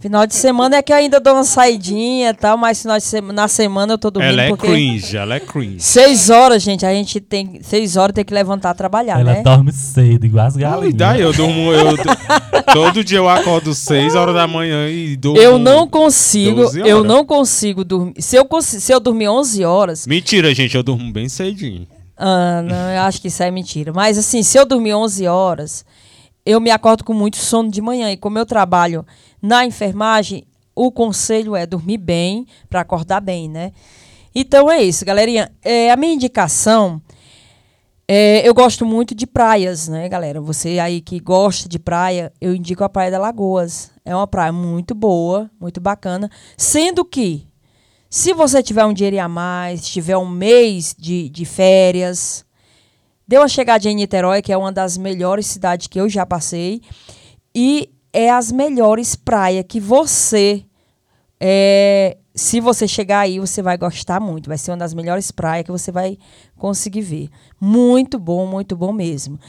Final 0.00 0.26
de 0.26 0.34
semana 0.34 0.76
é 0.76 0.82
que 0.82 0.92
eu 0.92 0.96
ainda 0.96 1.20
dou 1.20 1.34
uma 1.34 1.44
saidinha 1.44 2.30
e 2.30 2.34
tal, 2.34 2.56
mas 2.56 2.80
final 2.82 2.96
de 2.98 3.04
sema- 3.04 3.32
na 3.32 3.46
semana 3.48 3.92
eu 3.94 3.98
tô 3.98 4.10
dormindo 4.10 4.32
Ela 4.32 4.42
é 4.44 4.48
porque 4.48 4.66
cringe, 4.66 5.16
ela 5.16 5.34
é 5.36 5.40
cringe. 5.40 5.76
seis 5.80 6.30
horas, 6.30 6.62
gente, 6.62 6.84
a 6.84 6.92
gente 6.92 7.20
tem 7.20 7.60
seis 7.62 7.96
horas 7.96 8.14
tem 8.14 8.24
que 8.24 8.32
levantar 8.34 8.70
a 8.70 8.74
trabalhar, 8.74 9.20
Ela 9.20 9.34
né? 9.34 9.42
dorme 9.42 9.72
cedo, 9.72 10.24
igual 10.26 10.46
as 10.46 10.56
Ah, 10.56 10.58
e 10.58 10.62
galinhas. 10.62 10.94
daí 10.94 11.20
eu 11.20 11.32
durmo. 11.32 11.70
Eu, 11.72 11.94
todo 12.72 13.04
dia 13.04 13.18
eu 13.18 13.28
acordo 13.28 13.74
6 13.74 14.14
horas 14.14 14.34
da 14.34 14.46
manhã 14.48 14.88
e 14.88 15.16
durmo. 15.16 15.38
Eu 15.40 15.58
não 15.58 15.86
consigo, 15.86 16.62
12 16.62 16.80
eu 16.80 17.04
não 17.04 17.24
consigo 17.24 17.84
dormir. 17.84 18.14
Se 18.20 18.36
eu, 18.36 18.48
se 18.62 18.92
eu 18.92 18.98
dormir 19.00 19.28
11 19.28 19.64
horas, 19.64 20.06
Mentira, 20.06 20.52
gente, 20.54 20.74
eu 20.76 20.82
durmo 20.82 21.12
bem 21.12 21.28
cedinho. 21.28 21.86
Ah, 22.16 22.62
não, 22.62 22.90
eu 22.90 23.02
acho 23.02 23.20
que 23.20 23.28
isso 23.28 23.42
é 23.42 23.50
mentira. 23.50 23.92
Mas 23.92 24.18
assim, 24.18 24.42
se 24.42 24.56
eu 24.56 24.64
dormir 24.64 24.94
11 24.94 25.26
horas, 25.26 25.84
eu 26.46 26.60
me 26.60 26.70
acordo 26.70 27.04
com 27.04 27.12
muito 27.12 27.36
sono 27.36 27.70
de 27.70 27.80
manhã. 27.80 28.10
E 28.10 28.16
como 28.16 28.38
eu 28.38 28.46
trabalho 28.46 29.04
na 29.42 29.64
enfermagem, 29.64 30.46
o 30.74 30.90
conselho 30.90 31.56
é 31.56 31.66
dormir 31.66 31.98
bem 31.98 32.46
para 32.68 32.80
acordar 32.80 33.20
bem, 33.20 33.48
né? 33.48 33.72
Então 34.34 34.70
é 34.70 34.82
isso, 34.82 35.04
galerinha. 35.04 35.50
É, 35.62 35.90
a 35.90 35.96
minha 35.96 36.14
indicação, 36.14 37.00
é, 38.06 38.46
eu 38.46 38.52
gosto 38.52 38.84
muito 38.84 39.14
de 39.14 39.26
praias, 39.26 39.88
né, 39.88 40.08
galera? 40.08 40.40
Você 40.40 40.78
aí 40.78 41.00
que 41.00 41.20
gosta 41.20 41.68
de 41.68 41.78
praia, 41.78 42.32
eu 42.40 42.54
indico 42.54 42.84
a 42.84 42.88
Praia 42.88 43.10
da 43.10 43.18
Lagoas. 43.18 43.92
É 44.04 44.14
uma 44.14 44.26
praia 44.26 44.52
muito 44.52 44.94
boa, 44.94 45.50
muito 45.60 45.80
bacana. 45.80 46.28
Sendo 46.56 47.04
que 47.04 47.46
se 48.14 48.32
você 48.32 48.62
tiver 48.62 48.84
um 48.84 48.92
dinheiro 48.92 49.18
a 49.20 49.28
mais, 49.28 49.84
tiver 49.88 50.16
um 50.16 50.28
mês 50.28 50.94
de, 50.96 51.28
de 51.28 51.44
férias, 51.44 52.46
dê 53.26 53.36
uma 53.36 53.48
chegadinha 53.48 53.90
em 53.90 53.96
Niterói, 53.96 54.40
que 54.40 54.52
é 54.52 54.56
uma 54.56 54.70
das 54.70 54.96
melhores 54.96 55.48
cidades 55.48 55.88
que 55.88 56.00
eu 56.00 56.08
já 56.08 56.24
passei. 56.24 56.80
E 57.52 57.90
é 58.12 58.30
as 58.30 58.52
melhores 58.52 59.16
praias 59.16 59.64
que 59.68 59.80
você. 59.80 60.64
é, 61.40 62.16
se 62.32 62.60
você 62.60 62.86
chegar 62.86 63.18
aí, 63.18 63.40
você 63.40 63.60
vai 63.60 63.76
gostar 63.76 64.20
muito. 64.20 64.46
Vai 64.46 64.58
ser 64.58 64.70
uma 64.70 64.76
das 64.76 64.94
melhores 64.94 65.32
praias 65.32 65.64
que 65.64 65.72
você 65.72 65.90
vai 65.90 66.16
conseguir 66.56 67.00
ver. 67.00 67.28
Muito 67.60 68.16
bom, 68.16 68.46
muito 68.46 68.76
bom 68.76 68.92
mesmo. 68.92 69.40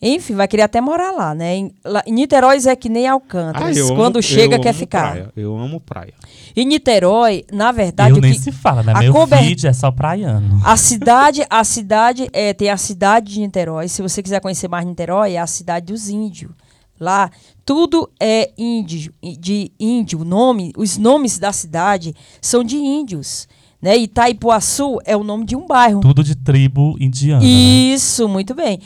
Enfim, 0.00 0.34
vai 0.36 0.46
querer 0.46 0.62
até 0.62 0.80
morar 0.80 1.10
lá, 1.10 1.34
né? 1.34 1.56
Em, 1.56 1.72
lá, 1.84 2.02
em 2.06 2.12
Niterói 2.12 2.56
é 2.66 2.76
que 2.76 2.88
nem 2.88 3.08
Alcântara. 3.08 3.66
Ah, 3.68 3.94
Quando 3.96 4.16
amo- 4.18 4.22
chega, 4.22 4.54
eu 4.56 4.60
quer 4.60 4.68
amo 4.70 4.78
ficar. 4.78 5.10
praia, 5.10 5.32
Eu 5.36 5.56
amo 5.58 5.80
praia. 5.80 6.14
Em 6.54 6.64
Niterói, 6.64 7.44
na 7.52 7.72
verdade, 7.72 8.10
Eu 8.10 8.18
o 8.18 8.20
nem 8.20 8.32
que- 8.32 8.38
se 8.38 8.52
fala, 8.52 8.82
né? 8.84 8.92
a 8.94 9.00
Meu 9.00 9.12
cober- 9.12 9.42
vídeo 9.42 9.68
é 9.68 9.72
só 9.72 9.90
praiano. 9.90 10.60
a 10.64 10.76
cidade, 10.76 11.44
a 11.50 11.64
cidade, 11.64 12.28
é, 12.32 12.52
tem 12.54 12.70
a 12.70 12.76
cidade 12.76 13.32
de 13.34 13.40
Niterói. 13.40 13.88
Se 13.88 14.00
você 14.00 14.22
quiser 14.22 14.40
conhecer 14.40 14.68
mais 14.68 14.86
Niterói, 14.86 15.32
é 15.32 15.38
a 15.40 15.46
cidade 15.48 15.86
dos 15.92 16.08
índios. 16.08 16.52
Lá, 17.00 17.28
tudo 17.64 18.08
é 18.20 18.50
índio, 18.56 19.12
de 19.38 19.72
índio. 19.80 20.20
O 20.20 20.24
nome, 20.24 20.72
os 20.76 20.96
nomes 20.96 21.38
da 21.40 21.52
cidade 21.52 22.14
são 22.40 22.62
de 22.62 22.76
índios. 22.76 23.48
Né? 23.80 23.96
Itaipuaçu 23.96 24.98
é 25.04 25.16
o 25.16 25.22
nome 25.22 25.44
de 25.44 25.54
um 25.54 25.64
bairro. 25.64 26.00
Tudo 26.00 26.24
de 26.24 26.34
tribo 26.34 26.96
indiana. 26.98 27.40
né? 27.40 27.46
Isso, 27.48 28.28
muito 28.28 28.52
bem. 28.52 28.80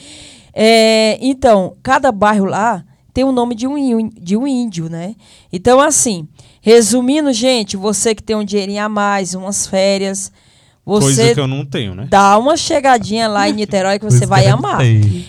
É, 0.55 1.19
então, 1.21 1.75
cada 1.83 2.11
bairro 2.13 2.45
lá 2.45 2.85
tem 3.15 3.25
o 3.25 3.33
nome 3.33 3.55
de 3.55 3.67
um, 3.67 4.09
de 4.09 4.37
um 4.37 4.47
índio, 4.47 4.89
né? 4.89 5.15
Então, 5.53 5.81
assim, 5.81 6.27
resumindo, 6.61 7.33
gente, 7.33 7.77
você 7.77 8.15
que 8.15 8.23
tem 8.23 8.37
um 8.37 8.45
dinheirinho 8.45 8.83
a 8.85 8.89
mais, 8.89 9.35
umas 9.35 9.67
férias, 9.67 10.33
Coisa 10.85 11.13
você 11.23 11.35
que 11.35 11.39
eu 11.41 11.47
não 11.47 11.65
tenho, 11.65 11.95
né? 11.95 12.07
dá 12.11 12.37
uma 12.39 12.57
chegadinha 12.57 13.29
lá 13.29 13.49
em 13.49 13.53
Niterói 13.53 13.99
que 14.01 14.05
você 14.05 14.27
vai 14.27 14.47
amar. 14.49 14.81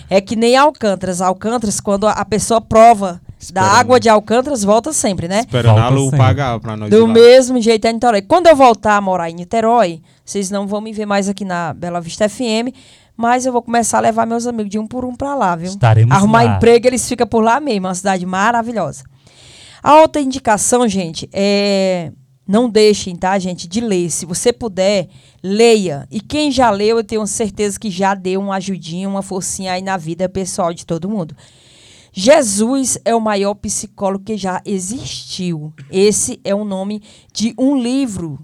É 0.10 0.20
que 0.20 0.36
nem 0.36 0.56
Alcântaras. 0.58 1.22
Alcântaras, 1.22 1.80
quando 1.80 2.08
a- 2.08 2.26
pessoa 2.26 2.60
prova 2.60 3.22
da 3.52 3.62
água 3.62 4.00
de 4.00 4.10
Alcântaras, 4.10 4.64
volta 4.64 4.92
sempre, 4.94 5.28
né? 5.28 5.42
Esperando 5.42 6.10
pagar 6.18 6.60
pra 6.60 6.76
nós. 6.76 6.88
ir 6.88 6.96
Do 6.96 7.06
lá. 7.06 7.14
mesmo 7.14 7.62
jeito 7.62 7.86
é 7.86 7.94
Niterói. 7.94 8.22
Quando 8.24 8.48
eu 8.48 8.56
voltar 8.56 8.98
a 8.98 9.02
morar 9.02 9.30
em 9.30 9.36
Niterói, 9.36 10.02
vocês 10.26 10.50
não 10.50 10.66
vão 10.66 10.82
me 10.82 10.92
ver 10.92 11.06
mais 11.06 11.30
aqui 11.30 11.46
na 11.46 11.72
Bela 11.74 12.02
Vista 12.02 12.28
FM, 12.28 12.74
mas 13.24 13.46
eu 13.46 13.54
vou 13.54 13.62
começar 13.62 14.00
a 14.00 14.02
levar 14.02 14.28
meus 14.28 14.46
amigos 14.46 14.70
de 14.70 14.78
um 14.78 14.86
por 14.86 15.06
um 15.06 15.16
pra 15.16 15.34
lá, 15.34 15.56
viu? 15.56 15.70
Estaremos 15.70 16.14
Arrumar 16.14 16.44
lá. 16.44 16.56
emprego, 16.58 16.88
eles 16.88 17.08
ficam 17.08 17.26
por 17.26 17.42
lá 17.42 17.58
mesmo, 17.62 17.88
uma 17.88 17.96
cidade 17.96 18.26
maravilhosa. 18.26 19.06
A 19.82 20.02
outra 20.02 20.22
indicação, 20.22 20.86
gente, 20.90 21.30
é 21.32 22.12
não 22.46 22.70
deixem, 22.70 23.16
tá, 23.16 23.40
gente, 23.40 23.66
de 23.66 23.80
ler. 23.80 24.10
Se 24.10 24.26
você 24.26 24.52
puder, 24.52 25.08
leia. 25.42 26.06
E 26.12 26.20
quem 26.20 26.52
já 26.52 26.70
leu, 26.70 26.98
eu 26.98 27.04
tenho 27.04 27.26
certeza 27.26 27.80
que 27.80 27.90
já 27.90 28.14
deu 28.14 28.42
uma 28.42 28.56
ajudinha, 28.56 29.08
uma 29.08 29.22
forcinha 29.22 29.72
aí 29.72 29.82
na 29.82 29.96
vida 29.96 30.28
pessoal 30.28 30.74
de 30.74 30.86
todo 30.86 31.10
mundo. 31.10 31.34
Jesus 32.12 32.98
é 33.06 33.16
o 33.16 33.22
maior 33.22 33.54
psicólogo 33.54 34.26
que 34.26 34.36
já 34.36 34.62
existiu. 34.66 35.74
Esse 35.90 36.42
é 36.44 36.54
o 36.54 36.66
nome 36.66 37.02
de 37.34 37.54
um 37.58 37.78
livro. 37.78 38.38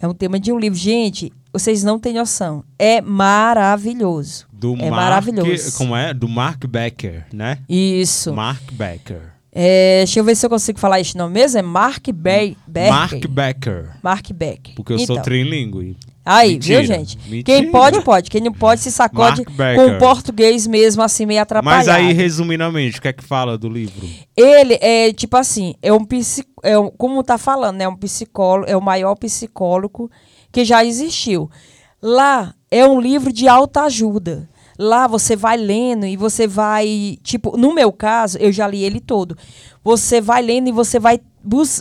É 0.00 0.08
um 0.08 0.12
tema 0.12 0.40
de 0.40 0.52
um 0.52 0.58
livro. 0.58 0.76
Gente, 0.76 1.32
vocês 1.58 1.82
não 1.82 1.98
têm 1.98 2.12
noção. 2.12 2.62
É 2.78 3.00
maravilhoso. 3.00 4.46
Do 4.52 4.74
é 4.74 4.90
Mark, 4.90 4.92
maravilhoso. 4.92 5.78
Como 5.78 5.96
é? 5.96 6.12
Do 6.12 6.28
Mark 6.28 6.66
Becker, 6.66 7.26
né? 7.32 7.58
Isso. 7.68 8.34
Mark 8.34 8.72
Becker. 8.72 9.32
É, 9.52 10.00
deixa 10.00 10.20
eu 10.20 10.24
ver 10.24 10.34
se 10.36 10.44
eu 10.44 10.50
consigo 10.50 10.78
falar 10.78 11.00
esse 11.00 11.16
nome 11.16 11.32
mesmo. 11.32 11.58
É 11.58 11.62
Mark 11.62 12.04
Be 12.08 12.56
Becker. 12.66 12.92
Mark 12.92 13.26
Becker. 13.26 13.90
Mark 14.02 14.30
Becker. 14.32 14.74
Porque 14.74 14.92
eu 14.92 14.98
sou 14.98 15.16
Então, 15.16 15.24
trilingue. 15.24 15.96
Aí, 16.26 16.54
Mentira, 16.54 16.80
viu, 16.80 16.86
gente? 16.88 17.18
mentira. 17.30 17.42
Quem 17.44 17.70
pode, 17.70 18.02
pode. 18.02 18.28
Quem 18.28 18.40
não 18.40 18.52
pode, 18.52 18.80
se 18.80 18.90
sacode 18.90 19.44
com 19.44 19.86
o 19.86 19.98
português 19.98 20.66
mesmo, 20.66 21.00
assim, 21.00 21.24
meio 21.24 21.40
atrapalhado. 21.40 21.86
Mas 21.86 21.88
aí, 21.88 22.12
resumidamente, 22.12 22.98
o 22.98 23.02
que 23.02 23.08
é 23.08 23.12
que 23.12 23.22
fala 23.22 23.56
do 23.56 23.68
livro? 23.68 24.06
Ele 24.36 24.76
é, 24.80 25.12
tipo 25.12 25.36
assim, 25.36 25.74
é 25.80 25.92
um 25.92 26.04
psic... 26.04 26.46
é 26.64 26.76
um, 26.76 26.90
como 26.90 27.22
tá 27.22 27.38
falando, 27.38 27.76
né? 27.76 27.84
É 27.84 27.88
um 27.88 27.94
psicólogo, 27.94 28.68
é 28.68 28.76
o 28.76 28.82
maior 28.82 29.14
psicólogo 29.14 30.10
que 30.56 30.64
já 30.64 30.82
existiu. 30.82 31.50
Lá 32.00 32.54
é 32.70 32.86
um 32.86 32.98
livro 32.98 33.30
de 33.30 33.46
autoajuda. 33.46 34.48
Lá 34.78 35.06
você 35.06 35.36
vai 35.36 35.54
lendo 35.54 36.06
e 36.06 36.16
você 36.16 36.46
vai, 36.46 37.18
tipo, 37.22 37.58
no 37.58 37.74
meu 37.74 37.92
caso, 37.92 38.38
eu 38.38 38.50
já 38.50 38.66
li 38.66 38.82
ele 38.82 38.98
todo. 38.98 39.36
Você 39.84 40.18
vai 40.18 40.40
lendo 40.40 40.68
e 40.68 40.72
você 40.72 40.98
vai 40.98 41.20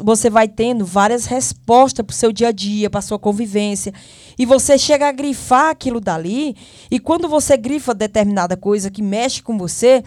você 0.03 0.29
vai 0.29 0.47
tendo 0.47 0.85
várias 0.85 1.25
respostas 1.25 2.05
para 2.05 2.13
o 2.13 2.15
seu 2.15 2.33
dia 2.33 2.49
a 2.49 2.51
dia, 2.51 2.89
para 2.89 3.01
sua 3.01 3.17
convivência. 3.17 3.93
E 4.37 4.45
você 4.45 4.77
chega 4.77 5.07
a 5.07 5.11
grifar 5.13 5.69
aquilo 5.69 6.01
dali, 6.01 6.55
e 6.91 6.99
quando 6.99 7.29
você 7.29 7.57
grifa 7.57 7.93
determinada 7.93 8.57
coisa 8.57 8.91
que 8.91 9.01
mexe 9.01 9.41
com 9.41 9.57
você, 9.57 10.03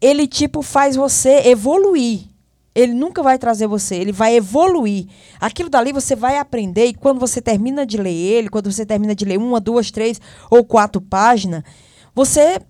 ele 0.00 0.28
tipo 0.28 0.60
faz 0.60 0.94
você 0.94 1.48
evoluir. 1.48 2.33
Ele 2.74 2.92
nunca 2.92 3.22
vai 3.22 3.38
trazer 3.38 3.66
você, 3.68 3.94
ele 3.94 4.10
vai 4.12 4.34
evoluir. 4.34 5.06
Aquilo 5.40 5.68
dali 5.70 5.92
você 5.92 6.16
vai 6.16 6.38
aprender 6.38 6.86
e 6.86 6.94
quando 6.94 7.20
você 7.20 7.40
termina 7.40 7.86
de 7.86 7.96
ler 7.96 8.12
ele, 8.12 8.48
quando 8.48 8.70
você 8.70 8.84
termina 8.84 9.14
de 9.14 9.24
ler 9.24 9.38
uma, 9.38 9.60
duas, 9.60 9.90
três 9.90 10.20
ou 10.50 10.64
quatro 10.64 11.00
páginas, 11.00 11.62
você 12.14 12.60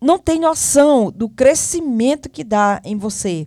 não 0.00 0.18
tem 0.18 0.38
noção 0.38 1.10
do 1.10 1.28
crescimento 1.28 2.28
que 2.28 2.44
dá 2.44 2.80
em 2.84 2.96
você, 2.96 3.46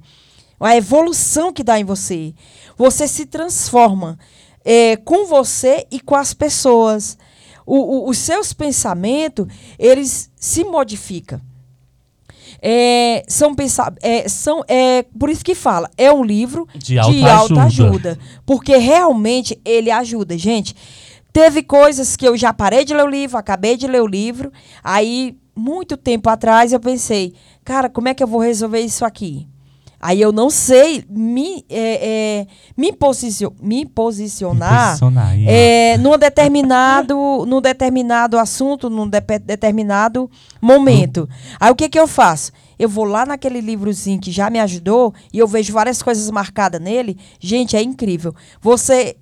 a 0.59 0.75
evolução 0.75 1.53
que 1.53 1.63
dá 1.63 1.79
em 1.79 1.83
você. 1.83 2.33
Você 2.75 3.07
se 3.07 3.25
transforma 3.27 4.17
é, 4.65 4.97
com 4.97 5.25
você 5.25 5.85
e 5.91 5.99
com 5.99 6.15
as 6.15 6.33
pessoas. 6.33 7.17
O- 7.65 7.77
o- 8.07 8.09
os 8.09 8.17
seus 8.17 8.51
pensamentos, 8.51 9.45
eles 9.77 10.31
se 10.35 10.63
modificam. 10.63 11.39
É, 12.61 13.23
são 13.27 13.55
pensa 13.55 13.93
é, 14.01 14.27
são 14.27 14.63
é 14.67 15.03
por 15.17 15.29
isso 15.29 15.43
que 15.43 15.55
fala 15.55 15.89
é 15.97 16.11
um 16.11 16.23
livro 16.23 16.67
De 16.75 16.97
autoajuda. 16.99 17.31
autoajuda, 17.31 18.19
porque 18.45 18.75
realmente 18.77 19.59
ele 19.65 19.89
ajuda 19.89 20.37
gente 20.37 20.75
teve 21.31 21.63
coisas 21.63 22.15
que 22.15 22.27
eu 22.27 22.35
já 22.37 22.53
parei 22.53 22.83
de 22.83 22.93
ler 22.93 23.03
o 23.03 23.07
livro 23.07 23.37
acabei 23.37 23.77
de 23.77 23.87
ler 23.87 24.01
o 24.01 24.07
livro 24.07 24.51
aí 24.83 25.37
muito 25.55 25.95
tempo 25.97 26.29
atrás 26.29 26.71
eu 26.73 26.79
pensei 26.79 27.33
cara 27.63 27.89
como 27.89 28.07
é 28.09 28.13
que 28.13 28.21
eu 28.23 28.27
vou 28.27 28.39
resolver 28.41 28.79
isso 28.81 29.03
aqui 29.05 29.47
aí 29.99 30.21
eu 30.21 30.31
não 30.31 30.49
sei 30.49 31.03
me 31.09 31.65
é, 31.69 32.39
é, 32.41 32.47
me, 32.77 32.93
posicion 32.93 33.51
me 33.61 33.85
posicionar 33.85 34.89
Posicionar, 34.89 35.37
yeah. 35.37 35.51
é, 35.51 35.97
num 35.97 36.17
determinado, 36.17 37.15
num 37.45 37.61
determinado 37.61 38.37
assunto, 38.37 38.89
num 38.89 39.07
depe- 39.07 39.39
determinado 39.39 40.29
momento. 40.61 41.27
Aí 41.59 41.71
o 41.71 41.75
que, 41.75 41.89
que 41.89 41.99
eu 41.99 42.07
faço? 42.07 42.51
Eu 42.77 42.87
vou 42.87 43.03
lá 43.03 43.25
naquele 43.25 43.59
livrozinho 43.59 44.19
que 44.21 44.31
já 44.31 44.49
me 44.49 44.59
ajudou 44.59 45.13
e 45.33 45.39
eu 45.39 45.47
vejo 45.47 45.73
várias 45.73 46.01
coisas 46.01 46.29
marcadas 46.31 46.79
nele. 46.79 47.17
Gente, 47.39 47.75
é 47.75 47.81
incrível. 47.81 48.33
Você 48.61 49.17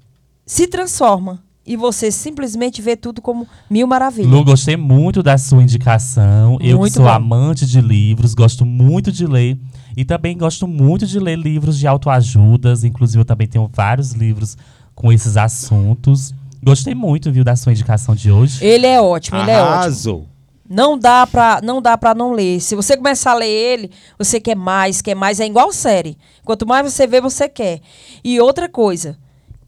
se 0.46 0.68
transforma 0.68 1.44
e 1.66 1.76
você 1.76 2.12
simplesmente 2.12 2.82
vê 2.82 2.96
tudo 2.96 3.22
como 3.22 3.48
mil 3.70 3.88
maravilhas. 3.88 4.32
Lu, 4.32 4.44
gostei 4.46 4.78
muito 4.78 5.22
da 5.24 5.38
sua 5.38 5.62
indicação. 5.62 6.58
eu 6.62 6.78
Muito 6.78 6.94
sou 6.94 7.04
bom. 7.04 7.10
amante 7.10 7.66
de 7.66 7.82
livros, 7.82 8.34
gosto 8.34 8.66
muito 8.66 9.12
de 9.12 9.26
ler. 9.26 9.58
E 9.98 10.06
também 10.06 10.38
gosto 10.38 10.68
muito 10.68 11.08
de 11.08 11.20
ler 11.20 11.36
livros 11.40 11.80
de 11.80 11.88
autoajudas. 11.88 12.84
Inclusive, 12.84 13.20
eu 13.22 13.26
também 13.26 13.48
tenho 13.48 13.68
vários 13.74 14.12
livros 14.12 14.56
com 14.94 15.12
esses 15.12 15.36
assuntos. 15.36 16.36
Gostei 16.64 16.94
muito, 16.94 17.32
viu, 17.32 17.44
da 17.44 17.56
sua 17.56 17.72
indicação 17.72 18.14
de 18.14 18.32
hoje. 18.32 18.64
Ele 18.64 18.86
é 18.86 19.02
ótimo, 19.02 19.40
ele 19.40 19.50
é 19.50 19.60
ótimo. 19.60 20.28
Não 20.70 21.00
dá 21.00 21.26
pra 21.26 21.62
não 21.64 21.82
dá 21.82 21.98
para 21.98 22.14
não 22.14 22.32
ler. 22.34 22.60
Se 22.60 22.76
você 22.76 22.96
começar 22.96 23.32
a 23.32 23.36
ler 23.36 23.48
ele, 23.50 23.90
você 24.20 24.40
quer 24.40 24.56
mais, 24.56 25.02
quer 25.02 25.16
mais, 25.16 25.40
é 25.40 25.48
igual 25.48 25.72
série. 25.74 26.16
Quanto 26.46 26.68
mais 26.68 26.94
você 26.94 27.08
vê, 27.08 27.20
você 27.20 27.50
quer. 27.50 27.80
E 28.24 28.40
outra 28.40 28.70
coisa, 28.70 29.18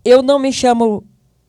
eu 0.05 0.21
não 0.21 0.37
me 0.37 0.51
chamo 0.53 1.03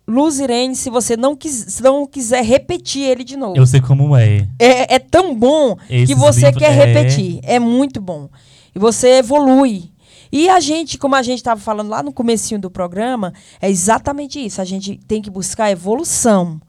Luzirene 0.09 0.75
se 0.75 0.89
você 0.89 1.17
não, 1.17 1.37
quis, 1.37 1.53
se 1.69 1.83
não 1.83 2.07
quiser 2.07 2.45
repetir 2.45 3.03
ele 3.03 3.25
de 3.25 3.37
novo. 3.37 3.57
Eu 3.57 3.67
sei 3.67 3.81
como 3.81 4.17
é. 4.17 4.47
É, 4.59 4.95
é 4.95 4.99
tão 4.99 5.35
bom 5.35 5.77
que 5.77 5.95
Esses 5.95 6.17
você 6.17 6.47
livros- 6.47 6.59
quer 6.63 6.73
é. 6.73 6.85
repetir. 6.85 7.41
É 7.43 7.59
muito 7.59 8.01
bom. 8.01 8.29
E 8.75 8.79
você 8.79 9.19
evolui. 9.19 9.91
E 10.33 10.49
a 10.49 10.61
gente, 10.61 10.97
como 10.97 11.17
a 11.17 11.23
gente 11.23 11.39
estava 11.39 11.61
falando 11.61 11.89
lá 11.89 12.03
no 12.03 12.13
comecinho 12.13 12.61
do 12.61 12.71
programa, 12.71 13.33
é 13.61 13.69
exatamente 13.69 14.45
isso. 14.45 14.61
A 14.61 14.65
gente 14.65 14.99
tem 15.09 15.21
que 15.21 15.31
buscar 15.31 15.71
evolução. 15.71 16.61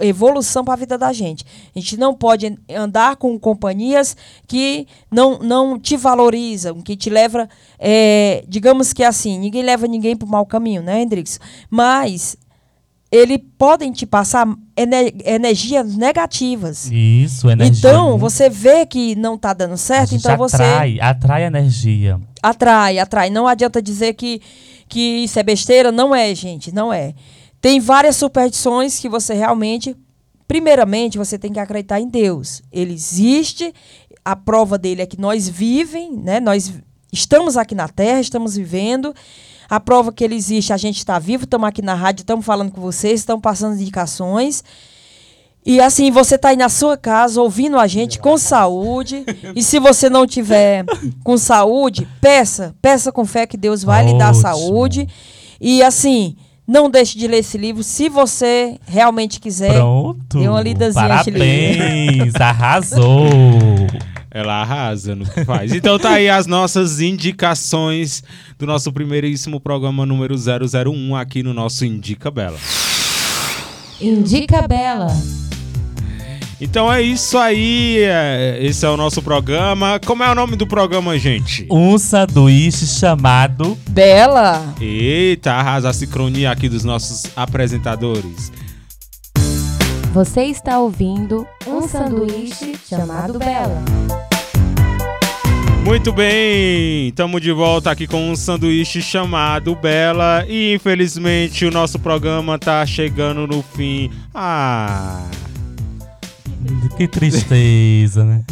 Evolução 0.00 0.64
para 0.64 0.74
a 0.74 0.76
vida 0.76 0.96
da 0.96 1.12
gente. 1.12 1.44
A 1.74 1.78
gente 1.78 1.96
não 1.96 2.14
pode 2.14 2.46
an- 2.46 2.56
andar 2.76 3.16
com 3.16 3.36
companhias 3.38 4.16
que 4.46 4.86
não, 5.10 5.38
não 5.40 5.78
te 5.80 5.96
valorizam, 5.96 6.80
que 6.80 6.96
te 6.96 7.10
levam, 7.10 7.48
é, 7.76 8.44
digamos 8.46 8.92
que 8.92 9.02
assim, 9.02 9.36
ninguém 9.36 9.62
leva 9.62 9.88
ninguém 9.88 10.14
para 10.14 10.26
o 10.26 10.30
mau 10.30 10.46
caminho, 10.46 10.80
né, 10.80 11.02
Hendrix? 11.02 11.40
Mas 11.68 12.36
eles 13.10 13.38
podem 13.56 13.90
te 13.90 14.04
passar 14.04 14.46
ene- 14.76 15.14
energias 15.24 15.96
negativas. 15.96 16.88
Isso, 16.92 17.48
energia. 17.48 17.78
Então, 17.90 18.18
você 18.18 18.50
vê 18.50 18.84
que 18.84 19.14
não 19.16 19.34
está 19.34 19.52
dando 19.54 19.76
certo, 19.78 20.14
então 20.14 20.36
você 20.36 20.56
atrai, 20.62 21.00
atrai 21.00 21.44
energia. 21.44 22.20
atrai, 22.42 22.98
atrai. 22.98 23.30
Não 23.30 23.46
adianta 23.46 23.80
dizer 23.80 24.12
que, 24.14 24.40
que 24.88 25.00
isso 25.24 25.38
é 25.38 25.42
besteira. 25.42 25.90
Não 25.90 26.14
é, 26.14 26.34
gente, 26.34 26.72
não 26.72 26.92
é. 26.92 27.14
Tem 27.60 27.80
várias 27.80 28.16
superstições 28.16 28.98
que 28.98 29.08
você 29.08 29.34
realmente. 29.34 29.96
Primeiramente, 30.46 31.18
você 31.18 31.38
tem 31.38 31.52
que 31.52 31.58
acreditar 31.60 32.00
em 32.00 32.08
Deus. 32.08 32.62
Ele 32.72 32.92
existe. 32.94 33.72
A 34.24 34.36
prova 34.36 34.76
dele 34.78 35.02
é 35.02 35.06
que 35.06 35.18
nós 35.20 35.48
vivem, 35.48 36.12
né? 36.12 36.40
Nós 36.40 36.72
estamos 37.12 37.56
aqui 37.56 37.74
na 37.74 37.88
Terra, 37.88 38.20
estamos 38.20 38.54
vivendo. 38.56 39.14
A 39.68 39.78
prova 39.78 40.12
que 40.12 40.24
ele 40.24 40.34
existe, 40.34 40.72
a 40.72 40.76
gente 40.76 40.98
está 40.98 41.18
vivo, 41.18 41.44
estamos 41.44 41.68
aqui 41.68 41.82
na 41.82 41.94
rádio, 41.94 42.22
estamos 42.22 42.44
falando 42.44 42.70
com 42.70 42.80
vocês, 42.80 43.20
estamos 43.20 43.42
passando 43.42 43.78
indicações. 43.78 44.64
E 45.66 45.80
assim, 45.80 46.10
você 46.10 46.36
está 46.36 46.48
aí 46.48 46.56
na 46.56 46.70
sua 46.70 46.96
casa 46.96 47.42
ouvindo 47.42 47.78
a 47.78 47.86
gente 47.86 48.18
com 48.18 48.38
saúde. 48.38 49.24
E 49.54 49.62
se 49.62 49.78
você 49.78 50.08
não 50.08 50.26
tiver 50.26 50.86
com 51.22 51.36
saúde, 51.36 52.08
peça, 52.20 52.74
peça 52.80 53.12
com 53.12 53.26
fé 53.26 53.46
que 53.46 53.56
Deus 53.58 53.84
vai 53.84 54.06
lhe 54.06 54.16
dar 54.16 54.30
Ótimo. 54.30 54.42
saúde. 54.42 55.08
E 55.60 55.82
assim, 55.82 56.36
não 56.66 56.88
deixe 56.88 57.18
de 57.18 57.26
ler 57.26 57.38
esse 57.38 57.58
livro 57.58 57.82
se 57.82 58.08
você 58.08 58.78
realmente 58.86 59.38
quiser. 59.38 59.74
Pronto. 59.74 60.38
deu 60.38 60.52
uma 60.52 60.62
lidazinha 60.62 61.06
Parabéns, 61.06 62.34
arrasou. 62.40 63.28
Ela 64.30 64.60
arrasa 64.60 65.14
no 65.14 65.24
que 65.24 65.44
faz. 65.44 65.72
Então 65.72 65.98
tá 65.98 66.10
aí 66.10 66.28
as 66.28 66.46
nossas 66.46 67.00
indicações 67.00 68.22
do 68.58 68.66
nosso 68.66 68.92
primeiríssimo 68.92 69.58
programa 69.58 70.04
número 70.04 70.34
001 70.34 71.16
aqui 71.16 71.42
no 71.42 71.54
nosso 71.54 71.84
Indica 71.84 72.30
Bela. 72.30 72.58
Indica 74.00 74.66
Bela. 74.68 75.08
Então 76.60 76.92
é 76.92 77.00
isso 77.00 77.38
aí, 77.38 77.98
é, 78.00 78.58
esse 78.60 78.84
é 78.84 78.88
o 78.88 78.96
nosso 78.96 79.22
programa. 79.22 80.00
Como 80.04 80.24
é 80.24 80.30
o 80.30 80.34
nome 80.34 80.56
do 80.56 80.66
programa, 80.66 81.16
gente? 81.16 81.64
Um 81.70 81.96
sanduíche 81.96 82.84
chamado 82.84 83.78
Bela. 83.88 84.74
Eita, 84.80 85.52
arrasa 85.52 85.88
a 85.88 85.92
sincronia 85.92 86.50
aqui 86.50 86.68
dos 86.68 86.82
nossos 86.82 87.30
apresentadores. 87.36 88.50
Você 90.12 90.42
está 90.44 90.78
ouvindo 90.78 91.46
um 91.66 91.86
sanduíche 91.86 92.74
chamado 92.88 93.38
Bela. 93.38 93.82
Muito 95.84 96.12
bem, 96.12 97.08
estamos 97.08 97.40
de 97.40 97.52
volta 97.52 97.90
aqui 97.90 98.06
com 98.06 98.30
um 98.30 98.36
sanduíche 98.36 99.00
chamado 99.00 99.74
Bela 99.74 100.44
e 100.48 100.74
infelizmente 100.74 101.64
o 101.64 101.70
nosso 101.70 101.98
programa 101.98 102.58
tá 102.58 102.84
chegando 102.84 103.46
no 103.46 103.62
fim. 103.62 104.10
Ah, 104.34 105.26
Que 106.96 107.06
tristeza, 107.06 108.24
né? 108.24 108.42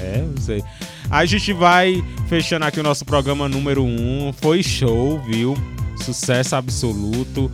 é, 0.00 0.22
não 0.22 0.40
sei. 0.40 0.62
A 1.10 1.24
gente 1.24 1.52
vai 1.52 2.04
fechando 2.28 2.64
aqui 2.64 2.80
o 2.80 2.82
nosso 2.82 3.04
programa 3.04 3.48
número 3.48 3.82
1. 3.82 3.86
Um. 4.28 4.32
Foi 4.32 4.62
show, 4.62 5.20
viu? 5.20 5.56
Sucesso 6.02 6.56
absoluto. 6.56 7.50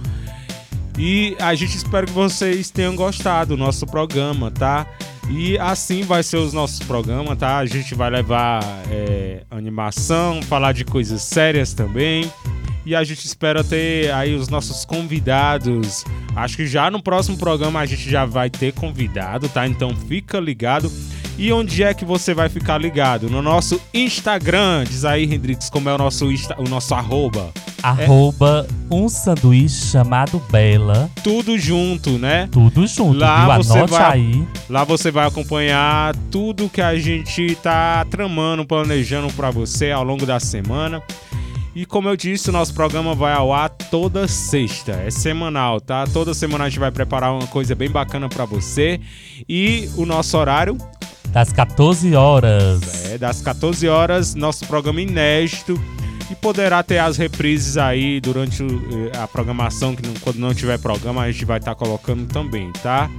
E 0.99 1.37
a 1.41 1.55
gente 1.55 1.77
espera 1.77 2.07
que 2.07 2.13
vocês 2.13 2.71
tenham 2.71 2.95
gostado 2.95 3.57
do 3.57 3.57
nosso 3.57 3.87
programa, 3.87 4.51
tá? 4.51 4.87
E 5.31 5.59
assim 5.59 6.03
vai 6.03 6.23
ser 6.23 6.37
os 6.37 6.53
nossos 6.53 6.81
programas, 6.81 7.39
tá? 7.39 7.59
A 7.59 7.67
gente 7.67 7.95
vai 7.95 8.11
levar 8.11 8.63
é, 8.91 9.43
animação, 9.51 10.43
falar 10.43 10.73
de 10.73 10.85
coisas 10.85 11.23
sérias 11.23 11.73
também. 11.73 12.31
E 12.85 12.95
a 12.95 13.05
gente 13.05 13.25
espera 13.25 13.63
ter 13.63 14.13
aí 14.13 14.35
os 14.35 14.49
nossos 14.49 14.85
convidados. 14.85 16.05
Acho 16.35 16.57
que 16.57 16.67
já 16.67 16.91
no 16.91 17.01
próximo 17.01 17.39
programa 17.39 17.81
a 17.81 17.87
gente 17.87 18.11
já 18.11 18.25
vai 18.25 18.51
ter 18.51 18.73
convidado, 18.73 19.49
tá? 19.49 19.67
Então 19.67 19.97
fica 19.97 20.41
ligado. 20.41 20.91
E 21.39 21.53
onde 21.53 21.83
é 21.83 21.95
que 21.95 22.05
você 22.05 22.35
vai 22.35 22.49
ficar 22.49 22.79
ligado? 22.79 23.31
No 23.31 23.41
nosso 23.41 23.81
Instagram. 23.95 24.85
Diz 24.85 25.05
aí, 25.05 25.25
Hendrix, 25.25 25.71
como 25.71 25.89
é 25.89 25.95
o 25.95 25.99
nosso, 25.99 26.31
Insta, 26.31 26.61
o 26.61 26.69
nosso 26.69 26.95
arroba. 26.95 27.53
Arroba 27.83 28.67
um 28.91 29.09
sanduíche 29.09 29.87
chamado 29.87 30.41
Bela. 30.51 31.11
Tudo 31.25 31.59
junto, 31.59 32.11
né? 32.19 32.49
Tudo 32.51 32.87
junto, 32.87 33.19
Lá 33.19 33.55
viu? 33.57 33.65
você 33.65 33.73
Anote 33.79 33.91
vai- 33.93 34.13
aí. 34.13 34.47
Lá 34.69 34.85
você 34.85 35.11
vai 35.11 35.27
acompanhar 35.27 36.15
tudo 36.31 36.69
que 36.69 36.81
a 36.81 36.97
gente 36.99 37.55
tá 37.57 38.05
tramando, 38.11 38.65
planejando 38.65 39.33
pra 39.35 39.51
você 39.51 39.91
ao 39.91 40.05
longo 40.05 40.25
da 40.25 40.39
semana. 40.39 41.03
E 41.75 41.87
como 41.87 42.07
eu 42.09 42.17
disse, 42.17 42.51
o 42.51 42.53
nosso 42.53 42.75
programa 42.75 43.15
vai 43.15 43.33
ao 43.33 43.53
ar 43.53 43.71
toda 43.71 44.29
sexta. 44.29 44.93
É 44.93 45.11
semanal, 45.11 45.81
tá? 45.81 46.05
Toda 46.07 46.35
semana 46.35 46.65
a 46.65 46.69
gente 46.69 46.79
vai 46.79 46.91
preparar 46.91 47.33
uma 47.33 47.47
coisa 47.47 47.75
bem 47.75 47.91
bacana 47.91 48.29
pra 48.29 48.45
você. 48.45 49.01
E 49.49 49.89
o 49.97 50.05
nosso 50.05 50.37
horário 50.37 50.77
Das 51.33 51.51
14 51.51 52.15
horas. 52.15 53.11
é 53.11 53.17
das 53.17 53.41
14 53.41 53.89
horas, 53.89 54.35
nosso 54.35 54.67
programa 54.67 55.01
inédito. 55.01 55.81
E 56.33 56.35
poderá 56.35 56.83
ter 56.83 56.97
as 56.97 57.19
reprises 57.19 57.77
aí 57.77 58.19
durante 58.19 58.63
eh, 58.63 59.19
a 59.19 59.29
programação, 59.29 59.95
que 59.95 60.03
quando 60.21 60.39
não 60.39 60.55
tiver 60.55 60.79
programa, 60.79 61.21
a 61.21 61.31
gente 61.31 61.45
vai 61.45 61.59
estar 61.59 61.75
colocando 61.75 62.27
também, 62.27 62.73
tá? 62.83 63.11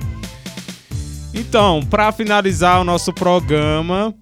Então, 1.32 1.82
para 1.88 2.12
finalizar 2.12 2.82
o 2.82 2.84
nosso 2.84 3.14
programa, 3.14 4.16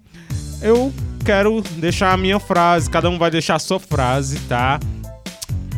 eu 0.62 0.94
quero 1.24 1.62
deixar 1.78 2.12
a 2.12 2.18
minha 2.18 2.38
frase, 2.38 2.90
cada 2.90 3.10
um 3.10 3.18
vai 3.18 3.32
deixar 3.32 3.56
a 3.56 3.60
sua 3.60 3.80
frase, 3.80 4.38
tá? 4.42 4.78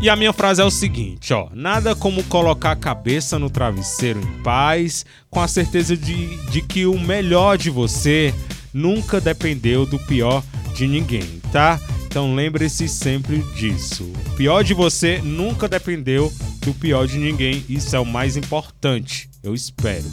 E 0.01 0.09
a 0.09 0.15
minha 0.15 0.33
frase 0.33 0.59
é 0.59 0.65
o 0.65 0.71
seguinte, 0.71 1.35
ó. 1.35 1.49
Nada 1.53 1.95
como 1.95 2.23
colocar 2.23 2.71
a 2.71 2.75
cabeça 2.75 3.37
no 3.37 3.47
travesseiro 3.47 4.19
em 4.19 4.41
paz, 4.41 5.05
com 5.29 5.39
a 5.39 5.47
certeza 5.47 5.95
de, 5.95 6.35
de 6.49 6.63
que 6.63 6.87
o 6.87 6.99
melhor 6.99 7.59
de 7.59 7.69
você 7.69 8.33
nunca 8.73 9.21
dependeu 9.21 9.85
do 9.85 9.99
pior 9.99 10.43
de 10.73 10.87
ninguém, 10.87 11.39
tá? 11.51 11.79
Então 12.13 12.35
lembre-se 12.35 12.87
sempre 12.87 13.39
disso. 13.55 14.03
O 14.27 14.35
pior 14.35 14.63
de 14.63 14.75
você 14.75 15.19
nunca 15.23 15.67
dependeu 15.67 16.31
do 16.59 16.71
pior 16.71 17.07
de 17.07 17.17
ninguém. 17.17 17.65
Isso 17.67 17.95
é 17.95 17.99
o 17.99 18.05
mais 18.05 18.37
importante, 18.37 19.27
eu 19.41 19.55
espero. 19.55 20.05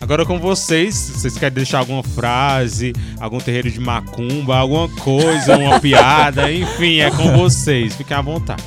Agora 0.00 0.24
com 0.24 0.38
vocês, 0.38 0.94
vocês 0.94 1.36
querem 1.36 1.56
deixar 1.56 1.80
alguma 1.80 2.04
frase, 2.04 2.92
algum 3.18 3.38
terreiro 3.38 3.68
de 3.68 3.80
macumba, 3.80 4.56
alguma 4.56 4.88
coisa, 4.88 5.58
uma 5.58 5.80
piada, 5.82 6.52
enfim, 6.52 7.00
é 7.00 7.10
com 7.10 7.36
vocês. 7.36 7.96
Fiquem 7.96 8.16
à 8.16 8.22
vontade. 8.22 8.62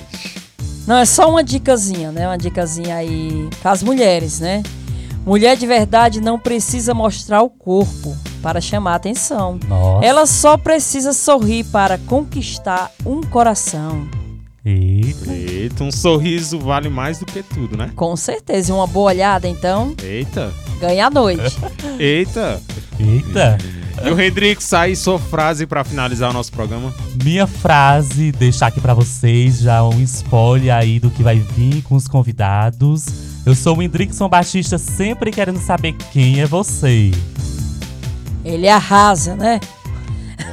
Não, 0.86 0.98
é 0.98 1.06
só 1.06 1.30
uma 1.30 1.42
dicasinha, 1.42 2.12
né? 2.12 2.28
Uma 2.28 2.38
dicasinha 2.38 2.98
aí 2.98 3.48
para 3.62 3.72
as 3.72 3.82
mulheres, 3.82 4.42
né? 4.42 4.64
Mulher 5.26 5.56
de 5.56 5.66
verdade 5.66 6.20
não 6.20 6.38
precisa 6.38 6.94
mostrar 6.94 7.42
o 7.42 7.50
corpo 7.50 8.14
para 8.42 8.60
chamar 8.60 8.96
atenção. 8.96 9.60
Nossa. 9.68 10.06
Ela 10.06 10.26
só 10.26 10.58
precisa 10.58 11.14
sorrir 11.14 11.64
para 11.66 11.98
conquistar 11.98 12.92
um 13.06 13.22
coração. 13.22 14.08
Eita. 14.64 15.32
Eita, 15.32 15.84
um 15.84 15.92
sorriso 15.92 16.60
vale 16.60 16.88
mais 16.88 17.18
do 17.18 17.26
que 17.26 17.42
tudo, 17.42 17.76
né? 17.76 17.92
Com 17.96 18.16
certeza. 18.16 18.72
E 18.72 18.76
uma 18.76 18.86
boa 18.86 19.12
olhada, 19.12 19.48
então, 19.48 19.96
Eita, 20.04 20.54
ganha 20.80 21.08
a 21.08 21.10
noite. 21.10 21.58
eita. 21.98 22.62
Eita. 23.00 23.58
E 24.04 24.10
o 24.10 24.20
Hendrix, 24.20 24.74
aí 24.74 24.96
sua 24.96 25.20
frase 25.20 25.68
pra 25.68 25.84
finalizar 25.84 26.30
o 26.30 26.34
nosso 26.34 26.52
programa. 26.52 26.94
Minha 27.24 27.46
frase, 27.46 28.32
deixar 28.32 28.68
aqui 28.68 28.80
pra 28.80 28.94
vocês 28.94 29.60
já 29.60 29.84
um 29.84 30.00
spoiler 30.02 30.74
aí 30.74 31.00
do 31.00 31.10
que 31.10 31.22
vai 31.22 31.38
vir 31.38 31.82
com 31.84 31.96
os 31.96 32.08
convidados. 32.08 33.06
Eu 33.46 33.54
sou 33.54 33.78
o 33.78 33.82
Hendrickson 33.82 34.30
Batista, 34.30 34.78
sempre 34.78 35.32
querendo 35.32 35.60
saber 35.60 35.94
quem 36.12 36.40
é 36.40 36.46
você. 36.46 37.12
Ele 38.44 38.68
arrasa, 38.68 39.36
né? 39.36 39.60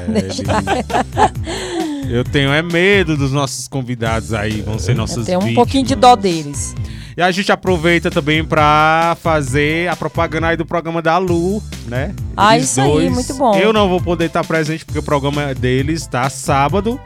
Deixa- 0.09 0.43
Eu 2.09 2.24
tenho 2.24 2.51
é 2.52 2.62
medo 2.62 3.16
dos 3.16 3.31
nossos 3.32 3.69
convidados 3.69 4.32
aí, 4.32 4.62
vão 4.62 4.78
ser 4.78 4.94
nossos 4.94 5.27
Tem 5.27 5.36
um 5.36 5.55
pouquinho 5.55 5.85
de 5.85 5.94
dó 5.94 6.16
deles. 6.16 6.74
E 7.16 7.20
a 7.20 7.31
gente 7.31 7.51
aproveita 7.52 8.10
também 8.10 8.44
pra 8.44 9.16
fazer 9.20 9.89
a 9.90 9.97
propaganda 9.97 10.47
aí 10.48 10.56
do 10.56 10.65
programa 10.65 11.02
da 11.02 11.19
Lu, 11.19 11.62
né? 11.86 12.15
Ah, 12.36 12.56
Eles 12.56 12.70
isso 12.70 12.81
aí, 12.81 13.10
muito 13.10 13.35
bom. 13.35 13.55
Eu 13.56 13.73
não 13.73 13.89
vou 13.89 14.01
poder 14.01 14.27
estar 14.27 14.44
presente 14.44 14.85
porque 14.85 15.01
o 15.01 15.02
programa 15.02 15.55
deles 15.55 16.06
tá 16.06 16.31
sábado. 16.31 16.98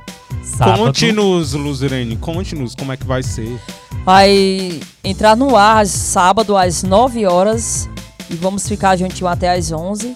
Sábado. 0.45 0.79
Conte-nos, 0.79 1.55
Luzirene, 1.55 2.17
conte-nos 2.17 2.75
como 2.75 2.93
é 2.93 2.97
que 2.97 3.07
vai 3.07 3.23
ser. 3.23 3.59
Vai 4.05 4.81
entrar 5.03 5.35
no 5.37 5.57
ar 5.57 5.87
sábado 5.87 6.57
às 6.57 6.83
9 6.83 7.25
horas 7.27 7.89
e 8.31 8.35
vamos 8.37 8.69
ficar 8.69 8.97
juntinho 8.97 9.29
até 9.29 9.51
às 9.57 9.73
11. 9.73 10.15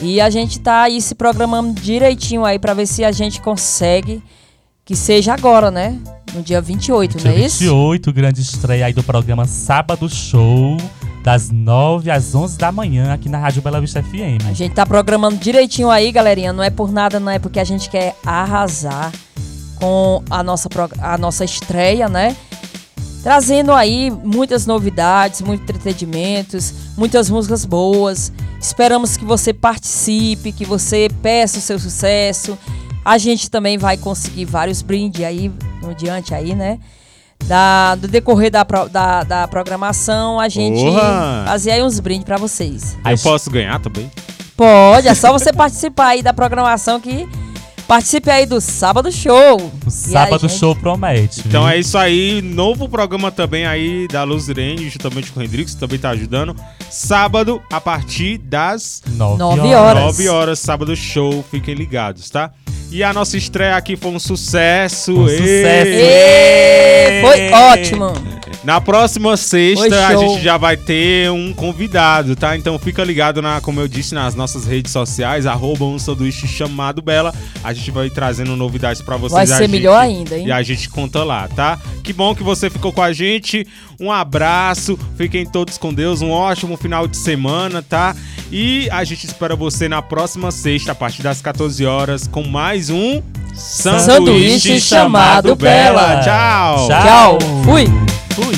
E 0.00 0.20
a 0.20 0.30
gente 0.30 0.60
tá 0.60 0.82
aí 0.82 1.00
se 1.00 1.14
programando 1.14 1.80
direitinho 1.80 2.44
aí 2.44 2.58
pra 2.58 2.74
ver 2.74 2.86
se 2.86 3.04
a 3.04 3.10
gente 3.10 3.40
consegue 3.40 4.22
que 4.84 4.96
seja 4.96 5.34
agora, 5.34 5.70
né? 5.70 5.98
No 6.32 6.42
dia 6.42 6.60
28, 6.60 7.18
Dia 7.18 7.30
não 7.30 7.36
é 7.36 7.40
isso? 7.44 7.58
28, 7.58 8.12
grande 8.12 8.40
estreia 8.40 8.86
aí 8.86 8.92
do 8.92 9.02
programa 9.02 9.44
Sábado 9.44 10.08
Show, 10.08 10.78
das 11.22 11.50
9 11.50 12.10
às 12.10 12.34
11 12.34 12.56
da 12.56 12.72
manhã, 12.72 13.12
aqui 13.12 13.28
na 13.28 13.38
Rádio 13.38 13.60
Bela 13.60 13.80
Vista 13.80 14.02
FM. 14.02 14.46
A 14.48 14.52
gente 14.54 14.74
tá 14.74 14.86
programando 14.86 15.36
direitinho 15.36 15.90
aí, 15.90 16.10
galerinha. 16.10 16.54
Não 16.54 16.62
é 16.62 16.70
por 16.70 16.90
nada, 16.90 17.20
não 17.20 17.30
é 17.30 17.38
porque 17.38 17.60
a 17.60 17.64
gente 17.64 17.90
quer 17.90 18.14
arrasar 18.24 19.12
com 19.76 20.22
a 20.30 20.42
nossa, 20.42 20.68
a 21.00 21.18
nossa 21.18 21.44
estreia, 21.44 22.08
né? 22.08 22.34
Trazendo 23.22 23.72
aí 23.72 24.10
muitas 24.10 24.64
novidades, 24.66 25.40
muitos 25.42 25.68
entretenimentos, 25.68 26.72
muitas 26.96 27.28
músicas 27.28 27.64
boas. 27.64 28.32
Esperamos 28.60 29.16
que 29.16 29.24
você 29.24 29.52
participe, 29.52 30.52
que 30.52 30.64
você 30.64 31.08
peça 31.22 31.58
o 31.58 31.60
seu 31.62 31.78
sucesso. 31.78 32.56
A 33.04 33.18
gente 33.18 33.50
também 33.50 33.76
vai 33.78 33.96
conseguir 33.96 34.44
vários 34.44 34.82
brindes 34.82 35.24
aí 35.24 35.50
no 35.82 35.94
diante 35.94 36.34
aí, 36.34 36.54
né? 36.54 36.78
Da, 37.46 37.94
do 37.94 38.08
decorrer 38.08 38.50
da, 38.50 38.64
pro- 38.64 38.88
da, 38.88 39.22
da 39.22 39.46
programação, 39.48 40.40
a 40.40 40.48
gente 40.48 40.80
Porra! 40.82 41.44
fazer 41.46 41.70
aí 41.70 41.82
uns 41.82 42.00
brindes 42.00 42.24
pra 42.24 42.36
vocês. 42.36 42.96
Eu 43.08 43.18
posso 43.18 43.48
ganhar 43.50 43.78
também? 43.80 44.10
Pode, 44.56 45.06
é 45.06 45.14
só 45.14 45.32
você 45.32 45.52
participar 45.54 46.08
aí 46.08 46.22
da 46.22 46.32
programação 46.32 46.98
que 47.00 47.28
participe 47.88 48.30
aí 48.30 48.44
do 48.44 48.60
Sábado 48.60 49.10
Show. 49.10 49.72
O 49.86 49.90
Sábado 49.90 50.46
gente- 50.46 50.58
Show 50.58 50.76
promete. 50.76 51.40
Então 51.46 51.62
viu? 51.62 51.70
é 51.70 51.78
isso 51.78 51.96
aí, 51.96 52.42
novo 52.42 52.86
programa 52.88 53.32
também 53.32 53.66
aí 53.66 54.06
da 54.06 54.22
Luzirene, 54.24 54.90
juntamente 54.90 55.32
com 55.32 55.40
o 55.40 55.42
Hendrix, 55.42 55.72
que 55.74 55.80
também 55.80 55.98
tá 55.98 56.10
ajudando. 56.10 56.54
Sábado, 56.90 57.60
a 57.72 57.80
partir 57.80 58.36
das 58.38 59.02
9 59.08 59.38
Nove 59.38 59.60
horas. 59.74 59.74
horas. 59.74 60.02
9 60.04 60.28
horas, 60.28 60.58
sábado 60.60 60.94
show, 60.94 61.42
fiquem 61.50 61.74
ligados, 61.74 62.28
tá? 62.28 62.50
E 62.90 63.02
a 63.04 63.12
nossa 63.12 63.36
estreia 63.36 63.76
aqui 63.76 63.96
foi 63.96 64.10
um 64.10 64.18
sucesso. 64.18 65.12
Um 65.12 65.28
sucesso. 65.28 65.90
Foi 67.20 67.50
ótimo. 67.52 68.12
Na 68.64 68.80
próxima 68.80 69.36
sexta 69.36 70.08
a 70.08 70.16
gente 70.16 70.42
já 70.42 70.56
vai 70.56 70.76
ter 70.76 71.30
um 71.30 71.52
convidado, 71.54 72.34
tá? 72.34 72.56
Então 72.56 72.78
fica 72.78 73.04
ligado 73.04 73.40
na, 73.40 73.60
como 73.60 73.80
eu 73.80 73.86
disse, 73.88 74.14
nas 74.14 74.34
nossas 74.34 74.66
redes 74.66 74.90
sociais, 74.92 75.46
arroba 75.46 75.84
um 75.84 75.98
sanduíche 75.98 76.46
chamado 76.48 77.00
Bela. 77.00 77.32
A 77.62 77.72
gente 77.72 77.90
vai 77.90 78.10
trazendo 78.10 78.56
novidades 78.56 79.00
pra 79.00 79.16
vocês. 79.16 79.32
Vai 79.32 79.44
a 79.44 79.46
ser 79.46 79.64
gente- 79.64 79.70
melhor 79.70 79.98
ainda, 79.98 80.36
hein? 80.36 80.46
E 80.48 80.52
a 80.52 80.62
gente 80.62 80.88
conta 80.88 81.22
lá, 81.24 81.46
tá? 81.48 81.78
Que 82.02 82.12
bom 82.12 82.34
que 82.34 82.42
você 82.42 82.68
ficou 82.68 82.92
com 82.92 83.02
a 83.02 83.12
gente. 83.12 83.66
Um 84.00 84.12
abraço, 84.12 84.98
fiquem 85.16 85.44
todos 85.46 85.76
com 85.78 85.92
Deus, 85.92 86.20
um 86.22 86.30
ótimo 86.30 86.76
final 86.76 87.06
de 87.08 87.16
semana, 87.16 87.82
tá? 87.82 88.14
E 88.50 88.88
a 88.90 89.02
gente 89.04 89.24
espera 89.26 89.56
você 89.56 89.88
na 89.88 90.00
próxima 90.00 90.50
sexta, 90.50 90.92
a 90.92 90.94
partir 90.94 91.22
das 91.22 91.40
14 91.40 91.84
horas, 91.84 92.26
com 92.26 92.44
mais 92.44 92.77
um 92.88 93.22
Sanduíche 93.58 94.80
chamado 94.80 95.56
Bela. 95.56 96.20
Tchau! 96.20 96.86
Tchau. 96.86 97.38
Fui. 97.64 97.86
Fui. 98.34 98.54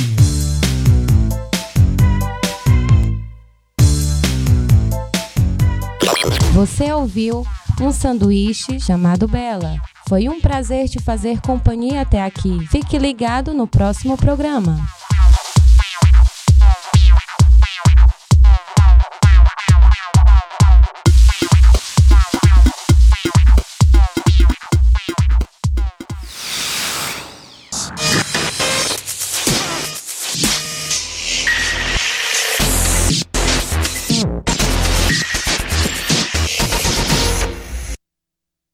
Você 6.53 6.93
ouviu 6.93 7.47
um 7.81 7.91
sanduíche 7.91 8.79
chamado 8.79 9.27
Bela. 9.27 9.77
Foi 10.07 10.29
um 10.29 10.39
prazer 10.39 10.89
te 10.89 11.01
fazer 11.01 11.41
companhia 11.41 12.03
até 12.03 12.23
aqui. 12.23 12.67
Fique 12.69 12.99
ligado 12.99 13.55
no 13.55 13.67
próximo 13.67 14.19
programa. 14.19 14.79